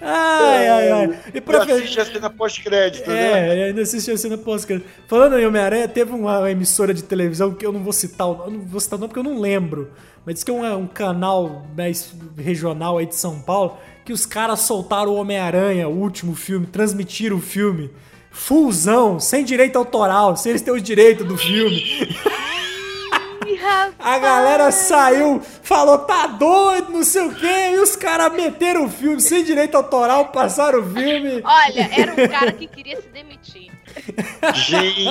Ai, 0.02 0.68
ai, 0.68 0.92
ai. 0.92 1.20
E 1.34 1.42
pra 1.42 1.64
assiste 1.64 2.00
a 2.00 2.06
cena 2.06 2.30
pós-crédito, 2.30 3.10
é, 3.10 3.14
né? 3.14 3.60
É, 3.60 3.64
ainda 3.66 3.82
assiste 3.82 4.10
a 4.12 4.18
cena 4.18 4.38
pós-crédito. 4.38 4.88
Falando 5.08 5.38
em 5.38 5.46
Homem-Aranha, 5.46 5.88
teve 5.88 6.12
uma 6.12 6.50
emissora 6.50 6.94
de 6.94 7.04
televisão 7.04 7.54
que 7.54 7.66
eu 7.66 7.72
não 7.72 7.84
vou 7.84 7.94
citar, 7.94 8.28
eu 8.28 8.52
não 8.52 8.62
vou 8.62 8.80
citar 8.80 8.98
o 8.98 9.02
nome 9.02 9.14
porque 9.14 9.28
eu 9.28 9.32
não 9.32 9.40
lembro. 9.40 9.92
Mas 10.26 10.36
diz 10.36 10.44
que 10.44 10.52
é 10.52 10.54
um, 10.54 10.78
um 10.78 10.88
canal 10.88 11.66
mais 11.76 12.14
regional 12.38 12.98
aí 12.98 13.06
de 13.06 13.16
São 13.16 13.42
Paulo 13.42 13.78
que 14.06 14.14
os 14.14 14.26
caras 14.26 14.62
soltaram 14.62 15.12
o 15.12 15.16
Homem-Aranha, 15.16 15.88
o 15.88 15.96
último 15.96 16.36
filme, 16.36 16.66
transmitiram 16.66 17.38
o 17.38 17.42
filme. 17.42 17.92
Fullzão, 18.32 19.20
sem 19.20 19.44
direito 19.44 19.76
autoral, 19.78 20.36
sem 20.36 20.52
eles 20.52 20.62
terem 20.62 20.80
os 20.80 20.84
direitos 20.84 21.28
do 21.28 21.38
filme. 21.38 21.84
A 23.98 24.20
galera 24.20 24.72
saiu, 24.72 25.42
falou, 25.64 26.00
tá 26.00 26.28
doido, 26.28 26.92
não 26.92 27.04
sei 27.04 27.24
o 27.24 27.36
quê, 27.36 27.72
e 27.74 27.80
os 27.80 27.96
caras 27.96 28.34
meteram 28.34 28.86
o 28.86 28.90
filme 28.90 29.22
sem 29.22 29.44
direito 29.44 29.76
autoral, 29.76 30.28
passaram 30.28 30.80
o 30.80 30.94
filme. 30.94 31.42
Olha, 31.44 31.90
era 31.98 32.12
um 32.12 32.28
cara 32.30 32.52
que 32.52 32.68
queria 32.68 33.02
se 33.02 33.08
demitir. 33.10 33.72
Gente, 34.54 35.06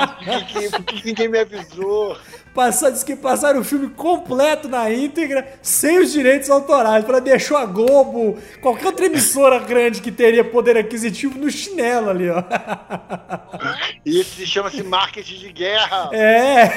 por 0.72 0.84
que 0.84 1.04
ninguém 1.04 1.28
me 1.28 1.38
avisou? 1.38 2.16
Passar, 2.54 2.90
diz 2.90 3.04
que 3.04 3.14
passaram 3.14 3.60
o 3.60 3.64
filme 3.64 3.88
completo 3.90 4.68
na 4.68 4.90
íntegra, 4.92 5.46
sem 5.62 5.98
os 6.00 6.12
direitos 6.12 6.50
autorais, 6.50 7.04
para 7.04 7.20
deixar 7.20 7.60
a 7.60 7.66
Globo, 7.66 8.38
qualquer 8.60 8.86
outra 8.86 9.06
emissora 9.06 9.58
grande 9.60 10.02
que 10.02 10.10
teria 10.10 10.44
poder 10.44 10.76
aquisitivo 10.76 11.38
no 11.38 11.50
chinelo 11.50 12.10
ali, 12.10 12.28
ó. 12.30 12.42
Isso 14.04 14.44
chama-se 14.46 14.82
marketing 14.82 15.38
de 15.38 15.52
guerra. 15.52 16.10
É. 16.12 16.68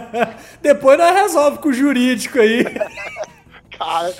Depois 0.60 0.98
nós 0.98 1.14
resolve 1.14 1.58
com 1.58 1.68
o 1.68 1.72
jurídico 1.72 2.40
aí. 2.40 2.64
Cara, 3.80 4.12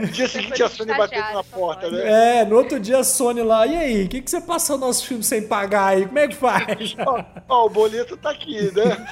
no 0.00 0.06
dia 0.06 0.26
seguinte 0.26 0.62
a 0.62 0.70
Sony 0.70 0.96
bateu 0.96 1.20
na 1.20 1.44
porta, 1.44 1.90
né? 1.90 2.40
É, 2.40 2.44
no 2.46 2.56
outro 2.56 2.80
dia 2.80 3.00
a 3.00 3.04
Sony 3.04 3.42
lá, 3.42 3.66
e 3.66 3.76
aí, 3.76 4.04
o 4.04 4.08
que, 4.08 4.22
que 4.22 4.30
você 4.30 4.40
passou 4.40 4.76
o 4.76 4.78
nosso 4.78 5.06
filme 5.06 5.22
sem 5.22 5.46
pagar 5.46 5.88
aí? 5.88 6.06
Como 6.06 6.18
é 6.18 6.28
que 6.28 6.34
faz? 6.34 6.96
Ó, 7.06 7.22
ó, 7.46 7.66
o 7.66 7.68
boleto 7.68 8.16
tá 8.16 8.30
aqui, 8.30 8.72
né? 8.74 9.06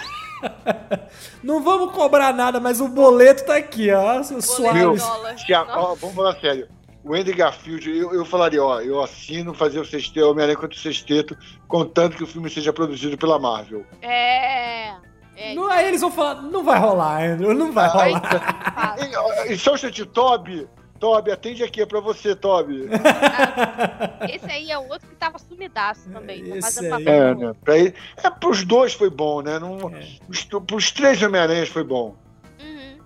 Não 1.43 1.63
vamos 1.63 1.93
cobrar 1.95 2.33
nada, 2.33 2.61
mas 2.61 2.81
o 2.81 2.89
boleto 2.89 3.45
tá 3.45 3.57
aqui, 3.57 3.91
ó. 3.91 4.23
Suaves. 4.23 5.03
Ó, 5.03 5.95
vamos 5.95 6.15
falar 6.15 6.39
sério. 6.41 6.69
O 7.03 7.15
Andy 7.15 7.33
Garfield, 7.33 7.91
eu, 7.91 8.13
eu 8.13 8.25
falaria, 8.27 8.63
ó, 8.63 8.81
eu 8.81 9.03
assino 9.03 9.55
fazer 9.55 9.81
o 9.81 9.87
sexteto, 9.87 10.27
Homem-Aranha 10.27 10.59
contra 10.59 10.77
o 10.77 10.81
sexteto, 10.81 11.35
contanto 11.67 12.15
que 12.15 12.23
o 12.23 12.27
filme 12.27 12.51
seja 12.51 12.75
produzido 12.75 13.17
pela 13.17 13.39
Marvel. 13.39 13.87
É. 14.03 14.93
É, 15.41 15.55
não, 15.55 15.71
aí 15.71 15.89
eles 15.89 16.03
vão 16.03 16.11
falar, 16.11 16.43
não 16.43 16.63
vai 16.63 16.79
rolar, 16.79 17.23
Andrew, 17.23 17.55
não 17.55 17.73
vai 17.73 17.89
rolar. 17.89 18.97
E, 19.49 19.57
só 19.57 19.73
o 19.75 20.07
Toby, 20.07 20.69
Toby, 21.01 21.33
atende 21.33 21.65
aqui, 21.65 21.81
é 21.81 21.87
pra 21.87 21.99
você, 21.99 22.37
Toby. 22.37 22.87
Ah, 22.93 24.27
esse 24.31 24.45
aí 24.45 24.71
é 24.71 24.79
o 24.79 24.87
outro 24.87 25.09
que 25.09 25.17
tava 25.17 25.39
sumidaço 25.39 26.11
também. 26.11 26.45
Tá 26.45 26.57
esse 26.59 26.89
tá 26.91 27.01
é, 27.01 27.35
né? 27.35 27.55
Pra 27.65 27.79
ele, 27.79 27.95
é, 28.23 28.29
pros 28.29 28.65
dois 28.65 28.93
foi 28.93 29.09
bom, 29.09 29.41
né? 29.41 29.59
Não, 29.59 29.89
é. 29.97 30.07
Os, 30.29 30.45
pros 30.45 30.93
três 30.93 31.21
Homem-Aranhas 31.23 31.71
foi 31.71 31.83
bom. 31.83 32.15
Uhum. 32.61 32.99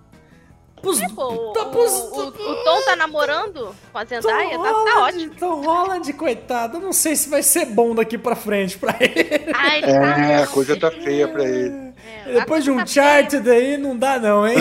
Pros, 0.81 1.01
é, 1.01 1.07
pô, 1.07 1.53
tá, 1.53 1.65
pros, 1.65 1.91
o, 1.93 2.19
o, 2.19 2.27
o, 2.27 2.63
Tom 2.65 2.81
tá 2.83 2.97
namorando 2.97 3.73
com 3.93 3.97
a 3.97 4.03
Zendaya, 4.03 4.59
tá, 4.59 4.73
tá, 4.73 5.03
ótimo. 5.03 5.35
Tom 5.35 5.61
Holland, 5.61 6.13
coitado, 6.13 6.77
eu 6.77 6.81
não 6.81 6.93
sei 6.93 7.15
se 7.15 7.29
vai 7.29 7.41
ser 7.41 7.65
bom 7.65 7.95
daqui 7.95 8.17
pra 8.17 8.35
frente 8.35 8.77
pra 8.77 8.93
ele. 8.99 9.53
Ai, 9.55 9.79
é, 9.79 10.37
tá 10.37 10.43
a 10.43 10.47
coisa 10.47 10.77
tá 10.77 10.91
feia 10.91 11.29
pra 11.29 11.45
ele. 11.45 11.84
É, 12.05 12.33
Depois 12.39 12.63
de 12.63 12.69
um 12.71 12.85
chart 12.85 13.33
daí, 13.35 13.77
não 13.77 13.97
dá 13.97 14.19
não, 14.19 14.47
hein? 14.47 14.57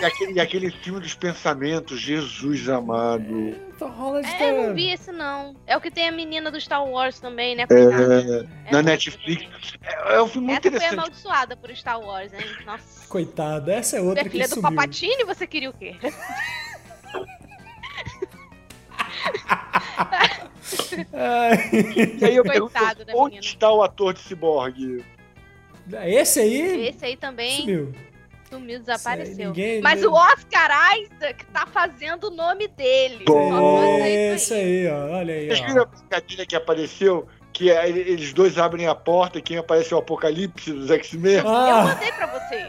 E 0.00 0.04
aquele, 0.04 0.32
e 0.32 0.40
aquele 0.40 0.70
filme 0.70 1.00
dos 1.00 1.14
pensamentos, 1.14 1.98
Jesus 2.00 2.68
amado. 2.68 3.54
É, 3.80 4.44
é, 4.44 4.50
eu 4.50 4.68
não 4.68 4.74
vi 4.74 4.90
esse 4.90 5.10
não. 5.10 5.56
É 5.66 5.76
o 5.76 5.80
que 5.80 5.90
tem 5.90 6.08
a 6.08 6.12
menina 6.12 6.50
do 6.50 6.60
Star 6.60 6.84
Wars 6.84 7.18
também, 7.18 7.56
né? 7.56 7.64
É, 7.70 8.70
na 8.70 8.82
Netflix. 8.82 9.74
É, 9.82 10.16
é 10.16 10.22
um 10.22 10.28
filme 10.28 10.48
muito 10.48 10.58
essa 10.58 10.68
interessante. 10.68 10.88
foi 10.90 10.98
amaldiçoada 10.98 11.56
por 11.56 11.74
Star 11.74 12.00
Wars, 12.00 12.32
hein? 12.32 12.40
Nossa. 12.66 13.08
Coitada, 13.08 13.72
essa 13.72 13.96
é 13.96 14.00
outra 14.00 14.26
é 14.26 14.30
filha 14.30 14.48
do 14.48 14.60
Papatini, 14.60 15.24
você 15.24 15.46
queria 15.46 15.70
o 15.70 15.72
quê? 15.72 15.96
e 22.18 22.24
aí 22.24 22.36
eu 22.36 22.44
Coitado 22.44 23.04
pergunto, 23.04 23.18
onde 23.18 23.36
menina. 23.36 23.40
está 23.40 23.72
o 23.72 23.82
ator 23.82 24.14
de 24.14 24.20
Cyborg? 24.20 25.04
Esse 26.04 26.40
aí? 26.40 26.88
Esse 26.88 27.04
aí 27.04 27.16
também. 27.16 27.60
Sumiu. 27.60 27.92
Sumiu, 28.52 28.80
desapareceu. 28.80 29.48
Ninguém, 29.48 29.80
Mas 29.80 30.04
o 30.04 30.12
Oscar 30.12 30.70
Isaac 30.98 31.46
tá 31.46 31.66
fazendo 31.66 32.24
o 32.24 32.30
nome 32.30 32.68
dele. 32.68 33.24
Esse 34.34 34.52
aí, 34.52 34.88
ó. 34.88 35.16
Olha 35.16 35.34
aí. 35.34 35.48
Vocês 35.48 35.60
viram 35.60 35.82
a 35.82 35.86
brincadeira 35.86 36.46
que 36.46 36.54
apareceu? 36.54 37.26
Que 37.50 37.70
é, 37.70 37.88
eles 37.88 38.32
dois 38.32 38.58
abrem 38.58 38.86
a 38.86 38.94
porta 38.94 39.38
e 39.38 39.42
quem 39.42 39.56
aparece 39.56 39.92
é 39.92 39.96
o 39.96 40.00
Apocalipse 40.00 40.72
dos 40.72 40.90
X-Men. 40.90 41.42
Ah. 41.46 41.68
Eu 41.68 41.84
mandei 41.84 42.12
pra 42.12 42.26
vocês. 42.26 42.66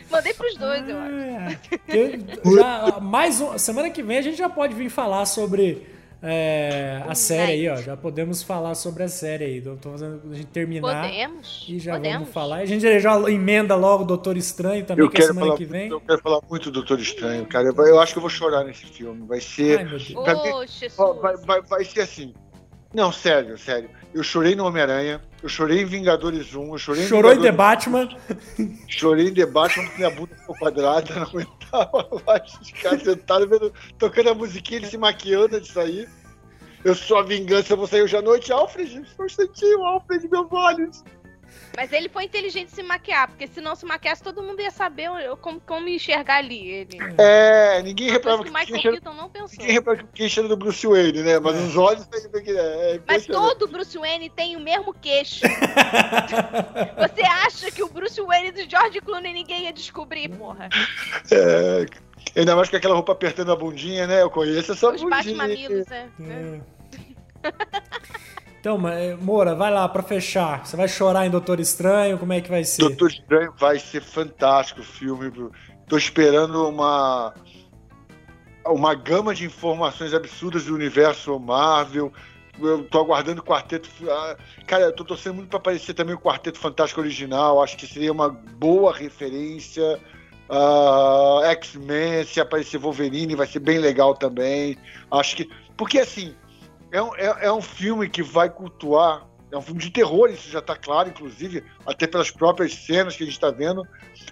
mandei 0.10 0.34
pros 0.34 0.56
dois, 0.56 0.88
eu 0.88 0.96
acho. 0.98 2.56
já, 2.56 3.00
mais 3.00 3.40
um, 3.40 3.58
semana 3.58 3.90
que 3.90 4.02
vem 4.02 4.18
a 4.18 4.22
gente 4.22 4.36
já 4.36 4.48
pode 4.48 4.74
vir 4.74 4.90
falar 4.90 5.24
sobre 5.26 5.86
é, 6.20 7.02
a 7.06 7.14
série 7.14 7.52
aí, 7.52 7.68
ó. 7.68 7.76
Já 7.76 7.96
podemos 7.96 8.42
falar 8.42 8.74
sobre 8.74 9.04
a 9.04 9.08
série 9.08 9.44
aí. 9.44 9.60
Tô 9.60 9.90
fazendo 9.90 10.20
a 10.30 10.34
gente 10.34 10.46
terminar. 10.46 11.08
Podemos. 11.08 11.66
E 11.68 11.78
já 11.78 11.92
podemos. 11.92 12.18
vamos 12.18 12.34
falar. 12.34 12.56
A 12.56 12.66
gente 12.66 13.00
já 13.00 13.30
emenda 13.30 13.76
logo 13.76 14.02
o 14.02 14.06
Doutor 14.06 14.36
Estranho 14.36 14.84
também, 14.84 15.04
eu 15.04 15.10
que 15.10 15.22
é 15.22 15.26
semana 15.26 15.46
falar, 15.46 15.58
que 15.58 15.64
vem. 15.64 15.88
Eu 15.90 16.00
quero 16.00 16.20
falar 16.20 16.40
muito 16.48 16.70
do 16.70 16.72
Doutor 16.72 16.98
Estranho, 16.98 17.46
cara. 17.46 17.68
Eu, 17.68 17.86
eu 17.86 18.00
acho 18.00 18.12
que 18.12 18.18
eu 18.18 18.22
vou 18.22 18.30
chorar 18.30 18.64
nesse 18.64 18.86
filme. 18.86 19.26
Vai 19.26 19.40
ser. 19.40 19.78
Ai, 19.78 19.84
meu 19.84 19.98
Deus. 20.42 20.80
vai, 21.20 21.36
vai, 21.36 21.62
vai 21.62 21.84
ser 21.84 22.00
assim. 22.00 22.34
Não, 22.92 23.12
sério, 23.12 23.56
sério. 23.56 23.88
Eu 24.12 24.22
chorei 24.22 24.56
no 24.56 24.64
Homem-Aranha, 24.66 25.20
eu 25.42 25.48
chorei 25.48 25.82
em 25.82 25.84
Vingadores 25.84 26.54
1, 26.54 26.72
eu 26.72 26.78
chorei 26.78 27.04
em 27.04 27.06
Chorou 27.06 27.30
Vingadores 27.30 27.38
em 27.38 27.50
The 27.50 27.56
Batman. 27.56 28.08
Chorei 28.88 29.28
em 29.28 29.34
The 29.34 29.46
Batman 29.46 29.84
porque 29.84 29.98
minha 29.98 30.10
bunda 30.10 30.34
ficou 30.34 30.56
quadrada, 30.56 31.14
não 31.14 31.22
aguentava 31.22 32.22
mais 32.26 32.52
ficar 32.62 32.98
sentado 32.98 33.48
vendo, 33.48 33.72
tocando 33.98 34.30
a 34.30 34.34
musiquinha, 34.34 34.80
ele 34.80 34.86
se 34.86 34.98
maquiando 34.98 35.60
de 35.60 35.68
sair. 35.68 36.08
Eu 36.84 36.94
sou 36.94 37.18
a 37.18 37.22
vingança, 37.22 37.72
eu 37.72 37.76
vou 37.76 37.86
sair 37.86 38.02
hoje 38.02 38.16
à 38.16 38.22
noite. 38.22 38.52
Alfred, 38.52 39.02
estou 39.02 39.28
sentindo, 39.28 39.82
Alfred, 39.82 40.28
meus 40.28 40.52
olhos. 40.52 41.04
Mas 41.76 41.92
ele 41.92 42.08
foi 42.08 42.24
inteligente 42.24 42.72
se 42.72 42.82
maquiar, 42.82 43.28
porque 43.28 43.46
se 43.46 43.60
não 43.60 43.76
se 43.76 43.86
maquiasse, 43.86 44.22
todo 44.22 44.42
mundo 44.42 44.60
ia 44.60 44.70
saber 44.70 45.10
como, 45.40 45.60
como 45.60 45.88
enxergar 45.88 46.38
ali 46.38 46.66
ele. 46.66 46.98
É, 47.16 47.80
ninguém 47.82 48.10
reparava 48.10 48.42
que, 48.42 48.50
que 48.50 48.58
Michael 48.58 48.80
cheiro, 48.80 49.00
não 49.04 49.30
pensou. 49.30 49.58
Ninguém 49.58 49.74
reparava 49.74 50.02
que 50.02 50.12
tinha 50.12 50.28
cheiro 50.28 50.48
do 50.48 50.56
Bruce 50.56 50.86
Wayne, 50.86 51.22
né? 51.22 51.38
Mas 51.38 51.56
é. 51.56 51.60
os 51.60 51.76
olhos 51.76 52.08
é, 52.12 52.94
é 52.94 53.00
Mas 53.06 53.26
todo 53.26 53.68
Bruce 53.68 53.96
Wayne 53.96 54.28
tem 54.30 54.56
o 54.56 54.60
mesmo 54.60 54.92
queixo. 54.94 55.42
Você 56.98 57.22
acha 57.22 57.70
que 57.70 57.82
o 57.82 57.88
Bruce 57.88 58.20
Wayne 58.20 58.50
do 58.50 58.68
George 58.68 59.00
Clooney 59.00 59.32
ninguém 59.32 59.64
ia 59.64 59.72
descobrir, 59.72 60.28
porra? 60.30 60.68
É, 61.30 61.86
ainda 62.36 62.56
mais 62.56 62.68
com 62.68 62.76
aquela 62.76 62.94
roupa 62.94 63.12
apertando 63.12 63.52
a 63.52 63.56
bundinha, 63.56 64.06
né? 64.06 64.22
Eu 64.22 64.30
conheço 64.30 64.72
essa 64.72 64.90
Os 64.90 65.02
bundinha. 65.02 65.20
Os 65.20 65.32
mamilos, 65.32 65.90
é. 65.90 66.08
é. 66.20 66.60
Então, 68.60 68.88
eh, 68.88 69.16
Moura, 69.16 69.54
vai 69.54 69.70
lá 69.70 69.88
para 69.88 70.02
fechar. 70.02 70.66
Você 70.66 70.76
vai 70.76 70.88
chorar 70.88 71.26
em 71.26 71.30
Doutor 71.30 71.60
Estranho? 71.60 72.18
Como 72.18 72.32
é 72.32 72.40
que 72.40 72.50
vai 72.50 72.64
ser? 72.64 72.82
Doutor 72.82 73.10
Estranho 73.10 73.52
vai 73.58 73.78
ser 73.78 74.02
fantástico 74.02 74.80
o 74.80 74.84
filme. 74.84 75.30
Tô 75.86 75.96
esperando 75.96 76.68
uma 76.68 77.34
uma 78.66 78.94
gama 78.94 79.34
de 79.34 79.46
informações 79.46 80.12
absurdas 80.12 80.64
do 80.64 80.74
universo 80.74 81.38
Marvel. 81.38 82.12
Eu 82.60 82.84
tô 82.84 82.98
aguardando 82.98 83.40
o 83.40 83.44
quarteto. 83.44 83.88
Ah, 84.08 84.36
cara, 84.66 84.84
eu 84.84 84.92
tô 84.92 85.04
torcendo 85.04 85.36
muito 85.36 85.48
para 85.48 85.58
aparecer 85.58 85.94
também 85.94 86.14
o 86.14 86.18
Quarteto 86.18 86.58
Fantástico 86.58 87.00
original. 87.00 87.62
Acho 87.62 87.76
que 87.76 87.86
seria 87.86 88.10
uma 88.10 88.28
boa 88.28 88.92
referência. 88.92 90.00
Uh, 90.50 91.44
X-Men, 91.44 92.24
se 92.24 92.40
aparecer 92.40 92.78
Wolverine, 92.78 93.36
vai 93.36 93.46
ser 93.46 93.60
bem 93.60 93.78
legal 93.78 94.14
também. 94.14 94.76
Acho 95.10 95.36
que. 95.36 95.48
Porque 95.76 96.00
assim, 96.00 96.34
é 96.90 97.02
um, 97.02 97.14
é, 97.16 97.46
é 97.46 97.52
um 97.52 97.60
filme 97.60 98.08
que 98.08 98.22
vai 98.22 98.48
cultuar, 98.48 99.26
é 99.50 99.56
um 99.56 99.62
filme 99.62 99.80
de 99.80 99.90
terror, 99.90 100.28
isso 100.30 100.50
já 100.50 100.58
está 100.58 100.76
claro, 100.76 101.08
inclusive, 101.08 101.64
até 101.86 102.06
pelas 102.06 102.30
próprias 102.30 102.74
cenas 102.74 103.16
que 103.16 103.22
a 103.22 103.26
gente 103.26 103.34
está 103.34 103.50
vendo, 103.50 103.82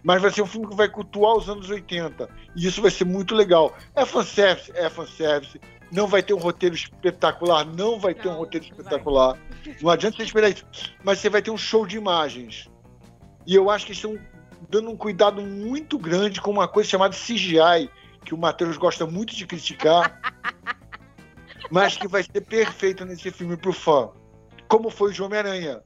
mas 0.02 0.20
vai 0.20 0.30
ser 0.30 0.42
um 0.42 0.46
filme 0.46 0.68
que 0.68 0.76
vai 0.76 0.88
cultuar 0.88 1.36
os 1.36 1.48
anos 1.48 1.70
80, 1.70 2.28
e 2.54 2.66
isso 2.66 2.82
vai 2.82 2.90
ser 2.90 3.04
muito 3.04 3.34
legal. 3.34 3.74
É 3.94 4.04
fanservice? 4.04 4.72
É 4.74 4.88
fanservice. 4.88 5.60
Não 5.92 6.06
vai 6.06 6.22
ter 6.22 6.34
um 6.34 6.38
roteiro 6.38 6.74
espetacular? 6.74 7.64
Não 7.64 7.98
vai 7.98 8.14
ter 8.14 8.26
não, 8.26 8.34
um 8.34 8.38
roteiro 8.38 8.66
espetacular. 8.66 9.38
Vai. 9.64 9.76
Não 9.80 9.90
adianta 9.90 10.16
você 10.16 10.24
esperar 10.24 10.50
isso. 10.50 10.64
Mas 11.04 11.20
você 11.20 11.30
vai 11.30 11.40
ter 11.40 11.50
um 11.50 11.56
show 11.56 11.86
de 11.86 11.96
imagens. 11.96 12.68
E 13.46 13.54
eu 13.54 13.70
acho 13.70 13.86
que 13.86 13.92
estão 13.92 14.18
dando 14.68 14.90
um 14.90 14.96
cuidado 14.96 15.40
muito 15.40 15.96
grande 15.96 16.40
com 16.40 16.50
uma 16.50 16.66
coisa 16.66 16.90
chamada 16.90 17.14
CGI, 17.14 17.88
que 18.24 18.34
o 18.34 18.38
Matheus 18.38 18.76
gosta 18.76 19.06
muito 19.06 19.34
de 19.34 19.46
criticar. 19.46 20.20
mas 21.70 21.96
que 21.96 22.08
vai 22.08 22.22
ser 22.22 22.40
perfeito 22.42 23.04
nesse 23.04 23.30
filme 23.30 23.56
pro 23.56 23.72
fã. 23.72 24.10
Como 24.68 24.90
foi 24.90 25.10
o 25.10 25.12
de 25.12 25.22
Homem-Aranha. 25.22 25.82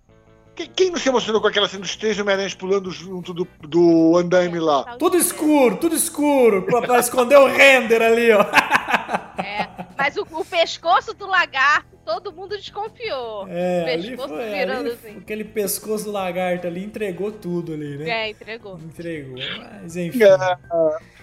Quem, 0.55 0.91
não 0.91 0.99
se 0.99 1.09
emocionou 1.09 1.41
com 1.41 1.47
aquela 1.47 1.69
cena 1.69 1.83
dos 1.83 1.97
três 1.97 2.19
Homem-Aranhas 2.19 2.55
pulando 2.55 2.91
junto 2.91 3.33
do, 3.33 3.49
do 3.63 4.17
andaime 4.17 4.59
lá? 4.59 4.97
Tudo 4.99 5.17
escuro, 5.17 5.77
tudo 5.77 5.95
escuro, 5.95 6.63
pra, 6.63 6.83
pra 6.83 6.99
esconder 6.99 7.39
o 7.39 7.47
render 7.47 8.03
ali, 8.03 8.33
ó. 8.33 8.45
É, 9.41 9.67
mas 9.97 10.17
o, 10.17 10.27
o, 10.33 10.45
pescoço 10.45 11.15
do 11.15 11.27
lagarto, 11.27 11.97
todo 12.05 12.31
mundo 12.31 12.57
desconfiou. 12.59 13.47
É, 13.49 13.83
o 13.83 14.03
pescoço 14.03 14.29
foi, 14.29 14.51
virando 14.51 14.91
assim. 14.91 15.17
Aquele 15.17 15.45
pescoço 15.45 16.05
do 16.05 16.13
lagarto 16.13 16.67
ali 16.67 16.85
entregou 16.85 17.33
tudo 17.33 17.73
ali, 17.73 17.97
né? 17.97 18.11
É, 18.11 18.31
entregou. 18.31 18.79
Entregou, 18.79 19.39
mas 19.59 19.97
enfim. 19.97 20.23
É, 20.23 20.59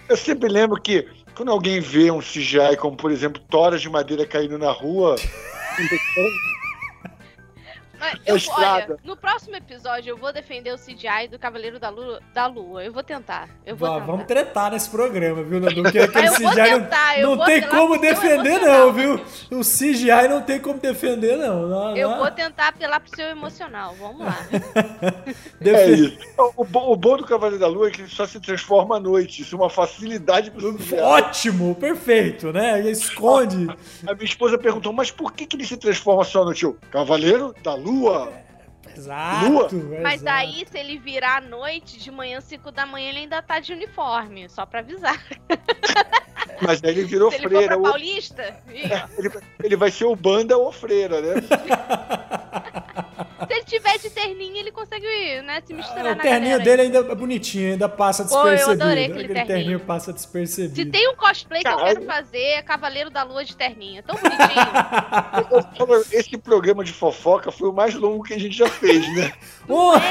eu 0.08 0.16
sempre 0.16 0.48
lembro 0.48 0.80
que 0.80 1.06
quando 1.38 1.52
alguém 1.52 1.78
vê 1.78 2.10
um 2.10 2.18
CGI 2.18 2.76
como, 2.76 2.96
por 2.96 3.12
exemplo, 3.12 3.40
toras 3.48 3.80
de 3.80 3.88
madeira 3.88 4.26
caindo 4.26 4.58
na 4.58 4.72
rua. 4.72 5.14
Eu, 8.24 8.36
olha, 8.50 8.96
no 9.02 9.16
próximo 9.16 9.56
episódio 9.56 10.10
eu 10.10 10.16
vou 10.16 10.32
defender 10.32 10.72
o 10.72 10.78
CGI 10.78 11.28
do 11.30 11.38
Cavaleiro 11.38 11.80
da 11.80 11.88
Lua. 11.88 12.20
Da 12.32 12.46
Lua. 12.46 12.84
Eu 12.84 12.92
vou 12.92 13.02
tentar. 13.02 13.48
Eu 13.66 13.76
vou 13.76 13.88
tentar. 13.88 14.06
Vamos 14.06 14.26
tretar 14.26 14.70
nesse 14.70 14.88
programa, 14.88 15.42
viu, 15.42 15.60
Nadu? 15.60 15.82
Porque 15.82 15.98
aquele 15.98 16.30
CGI 16.30 16.54
tentar, 16.54 17.18
não, 17.18 17.36
não 17.36 17.44
tem 17.44 17.62
como 17.62 17.98
defender, 17.98 18.60
não, 18.60 18.92
viu? 18.92 19.14
O 19.50 19.60
CGI 19.60 20.28
não 20.28 20.42
tem 20.42 20.60
como 20.60 20.78
defender, 20.78 21.36
não. 21.36 21.66
não 21.66 21.96
eu 21.96 22.10
não. 22.10 22.18
vou 22.18 22.30
tentar 22.30 22.68
apelar 22.68 23.00
pro 23.00 23.14
seu 23.14 23.26
emocional. 23.26 23.94
Vamos 23.98 24.20
lá. 24.20 24.38
é 25.60 25.90
isso. 25.90 26.18
O, 26.56 26.92
o, 26.92 26.96
bom 26.96 27.16
do 27.16 27.24
Cavaleiro 27.24 27.58
da 27.58 27.66
Lua 27.66 27.88
é 27.88 27.90
que 27.90 28.02
ele 28.02 28.08
só 28.08 28.26
se 28.26 28.38
transforma 28.38 28.96
à 28.96 29.00
noite. 29.00 29.42
Isso 29.42 29.56
é 29.56 29.58
uma 29.58 29.70
facilidade 29.70 30.50
pro 30.50 30.76
CGI. 30.76 31.00
Ótimo, 31.00 31.74
perfeito, 31.74 32.52
né? 32.52 32.78
Ele 32.78 32.90
esconde. 32.90 33.66
A, 34.06 34.14
minha 34.14 34.24
esposa 34.24 34.56
perguntou, 34.56 34.92
mas 34.92 35.10
por 35.10 35.32
que, 35.32 35.46
que 35.46 35.56
ele 35.56 35.64
se 35.64 35.76
transforma 35.76 36.24
só 36.24 36.42
à 36.42 36.44
noite? 36.44 36.64
Eu, 36.64 36.76
Cavaleiro 36.90 37.54
da 37.62 37.74
Lua? 37.74 37.87
Lua. 37.88 38.32
Exato. 38.96 39.76
Lua. 39.76 40.00
Mas 40.02 40.26
aí, 40.26 40.66
se 40.70 40.78
ele 40.78 40.98
virar 40.98 41.36
à 41.36 41.40
noite, 41.40 41.98
de 41.98 42.10
manhã, 42.10 42.40
5 42.40 42.70
da 42.72 42.84
manhã, 42.84 43.08
ele 43.08 43.18
ainda 43.20 43.40
tá 43.40 43.60
de 43.60 43.72
uniforme, 43.72 44.48
só 44.48 44.66
pra 44.66 44.80
avisar. 44.80 45.22
Mas 46.60 46.82
aí 46.82 46.90
ele 46.90 47.04
virou 47.04 47.30
se 47.30 47.38
freira. 47.38 47.56
Ele 47.58 47.68
for 47.74 47.80
pra 47.80 47.90
Paulista? 47.90 48.56
ele, 48.68 49.30
ele, 49.62 49.76
vai 49.76 49.90
ser 49.90 50.04
o 50.04 50.16
banda 50.16 50.56
ou 50.56 50.72
freira, 50.72 51.20
né? 51.20 51.34
se 53.46 53.52
ele 53.52 53.64
tiver 53.64 53.98
de 53.98 54.10
terninho, 54.10 54.56
ele 54.56 54.70
consegue 54.70 55.06
né, 55.42 55.62
se 55.64 55.74
misturar 55.74 56.06
ah, 56.06 56.12
O 56.12 56.16
terninho 56.16 56.62
dele 56.62 56.82
ainda 56.82 56.98
é 56.98 57.14
bonitinho, 57.14 57.72
ainda 57.72 57.88
passa 57.88 58.24
despercebido. 58.24 58.64
Pô, 58.64 58.70
eu 58.70 58.72
adorei 58.72 59.04
aquele, 59.04 59.24
aquele 59.24 59.34
terninho. 59.34 59.58
terninho. 59.58 59.80
passa 59.80 60.12
despercebido. 60.12 60.76
Se 60.76 60.84
tem 60.86 61.08
um 61.08 61.16
cosplay 61.16 61.62
Caralho. 61.62 61.82
que 61.82 61.90
eu 61.90 61.94
quero 61.94 62.06
fazer, 62.06 62.38
é 62.38 62.62
Cavaleiro 62.62 63.10
da 63.10 63.22
Lua 63.22 63.44
de 63.44 63.56
terninho. 63.56 63.98
É 63.98 64.02
tão 64.02 64.16
bonitinho. 64.16 66.04
Esse 66.12 66.36
programa 66.38 66.84
de 66.84 66.92
fofoca 66.92 67.50
foi 67.50 67.68
o 67.68 67.72
mais 67.72 67.94
longo 67.94 68.22
que 68.22 68.34
a 68.34 68.38
gente 68.38 68.56
já 68.56 68.68
fez, 68.68 69.06
né? 69.14 69.32
Nossa. 69.68 70.02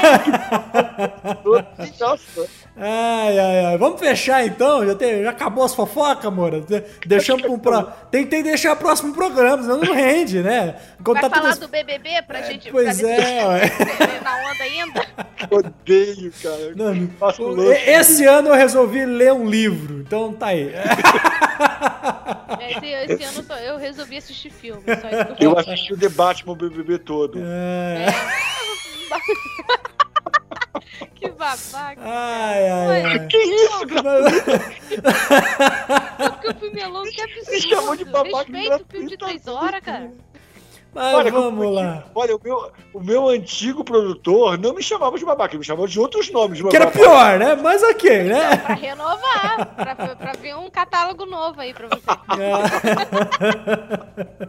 Ai, 2.76 3.38
ai, 3.38 3.64
ai. 3.66 3.78
Vamos 3.78 3.98
fechar 3.98 4.46
então? 4.46 4.86
Já, 4.86 4.94
tem, 4.94 5.22
já 5.22 5.30
acabou 5.30 5.64
as 5.64 5.74
fofocas, 5.74 6.24
amor? 6.24 6.64
Deixamos 7.04 7.42
para 7.42 7.50
um 7.50 7.58
pro... 7.58 7.82
tem, 8.10 8.26
que 8.26 8.42
deixar 8.42 8.72
o 8.72 8.76
próximo 8.76 9.12
programa, 9.12 9.62
senão 9.62 9.78
não 9.78 9.92
rende, 9.92 10.40
né? 10.40 10.76
Vai 11.00 11.22
falar 11.22 11.40
todas... 11.40 11.58
do 11.58 11.68
BBB 11.68 12.22
pra 12.26 12.38
é, 12.38 12.44
gente 12.44 12.70
Pois 12.70 12.97
é, 13.02 13.46
ué. 13.48 13.70
na 14.22 14.36
onda 14.36 14.64
ainda? 14.64 15.06
Odeio, 15.50 16.32
cara. 16.42 16.74
Não, 16.74 16.94
não. 16.94 17.72
Esse 17.72 18.24
ano 18.24 18.48
eu 18.48 18.54
resolvi 18.54 19.04
ler 19.04 19.32
um 19.32 19.48
livro, 19.48 20.00
então 20.00 20.32
tá 20.32 20.48
aí. 20.48 20.72
Esse, 22.60 22.86
esse 22.86 23.24
ano 23.24 23.44
eu 23.64 23.76
resolvi 23.76 24.16
assistir 24.16 24.50
filme. 24.50 24.82
eu 25.40 25.58
assisti 25.58 25.92
o 25.92 25.96
debate 25.96 26.46
no 26.46 26.54
BBB 26.54 26.98
todo. 26.98 27.38
É. 27.42 28.06
é. 28.08 28.48
babaca. 31.38 32.00
Ai, 32.02 32.68
ai, 32.68 33.04
ai. 33.04 33.26
Que 33.28 33.36
isso, 33.38 33.86
cara? 33.86 34.24
Porque 36.32 36.48
o 36.48 36.54
filme 36.54 36.80
é 36.80 36.86
longo, 36.86 37.10
que 37.10 37.22
absurdo. 37.22 37.50
Me 37.50 37.60
chamou 37.60 37.96
de 37.96 38.04
babaca 38.04 38.52
Respeita 38.52 38.76
o 38.76 38.86
filme 38.90 39.08
de 39.08 39.16
três 39.16 39.46
horas, 39.46 39.80
cara. 39.80 40.12
Mas 40.94 41.14
Olha, 41.14 41.30
vamos 41.30 41.50
como- 41.64 41.70
lá. 41.70 42.04
Olha, 42.14 42.34
o 42.36 42.40
meu, 42.42 42.72
o 42.94 43.00
meu 43.00 43.28
antigo 43.28 43.84
produtor 43.84 44.58
não 44.58 44.72
me 44.74 44.82
chamava 44.82 45.18
de 45.18 45.24
babaca, 45.24 45.52
ele 45.52 45.58
me 45.58 45.64
chamava 45.64 45.86
de 45.86 46.00
outros 46.00 46.30
nomes. 46.30 46.60
Que 46.62 46.76
era 46.76 46.90
pior, 46.90 47.38
né? 47.38 47.54
Mas 47.56 47.82
ok, 47.82 48.22
né? 48.24 48.56
Pra 48.56 48.74
renovar, 48.74 49.66
pra, 49.76 49.94
pra 49.94 50.32
ver 50.32 50.56
um 50.56 50.70
catálogo 50.70 51.26
novo 51.26 51.60
aí 51.60 51.74
pra 51.74 51.88
você. 51.88 52.02
Ai, 52.28 52.38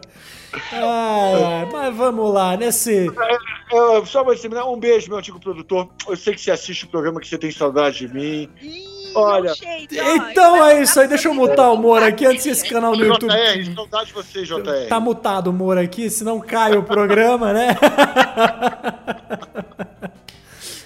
ai, 0.72 1.68
mas 1.72 1.96
vamos 1.96 2.32
lá, 2.32 2.56
nesse. 2.56 3.08
É, 3.08 4.06
só 4.06 4.24
pra 4.24 4.34
terminar, 4.34 4.66
um 4.66 4.78
beijo, 4.78 5.08
meu 5.08 5.18
antigo 5.18 5.40
produtor. 5.40 5.88
Eu 6.08 6.16
sei 6.16 6.34
que 6.34 6.40
você 6.40 6.50
assiste 6.50 6.84
o 6.84 6.88
programa, 6.88 7.20
que 7.20 7.28
você 7.28 7.38
tem 7.38 7.50
saudade 7.50 8.06
de 8.06 8.14
mim. 8.14 8.48
Ih, 8.60 9.00
Olha, 9.14 9.52
ó, 9.52 10.30
Então 10.30 10.64
é 10.66 10.82
isso 10.82 11.00
aí, 11.00 11.08
deixa 11.08 11.28
eu 11.28 11.34
mutar 11.34 11.72
o 11.72 11.76
Moro 11.76 12.04
aqui 12.04 12.26
antes 12.26 12.44
que 12.44 12.50
esse 12.50 12.68
canal 12.68 12.94
no 12.94 13.04
YouTube. 13.04 13.32
JR, 13.32 13.74
saudade 13.74 14.06
de 14.06 14.12
você, 14.12 14.42
JR. 14.44 14.88
Tá 14.88 15.00
mutado 15.00 15.48
o 15.48 15.52
Moro 15.52 15.80
aqui, 15.80 16.08
senão 16.08 16.40
cai 16.40 16.76
o 16.76 16.82
programa, 16.82 17.52
né? 17.52 17.76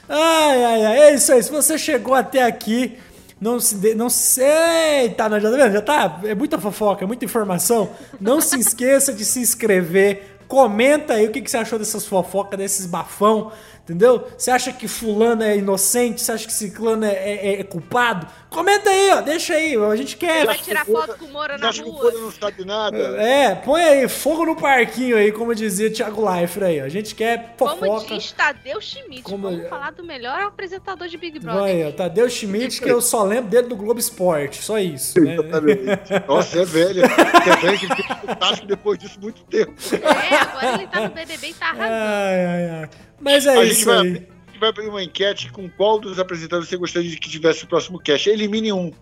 Ai, 0.07 0.65
ai, 0.65 0.85
ai, 0.85 0.99
é 1.01 1.15
isso 1.15 1.33
aí. 1.33 1.43
Se 1.43 1.51
você 1.51 1.79
chegou 1.79 2.15
até 2.15 2.43
aqui, 2.43 2.99
não 3.45 3.61
se. 3.61 3.75
De... 3.75 3.95
Não 3.95 4.09
sei. 4.09 5.11
Tá, 5.15 5.29
não, 5.29 5.39
já 5.39 5.51
tá 5.51 5.57
vendo? 5.59 5.73
Já 5.75 5.83
tá. 5.83 6.21
É 6.25 6.35
muita 6.35 6.59
fofoca, 6.59 7.05
é 7.05 7.07
muita 7.07 7.27
informação. 7.27 7.91
Não 8.19 8.41
se 8.41 8.59
esqueça 8.59 9.13
de 9.13 9.23
se 9.23 9.39
inscrever. 9.39 10.39
Comenta 10.49 11.15
aí 11.15 11.27
o 11.27 11.31
que, 11.31 11.43
que 11.43 11.51
você 11.51 11.59
achou 11.59 11.79
dessas 11.79 12.07
fofocas, 12.07 12.59
desses 12.59 12.87
bafão. 12.87 13.53
Entendeu? 13.85 14.27
Você 14.39 14.51
acha 14.51 14.73
que 14.73 14.89
fulano 14.89 15.43
é 15.43 15.59
inocente? 15.59 16.23
Você 16.23 16.33
acha 16.33 16.47
que 16.47 16.53
ciclano 16.55 17.05
é, 17.05 17.13
é- 17.13 17.61
é 17.61 17.65
culpado? 17.65 18.27
Comenta 18.49 18.89
aí, 18.89 19.11
ó. 19.13 19.21
Deixa 19.21 19.53
aí. 19.53 19.77
A 19.77 19.95
gente 19.95 20.17
quer. 20.17 20.47
Vai 20.47 20.57
tirar 20.57 20.87
foto 20.87 21.19
com 21.19 21.27
o 21.27 21.31
Moro 21.31 21.53
Você 21.53 21.59
na 21.61 21.69
acha 21.69 21.83
que 21.83 21.89
o 21.91 21.93
rua. 21.93 22.01
Coro 22.11 22.21
não 22.23 22.33
sabe 22.33 22.65
nada? 22.65 22.97
É, 23.21 23.55
põe 23.55 23.83
aí, 23.83 24.09
fogo 24.09 24.47
no 24.47 24.57
parquinho 24.57 25.19
aí, 25.19 25.31
como 25.33 25.55
dizia 25.55 25.93
Thiago 25.93 26.27
Leifert 26.27 26.65
aí. 26.67 26.81
ó. 26.81 26.85
A 26.85 26.89
gente 26.89 27.15
quer 27.15 27.55
Como 27.59 27.77
fofoca. 27.77 28.15
diz 28.17 28.33
Tadeu 28.33 28.81
Schmidt, 28.81 29.23
Como- 29.23 29.51
vamos 29.51 29.69
falar 29.69 29.91
do 29.93 30.03
melhor 30.03 30.41
apresentador 30.45 31.07
de 31.07 31.19
Big 31.19 31.39
Brother. 31.39 31.61
Vai, 31.61 31.85
ó, 31.87 31.93
Tadeu 31.93 32.31
Schmidt, 32.31 32.81
que 32.81 32.89
eu 32.89 33.03
só 33.03 33.23
lembro 33.23 33.51
dele 33.51 33.69
do 33.69 33.77
Globo 33.77 34.01
Esporte, 34.01 34.63
só 34.65 34.79
isso. 34.79 35.21
Né? 35.21 35.35
Exatamente. 35.35 35.83
Nossa, 36.27 36.63
é 36.63 36.65
velha. 36.65 37.07
Você 37.07 37.51
é 37.51 37.57
velha, 37.57 37.79
que 37.79 38.03
fantástico 38.27 38.67
depois 38.67 38.99
disso 38.99 39.21
muito 39.21 39.43
tempo. 39.45 39.75
É, 39.93 40.37
agora 40.37 40.75
ele 40.75 40.87
tá 40.87 41.01
no 41.03 41.11
BBB 41.11 41.49
e 41.49 41.55
tá 41.55 41.67
arrasando. 41.67 41.93
Ai, 41.93 42.47
ai, 42.47 42.71
ai. 42.71 42.89
Mas 43.25 43.47
é 43.47 43.57
A 43.57 43.65
isso 43.65 43.75
gente 43.75 43.85
vai, 43.87 43.99
aí. 43.99 44.03
a 44.03 44.51
gente 44.51 44.61
vai 44.61 44.69
abrir 44.69 44.89
uma 44.89 45.03
enquete 45.03 45.51
com 45.51 45.69
qual 45.71 45.99
dos 45.99 46.19
apresentadores 46.19 46.69
você 46.69 46.77
gostaria 46.77 47.09
de 47.09 47.17
que 47.17 47.31
tivesse 47.31 47.65
o 47.65 47.67
próximo 47.67 47.99
cast. 47.99 48.29
Elimine 48.29 48.71
um. 48.73 48.93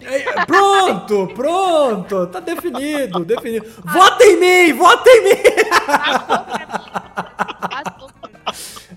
É, 0.00 0.44
Pronto, 0.46 1.28
pronto, 1.36 2.26
tá 2.28 2.40
definido, 2.40 3.24
definido. 3.24 3.66
Vota 3.84 4.24
em 4.24 4.36
mim, 4.40 4.72
vota 4.72 5.08
em 5.10 5.24
mim! 5.24 5.30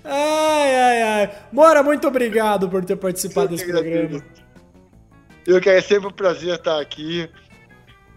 Ai, 0.02 0.74
ai, 0.76 1.02
ai. 1.02 1.30
Mora, 1.52 1.82
muito 1.84 2.08
obrigado 2.08 2.68
por 2.68 2.84
ter 2.84 2.96
participado 2.96 3.48
desse 3.48 3.64
programa. 3.66 4.24
Eu 5.46 5.60
que 5.60 5.68
é 5.68 5.80
sempre 5.80 6.08
um 6.08 6.12
prazer 6.12 6.56
estar 6.56 6.80
aqui. 6.80 7.28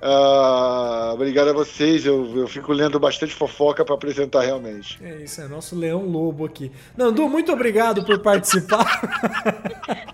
Ah, 0.05 1.11
obrigado 1.13 1.51
a 1.51 1.53
vocês. 1.53 2.05
Eu, 2.05 2.35
eu 2.35 2.45
fico 2.45 2.73
lendo 2.73 2.99
bastante 2.99 3.33
fofoca 3.33 3.85
para 3.85 3.95
apresentar 3.95 4.41
realmente. 4.41 4.99
É 5.01 5.15
isso, 5.23 5.39
é 5.39 5.47
nosso 5.47 5.77
leão 5.77 6.05
lobo 6.05 6.45
aqui. 6.45 6.69
Nandu, 6.97 7.29
muito 7.29 7.53
obrigado 7.53 8.03
por 8.03 8.19
participar. 8.19 8.83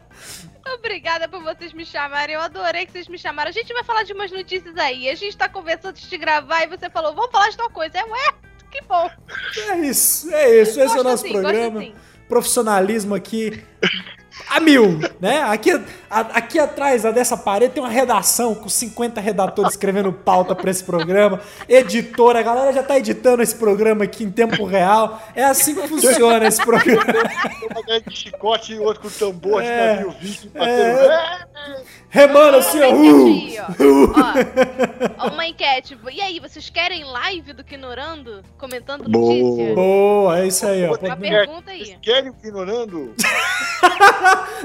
Obrigada 0.78 1.28
por 1.28 1.42
vocês 1.42 1.74
me 1.74 1.84
chamarem. 1.84 2.36
Eu 2.36 2.42
adorei 2.42 2.86
que 2.86 2.92
vocês 2.92 3.08
me 3.08 3.18
chamaram. 3.18 3.50
A 3.50 3.52
gente 3.52 3.74
vai 3.74 3.84
falar 3.84 4.04
de 4.04 4.14
umas 4.14 4.32
notícias 4.32 4.78
aí. 4.78 5.10
A 5.10 5.16
gente 5.16 5.36
tá 5.36 5.50
conversando 5.50 5.90
antes 5.90 6.08
de 6.08 6.18
gravar 6.18 6.64
e 6.64 6.68
você 6.68 6.90
falou, 6.90 7.14
vamos 7.14 7.32
falar 7.32 7.50
de 7.50 7.58
tal 7.58 7.70
coisa. 7.70 7.98
É, 7.98 8.04
ué, 8.04 8.34
que 8.72 8.82
bom. 8.84 9.10
É 9.72 9.78
isso, 9.80 10.32
é 10.32 10.62
isso. 10.62 10.80
Esse 10.80 10.82
é 10.82 10.84
o 10.84 10.88
Gosto 10.88 11.04
nosso 11.04 11.26
assim, 11.26 11.34
gosto 11.34 11.44
programa. 11.44 11.80
assim. 11.80 11.94
Profissionalismo 12.28 13.16
aqui 13.16 13.64
a 14.48 14.60
mil, 14.60 15.00
né? 15.20 15.44
Aqui, 15.44 15.72
a- 16.10 16.20
aqui 16.34 16.58
atrás 16.60 17.04
dessa 17.04 17.36
parede 17.38 17.74
tem 17.74 17.84
uma 17.84 17.90
redação 17.90 18.56
com 18.56 18.70
50 18.70 19.20
redatores 19.22 19.72
escrevendo 19.72 20.12
pauta 20.14 20.56
pra 20.56 20.72
esse 20.72 20.84
programa. 20.84 21.40
Editora, 21.68 22.40
a 22.40 22.44
galera 22.44 22.72
já 22.74 22.82
tá 22.84 22.98
editando 22.98 23.44
esse 23.44 23.56
programa 23.56 24.04
aqui 24.04 24.24
em 24.24 24.32
tempo 24.32 24.64
real. 24.66 25.22
É 25.36 25.44
assim 25.44 25.76
que 25.76 25.88
funciona 25.88 26.48
esse 26.48 26.64
programa. 26.64 27.04
Uma 27.70 28.00
de 28.02 28.16
chicote 28.16 28.74
e 28.74 28.80
outro 28.80 29.04
com 29.04 29.10
tambor 29.10 29.62
de 29.62 29.68
É. 29.68 29.96
navio 29.96 30.16
viking 30.20 30.52
É. 30.56 31.40
Remando 32.10 32.58
assim, 32.58 32.82
ó. 32.82 32.90
Uma 32.90 33.70
Uh, 33.80 34.12
ó. 35.20 35.28
Uma 35.30 35.46
enquete. 35.48 35.96
E 36.12 36.22
aí, 36.22 36.40
vocês 36.40 36.70
querem 36.70 37.04
live 37.04 37.54
do 37.54 37.62
Ignorando? 37.62 38.44
Comentando 38.58 39.08
Boa. 39.08 39.34
notícias? 39.36 39.76
Boa, 39.76 40.40
é 40.40 40.48
isso 40.48 40.66
aí, 40.66 40.84
ó. 40.86 40.90
Uma 40.90 40.98
Pode- 40.98 41.22
pergunta 41.22 41.72
Vocês 41.72 41.90
aí. 41.90 41.98
querem 42.02 42.32
o 42.32 42.36
ignorando? 42.44 43.14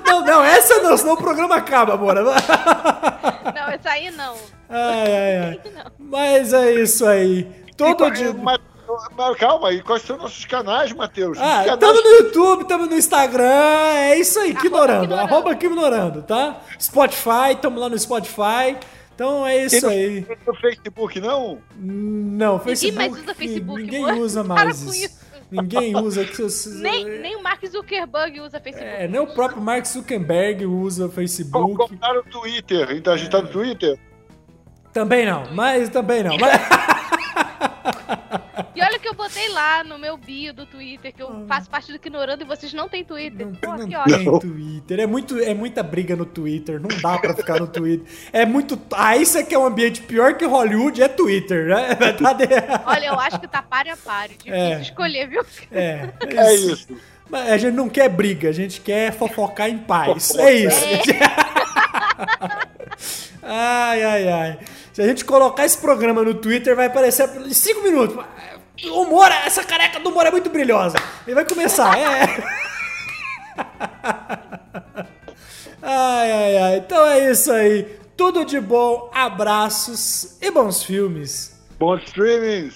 Não, 0.07 0.21
não, 0.25 0.45
essa 0.45 0.83
não, 0.83 0.97
senão 0.97 1.15
o 1.15 1.17
programa 1.17 1.57
acaba, 1.57 1.97
bora. 1.97 2.23
Não, 3.55 3.69
essa 3.71 3.91
aí 3.91 4.11
não. 4.11 4.35
Ai, 4.69 5.13
ai, 5.13 5.37
ai. 5.39 5.61
Não. 5.75 5.93
Mas 5.99 6.53
é 6.53 6.73
isso 6.75 7.07
aí. 7.07 7.45
Todo 7.77 8.11
dia. 8.11 8.33
mas- 8.35 8.59
mas 9.17 9.37
calma, 9.37 9.73
e 9.73 9.83
quais 9.83 10.03
são 10.03 10.17
nossos 10.17 10.45
canais, 10.45 10.93
Matheus? 10.93 11.39
Ah, 11.39 11.65
canais- 11.65 12.03
no 12.03 12.11
YouTube, 12.11 12.63
estamos 12.63 12.89
no 12.89 12.97
Instagram, 12.97 13.93
é 13.95 14.19
isso 14.19 14.39
aí, 14.39 14.51
ignorando, 14.51 15.15
arroba 15.15 15.53
ignorando, 15.53 16.23
tá? 16.23 16.61
Spotify, 16.81 17.53
estamos 17.53 17.81
lá 17.81 17.89
no 17.89 17.99
Spotify, 17.99 18.77
então 19.15 19.47
é 19.47 19.65
isso 19.65 19.89
Tem 19.89 19.99
aí. 19.99 20.23
Tem 20.23 20.37
no 20.47 20.55
Facebook, 20.55 21.21
não? 21.21 21.59
Não, 21.77 22.59
Facebook. 22.59 22.97
mais 22.97 23.13
usa 23.23 23.35
Facebook, 23.35 23.83
Ninguém 23.83 24.05
amor. 24.05 24.19
usa 24.25 24.45
Para 24.45 24.65
mais 24.65 24.83
com 24.83 24.91
isso. 24.93 25.25
Ninguém 25.51 25.97
usa. 25.97 26.27
Nem, 26.81 27.05
nem 27.21 27.37
o 27.37 27.43
Mark 27.43 27.65
Zuckerberg 27.65 28.41
usa 28.41 28.59
Facebook. 28.59 28.91
É, 28.91 29.07
nem 29.07 29.21
o 29.21 29.27
próprio 29.29 29.63
Mark 29.63 29.85
Zuckerberg 29.87 30.67
usa 30.67 31.09
Facebook. 31.09 31.77
Compraram 31.77 32.21
o 32.21 32.25
Twitter, 32.25 32.91
então 32.93 33.13
a 33.13 33.17
gente 33.17 33.31
tá 33.31 33.41
no 33.41 33.49
Twitter? 33.49 33.99
Também 34.93 35.27
não, 35.27 35.45
mas 35.53 35.89
também 35.89 36.23
não. 36.25 36.37
Mas... 36.39 36.61
E 38.75 38.83
olha 38.83 38.99
que 38.99 39.09
eu 39.09 39.15
botei 39.15 39.49
lá 39.51 39.85
no 39.85 39.97
meu 39.99 40.17
bio 40.17 40.53
do 40.53 40.67
Twitter, 40.67 41.13
que 41.15 41.23
eu 41.23 41.47
faço 41.47 41.71
parte 41.71 41.93
do 41.93 41.97
Ignorando 41.97 42.43
e 42.43 42.45
vocês 42.45 42.73
não 42.75 42.89
têm 42.89 43.05
Twitter. 43.05 43.47
Não, 43.47 43.55
Pô, 43.55 43.77
não 43.77 43.89
que 43.89 44.11
tem 44.17 44.39
Twitter. 44.41 45.01
É, 45.01 45.07
muito, 45.07 45.39
é 45.39 45.55
muita 45.55 45.83
briga 45.83 46.17
no 46.17 46.27
Twitter. 46.27 46.81
Não 46.81 46.89
dá 47.01 47.17
pra 47.19 47.35
ficar 47.35 47.61
no 47.61 47.69
Twitter. 47.69 48.05
É 48.33 48.45
muito. 48.45 48.81
Aí 48.93 49.25
você 49.25 49.45
quer 49.45 49.59
um 49.59 49.67
ambiente 49.67 50.03
pior 50.03 50.35
que 50.35 50.45
Hollywood, 50.45 51.01
é 51.03 51.09
Twitter, 51.09 51.67
né? 51.69 51.95
Tá 52.15 52.33
de- 52.33 52.45
Olha, 52.85 53.07
eu 53.07 53.21
acho 53.21 53.39
que 53.39 53.47
tá 53.47 53.63
páreo 53.63 53.93
a 53.93 53.97
páreo. 53.97 54.37
Difícil 54.39 54.55
É. 54.55 54.81
escolher, 54.81 55.29
viu? 55.29 55.45
É, 55.71 56.09
É 56.27 56.55
isso. 56.55 56.89
Mas 57.31 57.49
a 57.51 57.57
gente 57.57 57.75
não 57.75 57.89
quer 57.89 58.09
briga, 58.09 58.49
a 58.49 58.53
gente 58.53 58.81
quer 58.81 59.13
fofocar 59.13 59.69
em 59.71 59.79
paz. 59.79 60.29
Fofoca. 60.29 60.51
É 60.51 60.53
isso. 60.53 60.85
ai, 63.43 64.03
ai, 64.03 64.29
ai. 64.29 64.59
Se 64.93 65.03
a 65.03 65.07
gente 65.07 65.25
colocar 65.25 65.65
esse 65.65 65.77
programa 65.79 66.23
no 66.23 66.35
Twitter, 66.35 66.77
vai 66.77 66.87
aparecer 66.87 67.29
em 67.45 67.53
5 67.53 67.83
minutos. 67.83 68.25
O 68.83 69.03
humor, 69.03 69.31
essa 69.31 69.63
careca 69.63 70.01
do 70.01 70.11
humor 70.11 70.27
é 70.27 70.31
muito 70.31 70.51
brilhosa. 70.51 70.97
Ele 71.27 71.35
vai 71.35 71.45
começar, 71.45 71.97
é. 71.99 72.65
Ai, 75.87 76.33
ai, 76.33 76.57
ai. 76.57 76.77
Então 76.79 77.07
é 77.07 77.31
isso 77.31 77.53
aí. 77.53 77.99
Tudo 78.17 78.45
de 78.45 78.59
bom, 78.59 79.11
abraços 79.15 80.39
e 80.41 80.51
bons 80.51 80.83
filmes. 80.83 81.61
Bons 81.79 82.03
streamings. 82.05 82.75